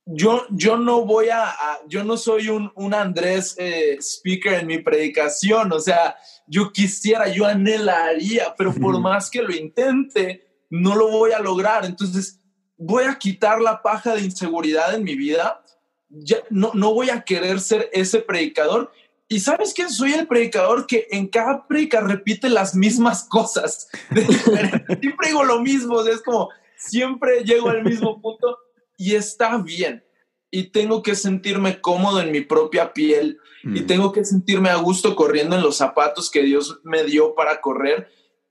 Yo, 0.05 0.45
yo 0.49 0.75
no 0.75 1.05
voy 1.05 1.29
a, 1.29 1.55
yo 1.87 2.03
no 2.03 2.17
soy 2.17 2.49
un, 2.49 2.73
un 2.75 2.93
Andrés 2.93 3.55
eh, 3.57 3.95
speaker 4.01 4.55
en 4.55 4.67
mi 4.67 4.79
predicación, 4.79 5.71
o 5.71 5.79
sea, 5.79 6.17
yo 6.47 6.73
quisiera, 6.73 7.29
yo 7.29 7.45
anhelaría, 7.45 8.53
pero 8.57 8.73
por 8.73 8.99
más 8.99 9.29
que 9.29 9.41
lo 9.41 9.55
intente, 9.55 10.45
no 10.69 10.97
lo 10.97 11.07
voy 11.07 11.31
a 11.31 11.39
lograr. 11.39 11.85
Entonces, 11.85 12.41
voy 12.77 13.05
a 13.05 13.17
quitar 13.17 13.61
la 13.61 13.81
paja 13.81 14.15
de 14.15 14.21
inseguridad 14.21 14.93
en 14.95 15.03
mi 15.03 15.15
vida, 15.15 15.63
ya, 16.09 16.37
no, 16.49 16.71
no 16.73 16.93
voy 16.93 17.09
a 17.09 17.21
querer 17.21 17.59
ser 17.59 17.89
ese 17.93 18.19
predicador. 18.19 18.91
Y 19.27 19.39
sabes 19.39 19.73
que 19.73 19.89
soy 19.89 20.13
el 20.13 20.27
predicador 20.27 20.85
que 20.85 21.07
en 21.09 21.27
cada 21.27 21.67
predica 21.67 22.01
repite 22.01 22.49
las 22.49 22.75
mismas 22.75 23.23
cosas. 23.23 23.89
siempre 25.01 25.27
digo 25.27 25.43
lo 25.43 25.61
mismo, 25.61 26.01
es 26.01 26.21
como 26.21 26.49
siempre 26.77 27.43
llego 27.43 27.69
al 27.69 27.83
mismo 27.83 28.21
punto 28.21 28.57
y 28.97 29.15
está 29.15 29.57
bien. 29.57 30.03
Y 30.51 30.65
tengo 30.65 31.01
que 31.01 31.15
sentirme 31.15 31.81
cómodo 31.81 32.21
en 32.21 32.31
mi 32.31 32.41
propia 32.41 32.93
piel 32.93 33.39
y 33.63 33.81
mm. 33.81 33.87
tengo 33.87 34.11
que 34.11 34.23
sentirme 34.23 34.69
a 34.69 34.75
gusto 34.75 35.15
corriendo 35.15 35.55
en 35.55 35.63
los 35.63 35.75
zapatos 35.75 36.29
que 36.29 36.43
Dios 36.43 36.79
me 36.83 37.03
dio 37.03 37.33
para 37.33 37.61
correr. 37.61 38.07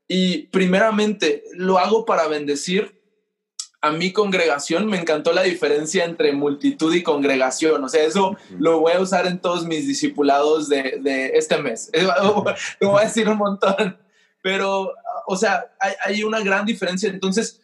Y 0.08 0.48
primeramente 0.48 1.44
lo 1.52 1.78
hago 1.78 2.04
para 2.04 2.26
bendecir 2.26 3.00
a 3.84 3.90
mi 3.90 4.14
congregación 4.14 4.86
me 4.86 4.98
encantó 4.98 5.34
la 5.34 5.42
diferencia 5.42 6.06
entre 6.06 6.32
multitud 6.32 6.94
y 6.94 7.02
congregación. 7.02 7.84
O 7.84 7.88
sea, 7.90 8.02
eso 8.02 8.34
lo 8.58 8.80
voy 8.80 8.94
a 8.94 9.00
usar 9.00 9.26
en 9.26 9.38
todos 9.38 9.66
mis 9.66 9.86
discipulados 9.86 10.70
de, 10.70 11.00
de 11.02 11.32
este 11.34 11.58
mes. 11.58 11.90
lo 12.80 12.90
voy 12.90 13.02
a 13.02 13.04
decir 13.04 13.28
un 13.28 13.36
montón. 13.36 13.98
Pero, 14.40 14.94
o 15.26 15.36
sea, 15.36 15.70
hay, 16.02 16.24
una 16.24 16.40
gran 16.40 16.64
diferencia. 16.64 17.10
Entonces, 17.10 17.60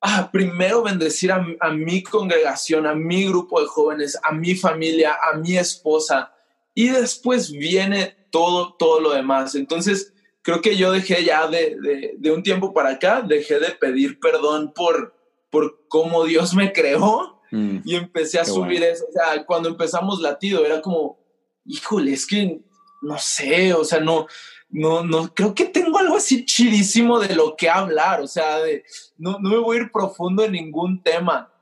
ah, 0.00 0.30
primero 0.32 0.82
bendecir 0.82 1.32
a, 1.32 1.46
a, 1.60 1.70
mi 1.70 2.02
congregación, 2.02 2.86
a 2.86 2.94
mi 2.94 3.26
grupo 3.26 3.60
de 3.60 3.66
jóvenes, 3.66 4.18
a 4.22 4.32
mi 4.32 4.54
familia, 4.54 5.18
a 5.22 5.36
mi 5.36 5.58
esposa. 5.58 6.32
Y 6.74 6.88
después 6.88 7.52
viene 7.52 8.16
todo, 8.30 8.72
todo 8.78 9.00
lo 9.00 9.10
demás. 9.10 9.54
Entonces, 9.54 10.14
creo 10.40 10.62
que 10.62 10.78
yo 10.78 10.92
dejé 10.92 11.24
ya 11.24 11.46
de, 11.46 11.76
de, 11.78 12.14
de 12.16 12.32
un 12.32 12.42
tiempo 12.42 12.72
para 12.72 12.92
acá, 12.92 13.20
dejé 13.20 13.60
de 13.60 13.72
pedir 13.72 14.18
perdón 14.18 14.72
por 14.74 15.17
por 15.50 15.86
cómo 15.88 16.24
Dios 16.24 16.54
me 16.54 16.72
creó 16.72 17.40
mm, 17.50 17.78
y 17.84 17.96
empecé 17.96 18.38
a 18.38 18.44
subir 18.44 18.82
eso. 18.82 19.04
O 19.08 19.12
sea, 19.12 19.44
cuando 19.44 19.68
empezamos 19.68 20.20
latido 20.20 20.64
era 20.64 20.80
como, 20.82 21.18
híjole, 21.64 22.12
es 22.12 22.26
que 22.26 22.60
no 23.00 23.18
sé, 23.18 23.72
o 23.74 23.84
sea, 23.84 24.00
no, 24.00 24.26
no, 24.70 25.04
no, 25.04 25.32
creo 25.34 25.54
que 25.54 25.66
tengo 25.66 25.98
algo 25.98 26.16
así 26.16 26.44
chidísimo 26.44 27.20
de 27.20 27.34
lo 27.34 27.56
que 27.56 27.70
hablar, 27.70 28.20
o 28.20 28.26
sea, 28.26 28.58
de, 28.58 28.84
no, 29.16 29.38
no 29.38 29.50
me 29.50 29.58
voy 29.58 29.76
a 29.76 29.80
ir 29.82 29.92
profundo 29.92 30.44
en 30.44 30.52
ningún 30.52 31.02
tema, 31.02 31.52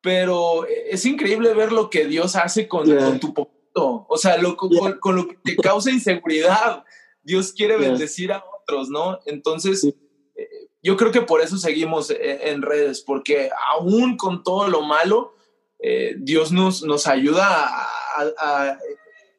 pero 0.00 0.66
es 0.66 1.04
increíble 1.04 1.52
ver 1.54 1.72
lo 1.72 1.90
que 1.90 2.06
Dios 2.06 2.36
hace 2.36 2.66
con, 2.66 2.86
tu 3.20 3.34
poquito, 3.34 4.06
o 4.08 4.16
sea, 4.16 4.38
lo, 4.38 4.56
con, 4.56 4.70
lo 5.16 5.28
que 5.28 5.36
te 5.44 5.56
causa 5.56 5.90
inseguridad. 5.90 6.84
Dios 7.22 7.52
quiere 7.52 7.76
bendecir 7.76 8.32
a 8.32 8.42
otros, 8.62 8.88
¿no? 8.88 9.18
Entonces, 9.26 9.86
yo 10.82 10.96
creo 10.96 11.10
que 11.10 11.22
por 11.22 11.40
eso 11.40 11.58
seguimos 11.58 12.10
eh, 12.10 12.50
en 12.50 12.62
redes, 12.62 13.00
porque 13.00 13.50
aún 13.72 14.16
con 14.16 14.42
todo 14.42 14.68
lo 14.68 14.82
malo, 14.82 15.34
eh, 15.80 16.14
Dios 16.18 16.52
nos, 16.52 16.82
nos 16.82 17.06
ayuda 17.06 17.46
a, 17.48 18.78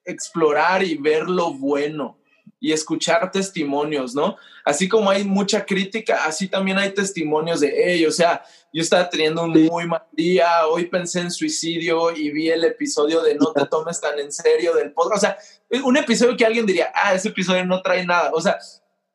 explorar 0.05 0.81
y 0.83 0.95
ver 0.95 1.29
lo 1.29 1.53
bueno 1.53 2.17
y 2.59 2.71
escuchar 2.71 3.31
testimonios, 3.31 4.15
¿no? 4.15 4.37
Así 4.65 4.89
como 4.89 5.11
hay 5.11 5.23
mucha 5.23 5.65
crítica, 5.65 6.25
así 6.25 6.47
también 6.47 6.79
hay 6.79 6.93
testimonios 6.93 7.59
de, 7.59 7.93
ellos. 7.93 8.15
o 8.15 8.17
sea, 8.17 8.43
yo 8.73 8.81
estaba 8.81 9.07
teniendo 9.07 9.43
un 9.43 9.65
muy 9.65 9.85
mal 9.85 10.03
día, 10.13 10.65
hoy 10.67 10.85
pensé 10.85 11.19
en 11.19 11.29
suicidio 11.29 12.15
y 12.15 12.31
vi 12.31 12.49
el 12.49 12.63
episodio 12.63 13.21
de 13.21 13.35
No 13.35 13.51
te 13.51 13.65
tomes 13.67 14.01
tan 14.01 14.17
en 14.17 14.31
serio 14.31 14.73
del 14.73 14.93
podcast, 14.93 15.23
o 15.23 15.27
sea, 15.27 15.83
un 15.83 15.97
episodio 15.97 16.35
que 16.35 16.45
alguien 16.45 16.65
diría, 16.65 16.91
ah, 16.95 17.13
ese 17.13 17.27
episodio 17.27 17.63
no 17.65 17.81
trae 17.81 18.03
nada, 18.05 18.31
o 18.33 18.41
sea, 18.41 18.57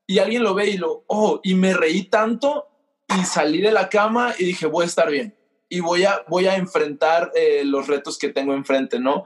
y 0.07 0.19
alguien 0.19 0.43
lo 0.43 0.55
ve 0.55 0.71
y 0.71 0.77
lo, 0.77 1.05
oh, 1.07 1.41
y 1.43 1.55
me 1.55 1.75
reí 1.75 2.05
tanto 2.05 2.67
y 3.09 3.25
salí 3.25 3.61
de 3.61 3.73
la 3.73 3.89
cama 3.89 4.35
y 4.39 4.45
dije, 4.45 4.67
voy 4.67 4.85
a 4.85 4.87
estar 4.87 5.11
bien 5.11 5.35
y 5.69 5.81
voy 5.81 6.05
a, 6.05 6.25
voy 6.29 6.47
a 6.47 6.57
enfrentar 6.57 7.33
eh, 7.35 7.63
los 7.65 7.87
retos 7.87 8.19
que 8.19 8.29
tengo 8.29 8.55
enfrente, 8.55 9.01
¿no? 9.01 9.25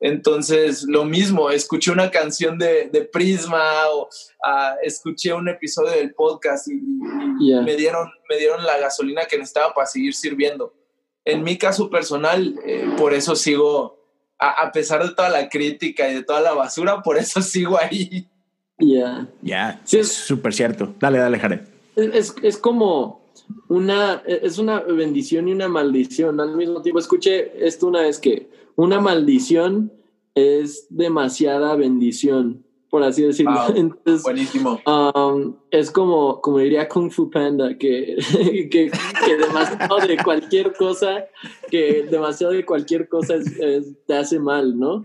Entonces, 0.00 0.84
lo 0.84 1.04
mismo, 1.04 1.50
escuché 1.50 1.90
una 1.90 2.10
canción 2.10 2.58
de, 2.58 2.88
de 2.88 3.02
Prisma 3.02 3.86
o 3.90 4.04
uh, 4.04 4.76
escuché 4.82 5.34
un 5.34 5.46
episodio 5.48 5.90
del 5.90 6.14
podcast 6.14 6.68
y, 6.68 6.80
me, 6.80 7.76
dieron, 7.76 8.10
me 8.28 8.38
dieron 8.38 8.64
la 8.64 8.78
gasolina 8.78 9.26
que 9.26 9.36
necesitaba 9.36 9.74
para 9.74 9.86
seguir 9.86 10.14
sirviendo. 10.14 10.72
En 11.22 11.42
mi 11.42 11.58
caso 11.58 11.90
personal, 11.90 12.58
eh, 12.64 12.88
por 12.96 13.12
eso 13.12 13.36
sigo 13.36 14.00
a, 14.38 14.72
pesar 14.72 15.06
de 15.06 15.14
toda 15.14 15.28
la 15.28 15.50
crítica 15.50 16.08
y 16.08 16.14
de 16.14 16.24
toda 16.24 16.40
la 16.40 16.54
basura, 16.54 17.02
por 17.02 17.18
eso 17.18 17.42
sigo 17.42 17.78
ahí. 17.78 18.26
Ya. 18.80 19.28
Ya, 19.42 19.80
sí, 19.84 19.98
es 19.98 20.12
súper 20.12 20.52
cierto. 20.52 20.94
Dale, 20.98 21.18
dale, 21.18 21.38
Jared. 21.38 21.60
Es, 21.96 22.34
es, 22.42 22.56
como 22.56 23.20
una, 23.68 24.22
es 24.26 24.58
una 24.58 24.80
bendición 24.80 25.48
y 25.48 25.52
una 25.52 25.68
maldición 25.68 26.40
al 26.40 26.56
mismo 26.56 26.82
tiempo. 26.82 26.98
Escuché 26.98 27.66
esto 27.66 27.86
una 27.86 28.02
vez 28.02 28.18
que 28.18 28.48
una 28.76 29.00
maldición 29.00 29.92
es 30.34 30.86
demasiada 30.88 31.74
bendición 31.76 32.64
por 32.90 33.04
así 33.04 33.22
decirlo. 33.22 33.58
Entonces, 33.74 34.22
buenísimo. 34.22 34.80
Um, 34.84 35.54
es 35.70 35.90
como, 35.90 36.40
como 36.40 36.58
diría 36.58 36.88
Kung 36.88 37.10
Fu 37.10 37.30
Panda, 37.30 37.78
que, 37.78 38.16
que, 38.70 38.90
demasiado 39.36 39.98
de 40.06 40.16
cualquier 40.22 40.72
cosa, 40.74 41.24
que 41.70 42.06
demasiado 42.10 42.52
de 42.52 42.66
cualquier 42.66 43.08
cosa 43.08 43.34
te 44.06 44.14
hace 44.14 44.40
mal, 44.40 44.78
¿no? 44.78 45.02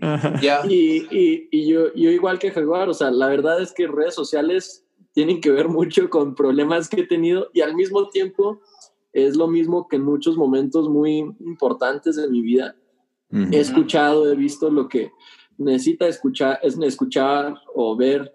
Y, 0.68 1.06
y, 1.10 1.48
y, 1.50 1.68
yo, 1.68 1.94
yo 1.94 2.10
igual 2.10 2.38
que 2.38 2.50
Jaguar, 2.50 2.88
o 2.88 2.94
sea, 2.94 3.10
la 3.10 3.28
verdad 3.28 3.62
es 3.62 3.72
que 3.72 3.86
redes 3.86 4.14
sociales 4.14 4.84
tienen 5.12 5.40
que 5.40 5.50
ver 5.50 5.68
mucho 5.68 6.10
con 6.10 6.34
problemas 6.34 6.88
que 6.88 7.02
he 7.02 7.06
tenido 7.06 7.48
y 7.54 7.60
al 7.62 7.74
mismo 7.74 8.08
tiempo 8.08 8.60
es 9.12 9.36
lo 9.36 9.46
mismo 9.46 9.88
que 9.88 9.96
en 9.96 10.02
muchos 10.02 10.36
momentos 10.36 10.90
muy 10.90 11.18
importantes 11.40 12.16
de 12.16 12.28
mi 12.28 12.42
vida. 12.42 12.76
He 13.30 13.58
escuchado, 13.58 14.30
he 14.30 14.36
visto 14.36 14.70
lo 14.70 14.88
que 14.88 15.10
necesita 15.58 16.06
escuchar, 16.06 16.58
es 16.62 16.78
escuchar 16.78 17.54
o 17.74 17.96
ver 17.96 18.32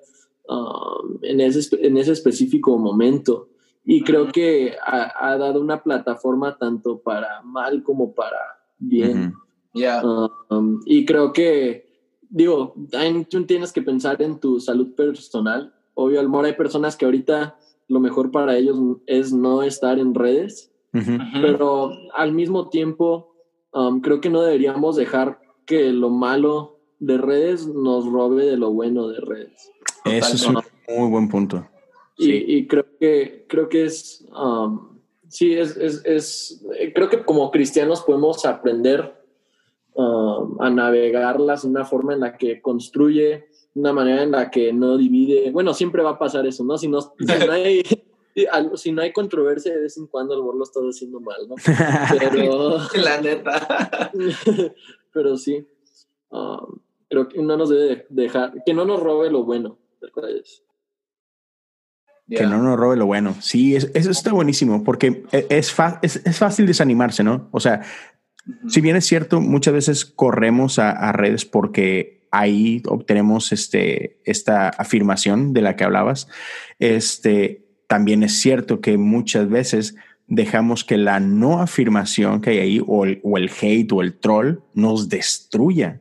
um, 0.48 1.20
en, 1.22 1.42
ese, 1.42 1.78
en 1.86 1.98
ese 1.98 2.12
específico 2.12 2.78
momento. 2.78 3.50
Y 3.84 4.04
creo 4.04 4.28
que 4.32 4.76
ha, 4.86 5.38
dado 5.38 5.60
una 5.60 5.82
plataforma 5.82 6.58
tanto 6.58 7.00
para 7.00 7.42
mal 7.42 7.82
como 7.84 8.14
para 8.14 8.38
bien. 8.78 9.34
Um, 9.74 10.82
y 10.86 11.06
creo 11.06 11.34
que, 11.34 11.90
digo, 12.30 12.76
tú 13.30 13.46
tienes 13.46 13.72
que 13.72 13.82
pensar 13.82 14.22
en 14.22 14.40
tu 14.40 14.60
salud 14.60 14.94
personal. 14.94 15.74
Obvio, 15.96 16.20
Almora, 16.20 16.50
hay 16.50 16.54
personas 16.54 16.96
que 16.96 17.06
ahorita 17.06 17.58
lo 17.88 18.00
mejor 18.00 18.32
para 18.32 18.56
ellos 18.56 18.78
es 19.08 19.34
no 19.34 19.64
estar 19.64 20.00
en 20.00 20.14
redes, 20.14 20.72
pero 21.42 21.92
al 22.14 22.32
mismo 22.34 22.70
tiempo 22.70 23.34
um, 23.74 24.00
creo 24.00 24.22
que 24.22 24.30
no 24.30 24.42
deberíamos 24.42 24.96
dejar 24.96 25.42
que 25.66 25.92
lo 25.92 26.10
malo 26.10 26.71
de 27.02 27.18
redes 27.18 27.68
nos 27.68 28.06
robe 28.06 28.46
de 28.46 28.56
lo 28.56 28.72
bueno 28.72 29.10
de 29.10 29.20
redes. 29.20 29.72
Eso 30.06 30.36
es 30.36 30.48
un 30.48 30.60
muy 30.88 31.10
buen 31.10 31.28
punto. 31.28 31.68
Y, 32.18 32.68
creo 32.68 32.86
que 33.00 33.46
creo 33.50 33.68
que 33.68 33.86
es 33.86 34.24
um, 34.32 35.00
sí 35.28 35.54
es, 35.54 35.76
es, 35.76 36.06
es, 36.06 36.64
creo 36.94 37.10
que 37.10 37.24
como 37.24 37.50
cristianos 37.50 38.02
podemos 38.02 38.46
aprender 38.46 39.20
um, 39.96 40.62
a 40.62 40.70
navegarlas 40.70 41.64
de 41.64 41.70
una 41.70 41.84
forma 41.84 42.14
en 42.14 42.20
la 42.20 42.38
que 42.38 42.62
construye 42.62 43.48
una 43.74 43.92
manera 43.92 44.22
en 44.22 44.32
la 44.32 44.52
que 44.52 44.72
no 44.72 44.98
divide 44.98 45.50
bueno 45.50 45.74
siempre 45.74 46.04
va 46.04 46.12
a 46.12 46.20
pasar 46.20 46.46
eso 46.46 46.64
no 46.64 46.78
si 46.78 46.88
no, 46.88 47.02
si 47.02 47.26
no 47.48 47.52
hay 47.52 47.82
si 48.76 48.92
no 48.92 49.02
hay 49.02 49.12
controversia 49.12 49.74
de 49.74 49.82
vez 49.82 49.98
en 49.98 50.08
cuando 50.08 50.36
el 50.36 50.58
lo 50.58 50.64
está 50.64 50.80
haciendo 50.80 51.20
mal, 51.20 51.48
¿no? 51.48 51.56
Pero... 52.20 52.78
La 53.02 53.20
neta. 53.20 54.12
pero 55.14 55.38
sí. 55.38 55.66
Um, 56.30 56.80
creo 57.12 57.28
que 57.28 57.42
no 57.44 57.58
nos 57.58 57.70
debe 57.70 58.06
dejar, 58.10 58.54
que 58.66 58.74
no 58.74 58.86
nos 58.86 59.02
robe 59.02 59.30
lo 59.30 59.44
bueno. 59.44 59.78
Que 62.28 62.44
no 62.44 62.64
nos 62.64 62.80
robe 62.80 62.96
lo 62.96 63.06
bueno. 63.06 63.36
Sí, 63.42 63.76
eso 63.76 64.10
está 64.10 64.32
buenísimo 64.32 64.86
porque 64.86 65.26
e, 65.34 65.46
es, 65.50 65.76
es, 66.02 66.38
fácil 66.38 66.66
desanimarse, 66.66 67.24
¿no? 67.24 67.50
O 67.52 67.60
sea, 67.60 67.82
si 68.70 68.80
bien 68.80 68.96
es 68.96 69.06
cierto, 69.06 69.42
muchas 69.42 69.74
veces 69.74 70.06
corremos 70.06 70.80
a, 70.80 71.12
redes 71.12 71.44
porque 71.44 72.28
ahí 72.32 72.82
obtenemos 72.88 73.52
este, 73.52 74.22
esta 74.24 74.70
afirmación 74.70 75.52
de 75.52 75.62
la 75.62 75.76
que 75.76 75.84
hablabas. 75.84 76.30
Este, 76.80 77.68
también 77.88 78.24
es 78.24 78.40
cierto 78.40 78.80
que 78.80 78.98
muchas 78.98 79.50
veces 79.50 79.96
dejamos 80.28 80.86
que 80.86 80.96
la 80.96 81.20
no 81.20 81.60
afirmación 81.62 82.40
que 82.40 82.52
hay 82.52 82.60
ahí 82.60 82.82
o 82.88 83.04
el, 83.04 83.20
o 83.24 83.38
el 83.38 83.52
hate 83.62 83.92
o 83.92 84.02
el 84.02 84.18
troll 84.18 84.60
nos 84.74 85.10
destruya 85.10 86.01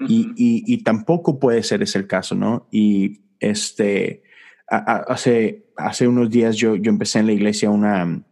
y, 0.00 0.82
tampoco 0.84 1.38
puede 1.38 1.62
ser 1.62 1.82
ese 1.82 1.98
el 1.98 2.06
caso, 2.06 2.34
¿no? 2.34 2.68
Y 2.70 3.22
este, 3.40 4.22
hace, 4.68 5.66
hace 5.76 6.08
unos 6.08 6.30
días 6.30 6.56
yo, 6.56 6.76
yo 6.76 6.90
empecé 6.90 7.18
en 7.18 7.26
la 7.26 7.32
iglesia 7.32 7.70
una, 7.70 8.24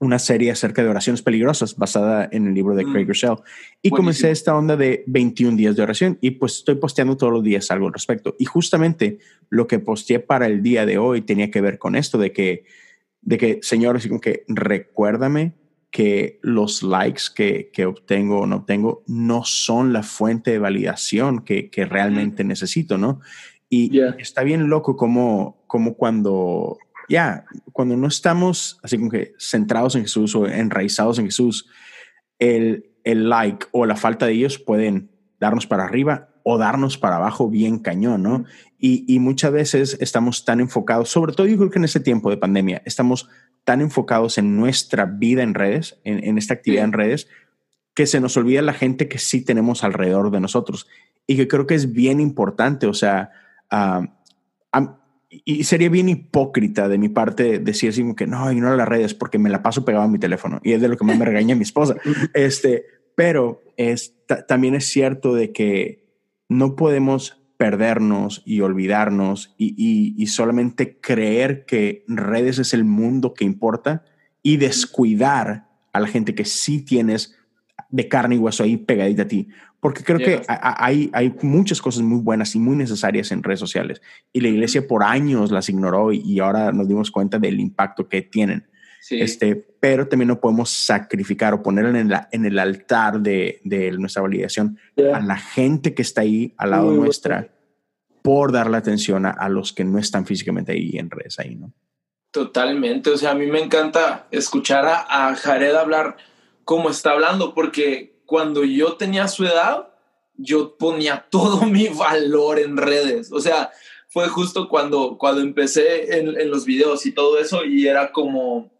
una 0.00 0.18
serie 0.18 0.50
acerca 0.50 0.82
de 0.82 0.88
oraciones 0.88 1.20
peligrosas 1.20 1.76
basada 1.76 2.28
en 2.32 2.46
el 2.46 2.54
libro 2.54 2.74
de 2.74 2.84
Craig 2.84 3.04
mm. 3.04 3.08
Rochelle. 3.08 3.36
Y 3.82 3.90
comencé 3.90 4.30
esta 4.30 4.56
onda 4.56 4.76
de 4.76 5.04
21 5.06 5.56
días 5.56 5.76
de 5.76 5.82
oración 5.82 6.18
y 6.22 6.32
pues 6.32 6.56
estoy 6.56 6.76
posteando 6.76 7.18
todos 7.18 7.32
los 7.32 7.44
días 7.44 7.70
algo 7.70 7.86
al 7.86 7.92
respecto. 7.92 8.34
Y 8.38 8.46
justamente 8.46 9.18
lo 9.50 9.66
que 9.66 9.78
posteé 9.78 10.18
para 10.18 10.46
el 10.46 10.62
día 10.62 10.86
de 10.86 10.96
hoy 10.96 11.20
tenía 11.20 11.50
que 11.50 11.60
ver 11.60 11.78
con 11.78 11.96
esto 11.96 12.16
de 12.16 12.32
que, 12.32 12.64
de 13.20 13.36
que 13.36 13.58
Señor, 13.60 13.96
así 13.96 14.08
como 14.08 14.22
que 14.22 14.44
recuérdame 14.48 15.52
que 15.90 16.38
los 16.42 16.82
likes 16.82 17.22
que, 17.34 17.70
que, 17.72 17.84
obtengo 17.84 18.40
o 18.40 18.46
no 18.46 18.56
obtengo 18.56 19.02
no 19.06 19.44
son 19.44 19.92
la 19.92 20.02
fuente 20.02 20.52
de 20.52 20.58
validación 20.58 21.40
que, 21.40 21.68
que 21.68 21.84
realmente 21.84 22.44
necesito, 22.44 22.96
¿no? 22.96 23.20
Y 23.68 24.00
está 24.18 24.42
bien 24.42 24.68
loco 24.68 24.96
como, 24.96 25.62
como 25.68 25.94
cuando, 25.94 26.78
ya, 27.08 27.44
cuando 27.72 27.96
no 27.96 28.08
estamos 28.08 28.80
así 28.82 28.98
como 28.98 29.10
que 29.10 29.32
centrados 29.38 29.94
en 29.94 30.02
Jesús 30.02 30.34
o 30.34 30.46
enraizados 30.46 31.20
en 31.20 31.26
Jesús, 31.26 31.68
el, 32.40 32.90
el 33.04 33.28
like 33.28 33.66
o 33.70 33.86
la 33.86 33.94
falta 33.94 34.26
de 34.26 34.32
ellos 34.32 34.58
pueden 34.58 35.12
darnos 35.38 35.68
para 35.68 35.84
arriba 35.84 36.30
o 36.42 36.58
darnos 36.58 36.98
para 36.98 37.16
abajo 37.16 37.48
bien 37.48 37.78
cañón, 37.78 38.22
¿no? 38.24 38.44
Y, 38.78 39.04
y, 39.06 39.18
muchas 39.18 39.52
veces 39.52 39.96
estamos 40.00 40.44
tan 40.44 40.58
enfocados, 40.58 41.10
sobre 41.10 41.32
todo 41.32 41.46
yo 41.46 41.56
creo 41.56 41.70
que 41.70 41.78
en 41.78 41.84
este 41.84 42.00
tiempo 42.00 42.30
de 42.30 42.38
pandemia, 42.38 42.82
estamos 42.86 43.28
tan 43.64 43.80
enfocados 43.80 44.38
en 44.38 44.56
nuestra 44.56 45.04
vida 45.04 45.42
en 45.42 45.54
redes, 45.54 46.00
en, 46.04 46.38
esta 46.38 46.54
actividad 46.54 46.84
en 46.84 46.92
redes, 46.92 47.28
que 47.94 48.06
se 48.06 48.20
nos 48.20 48.36
olvida 48.36 48.62
la 48.62 48.72
gente 48.72 49.08
que 49.08 49.18
sí 49.18 49.44
tenemos 49.44 49.84
alrededor 49.84 50.30
de 50.30 50.40
nosotros 50.40 50.86
y 51.26 51.36
que 51.36 51.48
creo 51.48 51.66
que 51.66 51.74
es 51.74 51.92
bien 51.92 52.20
importante, 52.20 52.86
o 52.86 52.94
sea, 52.94 53.30
y 55.30 55.64
sería 55.64 55.88
bien 55.88 56.08
hipócrita 56.08 56.88
de 56.88 56.98
mi 56.98 57.08
parte 57.08 57.58
decir 57.58 57.90
así 57.90 58.02
como 58.02 58.16
que 58.16 58.26
no, 58.26 58.50
ignora 58.50 58.76
las 58.76 58.88
redes 58.88 59.14
porque 59.14 59.38
me 59.38 59.50
la 59.50 59.62
paso 59.62 59.84
pegado 59.84 60.04
a 60.04 60.08
mi 60.08 60.18
teléfono 60.18 60.60
y 60.64 60.72
es 60.72 60.80
de 60.80 60.88
lo 60.88 60.96
que 60.96 61.04
más 61.04 61.18
me 61.18 61.24
regaña 61.24 61.54
mi 61.54 61.62
esposa. 61.62 61.96
Este, 62.34 62.84
pero 63.14 63.62
es, 63.76 64.14
también 64.48 64.74
es 64.74 64.88
cierto 64.88 65.34
de 65.34 65.52
que 65.52 66.04
no 66.48 66.74
podemos 66.74 67.39
perdernos 67.60 68.40
y 68.46 68.62
olvidarnos 68.62 69.54
y, 69.58 70.26
solamente 70.28 70.98
creer 70.98 71.66
que 71.66 72.06
redes 72.08 72.58
es 72.58 72.72
el 72.72 72.84
mundo 72.84 73.34
que 73.34 73.44
importa 73.44 74.02
y 74.42 74.56
descuidar 74.56 75.68
a 75.92 76.00
la 76.00 76.08
gente 76.08 76.34
que 76.34 76.46
sí 76.46 76.80
tienes 76.80 77.36
de 77.90 78.08
carne 78.08 78.36
y 78.36 78.38
hueso 78.38 78.62
ahí 78.62 78.78
pegadita 78.78 79.24
a 79.24 79.28
ti. 79.28 79.48
Porque 79.78 80.02
creo 80.02 80.16
que 80.16 80.40
hay, 80.48 81.10
hay 81.12 81.34
muchas 81.42 81.82
cosas 81.82 82.00
muy 82.00 82.20
buenas 82.20 82.54
y 82.54 82.58
muy 82.58 82.76
necesarias 82.76 83.30
en 83.30 83.42
redes 83.42 83.60
sociales. 83.60 84.00
Y 84.32 84.40
la 84.40 84.48
iglesia 84.48 84.88
por 84.88 85.02
años 85.02 85.50
las 85.50 85.68
ignoró 85.68 86.14
y, 86.14 86.40
ahora 86.40 86.72
nos 86.72 86.88
dimos 86.88 87.10
cuenta 87.10 87.38
del 87.38 87.60
impacto 87.60 88.08
que 88.08 88.22
tienen. 88.22 88.68
Este, 89.08 89.56
pero 89.56 90.06
también 90.06 90.28
no 90.28 90.40
podemos 90.40 90.70
sacrificar 90.70 91.54
o 91.54 91.62
poner 91.62 91.86
en, 91.96 92.10
la, 92.10 92.28
en 92.32 92.44
el 92.44 92.58
altar 92.58 93.20
de, 93.20 93.60
de 93.64 93.92
nuestra 93.92 94.22
validación 94.22 94.78
a 95.12 95.20
la 95.20 95.36
gente 95.36 95.94
que 95.94 96.02
está 96.02 96.20
ahí 96.20 96.54
al 96.58 96.70
lado 96.70 96.92
nuestra 96.92 97.50
por 98.22 98.52
darle 98.52 98.76
atención 98.76 99.24
a, 99.26 99.48
los 99.48 99.72
que 99.72 99.84
no 99.84 99.98
están 99.98 100.26
físicamente 100.26 100.72
ahí 100.72 100.98
en 100.98 101.10
redes 101.10 101.38
ahí, 101.38 101.56
¿no? 101.56 101.72
Totalmente, 102.30 103.10
o 103.10 103.16
sea, 103.16 103.32
a 103.32 103.34
mí 103.34 103.46
me 103.46 103.60
encanta 103.60 104.28
escuchar 104.30 104.86
a, 104.86 105.28
a 105.28 105.34
Jared 105.34 105.74
hablar 105.74 106.16
como 106.64 106.90
está 106.90 107.12
hablando, 107.12 107.54
porque 107.54 108.20
cuando 108.26 108.62
yo 108.64 108.96
tenía 108.96 109.26
su 109.26 109.44
edad, 109.44 109.88
yo 110.36 110.76
ponía 110.76 111.26
todo 111.28 111.62
mi 111.66 111.88
valor 111.88 112.58
en 112.58 112.76
redes, 112.76 113.32
o 113.32 113.40
sea, 113.40 113.70
fue 114.08 114.28
justo 114.28 114.68
cuando, 114.68 115.16
cuando 115.18 115.40
empecé 115.40 116.18
en, 116.18 116.38
en 116.38 116.50
los 116.50 116.64
videos 116.64 117.06
y 117.06 117.12
todo 117.12 117.38
eso 117.38 117.64
y 117.64 117.86
era 117.86 118.12
como, 118.12 118.70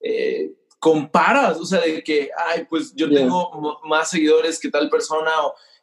eh, 0.00 0.52
comparas, 0.78 1.58
o 1.58 1.64
sea, 1.64 1.80
de 1.80 2.02
que, 2.02 2.30
ay, 2.36 2.66
pues 2.68 2.94
yo 2.94 3.10
tengo 3.10 3.80
más 3.84 4.10
seguidores 4.10 4.58
que 4.60 4.70
tal 4.70 4.88
persona 4.88 5.30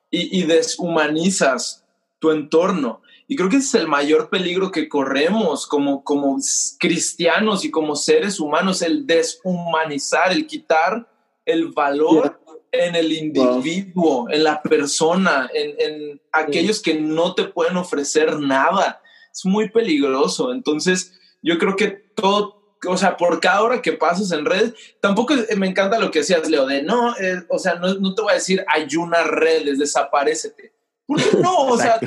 y, 0.10 0.44
deshumanizas 0.44 1.84
tu 2.20 2.32
entorno. 2.32 3.02
Y 3.28 3.36
creo 3.36 3.50
que 3.50 3.58
ese 3.58 3.78
es 3.78 3.84
el 3.84 3.88
mayor 3.88 4.30
peligro 4.30 4.72
que 4.72 4.88
corremos 4.88 5.68
como, 5.68 6.04
como 6.04 6.38
cristianos 6.80 7.66
y 7.66 7.72
como 7.72 7.96
seres 7.96 8.40
humanos, 8.40 8.82
el 8.82 9.06
deshumanizar, 9.06 10.32
el 10.32 10.48
quitar 10.48 11.10
el 11.46 11.68
valor 11.68 12.40
en 12.72 12.96
el 12.96 13.12
individuo, 13.12 14.30
en 14.30 14.44
la 14.44 14.62
persona, 14.62 15.50
en, 15.54 15.76
en 15.80 16.22
aquellos 16.32 16.82
que 16.82 16.96
no 16.96 17.36
te 17.36 17.46
pueden 17.46 17.78
ofrecer 17.78 18.40
nada. 18.40 19.02
Es 19.32 19.46
muy 19.46 19.70
peligroso. 19.70 20.52
Entonces, 20.52 21.14
yo 21.42 21.58
creo 21.58 21.76
que 21.76 21.88
todo 21.88 22.65
o 22.88 22.98
sea, 22.98 23.18
por 23.18 23.40
cada 23.40 23.62
hora 23.62 23.82
que 23.82 23.94
pasas 23.94 24.32
en 24.32 24.46
redes, 24.46 24.74
tampoco 25.00 25.34
me 25.58 25.68
encanta 25.68 26.00
lo 26.00 26.12
que 26.12 26.20
decías, 26.20 26.50
Leo, 26.50 26.66
de 26.66 26.84
no, 26.84 27.16
eh, 27.18 27.44
o 27.50 27.60
sea, 27.60 27.76
no, 27.76 27.94
no, 27.96 28.14
te 28.16 28.22
voy 28.22 28.32
a 28.32 28.36
decir 28.36 28.64
ayuna 28.68 29.24
redes, 29.24 29.80
desaparecete. 29.80 30.74
Porque 31.06 31.26
no, 31.40 31.68
o 31.68 31.78
sea, 31.78 32.00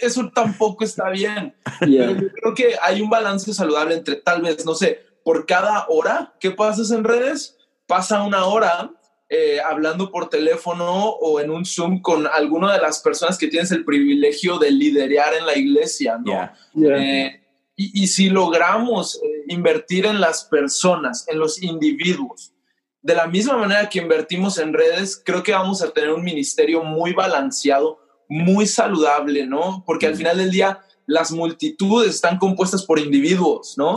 eso 0.00 0.30
tampoco 0.34 0.84
está 0.84 1.10
bien. 1.10 1.54
Pero 1.80 2.12
yo 2.12 2.28
creo 2.32 2.54
que 2.54 2.76
hay 2.82 3.00
un 3.02 3.10
balance 3.10 3.52
saludable 3.52 3.94
entre 3.94 4.16
tal 4.16 4.42
vez, 4.42 4.64
no 4.64 4.74
sé, 4.74 5.00
por 5.24 5.46
cada 5.46 5.86
hora 5.88 6.34
que 6.40 6.50
pasas 6.50 6.90
en 6.90 7.04
redes, 7.04 7.58
pasa 7.86 8.22
una 8.22 8.46
hora 8.46 8.92
eh, 9.32 9.60
hablando 9.60 10.10
por 10.10 10.28
teléfono 10.28 11.08
o 11.08 11.38
en 11.38 11.50
un 11.50 11.64
Zoom 11.64 12.02
con 12.02 12.26
alguna 12.26 12.72
de 12.72 12.80
las 12.80 12.98
personas 13.00 13.38
que 13.38 13.46
tienes 13.46 13.70
el 13.70 13.84
privilegio 13.84 14.58
de 14.58 14.72
liderar 14.72 15.34
en 15.34 15.46
la 15.46 15.56
iglesia, 15.56 16.18
¿no? 16.18 16.50
Eh, 16.96 17.39
y, 17.82 18.06
si 18.08 18.28
logramos 18.28 19.16
eh, 19.16 19.44
invertir 19.48 20.04
en 20.04 20.20
las 20.20 20.44
personas, 20.44 21.26
en 21.28 21.38
los 21.38 21.62
individuos, 21.62 22.52
de 23.00 23.14
la 23.14 23.26
misma 23.26 23.56
manera 23.56 23.88
que 23.88 24.00
invertimos 24.00 24.58
en 24.58 24.74
redes, 24.74 25.20
creo 25.24 25.42
que 25.42 25.52
vamos 25.52 25.82
a 25.82 25.90
tener 25.90 26.10
un 26.10 26.22
ministerio 26.22 26.84
muy 26.84 27.14
balanceado, 27.14 27.98
muy 28.28 28.66
saludable, 28.66 29.46
¿no? 29.46 29.82
Porque 29.86 30.06
al 30.06 30.14
final 30.14 30.36
del 30.36 30.50
día 30.50 30.80
las 31.06 31.32
multitudes 31.32 32.14
están 32.14 32.38
compuestas 32.38 32.84
por 32.84 32.98
individuos, 32.98 33.76
¿no? 33.76 33.96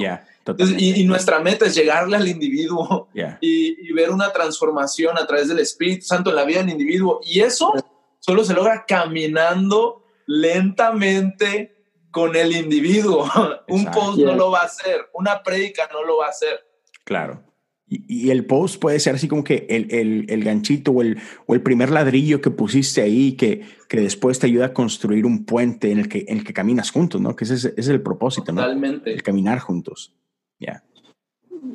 y, 0.58 1.04
nuestra 1.06 1.40
meta 1.40 1.66
es 1.66 1.76
llegarle 1.76 2.18
al 2.18 2.28
individuo 2.28 3.08
y, 3.42 3.92
ver 3.94 4.12
una 4.12 4.32
transformación 4.32 5.18
a 5.18 5.28
través 5.28 5.48
del 5.48 5.60
Espíritu 5.60 6.06
Santo 6.06 6.30
en 6.30 6.38
la 6.38 6.46
vida 6.46 6.60
del 6.60 6.70
individuo. 6.70 7.20
Y 7.24 7.42
eso 7.42 7.74
solo 8.20 8.44
se 8.44 8.54
logra 8.54 8.86
caminando 8.88 10.04
lentamente 10.26 11.73
con 12.14 12.36
el 12.36 12.56
individuo. 12.56 13.26
Un 13.68 13.86
post 13.86 14.20
no 14.20 14.36
lo 14.36 14.52
va 14.52 14.60
a 14.60 14.66
hacer, 14.66 15.10
una 15.14 15.44
prédica 15.44 15.90
no 15.92 16.06
lo 16.06 16.20
va 16.20 16.28
a 16.28 16.30
hacer. 16.30 16.64
Claro. 17.04 17.44
Y, 17.88 18.32
el 18.32 18.46
post 18.46 18.80
puede 18.80 19.00
ser 19.00 19.16
así 19.16 19.28
como 19.28 19.44
que 19.44 19.68
el, 19.70 19.94
el, 19.94 20.26
el 20.30 20.44
ganchito 20.44 20.92
o 20.92 21.02
el, 21.02 21.18
o 21.46 21.54
el, 21.54 21.62
primer 21.62 21.92
ladrillo 21.92 22.42
que 22.42 22.50
pusiste 22.50 23.02
ahí 23.02 23.34
que, 23.34 23.62
que, 23.90 24.00
después 24.00 24.40
te 24.40 24.48
ayuda 24.48 24.68
a 24.68 24.74
construir 24.74 25.26
un 25.26 25.46
puente 25.46 25.92
en 25.92 26.00
el 26.00 26.08
que, 26.08 26.26
en 26.28 26.38
el 26.38 26.44
que 26.44 26.54
caminas 26.54 26.92
juntos, 26.92 27.20
¿no? 27.20 27.36
Que 27.36 27.44
ese 27.44 27.56
es, 27.56 27.66
ese 27.66 27.76
es 27.78 27.88
el 27.90 28.02
propósito, 28.02 28.54
Totalmente. 28.54 29.10
¿no? 29.10 29.16
El 29.16 29.22
caminar 29.22 29.60
juntos. 29.60 30.16
Ya. 30.60 30.84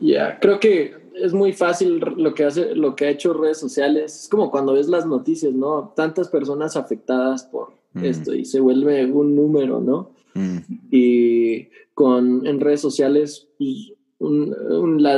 Ya, 0.00 0.40
creo 0.40 0.58
que 0.58 0.96
es 1.14 1.32
muy 1.32 1.52
fácil 1.52 1.98
lo 1.98 2.34
que 2.34 2.44
hace, 2.44 2.74
lo 2.74 2.96
que 2.96 3.06
ha 3.06 3.10
hecho 3.10 3.32
redes 3.32 3.58
sociales. 3.58 4.22
Es 4.22 4.28
como 4.28 4.50
cuando 4.50 4.72
ves 4.72 4.88
las 4.88 5.06
noticias, 5.06 5.52
¿no? 5.52 5.92
Tantas 5.94 6.28
personas 6.28 6.76
afectadas 6.76 7.44
por 7.44 7.77
mm. 7.92 8.04
esto 8.04 8.34
y 8.34 8.44
se 8.44 8.60
vuelve 8.60 9.06
un 9.06 9.34
número, 9.34 9.80
¿no? 9.80 10.14
Mm. 10.34 10.58
Y 10.90 11.68
con 11.94 12.46
en 12.46 12.60
redes 12.60 12.80
sociales, 12.80 13.48
pues, 13.58 13.92
un, 14.18 14.54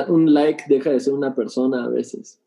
un, 0.08 0.34
like 0.34 0.64
deja 0.68 0.90
de 0.90 1.00
ser 1.00 1.14
una 1.14 1.34
persona 1.34 1.84
a 1.84 1.88
veces. 1.88 2.40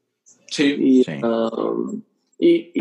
Sí. 0.48 0.76
Y, 0.80 1.26
um, 1.26 2.02
y, 2.38 2.72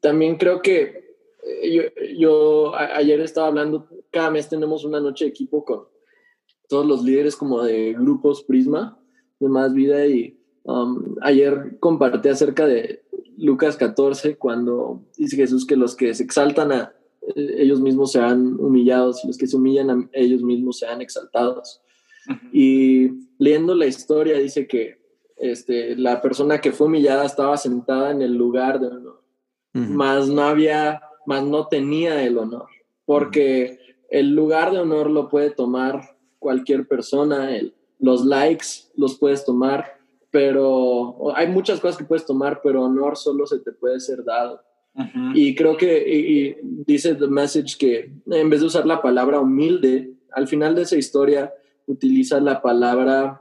también 0.00 0.36
creo 0.36 0.62
que 0.62 1.16
eh, 1.62 1.72
yo, 1.72 1.82
yo 2.16 2.76
ayer 2.76 3.20
estaba 3.20 3.48
hablando, 3.48 3.88
cada 4.10 4.30
mes 4.30 4.48
tenemos 4.48 4.84
una 4.84 5.00
noche 5.00 5.24
de 5.24 5.30
equipo 5.30 5.64
con 5.64 5.84
todos 6.68 6.86
los 6.86 7.04
líderes 7.04 7.36
como 7.36 7.62
de 7.62 7.94
grupos 7.94 8.42
Prisma, 8.44 8.98
de 9.38 9.48
Más 9.48 9.72
Vida, 9.72 10.06
y 10.06 10.38
um, 10.64 11.16
ayer 11.22 11.78
compartí 11.80 12.28
acerca 12.28 12.66
de 12.66 13.04
Lucas 13.36 13.76
14, 13.76 14.36
cuando 14.36 15.02
dice 15.16 15.36
Jesús 15.36 15.66
que 15.66 15.76
los 15.76 15.94
que 15.94 16.14
se 16.14 16.22
exaltan 16.22 16.72
a 16.72 16.92
eh, 17.34 17.56
ellos 17.58 17.80
mismos 17.80 18.12
sean 18.12 18.58
humillados 18.58 19.24
y 19.24 19.26
los 19.26 19.36
que 19.36 19.46
se 19.46 19.56
humillan 19.56 19.90
a 19.90 20.08
ellos 20.12 20.42
mismos 20.42 20.78
sean 20.78 21.00
exaltados. 21.00 21.80
Y 22.52 23.10
leyendo 23.38 23.74
la 23.74 23.86
historia 23.86 24.38
dice 24.38 24.66
que 24.66 24.98
este, 25.36 25.96
la 25.96 26.20
persona 26.20 26.60
que 26.60 26.72
fue 26.72 26.86
humillada 26.86 27.24
estaba 27.24 27.56
sentada 27.56 28.10
en 28.10 28.22
el 28.22 28.34
lugar 28.34 28.80
de 28.80 28.88
honor, 28.88 29.22
más 29.72 30.28
no 30.28 30.42
había, 30.42 31.02
más 31.26 31.44
no 31.44 31.66
tenía 31.66 32.24
el 32.24 32.38
honor, 32.38 32.68
porque 33.04 33.78
el 34.08 34.30
lugar 34.34 34.72
de 34.72 34.78
honor 34.78 35.10
lo 35.10 35.28
puede 35.28 35.50
tomar 35.50 36.16
cualquier 36.38 36.88
persona, 36.88 37.50
los 37.98 38.24
likes 38.24 38.66
los 38.94 39.18
puedes 39.18 39.44
tomar, 39.44 39.95
pero 40.36 41.34
hay 41.34 41.46
muchas 41.46 41.80
cosas 41.80 41.96
que 41.96 42.04
puedes 42.04 42.26
tomar, 42.26 42.60
pero 42.62 42.84
honor 42.84 43.16
solo 43.16 43.46
se 43.46 43.58
te 43.60 43.72
puede 43.72 44.00
ser 44.00 44.22
dado. 44.22 44.60
Y 45.34 45.54
creo 45.54 45.78
que 45.78 46.60
dice 46.62 47.14
The 47.14 47.26
Message 47.26 47.78
que 47.78 48.12
en 48.26 48.50
vez 48.50 48.60
de 48.60 48.66
usar 48.66 48.84
la 48.84 49.00
palabra 49.00 49.40
humilde, 49.40 50.12
al 50.32 50.46
final 50.46 50.74
de 50.74 50.82
esa 50.82 50.96
historia 50.96 51.54
utiliza 51.86 52.38
la 52.38 52.60
palabra, 52.60 53.40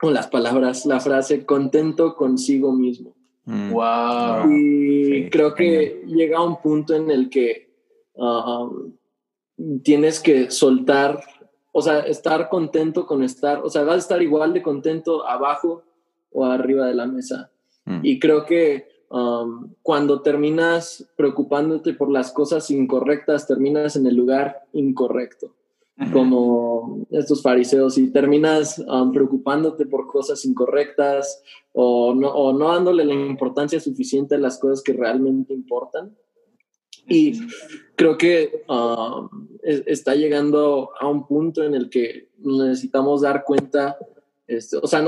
o 0.00 0.10
las 0.10 0.28
palabras, 0.28 0.86
la 0.86 0.98
frase 0.98 1.44
contento 1.44 2.16
consigo 2.16 2.72
mismo. 2.72 3.14
Wow. 3.44 4.46
Mm. 4.46 4.50
Y 4.56 5.28
creo 5.28 5.54
que 5.54 6.04
llega 6.06 6.42
un 6.42 6.58
punto 6.62 6.94
en 6.94 7.10
el 7.10 7.28
que 7.28 7.70
um, 8.14 8.94
tienes 9.82 10.20
que 10.20 10.50
soltar 10.50 11.20
o 11.72 11.82
sea, 11.82 12.00
estar 12.00 12.48
contento 12.48 13.06
con 13.06 13.22
estar, 13.22 13.60
o 13.62 13.68
sea, 13.68 13.84
vas 13.84 13.94
a 13.94 13.98
estar 13.98 14.22
igual 14.22 14.52
de 14.52 14.62
contento 14.62 15.28
abajo 15.28 15.84
o 16.32 16.44
arriba 16.44 16.86
de 16.86 16.94
la 16.94 17.06
mesa. 17.06 17.50
Mm. 17.84 18.00
Y 18.02 18.18
creo 18.18 18.44
que 18.44 18.88
um, 19.10 19.74
cuando 19.82 20.22
terminas 20.22 21.08
preocupándote 21.16 21.94
por 21.94 22.10
las 22.10 22.32
cosas 22.32 22.70
incorrectas, 22.70 23.46
terminas 23.46 23.96
en 23.96 24.06
el 24.06 24.16
lugar 24.16 24.66
incorrecto, 24.72 25.54
como 26.14 27.06
estos 27.10 27.42
fariseos, 27.42 27.98
y 27.98 28.10
terminas 28.10 28.78
um, 28.78 29.12
preocupándote 29.12 29.84
por 29.84 30.06
cosas 30.06 30.46
incorrectas 30.46 31.42
o 31.72 32.14
no, 32.14 32.30
o 32.30 32.54
no 32.54 32.72
dándole 32.72 33.04
la 33.04 33.12
importancia 33.12 33.78
suficiente 33.80 34.36
a 34.36 34.38
las 34.38 34.58
cosas 34.58 34.82
que 34.82 34.94
realmente 34.94 35.52
importan. 35.52 36.16
Y 37.06 37.38
creo 37.96 38.16
que 38.16 38.64
um, 38.68 39.28
está 39.62 40.14
llegando 40.14 40.90
a 40.98 41.08
un 41.08 41.26
punto 41.26 41.64
en 41.64 41.74
el 41.74 41.90
que 41.90 42.28
necesitamos 42.38 43.22
dar 43.22 43.44
cuenta, 43.44 43.98
este, 44.50 44.78
o 44.78 44.86
sea, 44.88 45.04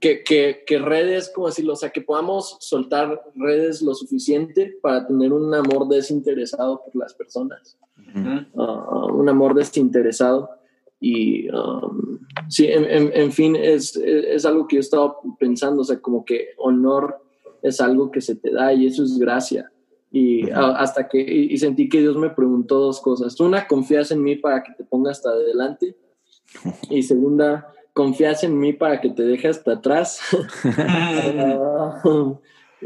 que, 0.00 0.22
que, 0.22 0.78
redes, 0.78 1.32
como 1.34 1.46
decirlo, 1.46 1.72
o 1.72 1.76
sea, 1.76 1.88
que 1.88 2.02
podamos 2.02 2.58
soltar 2.60 3.22
redes 3.34 3.80
lo 3.80 3.94
suficiente 3.94 4.76
para 4.82 5.06
tener 5.06 5.32
un 5.32 5.54
amor 5.54 5.88
desinteresado 5.88 6.82
por 6.84 6.94
las 6.96 7.14
personas. 7.14 7.78
Uh, 8.14 9.14
un 9.14 9.30
amor 9.30 9.54
desinteresado. 9.54 10.50
Y 11.00 11.48
um, 11.48 12.18
sí, 12.50 12.66
en, 12.66 12.84
en, 12.86 13.32
fin, 13.32 13.56
es, 13.56 13.96
es, 13.96 14.44
algo 14.44 14.68
que 14.68 14.76
yo 14.76 14.80
he 14.80 14.82
estado 14.82 15.16
pensando, 15.38 15.80
o 15.80 15.84
sea, 15.84 15.98
como 15.98 16.22
que 16.26 16.48
honor 16.58 17.16
es 17.62 17.80
algo 17.80 18.10
que 18.10 18.20
se 18.20 18.36
te 18.36 18.50
da 18.50 18.74
y 18.74 18.86
eso 18.86 19.02
es 19.04 19.18
gracia. 19.18 19.72
Y 20.10 20.50
hasta 20.50 21.08
que 21.08 21.18
y, 21.18 21.56
sentí 21.56 21.88
que 21.88 22.00
Dios 22.00 22.18
me 22.18 22.28
preguntó 22.28 22.78
dos 22.78 23.00
cosas. 23.00 23.40
Una, 23.40 23.66
confías 23.66 24.10
en 24.10 24.22
mí 24.22 24.36
para 24.36 24.62
que 24.62 24.72
te 24.74 24.84
ponga 24.84 25.12
hasta 25.12 25.30
adelante. 25.30 25.96
Y 26.90 27.02
segunda, 27.02 27.72
confías 27.92 28.44
en 28.44 28.58
mí 28.58 28.72
para 28.72 29.00
que 29.00 29.10
te 29.10 29.22
deje 29.22 29.48
hasta 29.48 29.72
atrás. 29.72 30.20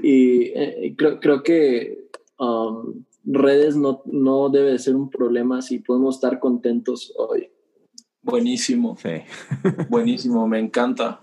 y, 0.02 0.42
eh, 0.42 0.94
creo, 0.96 1.20
creo, 1.20 1.42
que 1.42 2.09
um, 2.38 3.04
redes 3.24 3.76
no, 3.76 4.02
no 4.07 4.48
debe 4.48 4.72
de 4.72 4.78
ser 4.78 4.96
un 4.96 5.11
problema 5.11 5.62
si 5.62 5.78
podemos 5.78 6.16
estar 6.16 6.38
contentos 6.38 7.12
hoy. 7.16 7.50
Buenísimo. 8.22 8.96
Sí. 9.00 9.22
Buenísimo, 9.88 10.46
me 10.48 10.59
encanta. 10.59 11.20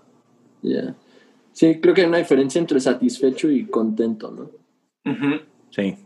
Sí, 1.52 1.80
creo 1.80 1.94
que 1.94 2.00
hay 2.00 2.08
una 2.08 2.18
diferencia 2.18 2.58
entre 2.58 2.80
satisfecho 2.80 3.50
y 3.50 3.66
contento, 3.66 4.30
¿no? 4.30 4.50
Sí. 5.70 5.96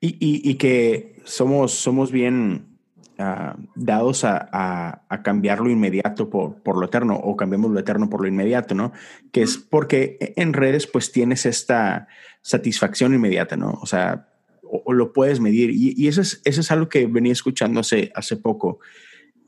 Y, 0.00 0.50
y, 0.50 0.54
que 0.56 1.16
somos, 1.24 1.72
somos 1.72 2.10
bien 2.10 2.71
uh, 3.18 3.60
dados 3.74 4.24
a, 4.24 4.48
a, 4.52 5.02
a, 5.08 5.22
cambiar 5.22 5.60
lo 5.60 5.70
inmediato 5.70 6.30
por, 6.30 6.62
por, 6.62 6.76
lo 6.76 6.86
eterno 6.86 7.14
o 7.16 7.36
cambiamos 7.36 7.70
lo 7.70 7.78
eterno 7.78 8.08
por 8.08 8.22
lo 8.22 8.28
inmediato, 8.28 8.74
¿no? 8.74 8.92
Que 9.30 9.42
es 9.42 9.56
porque 9.58 10.34
en 10.36 10.52
redes 10.52 10.86
pues 10.86 11.12
tienes 11.12 11.46
esta 11.46 12.08
satisfacción 12.42 13.14
inmediata, 13.14 13.56
¿no? 13.56 13.78
O 13.80 13.86
sea, 13.86 14.28
o, 14.62 14.92
lo 14.92 15.12
puedes 15.12 15.40
medir. 15.40 15.70
Y, 15.70 15.94
y, 15.96 16.08
eso, 16.08 16.20
es, 16.20 16.40
eso 16.44 16.60
es 16.60 16.70
algo 16.70 16.88
que 16.88 17.06
venía 17.06 17.32
escuchando 17.32 17.80
hace, 17.80 18.10
hace 18.14 18.36
poco, 18.36 18.80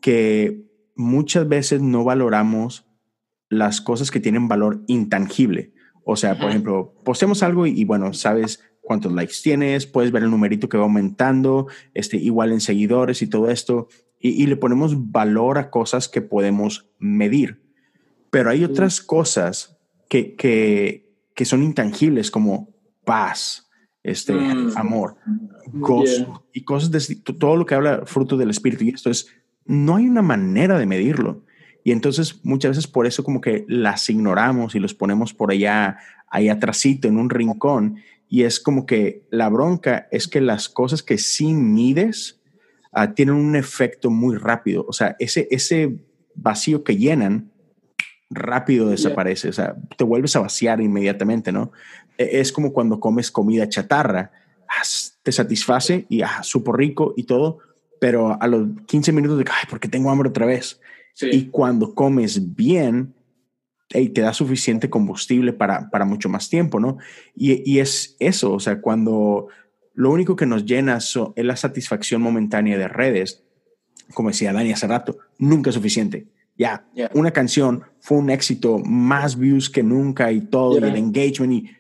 que 0.01 0.65
muchas 0.95 1.49
veces 1.49 1.81
no 1.81 2.05
valoramos 2.05 2.87
las 3.49 3.81
cosas 3.81 4.11
que 4.11 4.21
tienen 4.21 4.49
valor 4.49 4.83
intangible. 4.87 5.73
O 6.05 6.17
sea, 6.17 6.39
por 6.39 6.51
ejemplo, 6.51 6.95
posteamos 7.05 7.43
algo 7.43 7.67
y, 7.67 7.81
y 7.81 7.85
bueno, 7.85 8.13
sabes, 8.13 8.63
cuántos 8.85 9.13
likes 9.13 9.35
tienes, 9.43 9.87
puedes 9.87 10.13
ver 10.13 10.23
el 10.23 10.31
numerito 10.31 10.69
que 10.69 10.77
va 10.77 10.85
aumentando, 10.85 11.67
este, 11.95 12.17
igual 12.19 12.53
en 12.53 12.61
seguidores 12.61 13.23
y 13.23 13.27
todo 13.27 13.51
esto, 13.51 13.89
y, 14.21 14.47
le 14.47 14.57
ponemos 14.57 15.11
valor 15.11 15.59
a 15.59 15.69
cosas 15.69 16.09
que 16.09 16.23
podemos 16.23 16.89
medir. 16.99 17.61
Pero 18.31 18.49
hay 18.49 18.65
otras 18.65 19.03
cosas 19.03 19.77
que, 20.09 20.35
que, 20.35 21.13
que 21.35 21.45
son 21.45 21.63
intangibles 21.63 22.31
como 22.31 22.75
paz, 23.05 23.71
este, 24.03 24.33
mm. 24.33 24.77
amor, 24.77 25.17
gozo 25.73 26.47
y 26.53 26.65
cosas 26.65 26.91
de 26.91 27.17
todo 27.17 27.57
lo 27.57 27.67
que 27.67 27.75
habla 27.75 28.03
fruto 28.07 28.37
del 28.37 28.51
espíritu. 28.51 28.85
Y 28.85 28.91
esto 28.91 29.11
es, 29.11 29.29
no 29.67 29.97
hay 29.97 30.07
una 30.07 30.23
manera 30.23 30.79
de 30.79 30.87
medirlo. 30.87 31.45
Y 31.85 31.93
entonces 31.93 32.41
muchas 32.45 32.71
veces 32.71 32.87
por 32.87 33.07
eso 33.07 33.25
como 33.25 33.43
que 33.43 33.67
las 33.69 34.09
ignoramos 34.09 34.75
y 34.75 34.81
los 34.81 34.95
ponemos 34.95 35.35
por 35.35 35.51
allá, 35.51 35.99
ahí 36.29 36.49
atrásito 36.49 37.09
en 37.09 37.19
un 37.19 37.29
rincón. 37.29 37.97
Y 38.35 38.43
es 38.43 38.59
como 38.59 38.85
que 38.85 39.23
la 39.31 39.49
bronca 39.49 40.09
es 40.11 40.27
que 40.27 40.41
las 40.41 40.69
cosas 40.69 41.05
que 41.05 41.19
sí 41.19 41.55
mides 41.55 42.41
uh, 42.93 43.15
tienen 43.15 43.37
un 43.37 43.55
efecto 43.55 44.11
muy 44.11 44.37
rápido. 44.39 44.85
O 44.89 44.93
sea, 44.93 45.15
ese, 45.21 45.47
ese 45.53 46.01
vacío 46.35 46.83
que 46.83 46.97
llenan 46.97 47.53
rápido 48.31 48.89
desaparece. 48.89 49.51
O 49.51 49.53
sea, 49.53 49.77
te 49.97 50.03
vuelves 50.03 50.35
a 50.35 50.41
vaciar 50.41 50.81
inmediatamente, 50.81 51.53
¿no? 51.53 51.71
E, 52.19 52.41
es 52.41 52.51
como 52.51 52.73
cuando 52.73 52.99
comes 52.99 53.31
comida 53.31 53.69
chatarra. 53.69 54.33
Te 55.23 55.31
satisface 55.31 56.05
y 56.09 56.23
ah, 56.23 56.43
súper 56.43 56.75
rico 56.75 57.15
y 57.17 57.23
todo, 57.23 57.61
pero 58.01 58.37
a 58.43 58.49
los 58.49 58.67
15 58.87 59.13
minutos 59.13 59.39
de, 59.39 59.45
ay, 59.49 59.69
porque 59.71 59.87
tengo 59.87 60.11
hambre 60.11 60.31
otra 60.31 60.47
vez. 60.47 60.81
Y 61.21 61.51
cuando 61.51 61.95
comes 61.95 62.57
bien, 62.57 63.15
hey, 63.91 64.09
te 64.09 64.21
da 64.21 64.33
suficiente 64.33 64.91
combustible 64.91 65.53
para, 65.53 65.91
para 65.91 66.05
mucho 66.05 66.29
más 66.29 66.49
tiempo, 66.49 66.81
¿no? 66.81 66.99
Y, 67.35 67.63
y, 67.71 67.81
es 67.81 68.17
eso, 68.19 68.53
o 68.53 68.61
sea, 68.61 68.81
cuando 68.81 69.49
lo 69.95 70.11
único 70.11 70.37
que 70.37 70.47
nos 70.47 70.65
llena 70.65 70.97
es 70.99 71.17
la 71.37 71.57
satisfacción 71.57 72.23
momentánea 72.23 72.77
de 72.79 72.89
redes, 72.89 73.45
como 74.13 74.31
decía 74.31 74.53
Dani 74.53 74.73
hace 74.73 74.87
rato, 74.87 75.19
nunca 75.39 75.71
es 75.71 75.75
suficiente. 75.75 76.27
Ya, 76.57 76.87
una 77.15 77.33
canción 77.33 77.83
fue 77.99 78.19
un 78.19 78.31
éxito, 78.31 78.79
más 78.79 79.37
views 79.37 79.69
que 79.69 79.83
nunca 79.83 80.31
y 80.31 80.41
todo, 80.41 80.79
y 80.79 80.89
el 80.89 80.97
engagement, 80.97 81.53
y, 81.53 81.71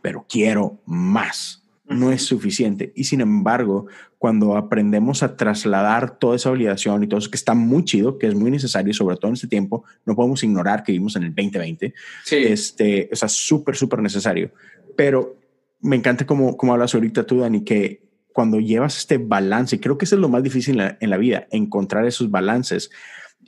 pero 0.00 0.24
quiero 0.28 0.80
más 0.86 1.61
no 1.92 2.12
es 2.12 2.22
suficiente. 2.22 2.92
Y 2.94 3.04
sin 3.04 3.20
embargo, 3.20 3.86
cuando 4.18 4.56
aprendemos 4.56 5.22
a 5.22 5.36
trasladar 5.36 6.18
toda 6.18 6.36
esa 6.36 6.50
obligación 6.50 7.02
y 7.02 7.06
todo 7.06 7.18
eso 7.18 7.30
que 7.30 7.36
está 7.36 7.54
muy 7.54 7.84
chido, 7.84 8.18
que 8.18 8.26
es 8.26 8.34
muy 8.34 8.50
necesario, 8.50 8.92
sobre 8.94 9.16
todo 9.16 9.28
en 9.28 9.34
este 9.34 9.48
tiempo, 9.48 9.84
no 10.04 10.14
podemos 10.14 10.42
ignorar 10.44 10.82
que 10.82 10.92
vivimos 10.92 11.16
en 11.16 11.24
el 11.24 11.34
2020. 11.34 11.94
Sí. 12.24 12.36
Este, 12.36 13.08
o 13.12 13.16
sea, 13.16 13.28
súper, 13.28 13.76
súper 13.76 14.00
necesario. 14.00 14.52
Pero 14.96 15.36
me 15.80 15.96
encanta 15.96 16.26
como, 16.26 16.56
como 16.56 16.72
hablas 16.72 16.94
ahorita 16.94 17.24
tú, 17.24 17.40
Dani, 17.40 17.64
que 17.64 18.02
cuando 18.32 18.60
llevas 18.60 18.98
este 18.98 19.18
balance, 19.18 19.80
creo 19.80 19.98
que 19.98 20.04
eso 20.04 20.14
es 20.14 20.20
lo 20.20 20.28
más 20.28 20.42
difícil 20.42 20.80
en 20.80 21.10
la, 21.10 21.16
vida, 21.18 21.46
encontrar 21.50 22.06
esos 22.06 22.30
balances. 22.30 22.90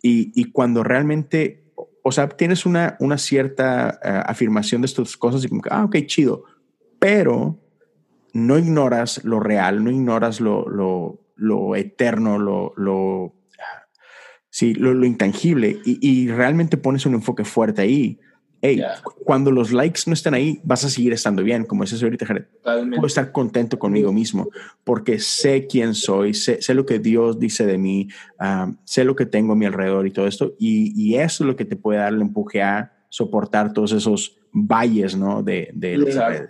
Y, 0.03 0.33
y, 0.35 0.51
cuando 0.51 0.83
realmente, 0.83 1.65
o 2.03 2.13
sea, 2.13 2.29
tienes 2.29 2.67
una, 2.67 2.97
una 3.01 3.17
cierta 3.17 3.99
uh, 4.03 4.31
afirmación 4.31 4.83
de 4.83 4.87
estas 4.87 5.17
cosas 5.17 5.45
y 5.45 5.49
como, 5.49 5.63
ah, 5.71 5.85
ok, 5.85 5.97
chido, 6.07 6.45
pero 6.99 7.64
no 8.35 8.59
ignoras 8.59 9.25
lo 9.25 9.41
real, 9.41 9.83
no 9.83 9.91
ignoras 9.91 10.41
lo, 10.41 10.69
lo, 10.69 11.21
lo 11.37 11.77
eterno, 11.77 12.39
lo, 12.39 12.75
lo, 12.77 13.33
sí, 14.51 14.75
lo, 14.75 14.93
lo 14.93 15.07
intangible 15.07 15.79
y, 15.85 15.99
y, 16.07 16.29
realmente 16.29 16.77
pones 16.77 17.07
un 17.07 17.15
enfoque 17.15 17.45
fuerte 17.45 17.83
ahí. 17.83 18.21
Hey, 18.61 18.77
yeah. 18.77 18.95
cuando 19.25 19.51
los 19.51 19.73
likes 19.73 20.03
no 20.07 20.15
están 20.15 20.33
ahí, 20.33 20.59
vas 20.65 20.85
a 20.85 20.91
seguir 20.91 21.13
estando 21.13 21.43
bien, 21.43 21.65
como 21.65 21.85
dices 21.85 22.03
ahorita, 22.03 22.27
Jared. 22.27 22.47
Puedo 22.63 23.07
estar 23.07 23.31
contento 23.31 23.79
conmigo 23.79 24.11
mismo 24.11 24.49
porque 24.83 25.19
sé 25.19 25.67
quién 25.67 25.95
soy, 25.95 26.35
sé, 26.35 26.61
sé 26.61 26.75
lo 26.75 26.87
que 26.87 26.99
Dios 26.99 27.39
dice 27.39 27.67
de 27.67 27.79
mí, 27.79 28.09
um, 28.41 28.79
sé 28.85 29.05
lo 29.05 29.15
que 29.15 29.27
tengo 29.27 29.53
a 29.53 29.57
mi 29.57 29.67
alrededor 29.67 30.07
y 30.07 30.11
todo 30.11 30.27
esto. 30.27 30.55
Y, 30.59 30.93
y, 31.01 31.17
eso 31.17 31.45
es 31.45 31.47
lo 31.49 31.57
que 31.57 31.67
te 31.67 31.77
puede 31.77 31.99
dar 31.99 32.15
el 32.15 32.23
empuje 32.23 32.63
a 32.63 32.93
soportar 33.11 33.75
todos 33.75 33.93
esos 33.93 34.39
valles, 34.51 35.15
¿no? 35.15 35.43
De, 35.43 35.71
de 35.75 35.99
las 35.99 36.15
redes. 36.17 36.49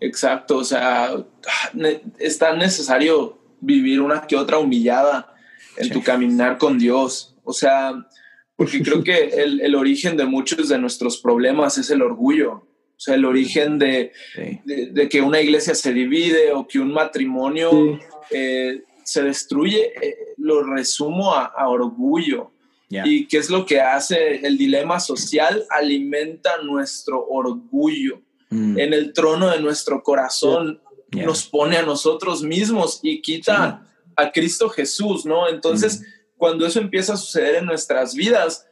Exacto, 0.00 0.56
o 0.56 0.64
sea, 0.64 1.12
es 2.18 2.38
tan 2.38 2.58
necesario 2.58 3.38
vivir 3.60 4.00
una 4.00 4.26
que 4.26 4.34
otra 4.34 4.58
humillada 4.58 5.34
en 5.76 5.84
sí. 5.84 5.90
tu 5.90 6.02
caminar 6.02 6.56
con 6.56 6.78
Dios. 6.78 7.36
O 7.44 7.52
sea, 7.52 7.92
porque 8.56 8.82
creo 8.82 9.04
que 9.04 9.28
el, 9.28 9.60
el, 9.60 9.74
origen 9.74 10.16
de 10.16 10.24
muchos 10.24 10.70
de 10.70 10.78
nuestros 10.78 11.18
problemas 11.18 11.76
es 11.76 11.90
el 11.90 12.00
orgullo. 12.00 12.52
O 12.52 13.02
sea, 13.02 13.14
el 13.14 13.26
origen 13.26 13.78
de, 13.78 14.12
sí. 14.34 14.60
de, 14.64 14.86
de 14.86 15.08
que 15.08 15.20
una 15.20 15.40
iglesia 15.40 15.74
se 15.74 15.92
divide 15.92 16.52
o 16.52 16.66
que 16.66 16.78
un 16.78 16.92
matrimonio 16.92 17.70
sí. 17.70 17.98
eh, 18.30 18.82
se 19.04 19.22
destruye, 19.22 19.92
eh, 20.02 20.16
lo 20.38 20.62
resumo 20.62 21.34
a, 21.34 21.44
a 21.44 21.68
orgullo. 21.68 22.52
Yeah. 22.88 23.06
¿Y 23.06 23.26
qué 23.26 23.38
es 23.38 23.50
lo 23.50 23.64
que 23.66 23.80
hace 23.80 24.46
el 24.46 24.58
dilema 24.58 24.98
social? 24.98 25.64
Alimenta 25.70 26.60
nuestro 26.62 27.24
orgullo 27.28 28.20
mm. 28.50 28.78
en 28.78 28.92
el 28.92 29.12
trono 29.12 29.48
de 29.48 29.60
nuestro 29.60 30.02
corazón, 30.02 30.80
yeah. 31.10 31.24
nos 31.24 31.44
pone 31.46 31.76
a 31.76 31.82
nosotros 31.82 32.42
mismos 32.42 33.00
y 33.02 33.22
quita 33.22 33.82
sí. 33.82 34.12
a 34.16 34.32
Cristo 34.32 34.68
Jesús, 34.68 35.24
¿no? 35.24 35.48
Entonces, 35.48 36.00
mm. 36.00 36.04
cuando 36.36 36.66
eso 36.66 36.80
empieza 36.80 37.14
a 37.14 37.16
suceder 37.16 37.56
en 37.56 37.66
nuestras 37.66 38.14
vidas, 38.14 38.66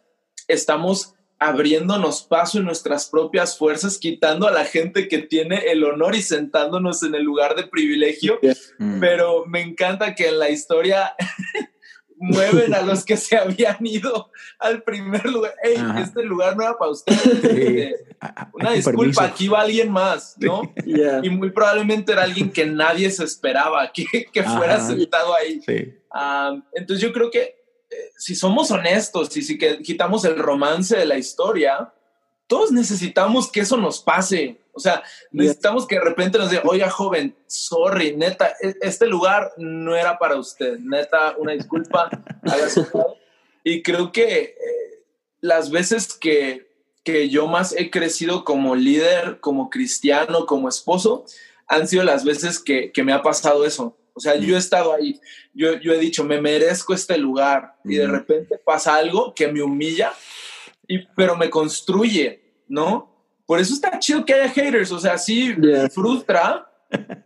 estamos 0.47 1.14
abriéndonos 1.39 2.22
paso 2.22 2.59
en 2.59 2.64
nuestras 2.64 3.09
propias 3.09 3.57
fuerzas, 3.57 3.99
quitando 3.99 4.49
a 4.49 4.51
la 4.51 4.64
gente 4.64 5.07
que 5.07 5.18
tiene 5.18 5.70
el 5.70 5.85
honor 5.85 6.16
y 6.16 6.22
sentándonos 6.22 7.03
en 7.05 7.14
el 7.14 7.22
lugar 7.22 7.55
de 7.55 7.66
privilegio. 7.66 8.41
Mm. 8.79 9.01
Pero 9.01 9.47
me 9.47 9.61
encanta 9.61 10.14
que 10.14 10.29
en 10.29 10.39
la 10.39 10.51
historia 10.51 11.14
mueven 12.18 12.74
a 12.74 12.82
los 12.82 13.04
que 13.04 13.16
se 13.16 13.36
habían 13.36 13.84
ido 13.86 14.30
al 14.58 14.82
primer 14.82 15.24
lugar. 15.26 15.54
Hey, 15.62 15.74
Ajá. 15.78 16.00
este 16.00 16.22
lugar 16.22 16.56
no 16.56 16.62
era 16.62 16.76
para 16.76 16.90
ustedes. 16.90 17.40
Sí. 17.40 18.14
Una 18.52 18.72
disculpa, 18.72 18.98
permiso. 19.00 19.20
aquí 19.20 19.48
va 19.48 19.60
alguien 19.60 19.90
más, 19.90 20.34
¿no? 20.38 20.74
Yeah. 20.84 21.20
Y 21.22 21.30
muy 21.30 21.50
probablemente 21.50 22.12
era 22.12 22.22
alguien 22.22 22.50
que 22.50 22.66
nadie 22.66 23.10
se 23.10 23.24
esperaba 23.24 23.90
que, 23.92 24.04
que 24.32 24.42
fuera 24.42 24.76
Ajá. 24.76 24.86
sentado 24.88 25.34
ahí. 25.34 25.60
Sí. 25.64 25.94
Um, 26.12 26.62
entonces 26.72 27.00
yo 27.00 27.12
creo 27.12 27.30
que 27.30 27.58
eh, 27.90 28.10
si 28.16 28.34
somos 28.34 28.70
honestos 28.70 29.34
y 29.36 29.42
si 29.42 29.56
que 29.56 29.78
quitamos 29.78 30.24
el 30.24 30.38
romance 30.38 30.96
de 30.96 31.06
la 31.06 31.16
historia, 31.16 31.92
todos 32.46 32.72
necesitamos 32.72 33.50
que 33.52 33.60
eso 33.60 33.76
nos 33.76 34.00
pase. 34.00 34.60
O 34.79 34.81
sea, 34.81 35.03
necesitamos 35.33 35.87
que 35.87 35.97
de 35.97 36.05
repente 36.05 36.39
nos 36.39 36.51
diga, 36.51 36.62
oiga, 36.64 36.89
joven, 36.89 37.37
sorry, 37.49 38.16
neta, 38.16 38.55
e-, 38.62 38.76
este 38.81 39.07
lugar 39.07 39.53
no 39.57 39.97
era 39.97 40.18
para 40.18 40.37
usted. 40.37 40.79
Neta, 40.79 41.35
una 41.37 41.53
disculpa. 41.53 42.09
y 43.64 43.83
creo 43.83 44.12
que 44.12 44.43
eh, 44.43 45.05
las 45.41 45.70
veces 45.70 46.14
que, 46.14 46.70
que 47.03 47.29
yo 47.29 47.49
más 47.49 47.74
he 47.76 47.91
crecido 47.91 48.45
como 48.45 48.76
líder, 48.76 49.41
como 49.41 49.68
cristiano, 49.68 50.47
como 50.47 50.68
esposo, 50.68 51.24
han 51.66 51.89
sido 51.89 52.05
las 52.05 52.24
veces 52.24 52.61
que, 52.61 52.93
que 52.93 53.03
me 53.03 53.12
ha 53.12 53.22
pasado 53.22 53.64
eso. 53.64 53.97
O 54.14 54.20
sea, 54.20 54.37
yo 54.37 54.57
he 54.57 54.59
estado 54.59 54.93
ahí, 54.93 55.20
yo, 55.55 55.74
yo 55.79 55.93
he 55.93 55.99
dicho, 55.99 56.24
me 56.24 56.41
merezco 56.41 56.95
este 56.95 57.18
lugar 57.18 57.74
y 57.85 57.97
de 57.97 58.07
repente 58.07 58.59
pasa 58.59 58.97
algo 58.97 59.33
que 59.35 59.49
me 59.49 59.62
humilla 59.62 60.12
y, 60.89 61.07
pero 61.14 61.37
me 61.37 61.51
construye, 61.51 62.41
¿no? 62.66 63.17
Por 63.49 63.59
eso 63.59 63.72
está 63.72 63.99
chido 63.99 64.26
que 64.26 64.34
haya 64.34 64.51
haters, 64.51 64.92
o 64.92 64.99
sea, 64.99 65.16
sí 65.16 65.57
yeah. 65.59 65.88
frustra, 65.88 66.70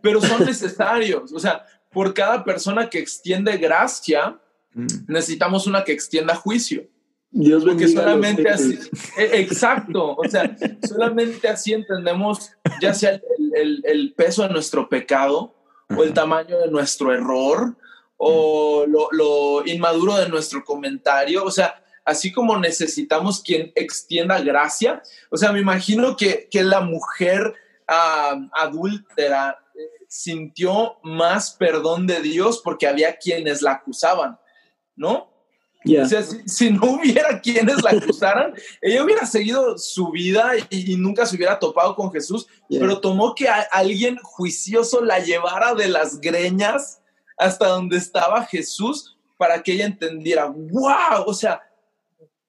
pero 0.01 0.21
son 0.21 0.45
necesarios. 0.45 1.33
O 1.33 1.37
sea, 1.37 1.65
por 1.91 2.13
cada 2.13 2.45
persona 2.45 2.89
que 2.89 2.97
extiende 2.97 3.57
gracia, 3.57 4.39
mm. 4.73 4.87
necesitamos 5.09 5.67
una 5.67 5.83
que 5.83 5.91
extienda 5.91 6.33
juicio. 6.33 6.87
Dios 7.29 7.65
Porque 7.65 7.89
solamente 7.89 8.49
así, 8.49 8.79
e, 9.17 9.41
exacto, 9.41 10.15
o 10.15 10.23
sea, 10.29 10.55
solamente 10.87 11.45
así 11.49 11.73
entendemos 11.73 12.51
ya 12.79 12.93
sea 12.93 13.09
el, 13.15 13.21
el, 13.53 13.83
el 13.83 14.13
peso 14.13 14.43
de 14.43 14.49
nuestro 14.53 14.87
pecado 14.87 15.53
o 15.89 16.03
el 16.03 16.13
tamaño 16.13 16.57
de 16.57 16.71
nuestro 16.71 17.13
error 17.13 17.75
o 18.15 18.85
lo, 18.87 19.09
lo 19.11 19.67
inmaduro 19.67 20.15
de 20.15 20.29
nuestro 20.29 20.63
comentario, 20.63 21.43
o 21.43 21.51
sea, 21.51 21.82
así 22.05 22.31
como 22.31 22.57
necesitamos 22.57 23.41
quien 23.41 23.71
extienda 23.75 24.41
gracia. 24.41 25.01
O 25.29 25.37
sea, 25.37 25.51
me 25.51 25.59
imagino 25.59 26.15
que, 26.15 26.47
que 26.49 26.63
la 26.63 26.81
mujer 26.81 27.53
uh, 27.87 28.47
adúltera 28.53 29.59
sintió 30.07 30.97
más 31.01 31.51
perdón 31.51 32.05
de 32.05 32.21
Dios 32.21 32.61
porque 32.63 32.87
había 32.87 33.17
quienes 33.17 33.61
la 33.61 33.71
acusaban, 33.71 34.37
¿no? 34.95 35.31
Yeah. 35.83 36.03
O 36.03 36.07
sea, 36.07 36.23
si, 36.23 36.47
si, 36.47 36.71
no 36.71 36.93
hubiera 36.93 37.41
quienes 37.41 37.81
la 37.83 37.91
acusaran, 37.91 38.53
ella 38.81 39.03
hubiera 39.03 39.25
seguido 39.25 39.77
su 39.77 40.11
vida 40.11 40.51
y, 40.69 40.93
y, 40.93 40.95
nunca 40.97 41.25
se 41.25 41.35
hubiera 41.35 41.59
topado 41.59 41.95
con 41.95 42.11
Jesús, 42.11 42.47
yeah. 42.69 42.79
pero 42.79 43.01
tomó 43.01 43.35
que 43.35 43.49
a, 43.49 43.61
alguien 43.71 44.17
juicioso 44.21 45.03
la 45.03 45.19
llevara 45.19 45.73
de 45.73 45.87
las 45.87 46.21
greñas 46.21 47.01
hasta 47.37 47.67
donde 47.67 47.97
estaba 47.97 48.45
Jesús 48.45 49.17
para 49.37 49.61
que 49.61 49.73
ella 49.73 49.85
entendiera, 49.85 50.45
wow, 50.45 51.23
o 51.25 51.33
sea, 51.33 51.61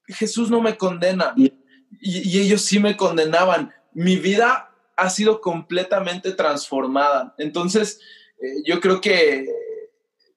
Jesús 0.09 0.51
no 0.51 0.61
me 0.61 0.77
condena 0.77 1.33
y, 1.37 1.53
y, 2.01 2.41
ellos 2.41 2.63
sí 2.63 2.79
me 2.79 2.97
condenaban. 2.97 3.73
Mi 3.93 4.17
vida 4.17 4.71
ha 4.97 5.11
sido 5.11 5.41
completamente 5.41 6.33
transformada. 6.33 7.35
Entonces, 7.39 8.01
eh, 8.41 8.63
yo 8.65 8.81
creo 8.81 9.01
que 9.01 9.47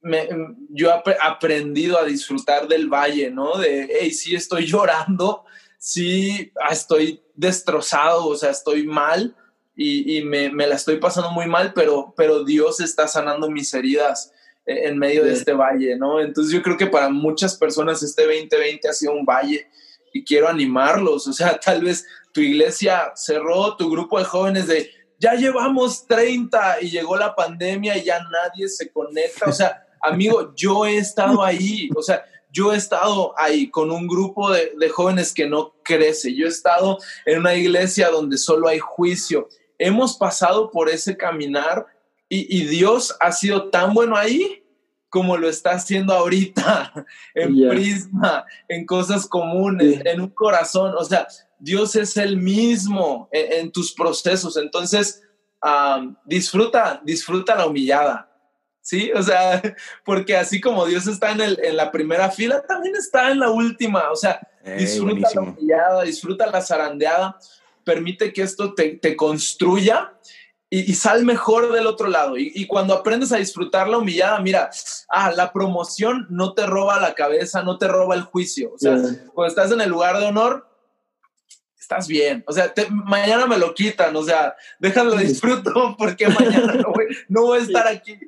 me, 0.02 0.30
yo 0.70 0.90
he 0.90 1.18
aprendido 1.22 2.00
a 2.00 2.06
disfrutar 2.06 2.68
del 2.68 2.88
valle, 2.88 3.30
¿no? 3.30 3.58
De, 3.58 3.90
hey, 4.00 4.12
sí 4.12 4.36
estoy 4.36 4.66
llorando, 4.68 5.46
sí 5.78 6.52
ah, 6.62 6.72
estoy 6.72 7.22
destrozado, 7.36 8.28
o 8.28 8.36
sea, 8.36 8.52
estoy 8.52 8.86
mal 8.86 9.36
y, 9.76 10.18
y 10.18 10.24
me, 10.24 10.50
me, 10.50 10.66
la 10.66 10.76
estoy 10.76 10.98
pasando 10.98 11.32
muy 11.32 11.46
mal, 11.46 11.74
pero, 11.74 12.14
pero 12.16 12.44
Dios 12.44 12.80
está 12.80 13.08
sanando 13.08 13.50
mis 13.50 13.74
heridas 13.74 14.34
en 14.68 14.98
medio 14.98 15.24
de 15.24 15.32
este 15.32 15.54
valle, 15.54 15.96
¿no? 15.96 16.20
Entonces 16.20 16.54
yo 16.54 16.62
creo 16.62 16.78
que 16.78 16.88
para 16.88 17.10
muchas 17.10 17.56
personas 17.56 18.04
este 18.04 18.24
2020 18.24 18.88
ha 18.88 18.94
sido 18.94 19.14
un 19.14 19.26
valle 19.26 19.68
y 20.14 20.24
quiero 20.26 20.50
animarlos, 20.50 21.26
o 21.28 21.34
sea, 21.34 21.58
tal 21.66 21.84
vez 21.84 22.06
tu 22.34 22.42
iglesia 22.42 23.14
cerró, 23.16 23.76
tu 23.78 23.90
grupo 23.90 24.20
de 24.20 24.26
jóvenes 24.26 24.68
de 24.68 24.92
ya 25.20 25.34
llevamos 25.34 26.06
30 26.06 26.82
y 26.82 26.90
llegó 26.92 27.16
la 27.16 27.34
pandemia 27.34 27.98
y 27.98 28.04
ya 28.04 28.20
nadie 28.20 28.68
se 28.68 28.92
conecta, 28.92 29.50
o 29.50 29.54
sea, 29.54 29.88
amigo, 30.02 30.54
yo 30.54 30.86
he 30.86 30.98
estado 30.98 31.42
ahí, 31.42 31.90
o 31.96 32.02
sea, 32.02 32.24
yo 32.52 32.74
he 32.74 32.78
estado 32.78 33.34
ahí 33.38 33.70
con 33.70 33.90
un 33.90 34.08
grupo 34.08 34.52
de, 34.52 34.74
de, 34.78 34.90
jóvenes 34.90 35.34
que 35.34 35.48
no 35.48 35.76
crece. 35.84 36.34
Yo 36.34 36.46
he 36.46 36.50
estado 36.50 36.98
en 37.26 37.40
una 37.40 37.54
iglesia 37.54 38.10
donde 38.10 38.38
solo 38.38 38.68
hay 38.68 38.80
juicio. 38.80 39.50
Hemos 39.78 40.18
pasado 40.18 40.72
por 40.72 40.90
ese 40.90 41.18
caminar 41.18 41.86
y, 42.30 42.62
y 42.62 42.66
Dios 42.66 43.16
ha 43.20 43.32
sido 43.32 43.70
tan 43.70 43.94
bueno 43.94 44.16
ahí 44.16 44.64
como 45.10 45.38
lo 45.38 45.48
está 45.48 45.72
haciendo 45.72 46.14
ahorita, 46.14 46.94
en 47.36 47.56
yeah. 47.56 47.70
prisma, 47.70 48.46
en 48.68 48.86
cosas 48.86 49.26
comunes, 49.26 50.04
yeah. 50.04 50.12
en 50.14 50.22
un 50.22 50.30
corazón. 50.30 50.94
O 50.98 51.04
sea, 51.04 51.28
Dios 51.60 51.96
es 51.96 52.18
el 52.18 52.38
mismo 52.38 53.30
en, 53.32 53.66
en 53.66 53.72
tus 53.72 53.94
procesos. 53.94 54.58
Entonces, 54.58 55.24
um, 55.64 56.16
disfruta, 56.26 57.02
disfruta 57.04 57.56
la 57.56 57.68
humillada. 57.68 58.30
¿sí? 58.82 59.12
O 59.14 59.22
sea, 59.24 59.62
porque 60.06 60.36
así 60.36 60.62
como 60.62 60.86
Dios 60.86 61.08
está 61.08 61.32
en, 61.32 61.42
el, 61.42 61.60
en, 61.64 61.78
la 61.78 61.92
primera 61.92 62.30
fila, 62.30 62.64
también 62.68 62.96
está 62.96 63.32
en 63.32 63.40
la 63.40 63.50
última. 63.50 64.12
O 64.12 64.16
sea, 64.16 64.40
hey, 64.64 64.76
disfruta 64.80 65.12
buenísimo. 65.12 65.46
la 65.46 65.52
humillada, 65.52 66.04
disfruta 66.04 66.48
la 66.48 66.62
zarandeada, 66.62 67.38
permite 67.84 68.34
que 68.34 68.42
esto 68.42 68.74
te, 68.74 68.98
te 68.98 69.16
construya 69.16 70.14
y, 70.70 70.92
y, 70.92 70.96
sal 70.96 71.24
mejor 71.24 71.72
del 71.72 71.88
otro 71.88 72.10
lado. 72.10 72.38
Y, 72.38 72.52
y, 72.54 72.68
cuando 72.68 72.94
aprendes 72.94 73.32
a 73.32 73.38
disfrutar 73.38 73.88
la 73.88 74.00
humillada, 74.00 74.40
mira, 74.42 74.70
ah, 75.10 75.32
la 75.32 75.54
promoción 75.54 76.28
no 76.30 76.54
te 76.54 76.66
roba 76.66 77.00
la 77.00 77.14
cabeza, 77.14 77.64
no 77.64 77.78
te 77.78 77.88
roba 77.88 78.16
el 78.16 78.24
juicio. 78.24 78.74
O 78.74 78.78
sea, 78.78 78.98
yeah. 78.98 79.26
cuando 79.34 79.48
estás 79.48 79.72
en 79.72 79.80
el 79.80 79.90
lugar 79.90 80.20
de 80.20 80.26
honor, 80.26 80.68
estás 81.80 82.08
bien. 82.08 82.44
O 82.48 82.52
sea, 82.52 82.74
te, 82.74 82.86
mañana 82.90 83.48
me 83.48 83.58
lo 83.58 83.74
quitan, 83.74 84.14
o 84.16 84.24
sea, 84.24 84.56
déjalo 84.78 85.16
disfruto 85.16 85.96
porque 85.98 86.28
mañana 86.28 86.74
no 86.74 86.92
voy, 86.92 87.06
no 87.30 87.44
voy 87.44 87.60
a 87.60 87.62
estar 87.62 87.88
aquí. 87.88 88.20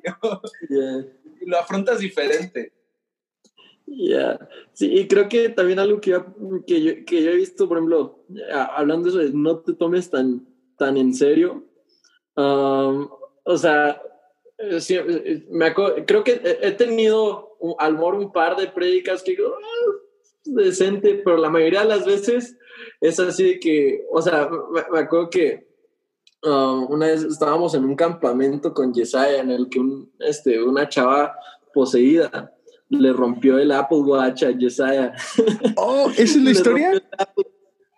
Yeah. 0.70 1.04
Y 1.42 1.46
lo 1.46 1.58
afrontas 1.58 1.98
diferente. 1.98 2.72
Ya, 3.84 3.96
yeah. 3.96 4.48
sí, 4.72 4.90
y 4.90 5.08
creo 5.08 5.28
que 5.28 5.50
también 5.50 5.78
algo 5.78 6.00
que 6.00 6.12
yo, 6.12 6.24
que, 6.66 6.82
yo, 6.82 6.92
que 7.04 7.22
yo 7.22 7.32
he 7.32 7.36
visto, 7.36 7.68
por 7.68 7.76
ejemplo, 7.76 8.24
hablando 8.74 9.10
de 9.10 9.26
eso, 9.26 9.36
no 9.36 9.58
te 9.58 9.74
tomes 9.74 10.08
tan, 10.08 10.46
tan 10.78 10.96
en 10.96 11.12
serio. 11.12 11.66
Um, 12.40 13.08
o 13.44 13.56
sea, 13.56 14.00
sí, 14.78 14.98
me 15.50 15.66
acuerdo, 15.66 16.04
creo 16.06 16.24
que 16.24 16.40
he 16.62 16.72
tenido 16.72 17.56
al 17.78 17.94
mejor 17.94 18.14
un 18.14 18.32
par 18.32 18.56
de 18.56 18.68
prédicas 18.68 19.22
que 19.22 19.32
digo, 19.32 19.48
oh, 19.48 19.92
decente, 20.44 21.20
pero 21.24 21.36
la 21.36 21.50
mayoría 21.50 21.80
de 21.82 21.88
las 21.88 22.06
veces 22.06 22.56
es 23.00 23.20
así 23.20 23.44
de 23.44 23.60
que, 23.60 24.06
o 24.10 24.22
sea, 24.22 24.48
me, 24.48 24.82
me 24.92 24.98
acuerdo 25.00 25.30
que 25.30 25.70
una 26.42 27.06
vez 27.06 27.22
estábamos 27.24 27.74
en 27.74 27.84
un 27.84 27.94
campamento 27.94 28.72
con 28.72 28.94
Yesaya 28.94 29.40
en 29.40 29.50
el 29.50 29.68
que 29.68 29.80
un, 29.80 30.10
este, 30.20 30.62
una 30.62 30.88
chava 30.88 31.34
poseída 31.72 32.54
le 32.88 33.12
rompió 33.12 33.58
el 33.58 33.70
Apple 33.70 33.98
Watch 33.98 34.42
a 34.42 34.50
Yesaya. 34.50 35.12
Oh, 35.76 36.10
¿esa 36.10 36.22
es 36.22 36.36
la 36.36 36.50
historia? 36.50 37.02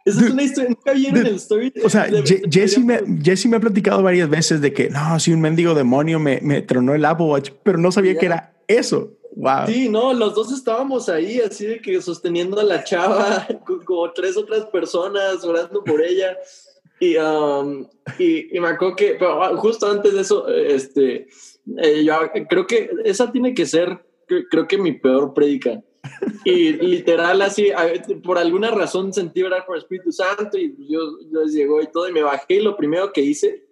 Esa 0.04 0.24
es 0.24 0.30
una 0.30 0.42
historia, 0.42 0.70
nunca 0.70 0.92
vieron 0.92 1.26
el 1.26 1.36
story. 1.36 1.72
O 1.84 1.88
sea, 1.88 2.08
Jesse 2.50 2.78
me, 2.78 3.00
Jesse 3.22 3.46
me 3.46 3.56
ha 3.56 3.60
platicado 3.60 4.02
varias 4.02 4.28
veces 4.28 4.60
de 4.60 4.72
que 4.72 4.90
no, 4.90 5.18
si 5.20 5.32
un 5.32 5.40
mendigo 5.40 5.74
demonio 5.74 6.18
me, 6.18 6.40
me 6.42 6.62
tronó 6.62 6.94
el 6.94 7.04
Apple 7.04 7.26
Watch, 7.26 7.50
pero 7.62 7.78
no 7.78 7.92
sabía 7.92 8.12
yeah. 8.12 8.20
que 8.20 8.26
era 8.26 8.54
eso. 8.66 9.12
Wow. 9.34 9.66
Sí, 9.66 9.88
no, 9.88 10.12
los 10.12 10.34
dos 10.34 10.52
estábamos 10.52 11.08
ahí, 11.08 11.40
así 11.40 11.66
de 11.66 11.80
que 11.80 12.02
sosteniendo 12.02 12.60
a 12.60 12.64
la 12.64 12.84
chava, 12.84 13.46
como 13.86 14.12
tres 14.12 14.36
otras 14.36 14.66
personas 14.66 15.42
orando 15.44 15.82
por 15.82 16.02
ella. 16.02 16.36
Y, 17.00 17.16
um, 17.16 17.86
y, 18.18 18.56
y, 18.56 18.60
me 18.60 18.68
acuerdo 18.68 18.94
que, 18.94 19.16
pero 19.18 19.56
justo 19.56 19.90
antes 19.90 20.12
de 20.14 20.20
eso, 20.20 20.46
este, 20.48 21.26
eh, 21.78 22.04
yo 22.04 22.14
creo 22.48 22.66
que 22.66 22.90
esa 23.04 23.32
tiene 23.32 23.54
que 23.54 23.66
ser, 23.66 24.04
creo 24.50 24.68
que 24.68 24.78
mi 24.78 24.92
peor 24.92 25.34
prédica. 25.34 25.82
Y 26.44 26.72
literal, 26.72 27.40
así, 27.42 27.70
por 28.24 28.36
alguna 28.38 28.70
razón 28.70 29.12
sentí 29.12 29.42
orar 29.42 29.64
por 29.64 29.78
Espíritu 29.78 30.10
Santo 30.10 30.58
y 30.58 30.74
yo, 30.88 31.00
yo 31.30 31.44
llegó 31.44 31.80
y 31.80 31.86
todo, 31.86 32.08
y 32.08 32.12
me 32.12 32.22
bajé. 32.22 32.54
Y 32.54 32.60
lo 32.60 32.76
primero 32.76 33.12
que 33.12 33.20
hice 33.20 33.64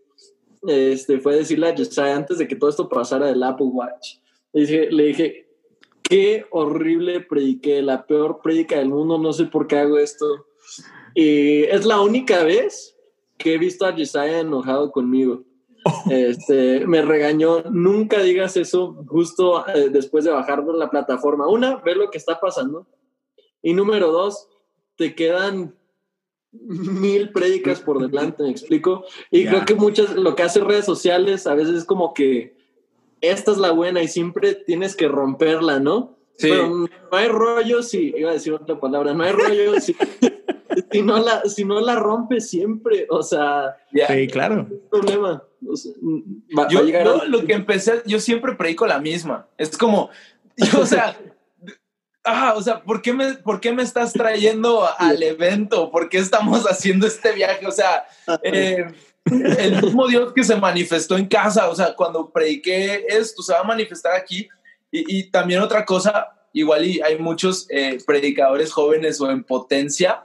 este, 0.66 1.18
fue 1.18 1.36
decirle 1.36 1.68
a 1.68 1.76
Josiah 1.76 2.16
antes 2.16 2.38
de 2.38 2.46
que 2.46 2.56
todo 2.56 2.70
esto 2.70 2.88
pasara 2.88 3.26
del 3.26 3.42
Apple 3.42 3.66
Watch. 3.66 4.18
Le 4.52 4.60
dije, 4.60 4.90
le 4.90 5.04
dije 5.04 5.48
qué 6.02 6.44
horrible 6.50 7.20
prediqué, 7.20 7.82
la 7.82 8.06
peor 8.06 8.40
predica 8.42 8.78
del 8.78 8.88
mundo, 8.88 9.18
no 9.18 9.32
sé 9.32 9.46
por 9.46 9.66
qué 9.66 9.78
hago 9.78 9.98
esto. 9.98 10.46
Y 11.14 11.62
es 11.64 11.84
la 11.84 12.00
única 12.00 12.44
vez 12.44 12.96
que 13.38 13.54
he 13.54 13.58
visto 13.58 13.86
a 13.86 13.92
Josiah 13.92 14.40
enojado 14.40 14.92
conmigo. 14.92 15.42
Este, 16.10 16.86
me 16.86 17.02
regañó, 17.02 17.62
nunca 17.70 18.22
digas 18.22 18.56
eso 18.56 19.04
justo 19.06 19.66
eh, 19.68 19.88
después 19.90 20.24
de 20.24 20.30
bajar 20.30 20.64
por 20.64 20.76
la 20.76 20.90
plataforma. 20.90 21.48
Una, 21.48 21.76
ver 21.76 21.96
lo 21.96 22.10
que 22.10 22.18
está 22.18 22.40
pasando. 22.40 22.86
Y 23.62 23.74
número 23.74 24.10
dos, 24.12 24.48
te 24.96 25.14
quedan 25.14 25.74
mil 26.52 27.30
prédicas 27.30 27.80
por 27.80 28.00
delante, 28.00 28.42
me 28.42 28.50
explico. 28.50 29.04
Y 29.30 29.42
yeah. 29.42 29.50
creo 29.50 29.64
que 29.66 29.74
muchas, 29.74 30.14
lo 30.14 30.34
que 30.34 30.42
hace 30.42 30.60
redes 30.60 30.84
sociales 30.84 31.46
a 31.46 31.54
veces 31.54 31.76
es 31.76 31.84
como 31.84 32.12
que 32.12 32.56
esta 33.20 33.52
es 33.52 33.58
la 33.58 33.70
buena 33.70 34.02
y 34.02 34.08
siempre 34.08 34.54
tienes 34.54 34.96
que 34.96 35.08
romperla, 35.08 35.78
¿no? 35.78 36.16
Sí. 36.36 36.48
Pero 36.48 36.68
no 36.68 36.88
hay 37.12 37.28
rollo 37.28 37.82
si, 37.82 38.14
iba 38.16 38.30
a 38.30 38.34
decir 38.34 38.52
otra 38.54 38.80
palabra, 38.80 39.12
no 39.12 39.22
hay 39.22 39.32
rollo 39.32 39.78
si, 39.80 39.94
si, 40.90 41.02
no, 41.02 41.18
la, 41.18 41.42
si 41.44 41.64
no 41.64 41.80
la 41.80 41.96
rompes 41.96 42.48
siempre, 42.48 43.06
o 43.10 43.22
sea. 43.22 43.76
Yeah. 43.92 44.08
Sí, 44.08 44.26
claro. 44.28 44.66
No 44.70 44.78
problema. 44.90 45.42
O 45.68 45.76
sea, 45.76 45.92
va, 46.58 46.68
yo, 46.68 46.82
va 46.82 47.04
yo 47.04 47.22
a... 47.22 47.24
lo 47.26 47.44
que 47.44 47.52
empecé, 47.52 48.02
yo 48.06 48.20
siempre 48.20 48.54
predico 48.54 48.86
la 48.86 48.98
misma. 48.98 49.48
Es 49.58 49.76
como, 49.76 50.10
yo, 50.56 50.80
o 50.80 50.86
sea, 50.86 51.16
ah, 52.24 52.54
o 52.56 52.62
sea, 52.62 52.82
¿por 52.82 53.02
qué, 53.02 53.12
me, 53.12 53.34
¿por 53.34 53.60
qué 53.60 53.72
me 53.72 53.82
estás 53.82 54.12
trayendo 54.12 54.88
al 54.98 55.22
evento? 55.22 55.90
¿Por 55.90 56.08
qué 56.08 56.18
estamos 56.18 56.64
haciendo 56.64 57.06
este 57.06 57.32
viaje? 57.32 57.66
O 57.66 57.72
sea, 57.72 58.04
eh, 58.42 58.86
el 59.24 59.82
mismo 59.82 60.06
Dios 60.08 60.32
que 60.32 60.44
se 60.44 60.56
manifestó 60.56 61.16
en 61.16 61.26
casa, 61.26 61.68
o 61.68 61.74
sea, 61.74 61.94
cuando 61.94 62.30
prediqué 62.30 63.04
esto, 63.08 63.42
se 63.42 63.52
va 63.52 63.60
a 63.60 63.64
manifestar 63.64 64.14
aquí. 64.14 64.48
Y, 64.90 65.18
y 65.18 65.30
también 65.30 65.60
otra 65.60 65.84
cosa, 65.84 66.28
igual 66.52 66.84
y 66.84 67.00
hay 67.00 67.18
muchos 67.18 67.66
eh, 67.70 67.98
predicadores 68.06 68.72
jóvenes 68.72 69.20
o 69.20 69.30
en 69.30 69.44
potencia, 69.44 70.24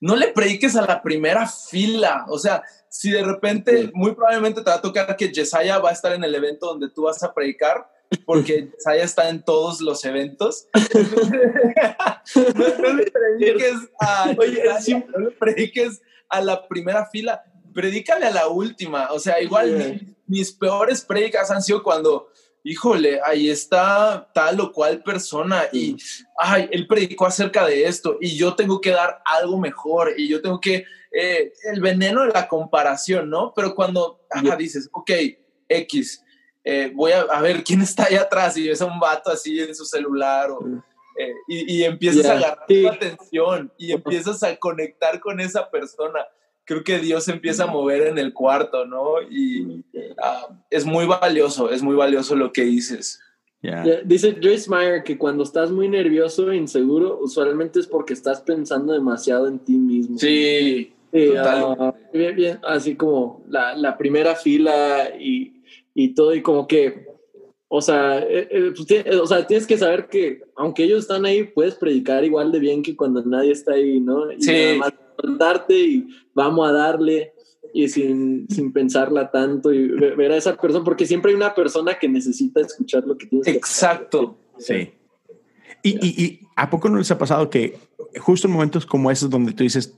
no 0.00 0.16
le 0.16 0.28
prediques 0.28 0.76
a 0.76 0.86
la 0.86 1.02
primera 1.02 1.46
fila, 1.46 2.26
o 2.28 2.38
sea, 2.38 2.62
si 2.88 3.10
de 3.10 3.22
repente, 3.22 3.90
muy 3.92 4.14
probablemente 4.14 4.62
te 4.62 4.70
va 4.70 4.76
a 4.76 4.80
tocar 4.80 5.16
que 5.16 5.32
Yesaya 5.32 5.78
va 5.78 5.90
a 5.90 5.92
estar 5.92 6.12
en 6.12 6.24
el 6.24 6.34
evento 6.34 6.66
donde 6.66 6.90
tú 6.90 7.02
vas 7.02 7.22
a 7.22 7.32
predicar, 7.34 7.90
porque 8.24 8.70
Yesaya 8.76 9.04
está 9.04 9.28
en 9.28 9.42
todos 9.42 9.80
los 9.80 10.04
eventos. 10.04 10.66
no, 12.34 12.92
le 12.94 13.10
prediques 13.10 13.74
a, 14.00 14.34
Oye, 14.38 14.62
Yesaya, 14.62 15.04
no 15.08 15.18
le 15.18 15.30
prediques 15.32 16.00
a 16.28 16.40
la 16.40 16.66
primera 16.66 17.06
fila, 17.06 17.42
predícale 17.74 18.26
a 18.26 18.30
la 18.30 18.48
última. 18.48 19.12
O 19.12 19.18
sea, 19.18 19.40
igual 19.40 19.68
yeah. 19.68 19.88
mi, 19.88 20.16
mis 20.26 20.52
peores 20.52 21.04
predicas 21.04 21.50
han 21.50 21.62
sido 21.62 21.82
cuando, 21.82 22.30
híjole, 22.66 23.20
ahí 23.24 23.48
está 23.48 24.28
tal 24.34 24.60
o 24.60 24.72
cual 24.72 25.02
persona 25.02 25.64
y, 25.72 25.96
ay, 26.36 26.68
él 26.72 26.86
predicó 26.88 27.26
acerca 27.26 27.64
de 27.64 27.84
esto 27.84 28.18
y 28.20 28.36
yo 28.36 28.56
tengo 28.56 28.80
que 28.80 28.90
dar 28.90 29.22
algo 29.24 29.58
mejor 29.58 30.14
y 30.16 30.28
yo 30.28 30.42
tengo 30.42 30.60
que, 30.60 30.84
eh, 31.12 31.52
el 31.72 31.80
veneno 31.80 32.22
de 32.24 32.32
la 32.32 32.48
comparación, 32.48 33.30
¿no? 33.30 33.52
Pero 33.54 33.74
cuando 33.74 34.20
ajá, 34.28 34.56
dices, 34.56 34.90
ok, 34.92 35.10
X, 35.68 36.24
eh, 36.64 36.90
voy 36.92 37.12
a, 37.12 37.20
a, 37.20 37.40
ver 37.40 37.62
quién 37.62 37.82
está 37.82 38.06
ahí 38.06 38.16
atrás 38.16 38.56
y 38.56 38.66
ves 38.66 38.82
a 38.82 38.86
un 38.86 38.98
vato 38.98 39.30
así 39.30 39.60
en 39.60 39.74
su 39.74 39.84
celular 39.84 40.50
o... 40.50 40.60
Eh, 41.18 41.32
y, 41.48 41.78
y, 41.78 41.84
empiezas 41.84 42.24
yeah. 42.24 42.32
a 42.32 42.36
agarrar 42.36 42.66
tu 42.66 42.88
atención 42.88 43.72
y 43.78 43.92
empiezas 43.92 44.42
a 44.42 44.54
conectar 44.56 45.18
con 45.18 45.40
esa 45.40 45.70
persona 45.70 46.26
creo 46.66 46.84
que 46.84 46.98
Dios 46.98 47.28
empieza 47.28 47.64
a 47.64 47.68
mover 47.68 48.08
en 48.08 48.18
el 48.18 48.34
cuarto, 48.34 48.84
¿no? 48.84 49.22
Y 49.30 49.62
uh, 49.62 50.54
es 50.68 50.84
muy 50.84 51.06
valioso, 51.06 51.70
es 51.70 51.82
muy 51.82 51.94
valioso 51.94 52.34
lo 52.34 52.52
que 52.52 52.64
dices. 52.64 53.20
Yeah. 53.62 53.84
Yeah, 53.84 54.00
dice 54.04 54.36
Joyce 54.40 54.68
Meyer 54.68 55.02
que 55.02 55.16
cuando 55.16 55.42
estás 55.42 55.70
muy 55.70 55.88
nervioso 55.88 56.50
e 56.50 56.56
inseguro, 56.56 57.18
usualmente 57.22 57.80
es 57.80 57.86
porque 57.86 58.12
estás 58.12 58.40
pensando 58.40 58.92
demasiado 58.92 59.48
en 59.48 59.60
ti 59.60 59.72
mismo. 59.78 60.18
Sí, 60.18 60.92
sí 61.12 61.30
uh, 61.30 61.92
bien, 62.12 62.36
bien, 62.36 62.58
así 62.64 62.96
como 62.96 63.44
la, 63.48 63.76
la 63.76 63.96
primera 63.96 64.34
fila 64.34 65.10
y, 65.18 65.62
y, 65.94 66.14
todo, 66.14 66.34
y 66.34 66.42
como 66.42 66.66
que, 66.66 67.06
o 67.68 67.80
sea, 67.80 68.18
eh, 68.18 68.48
eh, 68.50 68.72
pues, 68.76 68.90
eh, 68.90 69.16
o 69.16 69.26
sea, 69.26 69.46
tienes 69.46 69.66
que 69.66 69.78
saber 69.78 70.08
que 70.08 70.42
aunque 70.56 70.84
ellos 70.84 71.00
están 71.00 71.24
ahí, 71.24 71.44
puedes 71.44 71.76
predicar 71.76 72.24
igual 72.24 72.50
de 72.52 72.58
bien 72.58 72.82
que 72.82 72.96
cuando 72.96 73.22
nadie 73.24 73.52
está 73.52 73.74
ahí, 73.74 74.00
¿no? 74.00 74.30
Y 74.32 74.42
sí 74.42 74.80
y 75.68 76.08
vamos 76.34 76.68
a 76.68 76.72
darle. 76.72 77.32
y 77.74 77.88
sin, 77.88 78.48
sin 78.48 78.72
pensarla 78.72 79.30
tanto 79.30 79.72
y 79.72 79.88
ver 79.88 80.32
a 80.32 80.36
esa 80.36 80.56
persona, 80.56 80.84
porque 80.84 81.06
siempre 81.06 81.30
hay 81.30 81.36
una 81.36 81.54
persona 81.54 81.98
que 81.98 82.08
necesita 82.08 82.60
escuchar 82.60 83.04
lo 83.06 83.18
que 83.18 83.26
tienes 83.26 83.48
Exacto. 83.48 84.38
Sí. 84.58 84.92
Y, 85.82 85.90
y, 85.90 86.24
y, 86.24 86.40
¿a 86.56 86.70
poco 86.70 86.88
no 86.88 86.98
les 86.98 87.10
ha 87.10 87.18
pasado 87.18 87.50
que 87.50 87.78
justo 88.18 88.48
en 88.48 88.54
momentos 88.54 88.86
como 88.86 89.10
esos 89.10 89.30
donde 89.30 89.52
tú 89.52 89.62
dices, 89.62 89.96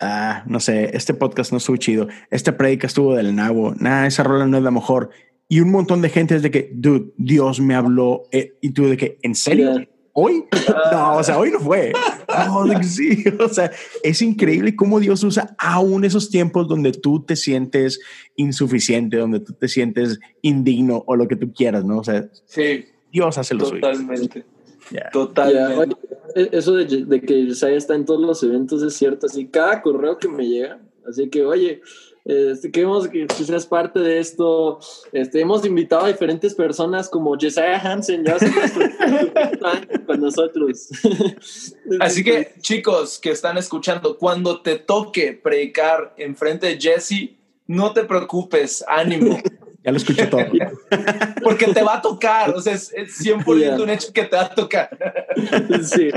ah, 0.00 0.44
no 0.46 0.60
sé, 0.60 0.96
este 0.96 1.14
podcast 1.14 1.52
no 1.52 1.58
estuvo 1.58 1.76
chido, 1.76 2.08
esta 2.30 2.56
prédica 2.56 2.86
estuvo 2.86 3.14
del 3.14 3.34
nabo, 3.34 3.74
nada, 3.78 4.06
esa 4.06 4.22
rola 4.22 4.46
no 4.46 4.56
es 4.56 4.62
la 4.62 4.70
mejor. 4.70 5.10
Y 5.48 5.60
un 5.60 5.70
montón 5.70 6.02
de 6.02 6.10
gente 6.10 6.36
es 6.36 6.42
de 6.42 6.50
que, 6.50 6.70
dude, 6.74 7.12
Dios 7.16 7.60
me 7.60 7.74
habló. 7.74 8.24
Eh, 8.32 8.58
y 8.60 8.70
tú 8.70 8.86
de 8.86 8.98
que, 8.98 9.18
¿en 9.22 9.34
serio? 9.34 9.88
¿Hoy? 10.20 10.44
No, 10.90 11.18
o 11.18 11.22
sea, 11.22 11.38
hoy 11.38 11.52
no 11.52 11.60
fue. 11.60 11.92
No, 12.28 12.82
sí, 12.82 13.24
o 13.40 13.48
sea, 13.48 13.72
es 14.02 14.20
increíble 14.22 14.76
cómo 14.76 15.00
Dios 15.00 15.24
usa 15.24 15.56
aún 15.58 16.04
esos 16.04 16.28
tiempos 16.28 16.68
donde 16.68 16.92
tú 16.92 17.24
te 17.24 17.36
sientes 17.36 18.00
insuficiente, 18.36 19.16
donde 19.16 19.40
tú 19.40 19.54
te 19.54 19.66
sientes 19.66 20.20
indigno 20.42 21.02
o 21.06 21.16
lo 21.16 21.26
que 21.26 21.36
tú 21.36 21.52
quieras, 21.52 21.84
¿no? 21.84 21.98
O 21.98 22.04
sea, 22.04 22.28
sí, 22.44 22.84
Dios 23.10 23.38
hace 23.38 23.54
lo 23.54 23.70
totalmente. 23.70 24.44
suyo. 24.88 25.02
Totalmente. 25.10 25.96
E, 26.36 26.50
eso 26.52 26.74
de, 26.74 26.84
de 26.84 27.20
que 27.22 27.34
Isaiah 27.34 27.76
está 27.76 27.94
en 27.94 28.04
todos 28.04 28.20
los 28.20 28.42
eventos 28.42 28.82
es 28.82 28.94
cierto. 28.94 29.26
Así, 29.26 29.46
cada 29.46 29.80
correo 29.80 30.18
que 30.18 30.28
me 30.28 30.46
llega, 30.46 30.78
así 31.08 31.28
que, 31.28 31.44
oye, 31.44 31.80
este, 32.28 32.70
queremos 32.70 33.08
que 33.08 33.26
seas 33.26 33.64
parte 33.64 34.00
de 34.00 34.18
esto. 34.18 34.78
Este, 35.12 35.40
hemos 35.40 35.64
invitado 35.64 36.04
a 36.04 36.08
diferentes 36.08 36.54
personas 36.54 37.08
como 37.08 37.38
Jesiah 37.38 37.80
Hansen, 37.80 38.22
ya 38.22 38.36
con 40.06 40.20
nosotros. 40.20 40.90
Así 42.00 42.22
que, 42.22 42.52
chicos 42.60 43.18
que 43.18 43.30
están 43.30 43.56
escuchando, 43.56 44.18
cuando 44.18 44.60
te 44.60 44.76
toque 44.76 45.32
predicar 45.32 46.14
enfrente 46.18 46.66
de 46.66 46.78
Jesse, 46.78 47.30
no 47.66 47.94
te 47.94 48.04
preocupes, 48.04 48.84
ánimo. 48.86 49.40
Ya 49.84 49.92
lo 49.92 49.96
escuché 49.96 50.26
todo. 50.26 50.40
Porque 51.42 51.66
te 51.72 51.82
va 51.82 51.94
a 51.94 52.02
tocar, 52.02 52.50
o 52.50 52.60
sea, 52.60 52.74
es, 52.74 52.92
100% 52.92 53.80
un 53.80 53.88
hecho 53.88 54.12
que 54.12 54.24
te 54.24 54.36
va 54.36 54.42
a 54.42 54.54
tocar. 54.54 54.90
Sí. 55.84 56.10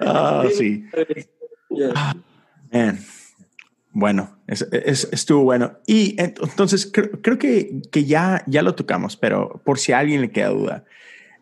Ah, 0.00 0.44
sí. 0.52 0.84
Ah, 1.94 2.14
man. 2.72 2.98
Bueno, 3.92 4.38
es, 4.46 5.08
estuvo 5.10 5.42
bueno. 5.42 5.78
Y 5.86 6.16
entonces 6.18 6.90
creo, 6.92 7.38
que, 7.38 7.82
que, 7.90 8.04
ya, 8.04 8.44
ya 8.46 8.62
lo 8.62 8.74
tocamos, 8.74 9.16
pero 9.16 9.60
por 9.64 9.78
si 9.78 9.92
a 9.92 9.98
alguien 9.98 10.20
le 10.20 10.30
queda 10.30 10.50
duda, 10.50 10.84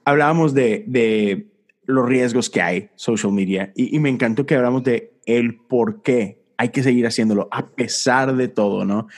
hablábamos 0.05 0.55
de, 0.55 0.85
de 0.87 1.47
los 1.85 2.07
riesgos 2.07 2.51
que 2.51 2.63
hay 2.63 2.91
social 2.97 3.33
media 3.33 3.73
y, 3.75 3.99
me 3.99 4.09
encantó 4.11 4.47
que 4.47 4.55
hablamos 4.55 4.85
de 4.85 5.13
el 5.27 5.57
por 5.57 6.03
qué 6.03 6.39
hay 6.57 6.71
que 6.71 6.83
seguir 6.83 7.07
haciéndolo 7.07 7.49
a 7.51 7.67
pesar 7.67 8.37
de 8.37 8.49
todo, 8.49 8.85
¿no? 8.85 9.09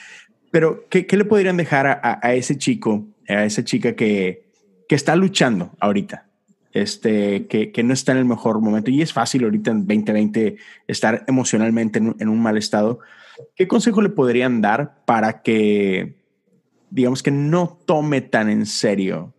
Pero 0.51 0.87
¿qué, 0.89 1.07
qué 1.07 1.17
le 1.17 1.25
podrían 1.25 1.57
dejar 1.57 1.87
a, 1.87 2.21
a, 2.23 2.35
ese 2.35 2.59
chico, 2.59 3.07
a 3.29 3.45
esa 3.45 3.65
chica 3.65 3.95
que, 3.95 4.45
que 4.89 4.95
está 4.95 5.15
luchando 5.17 5.73
ahorita? 5.79 6.27
Este, 6.73 7.47
que, 7.49 7.73
que, 7.73 7.83
no 7.83 7.93
está 7.93 8.13
en 8.13 8.19
el 8.19 8.25
mejor 8.25 8.61
momento 8.61 8.93
y 8.93 9.03
es 9.03 9.13
fácil 9.13 9.43
ahorita 9.43 9.73
en 9.73 9.87
2020 9.89 10.57
estar 10.87 11.25
emocionalmente 11.27 11.99
en, 11.99 12.15
en 12.21 12.29
un 12.29 12.41
mal 12.41 12.57
estado, 12.57 13.01
¿Qué 13.55 13.69
consejo 13.69 14.03
le 14.03 14.09
podrían 14.09 14.61
dar 14.61 15.05
para 15.05 15.43
que, 15.43 16.17
digamos 16.91 17.23
que 17.23 17.31
no 17.31 17.79
tome 17.85 18.21
tan 18.21 18.49
en 18.51 18.67
serio 18.67 19.35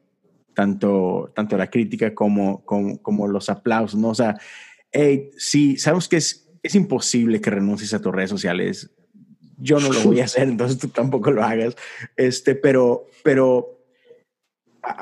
tanto, 0.53 1.31
tanto 1.35 1.57
la 1.57 1.69
crítica 1.69 2.13
como, 2.13 2.63
como, 2.65 3.27
los 3.27 3.49
aplausos? 3.49 3.99
¿no? 3.99 4.09
O 4.09 4.15
sea, 4.15 4.37
hey, 4.91 5.31
sí, 5.37 5.77
sabemos 5.77 6.07
que 6.07 6.17
es, 6.17 6.49
es 6.63 6.75
imposible 6.75 7.41
que 7.41 7.49
renuncies 7.49 7.93
a 7.93 8.01
tus 8.01 8.13
redes 8.13 8.29
sociales. 8.29 8.91
Yo 9.57 9.79
no 9.79 9.91
lo 9.91 10.01
voy 10.03 10.21
a 10.21 10.25
hacer, 10.25 10.43
entonces 10.49 10.77
tú 10.77 10.89
tampoco 10.89 11.31
lo 11.31 11.43
hagas. 11.43 11.75
Este, 12.15 12.55
pero, 12.55 13.05
pero 13.23 13.81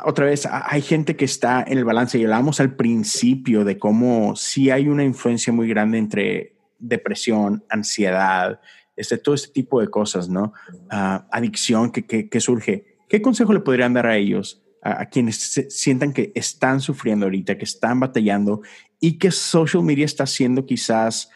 otra 0.05 0.25
vez, 0.25 0.47
hay 0.51 0.81
gente 0.81 1.15
que 1.15 1.25
está 1.25 1.63
en 1.65 1.77
el 1.77 1.85
balance 1.85 2.17
y 2.17 2.23
hablamos 2.23 2.59
al 2.59 2.75
principio 2.75 3.63
de 3.63 3.77
cómo 3.77 4.35
sí 4.35 4.69
hay 4.69 4.87
una 4.87 5.03
influencia 5.03 5.53
muy 5.53 5.67
grande 5.67 5.97
entre 5.97 6.55
depresión, 6.79 7.63
ansiedad, 7.69 8.59
este, 8.99 9.17
todo 9.17 9.35
este 9.35 9.49
tipo 9.49 9.81
de 9.81 9.87
cosas, 9.87 10.29
¿no? 10.29 10.53
Uh, 10.91 11.23
adicción 11.31 11.91
que, 11.91 12.05
que, 12.05 12.29
que, 12.29 12.39
surge. 12.39 12.97
¿Qué 13.07 13.21
consejo 13.21 13.53
le 13.53 13.61
podrían 13.61 13.93
dar 13.93 14.07
a 14.07 14.17
ellos, 14.17 14.61
a, 14.81 15.01
a 15.01 15.09
quienes 15.09 15.37
se, 15.37 15.69
sientan 15.69 16.13
que 16.13 16.31
están 16.35 16.81
sufriendo 16.81 17.25
ahorita, 17.25 17.57
que 17.57 17.65
están 17.65 17.99
batallando 17.99 18.61
y 18.99 19.17
que 19.17 19.31
social 19.31 19.83
media 19.83 20.05
está 20.05 20.25
siendo 20.27 20.65
quizás 20.65 21.29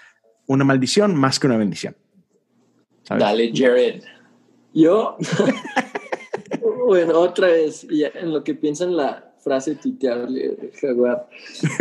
una 0.45 0.63
maldición 0.63 1.15
más 1.15 1.39
que 1.39 1.47
una 1.47 1.57
bendición? 1.57 1.95
¿sabes? 3.03 3.23
Dale, 3.23 3.51
Jared. 3.53 4.03
Yo, 4.73 5.17
bueno, 6.87 7.19
otra 7.19 7.47
vez, 7.47 7.87
ya 7.89 8.11
en 8.15 8.33
lo 8.33 8.43
que 8.43 8.55
piensan 8.55 8.97
la 8.97 9.33
frase 9.43 9.75
tuiteable 9.75 10.71
Jaguar. 10.79 11.27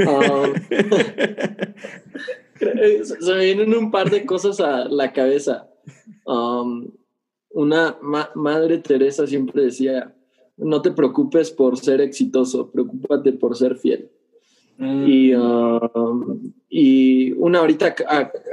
Um, 0.00 0.52
se 3.04 3.34
me 3.34 3.44
vienen 3.44 3.74
un 3.74 3.90
par 3.90 4.10
de 4.10 4.26
cosas 4.26 4.60
a 4.60 4.84
la 4.86 5.12
cabeza. 5.12 5.68
Um, 6.26 6.90
una 7.50 7.98
madre 8.34 8.78
Teresa 8.78 9.26
siempre 9.26 9.64
decía, 9.64 10.14
no 10.56 10.80
te 10.80 10.90
preocupes 10.90 11.50
por 11.50 11.78
ser 11.78 12.00
exitoso, 12.00 12.70
preocúpate 12.70 13.32
por 13.32 13.56
ser 13.56 13.76
fiel. 13.76 14.10
Mm. 14.78 15.06
Y, 15.06 15.32
y, 16.68 17.32
una 17.32 17.58
ahorita 17.58 17.94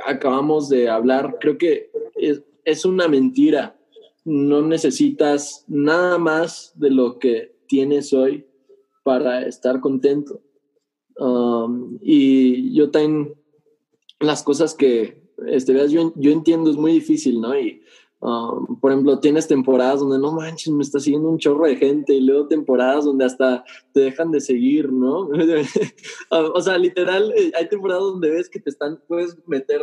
acabamos 0.06 0.70
de 0.70 0.90
hablar, 0.90 1.38
creo 1.40 1.58
que 1.58 1.92
es, 2.16 2.44
es, 2.66 2.86
una 2.86 3.08
mentira. 3.08 3.76
No 4.26 4.62
necesitas 4.62 5.64
nada 5.68 6.18
más 6.18 6.74
de 6.76 6.92
lo 6.92 7.20
que 7.20 7.56
tienes 7.68 8.14
hoy 8.14 8.46
para 9.04 9.48
estar 9.48 9.80
contento. 9.80 10.42
Um, 11.18 11.98
y 12.02 12.74
yo 12.74 12.92
también 12.92 13.34
las 14.20 14.44
cosas 14.44 14.74
que 14.74 15.29
este, 15.48 15.74
veas, 15.74 15.92
yo, 15.92 16.14
yo 16.16 16.32
entiendo, 16.32 16.70
es 16.70 16.78
muy 16.78 16.94
difícil, 16.94 17.42
¿no? 17.42 17.58
Y, 17.58 17.82
um, 18.20 18.80
por 18.80 18.92
ejemplo, 18.92 19.20
tienes 19.20 19.48
temporadas 19.48 20.00
donde 20.00 20.20
no 20.20 20.32
manches, 20.32 20.74
me 20.74 20.84
está 20.84 21.00
siguiendo 21.00 21.30
un 21.30 21.38
chorro 21.38 21.66
de 21.66 21.76
gente, 21.76 22.14
y 22.14 22.22
luego 22.22 22.48
temporadas 22.48 23.06
donde 23.06 23.26
hasta 23.26 23.64
te 23.94 24.02
dejan 24.02 24.32
de 24.32 24.42
seguir, 24.42 24.92
¿no? 24.92 25.30
o 26.30 26.62
sea, 26.62 26.78
literal, 26.78 27.34
eh, 27.36 27.52
hay 27.58 27.70
temporadas 27.70 28.04
donde 28.04 28.30
ves 28.30 28.50
que 28.50 28.60
te 28.60 28.70
están, 28.70 29.02
puedes 29.08 29.38
meter 29.48 29.82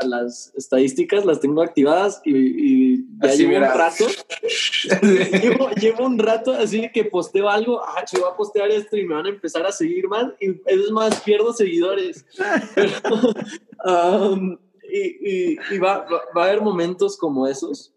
a, 0.00 0.06
las 0.06 0.52
estadísticas, 0.54 1.24
las 1.24 1.40
tengo 1.40 1.62
activadas 1.62 2.20
y, 2.24 3.04
ya 3.18 3.34
llevo 3.34 3.56
un 3.56 3.62
rato. 3.62 4.06
llevo, 5.80 6.06
un 6.06 6.18
rato 6.18 6.52
así 6.52 6.90
que 6.92 7.04
posteo 7.04 7.48
algo, 7.48 7.80
ah, 7.82 8.04
yo 8.12 8.20
voy 8.20 8.30
a 8.30 8.36
postear 8.36 8.70
esto 8.70 8.96
y 8.96 9.06
me 9.06 9.14
van 9.14 9.26
a 9.26 9.30
empezar 9.30 9.66
a 9.66 9.72
seguir 9.72 10.08
más 10.08 10.26
y 10.40 10.50
es 10.66 10.90
más, 10.90 11.20
pierdo 11.20 11.52
seguidores. 11.52 12.24
Um, 13.86 14.56
y, 14.82 15.58
va, 15.78 16.06
va, 16.34 16.42
a 16.42 16.46
haber 16.46 16.62
momentos 16.62 17.18
como 17.18 17.46
esos. 17.46 17.92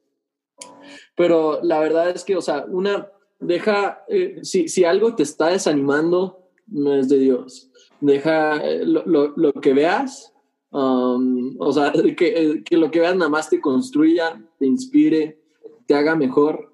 Pero 1.16 1.60
la 1.64 1.80
verdad 1.80 2.10
es 2.10 2.26
que, 2.26 2.36
o 2.36 2.42
sea, 2.42 2.66
una, 2.68 3.10
deja, 3.40 4.04
eh, 4.08 4.40
si, 4.44 4.68
si 4.68 4.84
algo 4.84 5.16
te 5.16 5.24
está 5.24 5.48
desanimando, 5.48 6.50
no 6.68 6.96
es 6.96 7.10
de 7.10 7.20
Dios. 7.20 7.70
Deja 8.02 8.58
eh, 8.58 8.86
lo, 8.86 9.06
lo, 9.06 9.34
lo 9.36 9.54
que 9.54 9.74
veas, 9.74 10.34
Um, 10.78 11.56
o 11.58 11.74
sea, 11.74 11.92
que, 12.18 12.62
que, 12.64 12.78
lo 12.78 12.92
que 12.92 13.00
veas 13.00 13.16
nada 13.16 13.30
más 13.30 13.50
te 13.50 13.60
construya, 13.60 14.40
te 14.60 14.68
inspire, 14.68 15.42
te 15.88 15.96
haga 15.96 16.16
mejor 16.16 16.72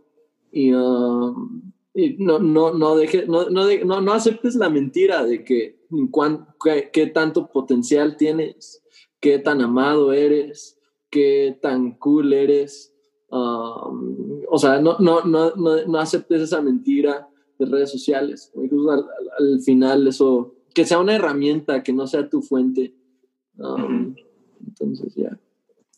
y, 0.52 0.74
um, 0.74 1.72
no, 2.18 2.40
no, 2.40 2.74
no, 2.74 2.98
deje, 2.98 3.26
no, 3.28 3.50
no, 3.50 4.02
no, 4.02 4.14
aceptes 4.14 4.56
la 4.56 4.70
mentira 4.70 5.24
de 5.24 5.46
que 5.46 5.80
qué, 6.62 6.90
qué 6.92 7.08
tanto 7.08 7.48
potencial 7.48 8.18
tienes, 8.18 8.84
qué 9.22 9.40
tan 9.40 9.62
amado 9.62 10.12
eres, 10.12 10.78
qué 11.10 11.58
tan 11.62 11.94
cool 11.94 12.34
eres. 12.34 12.94
Um, 13.30 14.42
o 14.50 14.58
sea, 14.58 14.82
no, 14.82 14.98
no, 15.00 15.22
no, 15.22 15.54
no, 15.56 15.98
aceptes 15.98 16.42
esa 16.42 16.62
mentira 16.62 17.30
de 17.58 17.66
redes 17.68 17.92
sociales. 17.92 18.52
Al, 18.56 19.06
al, 19.40 19.62
final 19.62 20.08
eso, 20.08 20.56
que 20.74 20.84
sea 20.84 21.00
una 21.00 21.16
herramienta, 21.16 21.84
que 21.84 21.94
no 21.94 22.06
sea 22.06 22.28
tu 22.28 22.42
fuente. 22.42 22.94
Um, 23.58 24.16
entonces 24.66 25.14
ya. 25.16 25.38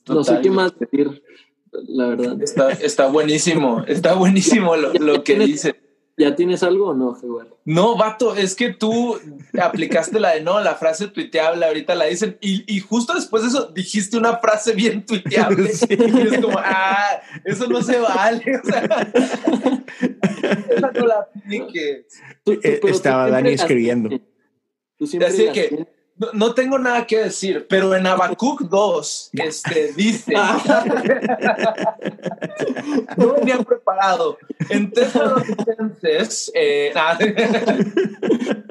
No 0.07 0.23
sé 0.23 0.39
qué 0.41 0.49
más 0.51 0.77
decir, 0.77 1.23
la 1.71 2.07
verdad. 2.07 2.41
Está, 2.41 2.71
está 2.71 3.07
buenísimo, 3.07 3.83
está 3.87 4.13
buenísimo 4.13 4.75
lo, 4.75 4.93
lo 4.93 5.23
que 5.23 5.39
dice. 5.39 5.85
¿Ya 6.17 6.33
tienes 6.33 6.63
algo 6.63 6.89
o 6.89 6.93
no, 6.93 7.17
No, 7.65 7.97
vato, 7.97 8.37
es 8.37 8.55
que 8.55 8.69
tú 8.71 9.19
aplicaste 9.59 10.17
la 10.17 10.35
de 10.35 10.41
no, 10.41 10.61
la 10.61 10.75
frase 10.75 11.09
tuiteable, 11.09 11.65
ahorita 11.65 11.93
la 11.93 12.05
dicen, 12.05 12.37
y, 12.39 12.63
y 12.73 12.79
justo 12.79 13.13
después 13.13 13.43
de 13.43 13.49
eso 13.49 13.65
dijiste 13.73 14.17
una 14.17 14.37
frase 14.37 14.73
bien 14.73 15.05
tuiteable. 15.05 15.71
Y 15.89 16.21
es 16.35 16.39
como, 16.39 16.57
ah, 16.57 17.21
eso 17.43 17.67
no 17.67 17.81
se 17.81 17.99
vale. 17.99 18.43
O 18.63 18.65
sea, 18.65 18.83
esa 20.69 20.91
no 20.91 21.05
la 21.05 21.15
apliques. 21.15 22.05
Eh, 22.45 22.79
estaba 22.83 23.29
Dani 23.29 23.49
escribiendo. 23.49 24.09
Así 25.01 25.49
que 25.51 25.85
no, 26.17 26.27
no 26.33 26.53
tengo 26.53 26.79
nada 26.79 27.05
que 27.05 27.23
decir, 27.23 27.67
pero 27.67 27.93
en 27.93 28.07
Habacuc 28.07 28.61
2 28.61 29.31
este, 29.33 29.91
dice, 29.93 30.33
no 33.17 33.33
venía 33.33 33.57
preparado. 33.59 34.37
En 34.69 34.91
Tesalonicenses, 34.91 36.51
eh, 36.53 36.91
nada. 36.93 37.17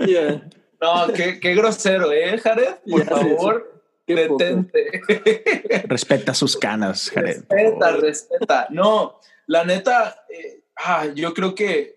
Yeah. 0.07 0.43
no, 0.83 1.12
qué, 1.15 1.41
qué 1.41 1.55
grosero, 1.55 2.12
¿eh, 2.12 2.39
Jared? 2.39 2.75
Por 2.91 3.03
sí, 3.03 3.09
favor, 3.09 3.81
poco. 4.07 4.09
detente. 4.39 5.01
Respeta 5.87 6.35
sus 6.35 6.59
canas, 6.59 7.11
Jared. 7.11 7.43
Respeta, 7.49 7.91
respeta. 7.93 8.66
No, 8.69 9.19
la 9.47 9.65
neta, 9.65 10.27
eh, 10.29 10.65
ah, 10.77 11.07
yo 11.15 11.33
creo 11.33 11.55
que 11.55 11.95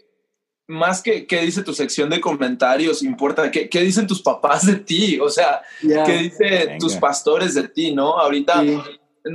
más 0.68 1.02
que 1.02 1.26
qué 1.28 1.42
dice 1.42 1.64
tu 1.64 1.74
sección 1.74 2.10
de 2.10 2.20
comentarios, 2.20 3.02
importa 3.04 3.50
qué, 3.52 3.70
qué 3.70 3.82
dicen 3.82 4.06
tus 4.08 4.22
papás 4.22 4.66
de 4.66 4.76
ti, 4.76 5.20
o 5.20 5.30
sea, 5.30 5.62
Yeah. 5.82 6.04
qué 6.04 6.14
dicen 6.18 6.78
tus 6.80 6.96
pastores 6.96 7.54
de 7.54 7.68
ti, 7.68 7.94
¿no? 7.94 8.20
Ahorita 8.20 8.62
Sí. 8.62 8.78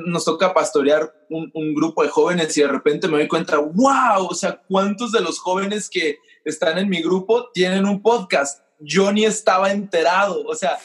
nos 0.07 0.25
toca 0.25 0.53
pastorear 0.55 1.13
un, 1.31 1.51
un 1.55 1.75
grupo 1.75 2.03
de 2.03 2.09
jóvenes 2.11 2.57
y 2.57 2.61
de 2.63 2.69
repente 2.69 3.09
me 3.09 3.19
doy 3.19 3.29
cuenta, 3.29 3.59
wow, 3.59 4.27
o 4.29 4.35
sea, 4.35 4.61
¿cuántos 4.69 5.13
de 5.13 5.21
los 5.21 5.39
jóvenes 5.39 5.89
que 5.91 6.19
están 6.45 6.79
en 6.79 6.89
mi 6.89 7.01
grupo 7.03 7.51
tienen 7.55 7.87
un 7.87 8.01
podcast? 8.03 8.61
Yo 8.81 9.13
ni 9.13 9.25
estaba 9.25 9.71
enterado, 9.71 10.43
o 10.45 10.55
sea, 10.55 10.79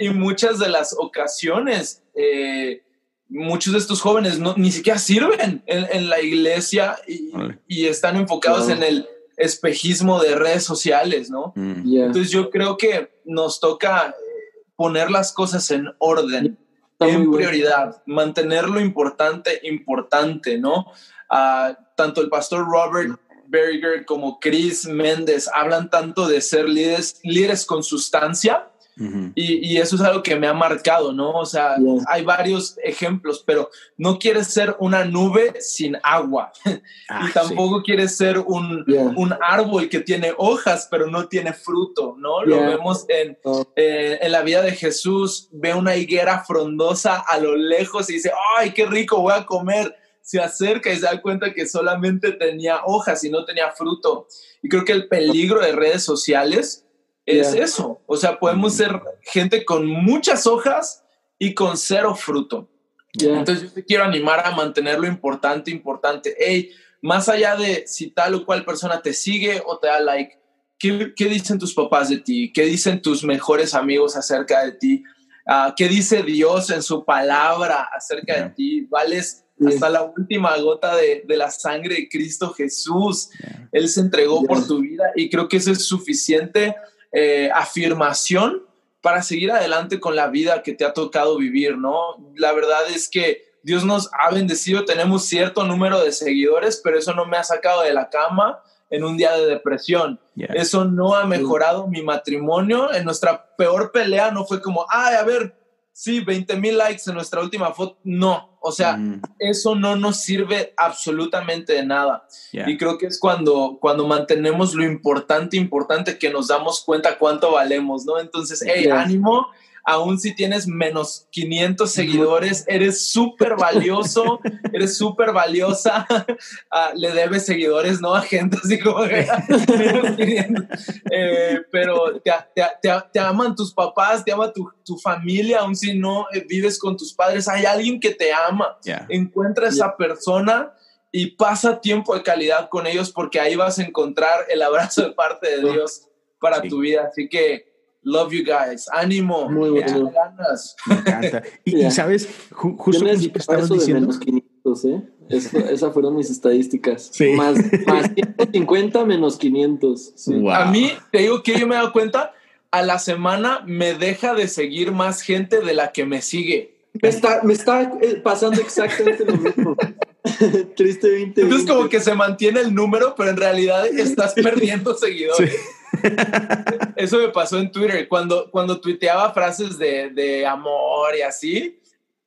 y, 0.00 0.08
muchas 0.10 0.58
de 0.58 0.68
las 0.68 0.94
ocasiones, 0.98 2.02
eh, 2.14 2.82
muchos 3.28 3.72
de 3.72 3.78
estos 3.78 4.00
jóvenes 4.00 4.38
no, 4.38 4.54
ni 4.56 4.70
siquiera 4.72 4.98
sirven 4.98 5.62
en, 5.66 5.86
en 5.90 6.08
la 6.08 6.20
iglesia 6.20 6.96
y, 7.06 7.30
y 7.66 7.86
están 7.86 8.16
enfocados 8.16 8.66
Claro. 8.66 8.82
en 8.82 8.88
el 8.88 9.08
espejismo 9.36 10.22
de 10.22 10.34
redes 10.34 10.64
sociales, 10.64 11.30
¿no? 11.30 11.52
Mm. 11.56 11.82
Yeah. 11.84 12.06
Entonces 12.06 12.30
yo 12.30 12.50
creo 12.50 12.76
que 12.76 13.10
nos 13.24 13.60
toca 13.60 14.08
eh, 14.08 14.62
poner 14.76 15.10
las 15.10 15.32
cosas 15.32 15.70
en 15.70 15.88
orden, 15.98 16.58
Está 16.92 17.08
en 17.08 17.24
bueno. 17.24 17.36
prioridad, 17.36 18.02
mantener 18.06 18.68
lo 18.68 18.80
importante 18.80 19.60
importante, 19.64 20.58
¿no? 20.58 20.86
Ah, 21.28 21.76
tanto 21.96 22.20
el 22.20 22.28
pastor 22.28 22.66
Robert 22.66 23.18
Berger 23.46 24.04
como 24.04 24.38
Chris 24.40 24.86
Méndez 24.86 25.48
hablan 25.52 25.90
tanto 25.90 26.28
de 26.28 26.40
ser 26.40 26.68
líderes, 26.68 27.20
líderes 27.22 27.66
con 27.66 27.82
sustancia 27.82 28.68
Y, 28.96 29.72
y 29.72 29.76
eso 29.78 29.96
es 29.96 30.02
algo 30.02 30.22
que 30.22 30.36
me 30.36 30.46
ha 30.46 30.52
marcado, 30.54 31.12
¿no? 31.12 31.32
O 31.32 31.44
sea, 31.46 31.76
Yeah. 31.78 32.04
hay 32.08 32.22
varios 32.24 32.76
ejemplos, 32.84 33.42
pero 33.44 33.68
no 33.96 34.18
quieres 34.18 34.46
ser 34.48 34.76
una 34.78 35.04
nube 35.04 35.54
sin 35.60 35.96
agua 36.02 36.52
Ah, 37.08 37.26
y 37.28 37.32
tampoco 37.32 37.82
quieres 37.82 38.16
ser 38.16 38.38
un, 38.38 38.84
Yeah. 38.86 39.12
un 39.16 39.34
árbol 39.42 39.88
que 39.88 40.00
tiene 40.00 40.32
hojas 40.38 40.86
pero 40.90 41.08
no 41.08 41.26
tiene 41.26 41.52
fruto, 41.52 42.14
¿no? 42.18 42.44
Lo 42.44 42.60
vemos 42.60 43.04
en, 43.08 43.36
Oh. 43.44 43.66
eh, 43.76 44.18
en 44.22 44.30
la 44.32 44.42
vida 44.42 44.62
de 44.62 44.72
Jesús, 44.72 45.48
ve 45.52 45.74
una 45.74 45.96
higuera 45.96 46.44
frondosa 46.44 47.18
a 47.18 47.38
lo 47.38 47.56
lejos 47.56 48.08
y 48.10 48.14
dice, 48.14 48.30
¡ay, 48.56 48.72
qué 48.72 48.86
rico, 48.86 49.20
voy 49.20 49.32
a 49.34 49.44
comer! 49.44 49.94
Se 50.22 50.40
acerca 50.40 50.90
y 50.90 50.96
se 50.96 51.02
da 51.02 51.20
cuenta 51.20 51.52
que 51.52 51.66
solamente 51.66 52.32
tenía 52.32 52.80
hojas 52.86 53.22
y 53.24 53.30
no 53.30 53.44
tenía 53.44 53.70
fruto. 53.72 54.26
Y 54.62 54.68
creo 54.70 54.82
que 54.84 54.92
el 54.92 55.06
peligro 55.08 55.60
de 55.60 55.72
redes 55.72 56.02
sociales 56.02 56.83
es 57.26 57.52
Yeah. 57.52 57.64
eso. 57.64 58.02
O 58.06 58.16
sea, 58.16 58.38
podemos 58.38 58.74
ser 58.74 59.00
gente 59.22 59.64
con 59.64 59.86
muchas 59.86 60.46
hojas 60.46 61.04
y 61.38 61.54
con 61.54 61.76
cero 61.76 62.14
fruto. 62.14 62.68
Yeah. 63.12 63.38
Entonces 63.38 63.64
yo 63.68 63.72
te 63.72 63.84
quiero 63.84 64.04
animar 64.04 64.42
a 64.44 64.50
mantener 64.50 64.98
lo 64.98 65.06
importante, 65.06 65.70
importante. 65.70 66.34
Hey, 66.38 66.70
más 67.00 67.28
allá 67.28 67.56
de 67.56 67.84
si 67.86 68.10
tal 68.10 68.34
o 68.34 68.44
cual 68.44 68.64
persona 68.64 69.00
te 69.00 69.12
sigue 69.12 69.62
o 69.64 69.78
te 69.78 69.86
da 69.88 70.00
like, 70.00 70.38
¿qué, 70.78 71.12
qué 71.14 71.26
dicen 71.26 71.58
tus 71.58 71.74
papás 71.74 72.08
de 72.08 72.18
ti? 72.18 72.52
¿Qué 72.52 72.62
dicen 72.64 73.00
tus 73.00 73.24
mejores 73.24 73.74
amigos 73.74 74.16
acerca 74.16 74.64
de 74.64 74.72
ti? 74.72 75.04
Ah, 75.46 75.74
¿Qué 75.76 75.88
dice 75.88 76.22
Dios 76.22 76.70
en 76.70 76.82
su 76.82 77.04
palabra 77.04 77.88
acerca 77.94 78.42
de 78.42 78.50
ti? 78.50 78.80
Vales 78.90 79.44
hasta 79.66 79.88
la 79.88 80.02
última 80.02 80.56
gota 80.58 80.96
de, 80.96 81.22
de 81.26 81.36
la 81.36 81.50
sangre 81.50 81.94
de 81.94 82.08
Cristo 82.08 82.52
Jesús. 82.52 83.30
Él 83.70 83.88
se 83.88 84.00
entregó 84.00 84.42
por 84.44 84.66
tu 84.66 84.80
vida 84.80 85.04
y 85.14 85.30
creo 85.30 85.48
que 85.48 85.58
eso 85.58 85.70
es 85.70 85.86
suficiente 85.86 86.74
eh, 87.14 87.48
afirmación 87.54 88.64
para 89.00 89.22
seguir 89.22 89.52
adelante 89.52 90.00
con 90.00 90.16
la 90.16 90.28
vida 90.28 90.62
que 90.62 90.72
te 90.72 90.84
ha 90.84 90.92
tocado 90.92 91.38
vivir, 91.38 91.78
¿no? 91.78 92.16
La 92.34 92.52
verdad 92.52 92.90
es 92.90 93.08
que 93.08 93.54
Dios 93.62 93.84
nos 93.84 94.10
ha 94.18 94.30
bendecido, 94.30 94.84
tenemos 94.84 95.24
cierto 95.24 95.64
número 95.64 96.02
de 96.02 96.10
seguidores, 96.10 96.80
pero 96.82 96.98
eso 96.98 97.14
no 97.14 97.24
me 97.24 97.36
ha 97.36 97.44
sacado 97.44 97.82
de 97.82 97.94
la 97.94 98.10
cama 98.10 98.62
en 98.90 99.04
un 99.04 99.16
día 99.16 99.32
de 99.36 99.46
depresión. 99.46 100.20
Eso 100.36 100.84
no 100.84 101.14
ha 101.14 101.24
mejorado 101.24 101.86
mi 101.86 102.02
matrimonio. 102.02 102.92
En 102.92 103.04
nuestra 103.04 103.54
peor 103.56 103.92
pelea 103.92 104.30
no 104.30 104.44
fue 104.44 104.60
como, 104.60 104.84
ay, 104.88 105.14
a 105.14 105.22
ver, 105.22 105.54
sí, 105.94 106.20
20 106.20 106.56
mil 106.56 106.76
likes 106.76 107.02
en 107.06 107.14
nuestra 107.14 107.40
última 107.40 107.72
foto. 107.72 107.98
No, 108.02 108.58
o 108.60 108.72
sea, 108.72 108.96
Mm, 108.96 109.22
eso 109.38 109.74
no 109.76 109.94
nos 109.94 110.16
sirve 110.20 110.74
absolutamente 110.76 111.72
de 111.74 111.86
nada. 111.86 112.26
yeah. 112.50 112.68
Y 112.68 112.76
creo 112.76 112.98
que 112.98 113.06
es 113.06 113.18
cuando, 113.20 113.78
cuando 113.80 114.06
mantenemos 114.06 114.74
lo 114.74 114.84
importante, 114.84 115.56
importante, 115.56 116.18
que 116.18 116.30
nos 116.30 116.48
damos 116.48 116.82
cuenta 116.84 117.16
cuánto 117.18 117.52
valemos, 117.52 118.04
¿no? 118.04 118.18
Entonces, 118.18 118.62
hey, 118.66 118.88
ánimo, 118.90 119.46
aún 119.84 120.18
si 120.18 120.34
tienes 120.34 120.66
menos 120.66 121.26
500 121.30 121.90
seguidores, 121.92 122.64
eres 122.68 123.06
súper 123.12 123.54
valioso, 123.56 124.40
eres 124.72 124.96
súper 124.96 125.32
valiosa, 125.32 126.06
Ah, 126.70 126.92
le 126.94 127.12
debes 127.12 127.44
seguidores, 127.46 128.00
¿no? 128.00 128.14
A 128.14 128.22
gente 128.22 128.56
así 128.62 128.78
como 128.80 129.04
que, 129.04 129.26
menos 129.78 130.16
500. 130.16 130.78
Eh, 131.10 131.60
pero 131.70 132.20
te, 132.20 132.32
te- 132.54 132.62
te- 132.82 133.02
te 133.12 133.20
aman 133.20 133.54
tus 133.54 133.72
papás, 133.72 134.24
te 134.24 134.32
ama 134.32 134.52
tu, 134.52 134.68
tu 134.84 134.96
familia, 134.98 135.60
aún 135.60 135.76
si 135.76 135.96
no 135.98 136.26
eh, 136.32 136.44
vives 136.48 136.78
con 136.78 136.96
tus 136.96 137.12
padres, 137.12 137.46
hay 137.48 137.64
alguien 137.64 138.00
que 138.00 138.10
te 138.14 138.32
ama 138.32 138.76
Yeah. 138.84 139.06
encuentra 139.08 139.66
a 139.66 139.68
esa 139.70 139.96
persona 139.96 140.72
y 141.12 141.32
pasa 141.36 141.80
tiempo 141.80 142.14
de 142.14 142.22
calidad 142.22 142.68
con 142.68 142.86
ellos 142.86 143.10
porque 143.12 143.38
ahí 143.38 143.54
vas 143.54 143.78
a 143.78 143.82
encontrar 143.84 144.46
el 144.48 144.62
abrazo 144.62 145.02
de 145.02 145.12
parte 145.12 145.48
de 145.60 145.70
Dios 145.72 146.08
para 146.40 146.60
Sí. 146.62 146.68
tu 146.68 146.80
vida. 146.80 147.08
Así 147.10 147.28
que, 147.28 147.73
love 148.04 148.32
you 148.32 148.44
guys. 148.44 148.86
Ánimo. 148.92 149.48
Muy 149.50 149.70
bueno. 149.70 150.10
ganas. 150.10 150.76
Me 150.86 150.94
encanta. 150.96 151.42
Y, 151.64 151.76
Yeah. 151.78 151.90
sabes, 151.90 152.28
Ju- 152.50 152.76
justo 152.76 153.04
como 153.04 153.10
estabas 153.12 153.68
diciendo. 153.68 154.00
menos 154.02 154.18
500, 154.18 154.84
¿eh? 154.84 155.02
Eso- 155.28 155.58
esas 155.70 155.92
fueron 155.92 156.16
mis 156.16 156.30
estadísticas. 156.30 157.10
Sí. 157.12 157.30
Más, 157.30 157.56
más 157.86 158.10
150 158.14 159.04
menos 159.04 159.36
500. 159.36 160.12
Sí. 160.14 160.34
Wow. 160.34 160.50
A 160.52 160.64
mí, 160.66 160.92
te 161.10 161.18
digo 161.18 161.42
que 161.42 161.58
yo 161.58 161.66
me 161.66 161.74
he 161.74 161.78
dado 161.78 161.92
cuenta, 161.92 162.32
a 162.70 162.82
la 162.82 162.98
semana 162.98 163.62
me 163.66 163.94
deja 163.94 164.34
de 164.34 164.48
seguir 164.48 164.92
más 164.92 165.20
gente 165.22 165.60
de 165.60 165.74
la 165.74 165.92
que 165.92 166.04
me 166.04 166.22
sigue. 166.22 166.74
Me 167.02 167.08
está, 167.08 167.40
me 167.42 167.52
está 167.52 167.82
eh, 168.02 168.20
pasando 168.22 168.60
exactamente 168.60 169.24
lo 169.24 169.36
mismo. 169.36 169.76
Triste 170.76 171.10
20. 171.10 171.40
Entonces 171.42 171.68
como 171.68 171.88
que 171.88 172.00
se 172.00 172.14
mantiene 172.14 172.60
el 172.60 172.74
número, 172.74 173.14
pero 173.16 173.30
en 173.30 173.36
realidad 173.36 173.86
estás 173.86 174.32
perdiendo 174.34 174.94
seguidores. 174.94 175.54
Eso 176.96 177.18
me 177.18 177.28
pasó 177.28 177.58
en 177.58 177.70
Twitter. 177.70 178.08
Cuando, 178.08 178.50
cuando 178.50 178.80
tuiteaba 178.80 179.32
frases 179.32 179.78
de, 179.78 180.10
de 180.10 180.46
amor 180.46 181.14
y 181.16 181.22
así, 181.22 181.80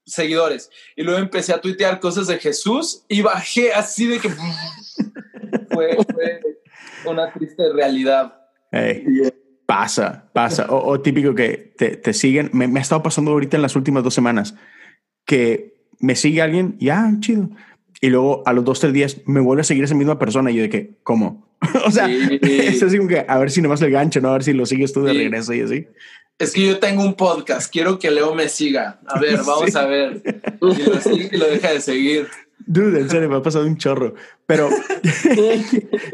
seguidores. 0.05 0.69
Y 0.95 1.03
luego 1.03 1.19
empecé 1.19 1.53
a 1.53 1.61
tuitear 1.61 1.99
cosas 1.99 2.27
de 2.27 2.37
Jesús 2.39 3.03
y 3.07 3.21
bajé 3.21 3.73
así 3.73 4.05
de 4.07 4.19
que 4.19 4.29
fue, 5.71 5.97
fue 7.03 7.11
una 7.11 7.31
triste 7.31 7.71
realidad. 7.73 8.33
Hey, 8.71 9.03
Yeah. 9.07 9.31
pasa, 9.65 10.29
pasa. 10.33 10.65
O, 10.69 10.91
o 10.91 11.01
típico 11.01 11.35
que 11.35 11.73
te, 11.77 11.97
te 11.97 12.13
siguen. 12.13 12.49
Me, 12.53 12.67
me 12.67 12.79
ha 12.79 12.81
estado 12.81 13.03
pasando 13.03 13.31
ahorita 13.31 13.57
en 13.57 13.61
las 13.61 13.75
últimas 13.75 14.03
dos 14.03 14.13
semanas 14.13 14.55
que 15.25 15.77
me 15.99 16.15
sigue 16.15 16.41
alguien, 16.41 16.77
ya, 16.79 17.11
chido. 17.19 17.49
Y 18.01 18.09
luego 18.09 18.43
a 18.45 18.53
los 18.53 18.63
dos, 18.63 18.79
tres 18.79 18.93
días 18.93 19.17
me 19.25 19.39
vuelve 19.39 19.61
a 19.61 19.63
seguir 19.63 19.83
esa 19.83 19.95
misma 19.95 20.19
persona. 20.19 20.51
Y 20.51 20.55
yo 20.55 20.61
de 20.63 20.69
que, 20.69 20.91
¿cómo? 21.03 21.47
o 21.85 21.91
sea, 21.91 22.07
Sí. 22.07 22.39
es 22.41 22.83
así 22.83 22.97
como 22.97 23.09
que 23.09 23.25
a 23.27 23.37
ver 23.39 23.49
si 23.51 23.61
nomás 23.61 23.81
el 23.81 23.91
gancho, 23.91 24.21
¿no? 24.21 24.29
A 24.29 24.33
ver 24.33 24.43
si 24.43 24.53
lo 24.53 24.65
sigues 24.65 24.93
tú 24.93 25.03
de 25.03 25.11
Sí. 25.13 25.17
regreso 25.17 25.53
y 25.53 25.61
así. 25.61 25.87
Es 26.39 26.53
que 26.53 26.67
yo 26.67 26.77
tengo 26.77 27.01
un 27.03 27.15
podcast, 27.15 27.71
quiero 27.73 27.97
que 27.97 28.11
Leo 28.11 28.35
me 28.35 28.47
siga. 28.49 28.99
A 29.07 29.19
ver, 29.19 29.37
vamos 29.47 29.71
Sí. 29.71 29.77
a 29.77 29.85
ver. 29.87 30.21
Y 30.61 30.83
lo 30.83 31.01
sigue 31.01 31.29
y 31.31 31.37
lo 31.37 31.47
deja 31.47 31.71
de 31.71 31.81
seguir. 31.81 32.27
Dude, 32.69 32.99
en 32.99 33.09
serio, 33.09 33.29
me 33.29 33.37
ha 33.37 33.41
pasado 33.41 33.65
un 33.65 33.77
chorro. 33.77 34.13
Pero 34.45 34.69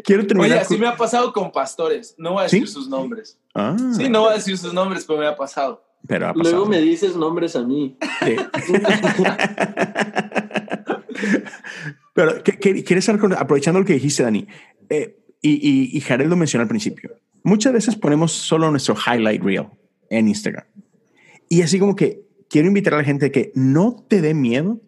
quiero 0.05 0.25
terminar. 0.27 0.51
Oye, 0.51 0.59
así 0.59 0.75
con- 0.75 0.81
me 0.81 0.87
ha 0.87 0.95
pasado 0.95 1.33
con 1.33 1.51
pastores. 1.51 2.15
No 2.17 2.33
voy 2.33 2.41
a 2.41 2.43
decir 2.43 2.67
¿Sí? 2.67 2.73
sus 2.73 2.87
nombres. 2.87 3.37
Ah, 3.55 3.75
Sí, 3.97 4.07
no 4.07 4.21
voy 4.21 4.31
a 4.31 4.35
decir 4.35 4.57
sus 4.57 4.73
nombres, 4.73 5.03
pero 5.05 5.19
me 5.19 5.25
ha 5.27 5.35
pasado. 5.35 5.83
pero 6.07 6.27
ha 6.27 6.33
pasado. 6.33 6.51
Luego 6.55 6.65
me 6.69 6.79
dices 6.79 7.15
nombres 7.15 7.55
a 7.55 7.63
mí. 7.63 7.97
Pero, 12.13 12.43
¿qué- 12.43 12.57
qué- 12.59 12.83
¿quieres 12.83 13.09
aprovechando 13.09 13.79
lo 13.79 13.85
que 13.85 13.93
dijiste, 13.93 14.23
Dani? 14.23 14.47
eh, 14.89 15.17
y, 15.41 15.51
y, 15.51 15.97
y 15.97 16.01
Jared 16.01 16.27
lo 16.27 16.35
mencionó 16.37 16.61
al 16.61 16.67
principio. 16.69 17.15
Muchas 17.43 17.73
veces 17.73 17.95
ponemos 17.97 18.31
solo 18.31 18.69
nuestro 18.71 18.95
highlight 18.95 19.41
reel 19.43 19.67
en 20.09 20.27
Instagram. 20.29 20.65
Y 21.49 21.61
así 21.63 21.79
como 21.79 21.95
que 21.95 22.21
quiero 22.49 22.67
invitar 22.69 22.93
a 22.93 22.97
la 22.97 23.03
gente 23.03 23.31
que 23.31 23.51
no 23.55 24.05
te 24.07 24.21
dé 24.21 24.33
miedo 24.33 24.79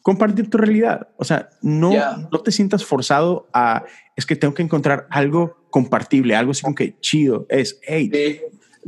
compartir 0.00 0.48
tu 0.48 0.56
realidad. 0.58 1.08
O 1.18 1.24
sea, 1.24 1.50
no, 1.60 1.92
Yeah. 1.92 2.28
no 2.32 2.40
te 2.40 2.50
sientas 2.52 2.84
forzado 2.84 3.48
a, 3.52 3.84
es 4.16 4.24
que 4.24 4.34
tengo 4.36 4.54
que 4.54 4.62
encontrar 4.62 5.06
algo 5.10 5.66
compartible, 5.70 6.34
algo 6.36 6.52
así 6.52 6.62
como 6.62 6.74
que 6.74 6.98
chido. 7.00 7.46
Es, 7.50 7.78
hey, 7.86 8.10
Sí. 8.12 8.40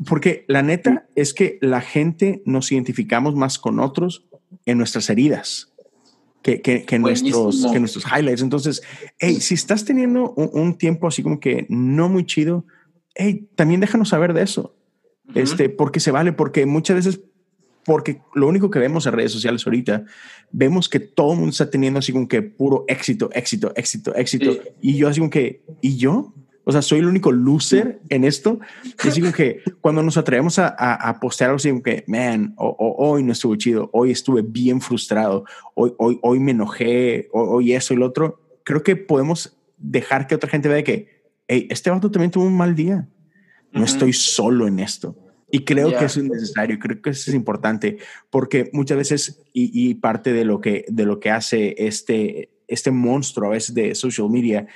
Porque 0.08 0.44
la 0.48 0.62
neta 0.62 1.06
es 1.14 1.34
que 1.34 1.58
la 1.60 1.80
gente 1.80 2.42
nos 2.46 2.72
identificamos 2.72 3.36
más 3.36 3.58
con 3.60 3.78
otros 3.78 4.26
en 4.66 4.78
nuestras 4.78 5.08
heridas 5.10 5.73
que, 6.44 6.60
que, 6.60 6.84
que 6.84 6.98
nuestros, 6.98 7.66
que 7.72 7.80
nuestros 7.80 8.04
highlights. 8.04 8.42
Entonces, 8.42 8.82
hey, 9.18 9.40
si 9.40 9.54
estás 9.54 9.86
teniendo 9.86 10.34
un, 10.34 10.50
un, 10.52 10.74
tiempo 10.76 11.08
así 11.08 11.22
como 11.22 11.40
que 11.40 11.66
no 11.70 12.10
muy 12.10 12.26
chido, 12.26 12.66
hey, 13.14 13.48
también 13.56 13.80
déjanos 13.80 14.10
saber 14.10 14.34
de 14.34 14.42
eso. 14.42 14.76
Uh 15.26 15.32
-huh. 15.32 15.42
Este, 15.42 15.70
porque 15.70 16.00
se 16.00 16.10
vale, 16.10 16.34
porque 16.34 16.66
muchas 16.66 16.96
veces 16.96 17.20
porque 17.86 18.20
lo 18.34 18.46
único 18.46 18.70
que 18.70 18.78
vemos 18.78 19.06
en 19.06 19.12
redes 19.12 19.32
sociales 19.32 19.66
ahorita, 19.66 20.04
vemos 20.50 20.88
que 20.88 21.00
todo 21.00 21.32
el 21.32 21.38
mundo 21.38 21.50
está 21.50 21.70
teniendo 21.70 21.98
así 21.98 22.12
como 22.12 22.28
que 22.28 22.42
puro 22.42 22.84
éxito, 22.88 23.30
éxito, 23.32 23.72
éxito, 23.76 24.14
éxito. 24.14 24.52
Sí. 24.52 24.60
Y 24.80 24.96
yo 24.96 25.08
así 25.08 25.20
como 25.20 25.30
que, 25.30 25.62
¿y 25.80 25.96
yo? 25.96 26.34
O 26.64 26.72
sea, 26.72 26.82
soy 26.82 27.00
el 27.00 27.06
único 27.06 27.30
loser 27.30 28.00
en 28.08 28.24
esto. 28.24 28.58
Y 29.04 29.08
así 29.08 29.22
que 29.32 29.60
cuando 29.80 30.02
nos 30.02 30.16
atrevemos 30.16 30.58
a, 30.58 30.68
a, 30.68 30.94
a 30.94 31.20
postear 31.20 31.50
algo 31.50 31.56
así 31.56 31.68
como 31.70 31.82
que, 31.82 32.04
man, 32.06 32.54
hoy 32.56 33.22
no 33.22 33.32
estuvo 33.32 33.54
chido, 33.56 33.90
hoy 33.92 34.10
estuve 34.10 34.42
bien 34.42 34.80
frustrado, 34.80 35.44
hoy, 35.74 35.92
hoy, 35.98 36.18
hoy 36.22 36.40
me 36.40 36.52
enojé, 36.52 37.28
hoy, 37.32 37.48
hoy 37.50 37.72
eso 37.74 37.94
y 37.94 37.98
lo 37.98 38.06
otro, 38.06 38.40
creo 38.64 38.82
que 38.82 38.96
podemos 38.96 39.56
dejar 39.76 40.26
que 40.26 40.34
otra 40.34 40.50
gente 40.50 40.68
vea 40.68 40.82
que, 40.82 41.24
hey, 41.46 41.66
este 41.70 41.90
vato 41.90 42.10
también 42.10 42.30
tuvo 42.30 42.44
un 42.44 42.56
mal 42.56 42.74
día. 42.74 43.08
No 43.72 43.80
uh 43.80 43.84
-huh. 43.84 43.86
estoy 43.86 44.12
solo 44.12 44.66
en 44.66 44.78
esto. 44.78 45.16
Y 45.50 45.60
creo 45.60 45.88
yeah. 45.88 45.98
que 45.98 46.04
eso 46.06 46.20
es 46.20 46.26
necesario, 46.26 46.78
creo 46.78 47.00
que 47.00 47.10
eso 47.10 47.30
es 47.30 47.34
importante, 47.34 47.98
porque 48.30 48.70
muchas 48.72 48.96
veces, 48.96 49.42
y, 49.52 49.70
y, 49.72 49.94
parte 49.94 50.32
de 50.32 50.44
lo, 50.44 50.60
que, 50.60 50.84
de 50.88 51.04
lo 51.04 51.20
que 51.20 51.30
hace 51.30 51.76
este, 51.78 52.50
este 52.66 52.90
monstruo 52.90 53.50
a 53.50 53.52
veces 53.52 53.72
de 53.74 53.94
social 53.94 54.28
media, 54.30 54.66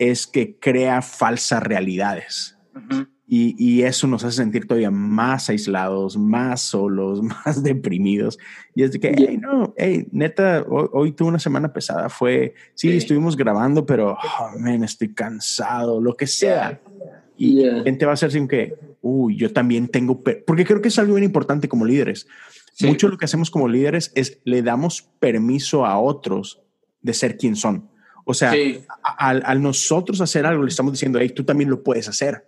es 0.00 0.26
que 0.26 0.56
crea 0.58 1.02
falsas 1.02 1.62
realidades. 1.62 2.56
Uh 2.74 2.78
-huh. 2.78 3.08
y, 3.26 3.54
y, 3.58 3.82
eso 3.82 4.06
nos 4.06 4.24
hace 4.24 4.36
sentir 4.38 4.66
todavía 4.66 4.90
más 4.90 5.50
aislados, 5.50 6.16
más 6.16 6.62
solos, 6.62 7.20
más 7.44 7.62
deprimidos. 7.62 8.38
Y 8.74 8.82
es 8.82 8.92
de 8.92 9.00
que, 9.00 9.12
yeah. 9.12 9.26
hey, 9.28 9.38
no, 9.38 9.74
hey, 9.76 10.06
neta, 10.10 10.64
hoy, 10.68 10.88
hoy, 10.92 11.12
tuve 11.12 11.28
una 11.28 11.38
semana 11.38 11.72
pesada. 11.72 12.08
Fue, 12.08 12.54
sí, 12.74 12.90
estuvimos 12.90 13.36
grabando, 13.36 13.84
pero, 13.84 14.16
oh, 14.16 14.58
man, 14.58 14.82
estoy 14.82 15.12
cansado, 15.12 16.00
lo 16.00 16.16
que 16.16 16.26
sea. 16.26 16.80
Y 17.36 17.56
yeah. 17.56 17.82
gente 17.82 18.06
va 18.06 18.14
a 18.14 18.16
ser 18.16 18.32
sin 18.32 18.48
que, 18.48 18.74
uy, 19.02 19.36
yo 19.36 19.52
también 19.52 19.88
tengo, 19.88 20.22
porque 20.22 20.64
creo 20.64 20.80
que 20.80 20.88
es 20.88 20.98
algo 20.98 21.14
bien 21.14 21.24
importante 21.24 21.68
como 21.68 21.84
líderes. 21.84 22.26
Sí. 22.72 22.86
Mucho 22.86 23.08
lo 23.08 23.18
que 23.18 23.26
hacemos 23.26 23.50
como 23.50 23.68
líderes 23.68 24.12
es 24.14 24.40
le 24.44 24.62
damos 24.62 25.02
permiso 25.18 25.84
a 25.84 25.98
otros 25.98 26.62
de 27.02 27.12
ser 27.12 27.36
quien 27.36 27.56
son. 27.56 27.90
O 28.30 28.34
sea, 28.34 28.52
sí. 28.52 28.80
al, 29.18 29.42
al, 29.44 29.62
nosotros 29.62 30.20
hacer 30.20 30.46
algo, 30.46 30.62
le 30.62 30.68
estamos 30.68 30.92
diciendo, 30.92 31.18
hey, 31.20 31.30
tú 31.30 31.44
también 31.44 31.68
lo 31.68 31.82
puedes 31.82 32.08
hacer. 32.08 32.46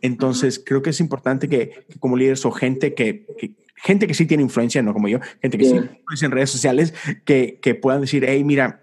Entonces, 0.00 0.58
uh 0.58 0.60
-huh. 0.60 0.64
creo 0.64 0.82
que 0.82 0.90
es 0.90 1.00
importante 1.00 1.48
que, 1.48 1.84
que, 1.88 1.98
como 1.98 2.16
líderes 2.16 2.44
o 2.44 2.50
gente 2.50 2.94
que, 2.94 3.26
que, 3.36 3.54
gente 3.76 4.06
que 4.06 4.14
sí 4.14 4.26
tiene 4.26 4.42
influencia, 4.42 4.82
no 4.82 4.92
como 4.92 5.08
yo, 5.08 5.18
gente 5.40 5.58
que 5.58 5.64
sí 5.64 5.72
tiene 5.72 5.86
influencia 5.98 6.26
en 6.26 6.32
redes 6.32 6.50
sociales, 6.50 6.94
que, 7.24 7.58
que 7.60 7.74
puedan 7.74 8.00
decir, 8.00 8.24
hey, 8.26 8.42
mira, 8.44 8.80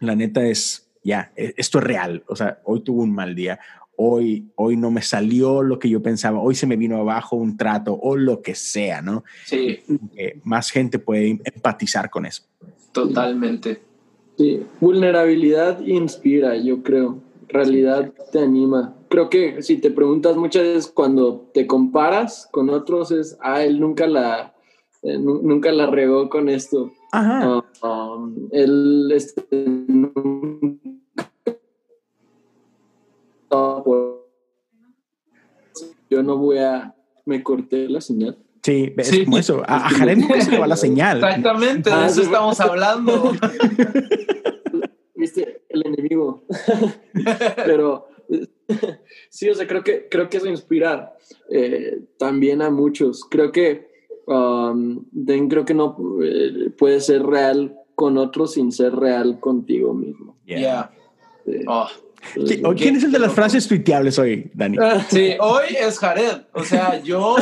la 0.00 0.14
neta 0.14 0.46
es, 0.46 0.90
ya, 1.04 1.32
yeah, 1.36 1.52
esto 1.56 1.78
es 1.78 1.84
real. 1.84 2.24
O 2.28 2.36
sea, 2.36 2.60
hoy 2.64 2.82
tuvo 2.82 3.02
un 3.02 3.14
mal 3.14 3.34
día, 3.34 3.58
hoy, 3.96 4.50
hoy 4.54 4.76
no 4.76 4.90
me 4.90 5.02
salió 5.02 5.62
lo 5.62 5.78
que 5.78 5.88
yo 5.88 6.02
pensaba, 6.02 6.40
hoy 6.40 6.54
se 6.54 6.66
me 6.66 6.76
vino 6.76 6.96
abajo 6.98 7.36
un 7.36 7.56
trato 7.56 7.98
o 8.00 8.16
lo 8.16 8.42
que 8.42 8.54
sea, 8.54 9.02
¿no? 9.02 9.24
Sí. 9.44 9.80
Que 10.14 10.40
más 10.44 10.70
gente 10.70 10.98
puede 10.98 11.38
empatizar 11.44 12.08
con 12.10 12.26
eso. 12.26 12.42
Totalmente. 12.92 13.87
Sí, 14.38 14.64
vulnerabilidad 14.80 15.80
inspira, 15.80 16.56
yo 16.56 16.84
creo. 16.84 17.18
Realidad 17.48 18.12
te 18.30 18.38
anima. 18.38 18.94
Creo 19.08 19.28
que 19.28 19.62
si 19.62 19.78
te 19.78 19.90
preguntas 19.90 20.36
muchas 20.36 20.62
veces 20.62 20.86
cuando 20.86 21.48
te 21.52 21.66
comparas 21.66 22.48
con 22.52 22.70
otros 22.70 23.10
es, 23.10 23.36
ah, 23.40 23.64
él 23.64 23.80
nunca 23.80 24.06
la, 24.06 24.54
eh, 25.02 25.18
nunca 25.18 25.72
la 25.72 25.86
regó 25.86 26.28
con 26.30 26.48
esto. 26.48 26.92
Ajá. 27.10 27.64
Uh, 27.82 27.86
um, 27.86 28.48
él 28.52 29.10
este, 29.12 29.66
yo 36.08 36.22
no 36.22 36.36
voy 36.36 36.58
a, 36.58 36.94
me 37.24 37.42
corté 37.42 37.88
la 37.88 38.00
señal. 38.00 38.38
Sí, 38.62 38.92
es 38.96 39.08
sí. 39.08 39.24
como 39.24 39.38
eso. 39.38 39.62
A, 39.66 39.86
a 39.86 39.90
Jared 39.90 40.18
nunca 40.18 40.40
se 40.40 40.50
le 40.50 40.58
va 40.58 40.66
la 40.66 40.76
señal. 40.88 41.18
Exactamente, 41.18 41.90
de 41.90 42.06
eso 42.06 42.22
estamos 42.22 42.60
hablando. 42.60 43.32
Viste, 45.14 45.62
el 45.68 45.86
enemigo. 45.86 46.44
Pero 47.56 48.08
sí, 49.28 49.48
o 49.48 49.54
sea, 49.54 49.66
creo 49.66 49.82
que, 49.82 50.08
creo 50.08 50.28
que 50.28 50.36
eso 50.38 50.46
inspira 50.46 51.14
eh, 51.50 52.00
también 52.18 52.62
a 52.62 52.70
muchos. 52.70 53.24
Creo 53.24 53.52
que 53.52 53.88
um, 54.26 55.04
Den 55.10 55.48
creo 55.48 55.64
que 55.64 55.74
no 55.74 55.96
eh, 56.22 56.70
puede 56.76 57.00
ser 57.00 57.24
real 57.24 57.76
con 57.94 58.16
otros 58.16 58.54
sin 58.54 58.70
ser 58.70 58.94
real 58.94 59.40
contigo 59.40 59.94
mismo. 59.94 60.38
Yeah. 60.44 60.60
yeah. 60.60 60.90
Sí. 61.44 61.64
Oh. 61.66 61.88
¿Quién 62.76 62.96
es 62.96 63.04
el 63.04 63.12
de 63.12 63.18
las 63.18 63.32
frases 63.32 63.66
tuiteables 63.66 64.18
hoy, 64.18 64.50
Dani? 64.54 64.76
Sí, 65.08 65.34
hoy 65.40 65.76
es 65.78 65.98
Jared. 65.98 66.42
O 66.52 66.64
sea, 66.64 67.00
yo, 67.02 67.36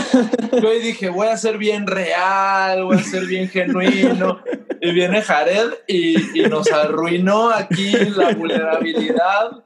yo 0.63 0.71
dije, 0.81 1.09
voy 1.09 1.29
a 1.29 1.37
ser 1.37 1.59
bien 1.59 1.87
real, 1.87 2.85
voy 2.85 2.99
a 2.99 3.03
ser 3.03 3.27
bien 3.27 3.49
genuino. 3.49 4.41
Y 4.81 4.93
viene 4.93 5.23
Jared 5.23 5.71
y, 5.89 6.41
y 6.41 6.43
nos 6.49 6.71
arruinó 6.71 7.51
aquí 7.51 7.93
la 7.93 8.35
vulnerabilidad 8.35 9.65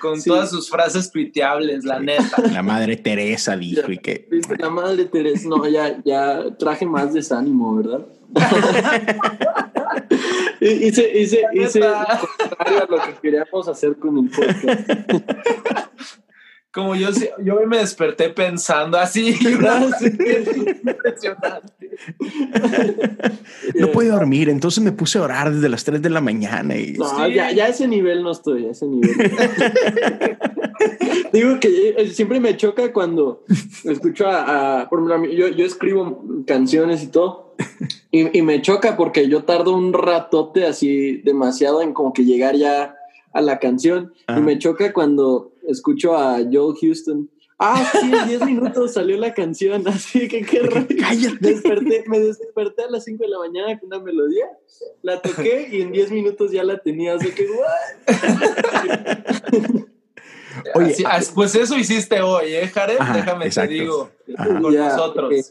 con 0.00 0.20
sí. 0.20 0.28
todas 0.28 0.50
sus 0.50 0.68
frases 0.70 1.10
tuiteables, 1.10 1.84
la 1.84 1.98
neta. 1.98 2.42
La 2.52 2.62
madre 2.62 2.96
Teresa 2.96 3.56
dijo 3.56 3.90
y 3.90 3.98
que. 3.98 4.28
La 4.58 4.70
madre 4.70 5.06
Teresa, 5.06 5.48
no, 5.48 5.66
ya, 5.66 6.00
ya 6.04 6.56
traje 6.58 6.86
más 6.86 7.12
desánimo, 7.12 7.76
¿verdad? 7.76 8.06
hice, 10.60 11.18
hice, 11.18 11.44
hice 11.52 11.80
contrario 11.80 12.82
a 12.82 12.86
lo 12.90 13.02
que 13.02 13.14
queríamos 13.22 13.68
hacer 13.68 13.96
con 13.96 14.18
el 14.18 14.30
podcast. 14.30 14.90
Como 16.74 16.94
yo, 16.96 17.08
yo 17.40 17.60
me 17.68 17.78
desperté 17.78 18.30
pensando 18.30 18.98
así, 18.98 19.28
impresionante. 19.40 21.92
No 23.74 23.92
pude 23.92 24.08
dormir, 24.08 24.48
entonces 24.48 24.82
me 24.82 24.90
puse 24.90 25.18
a 25.18 25.22
orar 25.22 25.52
desde 25.52 25.68
las 25.68 25.84
3 25.84 26.02
de 26.02 26.10
la 26.10 26.20
mañana. 26.20 26.76
Y... 26.76 26.94
No, 26.94 27.08
sí. 27.08 27.34
ya, 27.34 27.52
ya 27.52 27.68
ese 27.68 27.86
nivel 27.86 28.24
no 28.24 28.32
estoy, 28.32 28.66
a 28.66 28.72
ese 28.72 28.86
nivel. 28.86 29.14
Digo 31.32 31.60
que 31.60 31.94
eh, 31.96 32.08
siempre 32.08 32.40
me 32.40 32.56
choca 32.56 32.92
cuando 32.92 33.44
escucho 33.84 34.26
a, 34.26 34.80
a 34.80 34.88
por 34.88 34.98
ejemplo, 34.98 35.30
yo, 35.30 35.46
yo 35.48 35.64
escribo 35.64 36.24
canciones 36.46 37.04
y 37.04 37.06
todo, 37.08 37.43
y, 38.10 38.38
y, 38.38 38.42
me 38.42 38.62
choca 38.62 38.96
porque 38.96 39.28
yo 39.28 39.44
tardo 39.44 39.74
un 39.74 39.92
ratote 39.92 40.66
así 40.66 41.20
demasiado 41.22 41.82
en 41.82 41.92
como 41.92 42.12
que 42.12 42.24
llegar 42.24 42.56
ya 42.56 42.96
a 43.32 43.40
la 43.40 43.58
canción, 43.58 44.12
Ajá. 44.26 44.38
y 44.38 44.42
me 44.42 44.58
choca 44.58 44.92
cuando 44.92 45.52
escucho 45.68 46.16
a 46.16 46.38
Joel 46.50 46.76
Houston. 46.80 47.28
Ah, 47.58 47.84
sí, 47.92 48.10
en 48.12 48.28
10 48.28 48.46
minutos 48.46 48.94
salió 48.94 49.16
la 49.16 49.32
canción, 49.32 49.86
así 49.88 50.28
que 50.28 50.42
qué 50.42 50.60
raro. 50.60 50.86
Cállate. 50.98 51.36
Desperté, 51.40 52.04
me 52.06 52.20
desperté 52.20 52.84
a 52.84 52.90
las 52.90 53.04
5 53.04 53.24
de 53.24 53.30
la 53.30 53.38
mañana 53.38 53.78
con 53.78 53.88
una 53.88 54.00
melodía, 54.00 54.46
la 55.02 55.20
toqué 55.20 55.68
y 55.70 55.82
en 55.82 55.92
10 55.92 56.10
minutos 56.12 56.50
ya 56.50 56.64
la 56.64 56.78
tenía, 56.78 57.18
sea 57.18 57.34
que, 57.34 57.46
Oye, 60.76 60.94
así, 61.06 61.32
pues 61.34 61.54
eso 61.56 61.76
hiciste 61.76 62.20
hoy, 62.20 62.54
¿eh, 62.54 62.68
Jared? 62.68 62.96
Ajá, 63.00 63.16
Déjame 63.16 63.46
exacto. 63.46 63.68
te 63.68 63.74
digo, 63.74 64.10
Ajá. 64.36 64.60
con 64.60 64.72
ya, 64.72 64.88
nosotros. 64.88 65.26
Okay. 65.26 65.42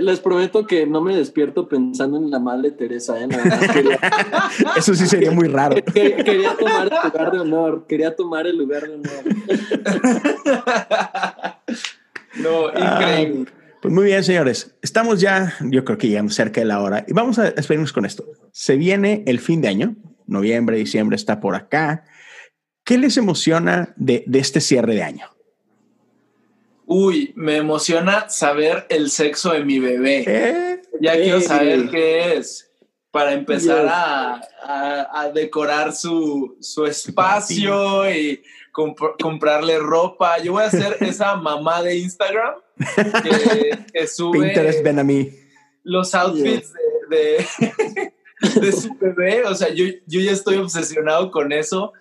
Les 0.00 0.20
prometo 0.20 0.66
que 0.66 0.86
no 0.86 1.00
me 1.00 1.16
despierto 1.16 1.68
pensando 1.68 2.16
en 2.18 2.30
la 2.30 2.38
madre 2.38 2.70
Teresa. 2.70 3.20
¿eh? 3.22 3.28
Quería, 3.72 3.98
Eso 4.76 4.94
sí 4.94 5.06
sería 5.06 5.30
muy 5.30 5.48
raro. 5.48 5.76
Quería 5.94 6.56
tomar 6.56 6.88
el 6.88 7.10
lugar 7.10 7.32
de 7.32 7.40
honor. 7.40 7.86
Quería 7.88 8.14
tomar 8.16 8.46
el 8.46 8.56
lugar 8.56 8.82
de 8.82 8.94
honor. 8.94 9.24
No, 12.36 12.68
increíble. 12.68 13.46
Ah, 13.48 13.76
pues 13.82 13.92
muy 13.92 14.04
bien, 14.04 14.22
señores. 14.22 14.76
Estamos 14.82 15.20
ya, 15.20 15.54
yo 15.62 15.84
creo 15.84 15.98
que 15.98 16.06
llegamos 16.06 16.34
cerca 16.34 16.60
de 16.60 16.66
la 16.66 16.80
hora 16.80 17.04
y 17.08 17.12
vamos 17.12 17.40
a 17.40 17.48
esperarnos 17.48 17.92
con 17.92 18.04
esto. 18.04 18.24
Se 18.52 18.76
viene 18.76 19.24
el 19.26 19.40
fin 19.40 19.60
de 19.60 19.68
año, 19.68 19.96
noviembre, 20.26 20.76
diciembre 20.76 21.16
está 21.16 21.40
por 21.40 21.56
acá. 21.56 22.04
¿Qué 22.84 22.98
les 22.98 23.16
emociona 23.16 23.92
de, 23.96 24.22
de 24.28 24.38
este 24.38 24.60
cierre 24.60 24.94
de 24.94 25.02
año? 25.02 25.26
Uy, 26.92 27.32
me 27.36 27.56
emociona 27.56 28.28
saber 28.28 28.84
el 28.88 29.12
sexo 29.12 29.52
de 29.52 29.64
mi 29.64 29.78
bebé. 29.78 30.24
¿Eh? 30.26 30.82
Ya 31.00 31.12
quiero 31.12 31.36
eh. 31.36 31.42
saber 31.42 31.88
qué 31.88 32.34
es. 32.34 32.68
Para 33.12 33.32
empezar 33.32 33.84
yes. 33.84 33.92
a, 33.92 34.40
a, 34.64 35.20
a, 35.20 35.30
decorar 35.30 35.92
su, 35.92 36.56
su 36.60 36.86
espacio 36.86 38.10
y 38.10 38.42
comp 38.72 38.98
comprarle 39.22 39.78
ropa. 39.78 40.38
Yo 40.42 40.54
voy 40.54 40.64
a 40.64 40.70
ser 40.70 40.96
esa 41.00 41.36
mamá 41.36 41.80
de 41.80 41.96
Instagram 41.96 42.54
que, 43.22 43.78
que 43.92 44.06
sube 44.08 44.40
Pinterest, 44.40 44.82
ven 44.82 44.98
a 44.98 45.04
mí. 45.04 45.30
los 45.84 46.12
outfits 46.12 46.72
yes. 46.72 47.08
de, 47.08 47.46
de, 48.48 48.60
de, 48.66 48.72
su 48.72 48.92
bebé. 48.96 49.44
O 49.44 49.54
sea, 49.54 49.68
yo, 49.68 49.84
yo 50.08 50.20
ya 50.20 50.32
estoy 50.32 50.56
obsesionado 50.56 51.30
con 51.30 51.52
eso. 51.52 51.92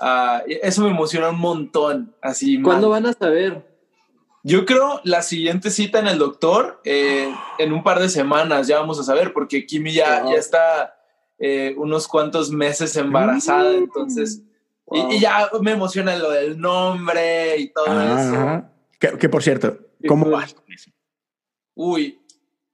Uh, 0.00 0.46
eso 0.62 0.84
me 0.84 0.90
emociona 0.90 1.30
un 1.30 1.40
montón. 1.40 2.14
Así, 2.22 2.62
¿Cuándo 2.62 2.88
man. 2.88 3.02
van 3.02 3.12
a 3.12 3.18
saber? 3.18 3.67
Yo 4.48 4.64
creo 4.64 5.00
la 5.04 5.20
siguiente 5.20 5.70
cita 5.70 5.98
en 5.98 6.08
el 6.08 6.18
doctor 6.18 6.80
eh, 6.84 7.30
en 7.58 7.72
un 7.72 7.82
par 7.82 8.00
de 8.00 8.08
semanas 8.08 8.66
ya 8.66 8.78
vamos 8.80 8.98
a 8.98 9.02
saber 9.02 9.34
porque 9.34 9.66
Kimi 9.66 9.92
ya, 9.92 10.24
ya 10.24 10.36
está 10.36 10.96
eh, 11.38 11.74
unos 11.76 12.08
cuantos 12.08 12.50
meses 12.50 12.96
embarazada, 12.96 13.72
Mm. 13.72 13.82
entonces 13.84 14.42
y, 14.90 15.16
y 15.16 15.20
ya 15.20 15.50
me 15.60 15.72
emociona 15.72 16.16
lo 16.16 16.30
del 16.30 16.58
nombre 16.58 17.58
y 17.58 17.72
todo 17.72 18.00
eso. 18.00 18.64
Que, 18.98 19.18
que, 19.18 19.28
por 19.28 19.42
cierto, 19.42 19.78
¿cómo 20.06 20.24
cool. 20.24 20.32
vas 20.32 20.54
con 20.54 20.72
eso? 20.72 20.90
Uy, 21.74 22.18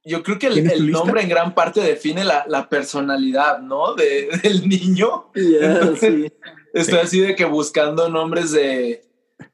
yo 0.04 0.22
creo 0.22 0.38
que 0.38 0.46
el, 0.46 0.90
nombre 0.92 1.22
en 1.22 1.28
gran 1.28 1.54
parte 1.54 1.80
define 1.80 2.24
la, 2.24 2.44
la 2.46 2.68
personalidad, 2.68 3.58
¿no? 3.58 3.94
De, 3.94 4.28
del 4.42 4.68
niño. 4.68 5.30
Ya, 5.34 5.72
Entonces, 5.72 6.14
sí. 6.14 6.32
Estoy 6.72 6.98
así 7.00 7.20
de 7.20 7.34
que 7.34 7.44
buscando 7.44 8.08
nombres 8.08 8.52
de, 8.52 9.04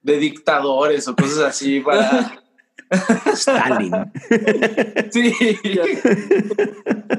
de 0.02 0.16
dictadores 0.18 1.06
o 1.08 1.14
cosas 1.16 1.38
así 1.40 1.80
para... 1.80 2.36
Stalin. 3.34 3.92
Sí. 5.12 5.32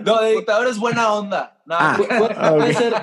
No, 0.06 0.22
de 0.22 0.32
dictadores 0.36 0.78
buena 0.78 1.14
onda. 1.14 1.58
No, 1.66 1.76
Ah. 1.80 1.96
Pu- 1.98 2.08
pu- 2.08 2.36
Ah, 2.38 2.52
puede, 2.54 2.72
ok. 2.72 2.78
ser, 2.78 2.94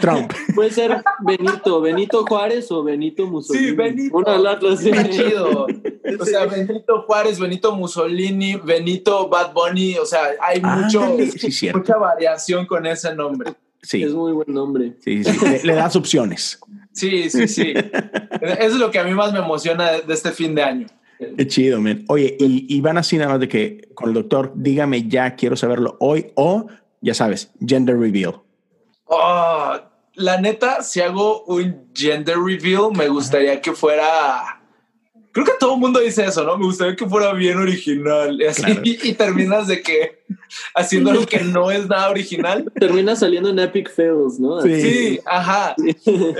Trump. 0.00 0.32
puede 0.54 0.70
ser 0.70 1.02
Benito, 1.20 1.80
Benito 1.80 2.26
Juárez 2.26 2.70
o 2.70 2.82
Benito 2.82 3.26
Mussolini. 3.26 3.66
Sí, 3.68 3.72
Benito. 3.72 4.16
Uno 4.18 4.42
de 4.42 4.56
dos, 4.60 4.80
chido. 5.10 5.66
O 6.20 6.24
sea, 6.26 6.44
Benito 6.46 7.02
Juárez, 7.06 7.38
Benito 7.38 7.74
Mussolini, 7.74 8.56
Benito 8.56 9.28
Bad 9.28 9.52
Bunny, 9.54 9.96
o 9.96 10.04
sea, 10.04 10.20
hay 10.42 10.60
mucho, 10.60 11.16
sí, 11.38 11.50
cierto. 11.50 11.78
mucha 11.78 11.96
variación 11.96 12.66
con 12.66 12.84
ese 12.86 13.14
nombre. 13.14 13.54
Sí, 13.82 14.02
Es 14.02 14.12
muy 14.12 14.32
buen 14.32 14.52
nombre. 14.52 14.94
sí, 15.02 15.24
sí. 15.24 15.38
Le, 15.46 15.62
le 15.62 15.74
das 15.74 15.96
opciones. 15.96 16.58
Sí, 16.98 17.30
sí, 17.30 17.48
sí. 17.48 17.74
Es 18.58 18.74
lo 18.74 18.90
que 18.90 18.98
a 18.98 19.04
mí 19.04 19.14
más 19.14 19.32
me 19.32 19.38
emociona 19.38 19.92
de, 19.92 20.02
de 20.02 20.14
este 20.14 20.32
fin 20.32 20.54
de 20.54 20.62
año. 20.62 20.86
Qué 21.36 21.46
chido, 21.46 21.80
man. 21.80 22.04
Oye, 22.08 22.36
y, 22.38 22.66
y 22.68 22.80
van 22.80 22.98
así 22.98 23.16
nada 23.16 23.30
más 23.30 23.40
de 23.40 23.48
que 23.48 23.88
con 23.94 24.08
el 24.08 24.14
doctor, 24.14 24.52
dígame 24.54 25.08
ya, 25.08 25.34
quiero 25.34 25.56
saberlo 25.56 25.96
hoy 26.00 26.32
o, 26.34 26.66
ya 27.00 27.14
sabes, 27.14 27.52
gender 27.64 27.98
reveal. 27.98 28.40
Oh, 29.04 29.76
la 30.14 30.40
neta, 30.40 30.82
si 30.82 31.00
hago 31.00 31.44
un 31.44 31.90
gender 31.94 32.36
reveal, 32.38 32.90
me 32.94 33.08
gustaría 33.08 33.60
que 33.60 33.72
fuera. 33.72 34.57
Creo 35.32 35.44
que 35.44 35.52
todo 35.60 35.74
el 35.74 35.80
mundo 35.80 36.00
dice 36.00 36.24
eso, 36.24 36.42
¿no? 36.44 36.56
Me 36.58 36.64
gustaría 36.64 36.96
que 36.96 37.06
fuera 37.06 37.32
bien 37.32 37.58
original. 37.58 38.40
Y 38.40 38.46
así, 38.46 38.62
Claro. 38.62 38.80
y, 38.84 39.12
terminas 39.12 39.68
de 39.68 39.82
que 39.82 40.22
haciendo 40.74 41.10
algo 41.10 41.26
que 41.26 41.40
no 41.40 41.70
es 41.70 41.86
nada 41.88 42.08
original. 42.10 42.64
Termina 42.78 43.14
saliendo 43.14 43.50
en 43.50 43.58
Epic 43.58 43.90
Fails, 43.94 44.40
¿no? 44.40 44.60
Sí. 44.62 44.80
Sí, 44.80 45.20
ajá. 45.26 45.74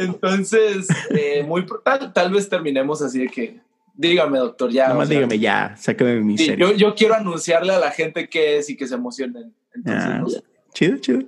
Entonces, 0.01 0.89
eh, 1.11 1.45
muy 1.47 1.65
tal, 1.85 2.13
tal 2.13 2.33
vez 2.33 2.49
terminemos 2.49 3.03
así 3.03 3.21
de 3.21 3.29
que, 3.29 3.61
dígame, 3.95 4.39
doctor, 4.39 4.71
ya. 4.71 4.89
Nada 4.89 5.01
o 5.01 5.07
sea, 5.07 5.15
dígame 5.17 5.39
ya, 5.39 5.75
sácame 5.79 6.21
mi 6.21 6.39
sí, 6.39 6.47
serie. 6.47 6.67
yo, 6.67 6.73
yo 6.75 6.95
quiero 6.95 7.15
anunciarle 7.15 7.73
a 7.73 7.79
la 7.79 7.91
gente 7.91 8.29
qué 8.29 8.59
es 8.59 8.71
y 8.71 8.77
que 8.77 8.87
se 8.87 8.95
emocionen. 8.95 9.53
Entonces, 9.75 10.05
Ah, 10.07 10.19
no 10.19 10.29
sé. 10.29 10.43
Chido, 10.75 10.97
chido. 10.99 11.21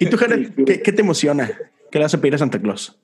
¿Y 0.00 0.06
tú, 0.06 0.16
Jared, 0.16 0.50
qué, 0.66 0.80
qué 0.82 0.92
te 0.92 1.02
emociona? 1.02 1.50
¿Qué 1.90 1.98
le 1.98 2.04
vas 2.04 2.14
a 2.14 2.20
pedir 2.20 2.34
a 2.34 2.38
Santa 2.38 2.60
Claus? 2.60 2.98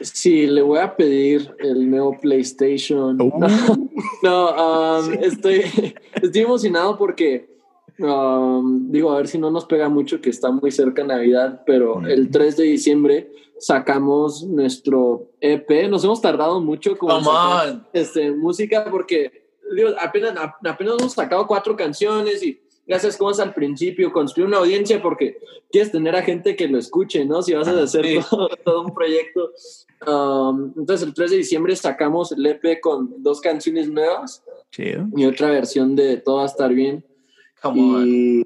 Sí, 0.00 0.46
le 0.46 0.62
voy 0.62 0.78
a 0.78 0.94
pedir 0.96 1.54
el 1.58 1.90
nuevo 1.90 2.16
PlayStation. 2.20 3.20
Uh. 3.20 3.88
No, 4.22 4.50
um, 5.00 5.12
estoy, 5.22 5.62
estoy 6.22 6.42
emocionado 6.42 6.96
porque, 6.96 7.48
um, 7.98 8.90
digo, 8.90 9.10
a 9.10 9.16
ver 9.16 9.28
si 9.28 9.38
no 9.38 9.50
nos 9.50 9.64
pega 9.64 9.88
mucho 9.88 10.20
que 10.20 10.30
está 10.30 10.50
muy 10.50 10.70
cerca 10.70 11.04
Navidad, 11.04 11.62
pero 11.66 11.96
Mm. 11.96 12.06
el 12.06 12.30
3 12.30 12.56
de 12.56 12.64
diciembre 12.64 13.32
sacamos 13.58 14.44
nuestro 14.44 15.30
EP. 15.40 15.88
Nos 15.88 16.04
hemos 16.04 16.20
tardado 16.20 16.60
mucho 16.60 16.96
como 16.96 17.18
en 17.18 17.24
Come 17.24 17.36
sacar, 17.36 17.68
on. 17.70 17.86
este, 17.92 18.30
música 18.32 18.86
porque 18.90 19.48
digo, 19.74 19.90
apenas, 20.00 20.32
apenas 20.64 20.94
hemos 20.98 21.12
sacado 21.12 21.46
cuatro 21.46 21.76
canciones 21.76 22.42
y 22.42 22.60
gracias 22.88 23.16
como 23.16 23.30
es 23.30 23.38
al 23.38 23.54
principio, 23.54 24.10
construir 24.12 24.48
una 24.48 24.56
audiencia 24.58 25.00
porque 25.00 25.38
quieres 25.70 25.92
tener 25.92 26.16
a 26.16 26.22
gente 26.22 26.56
que 26.56 26.66
lo 26.66 26.78
escuche, 26.78 27.24
¿no? 27.24 27.42
Si 27.42 27.52
vas 27.54 27.68
a 27.68 27.82
hacer 27.82 28.04
Sí. 28.06 28.18
todo, 28.30 28.48
todo 28.64 28.82
un 28.82 28.94
proyecto. 28.94 29.52
Um, 30.06 30.72
entonces 30.76 31.06
el 31.06 31.14
3 31.14 31.30
de 31.32 31.36
diciembre 31.38 31.76
sacamos 31.76 32.32
el 32.32 32.44
EP 32.46 32.80
con 32.80 33.22
dos 33.22 33.40
canciones 33.40 33.88
nuevas 33.90 34.42
Chido. 34.72 35.06
y 35.14 35.24
otra 35.26 35.50
versión 35.50 35.94
de 35.96 36.16
Todo 36.16 36.36
va 36.36 36.42
a 36.44 36.46
estar 36.46 36.72
bien. 36.72 37.04
Y 37.74 38.42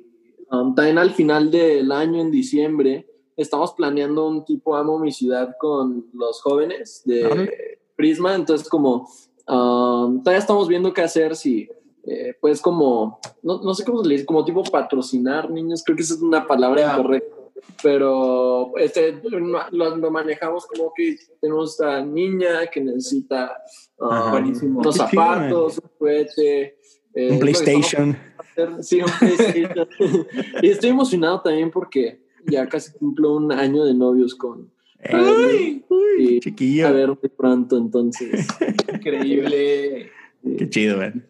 um, 0.51 0.75
también 0.75 0.99
al 0.99 1.11
final 1.13 1.51
del 1.51 1.93
año, 1.93 2.21
en 2.21 2.31
diciembre, 2.31 3.07
estamos 3.37 3.73
planeando 3.73 4.27
un 4.27 4.45
tipo 4.45 4.75
Amo 4.75 4.99
mi 4.99 5.13
ciudad 5.13 5.55
con 5.61 6.07
los 6.15 6.41
jóvenes 6.43 7.03
de. 7.05 7.79
Prisma. 7.95 8.35
Entonces, 8.35 8.69
como 8.69 9.07
um, 9.47 10.23
todavía 10.23 10.39
estamos 10.39 10.67
viendo 10.67 10.93
qué 10.95 11.03
hacer, 11.03 11.37
si 11.37 11.69
eh, 12.05 12.35
pues 12.41 12.61
como, 12.61 13.21
no, 13.43 13.61
no 13.63 13.75
sé 13.75 13.85
cómo 13.85 14.03
se 14.03 14.09
le 14.09 14.15
dice, 14.15 14.27
como 14.27 14.45
tipo 14.45 14.63
patrocinar 14.65 15.51
niños, 15.51 15.83
creo 15.85 15.97
que 15.97 16.03
esa 16.03 16.15
es 16.15 16.21
una 16.23 16.47
palabra 16.47 16.97
incorrecta. 16.97 17.37
Pero 17.83 18.77
este, 18.77 19.21
lo, 19.23 19.97
lo 19.97 20.11
manejamos 20.11 20.67
como 20.67 20.93
que 20.97 21.17
tenemos 21.41 21.71
esta 21.73 22.05
niña 22.05 22.67
que 22.73 22.81
necesita 22.81 23.57
um, 23.99 24.79
unos 24.79 24.97
zapatos, 24.97 25.79
un 25.79 25.89
juguete. 25.99 26.77
eh, 27.15 27.31
Un 27.31 27.39
PlayStation. 27.39 28.17
hacer- 28.39 28.83
Sí, 28.83 29.01
un 29.01 29.11
PlayStation. 29.19 29.89
y 30.63 30.69
estoy 30.71 30.91
emocionado 30.91 31.41
también 31.41 31.71
porque 31.71 32.21
ya 32.47 32.69
casi 32.69 32.93
cumplo 32.99 33.35
un 33.37 33.53
año 33.53 33.85
de 33.85 33.95
novios 33.95 34.35
con 34.35 34.71
Ey, 34.99 35.85
y 36.19 36.41
chiquillo. 36.41 36.89
a 36.89 36.91
ver 36.91 37.09
muy 37.09 37.29
pronto, 37.37 37.77
entonces. 37.77 38.47
Increíble. 38.93 40.11
Qué 40.59 40.69
chido, 40.69 40.97
man. 40.99 41.27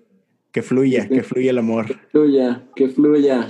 Que 0.53 0.61
fluya, 0.61 1.09
que 1.09 1.23
fluya 1.23 1.51
el 1.51 1.59
amor. 1.59 1.87
Fluya, 2.11 2.63
que 2.77 2.89
fluya. 2.91 3.49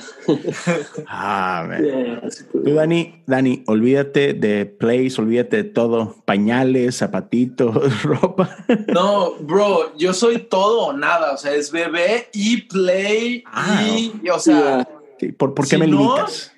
Ah, 1.09 1.67
man. 1.69 1.83
Yeah, 1.85 2.21
Tú, 2.53 2.63
Dani, 2.75 3.23
Dani, 3.27 3.65
olvídate 3.67 4.35
de 4.35 4.67
plays, 4.67 5.19
olvídate 5.19 5.57
de 5.57 5.65
todo. 5.65 6.15
Pañales, 6.25 6.97
zapatitos, 6.99 8.03
ropa. 8.05 8.57
No, 8.95 9.35
bro, 9.41 9.97
yo 9.97 10.13
soy 10.15 10.39
todo 10.39 10.83
o 10.87 10.93
nada. 10.93 11.33
O 11.33 11.37
sea, 11.37 11.55
es 11.55 11.73
bebé 11.73 12.29
y 12.33 12.63
play 12.63 13.43
Ah, 13.47 13.83
y, 13.85 14.13
y, 14.23 14.29
o 14.31 14.39
sea, 14.39 14.89
Sí, 15.19 15.33
¿Por, 15.33 15.55
por 15.55 15.65
qué 15.67 15.77
Si 15.77 15.79
me 15.79 15.87
no- 15.89 15.99
limitas? 15.99 16.53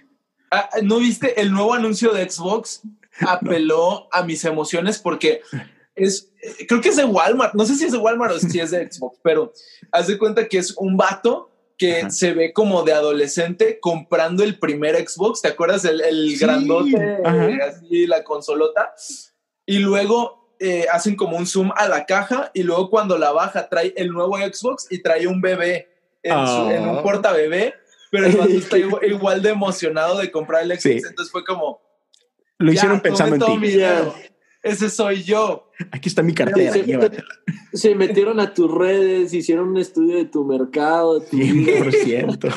ah, 0.50 0.68
¿no 0.82 0.98
viste 0.98 1.40
el 1.40 1.52
nuevo 1.52 1.72
anuncio 1.74 2.12
de 2.12 2.28
Xbox? 2.28 2.82
Apeló 3.26 4.08
a 4.12 4.22
mis 4.24 4.44
emociones 4.44 4.98
porque 4.98 5.40
es, 5.96 6.30
eh, 6.42 6.66
creo 6.66 6.80
que 6.80 6.88
es 6.90 6.96
de 6.96 7.04
Walmart. 7.04 7.54
No 7.54 7.64
sé 7.66 7.74
si 7.76 7.84
es 7.84 7.92
de 7.92 7.98
Walmart 7.98 8.34
o 8.34 8.38
si 8.38 8.58
es 8.60 8.70
de 8.70 8.90
Xbox, 8.90 9.18
pero 9.22 9.52
haz 9.92 10.06
de 10.08 10.18
cuenta 10.18 10.48
que 10.48 10.58
es 10.58 10.74
un 10.76 10.96
vato 10.96 11.50
que 11.76 11.98
Ajá. 12.02 12.10
se 12.10 12.32
ve 12.34 12.52
como 12.52 12.82
de 12.84 12.92
adolescente 12.92 13.78
comprando 13.80 14.44
el 14.44 14.58
primer 14.58 14.96
Xbox. 15.08 15.42
¿Te 15.42 15.48
acuerdas? 15.48 15.84
El, 15.84 16.00
el 16.00 16.30
Sí, 16.30 16.36
grandote, 16.38 17.18
ajá. 17.24 17.48
eh, 17.50 17.58
así 17.62 18.06
la 18.06 18.22
consolota. 18.22 18.94
Y 19.66 19.78
luego 19.78 20.54
eh, 20.60 20.86
hacen 20.92 21.16
como 21.16 21.36
un 21.36 21.46
zoom 21.46 21.72
a 21.76 21.88
la 21.88 22.06
caja 22.06 22.50
y 22.54 22.62
luego 22.62 22.90
cuando 22.90 23.18
la 23.18 23.32
baja 23.32 23.68
trae 23.68 23.92
el 23.96 24.10
nuevo 24.10 24.36
Xbox 24.38 24.86
y 24.90 25.02
trae 25.02 25.26
un 25.26 25.40
bebé 25.40 25.88
en, 26.22 26.32
su- 26.46 26.52
Ah. 26.68 26.74
en 26.74 26.88
un 26.88 27.02
porta 27.02 27.32
bebé. 27.32 27.74
Pero 28.10 28.26
el 28.26 28.36
vato 28.36 28.50
está 28.52 28.78
igual, 28.78 29.04
igual 29.04 29.42
de 29.42 29.50
emocionado 29.50 30.18
de 30.18 30.30
comprar 30.30 30.62
el 30.62 30.68
Xbox. 30.68 30.82
Sí. 30.82 30.90
Entonces 31.08 31.32
fue 31.32 31.44
como, 31.44 31.80
Lo 32.58 32.72
hicieron 32.72 33.00
pensando 33.00 33.34
en 33.34 33.60
ti. 33.60 33.78
Ese 34.64 34.88
soy 34.88 35.22
yo. 35.22 35.68
Aquí 35.90 36.08
está 36.08 36.22
mi 36.22 36.32
cartera, 36.32 36.74
llévatela. 36.74 37.24
Se 37.74 37.94
metieron 37.94 38.40
a 38.40 38.54
tus 38.54 38.72
redes, 38.72 39.34
hicieron 39.34 39.68
un 39.68 39.76
estudio 39.76 40.16
de 40.16 40.24
tu 40.24 40.42
mercado, 40.44 41.20
de 41.20 41.26
tu 41.26 41.36
vida. 41.36 41.80
100%. 41.80 42.54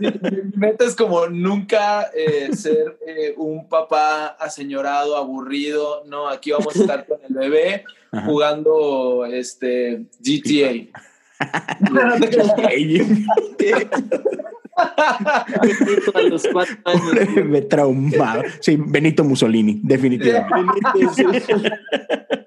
Mi 0.00 0.60
meta 0.60 0.84
es 0.84 0.94
como 0.94 1.26
nunca 1.28 2.10
eh, 2.14 2.50
ser 2.54 2.98
eh, 3.06 3.32
un 3.38 3.70
papá 3.70 4.26
aseñorado, 4.26 5.16
aburrido. 5.16 6.04
No, 6.06 6.28
aquí 6.28 6.50
vamos 6.50 6.76
a 6.76 6.80
estar 6.80 7.06
con 7.06 7.18
el 7.26 7.34
bebé 7.34 7.84
Ajá. 8.12 8.26
jugando 8.26 9.24
este 9.24 10.04
GTA. 10.20 11.00
a 14.80 16.22
los 16.22 16.46
cuatro 16.52 16.76
años. 16.84 17.44
Me 17.46 17.62
traumado. 17.62 18.42
Sí, 18.60 18.76
Benito 18.76 19.24
Mussolini, 19.24 19.80
definitivamente. 19.82 20.80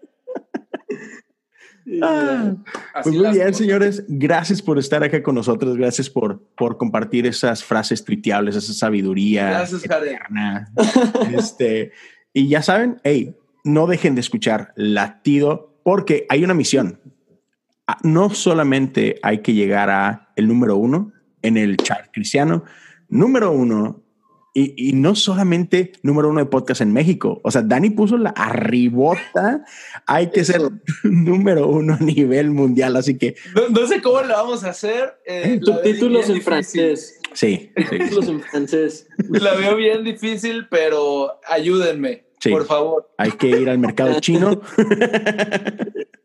Ah, 2.01 2.55
pues 3.03 3.13
muy 3.15 3.27
bien, 3.31 3.47
cosas. 3.47 3.57
señores. 3.57 4.05
Gracias 4.07 4.61
por 4.61 4.79
estar 4.79 5.03
acá 5.03 5.21
con 5.21 5.35
nosotros. 5.35 5.75
Gracias 5.77 6.09
por, 6.09 6.41
por 6.55 6.77
compartir 6.77 7.25
esas 7.27 7.63
frases 7.63 8.03
tuiteables, 8.03 8.55
esa 8.55 8.73
sabiduría. 8.73 9.49
Gracias, 9.49 9.83
Jared. 9.83 10.13
eterna. 10.13 10.71
Este, 11.35 11.91
y 12.31 12.47
ya 12.47 12.61
saben, 12.61 13.01
hey, 13.03 13.35
no 13.65 13.85
dejen 13.87 14.15
de 14.15 14.21
escuchar 14.21 14.71
Latido 14.75 15.77
porque 15.83 16.25
hay 16.29 16.43
una 16.43 16.53
misión. 16.53 16.99
Ah, 17.85 17.97
No 18.03 18.29
solamente 18.29 19.19
hay 19.21 19.39
que 19.39 19.53
llegar 19.53 19.89
a 19.89 20.29
el 20.37 20.47
número 20.47 20.77
uno 20.77 21.11
en 21.43 21.57
el 21.57 21.77
chart 21.77 22.09
cristiano, 22.11 22.63
número 23.09 23.51
uno 23.51 24.01
Y, 24.55 24.89
y, 24.89 24.93
no 24.93 25.15
solamente 25.15 25.93
número 26.03 26.29
uno 26.29 26.39
de 26.39 26.45
podcast 26.45 26.81
en 26.81 26.93
México. 26.93 27.41
O 27.43 27.49
sea, 27.49 27.63
Dani 27.63 27.89
puso 27.89 28.19
la 28.19 28.29
arribota. 28.29 29.65
Hay 30.05 30.29
que 30.29 30.43
ser 30.45 30.61
número 31.03 31.67
uno 31.67 31.95
a 31.95 32.03
nivel 32.03 32.51
mundial. 32.51 32.95
Así 32.95 33.17
que. 33.17 33.35
No, 33.55 33.69
no 33.69 33.87
sé 33.87 33.99
cómo 33.99 34.21
lo 34.21 34.31
vamos 34.35 34.63
a 34.63 34.69
hacer. 34.69 35.15
Eh, 35.25 35.59
Subtítulos 35.61 36.29
en 36.29 36.41
francés. 36.41 37.19
Sí. 37.33 37.71
Subtítulos 37.75 38.27
en 38.27 38.41
francés. 38.41 39.07
La 39.31 39.55
veo 39.55 39.75
bien 39.75 40.03
difícil, 40.03 40.67
pero 40.69 41.39
ayúdenme. 41.49 42.25
Sí. 42.39 42.51
Por 42.51 42.67
favor. 42.67 43.09
Hay 43.17 43.31
que 43.31 43.47
ir 43.47 43.67
al 43.71 43.79
mercado 43.79 44.19
chino. 44.19 44.61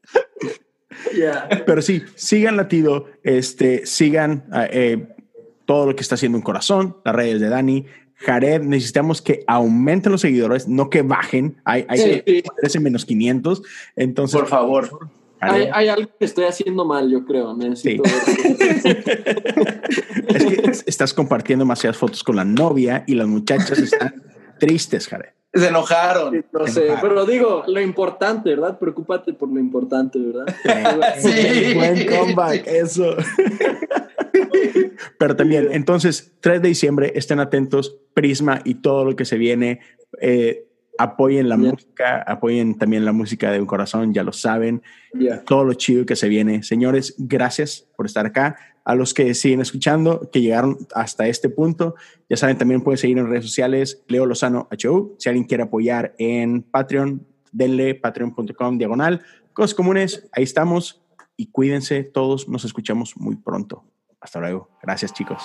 yeah. 1.14 1.48
Pero 1.66 1.82
sí, 1.82 2.02
sigan 2.14 2.56
latido, 2.56 3.06
este, 3.22 3.84
sigan 3.86 4.44
eh, 4.70 5.06
todo 5.66 5.86
lo 5.86 5.94
que 5.96 6.02
está 6.02 6.14
haciendo 6.16 6.38
un 6.38 6.42
corazón, 6.42 6.96
las 7.04 7.14
redes 7.14 7.40
de 7.40 7.48
Dani, 7.48 7.86
Jared, 8.16 8.62
necesitamos 8.62 9.22
que 9.22 9.44
aumenten 9.46 10.10
los 10.12 10.22
seguidores, 10.22 10.66
no 10.66 10.90
que 10.90 11.02
bajen. 11.02 11.60
Hay, 11.64 11.84
hay 11.88 11.98
Sí, 11.98 12.22
que 12.24 12.42
sí. 12.68 12.78
menos 12.80 13.04
500. 13.04 13.62
Entonces, 13.94 14.40
Por 14.40 14.48
favor. 14.48 15.10
Hay, 15.40 15.86
algo 15.88 16.10
que 16.18 16.24
estoy 16.24 16.46
haciendo 16.46 16.84
mal, 16.84 17.08
yo 17.08 17.24
creo. 17.24 17.56
Necesito 17.56 18.02
es 20.28 20.44
que 20.44 20.68
es- 20.68 20.82
estás 20.84 21.14
compartiendo 21.14 21.64
demasiadas 21.64 21.96
fotos 21.96 22.24
con 22.24 22.34
la 22.34 22.44
novia 22.44 23.04
y 23.06 23.14
las 23.14 23.28
muchachas 23.28 23.78
están 23.78 24.20
tristes, 24.58 25.06
Jared. 25.06 25.30
Se 25.52 25.68
enojaron. 25.68 26.44
No 26.52 26.66
sé, 26.66 26.88
pero 27.00 27.24
digo, 27.24 27.64
lo 27.66 27.80
importante, 27.80 28.50
¿verdad? 28.50 28.78
Preocúpate 28.78 29.32
por 29.32 29.50
lo 29.50 29.58
importante, 29.58 30.18
¿verdad? 30.18 30.46
Sí. 31.18 31.74
Buen 31.74 32.06
comeback, 32.06 32.66
eso. 32.66 33.16
Pero 35.18 35.36
también, 35.36 35.68
entonces, 35.72 36.32
3 36.40 36.62
de 36.62 36.68
diciembre, 36.68 37.12
estén 37.14 37.40
atentos, 37.40 37.96
Prisma 38.14 38.60
y 38.64 38.74
todo 38.76 39.04
lo 39.04 39.16
que 39.16 39.24
se 39.24 39.38
viene. 39.38 39.80
eh, 40.20 40.64
apoyen 40.98 41.48
la 41.48 41.56
música, 41.56 42.22
apoyen 42.26 42.76
también 42.76 43.04
la 43.04 43.12
música 43.12 43.52
de 43.52 43.60
un 43.60 43.66
corazón, 43.66 44.12
ya 44.12 44.24
lo 44.24 44.32
saben. 44.32 44.82
Ya. 45.14 45.42
todo 45.44 45.64
lo 45.64 45.72
chido 45.74 46.04
que 46.04 46.16
se 46.16 46.28
viene. 46.28 46.62
Señores, 46.64 47.14
gracias 47.18 47.86
por 47.96 48.04
estar 48.06 48.26
acá. 48.26 48.56
A 48.88 48.94
los 48.94 49.12
que 49.12 49.34
siguen 49.34 49.60
escuchando, 49.60 50.30
que 50.32 50.40
llegaron 50.40 50.78
hasta 50.94 51.28
este 51.28 51.50
punto, 51.50 51.94
ya 52.26 52.38
saben, 52.38 52.56
también 52.56 52.80
pueden 52.80 52.96
seguir 52.96 53.18
en 53.18 53.28
redes 53.28 53.44
sociales, 53.44 54.02
Leo 54.08 54.24
Lozano 54.24 54.66
HU. 54.70 55.14
Si 55.18 55.28
alguien 55.28 55.44
quiere 55.44 55.64
apoyar 55.64 56.14
en 56.16 56.62
Patreon, 56.62 57.26
denle 57.52 57.94
patreon.com 57.94 58.78
diagonal. 58.78 59.20
Cosas 59.52 59.74
comunes, 59.74 60.26
ahí 60.32 60.44
estamos. 60.44 61.02
Y 61.36 61.48
cuídense 61.48 62.02
todos, 62.02 62.48
nos 62.48 62.64
escuchamos 62.64 63.14
muy 63.18 63.36
pronto. 63.36 63.84
Hasta 64.22 64.40
luego. 64.40 64.70
Gracias, 64.82 65.12
chicos. 65.12 65.42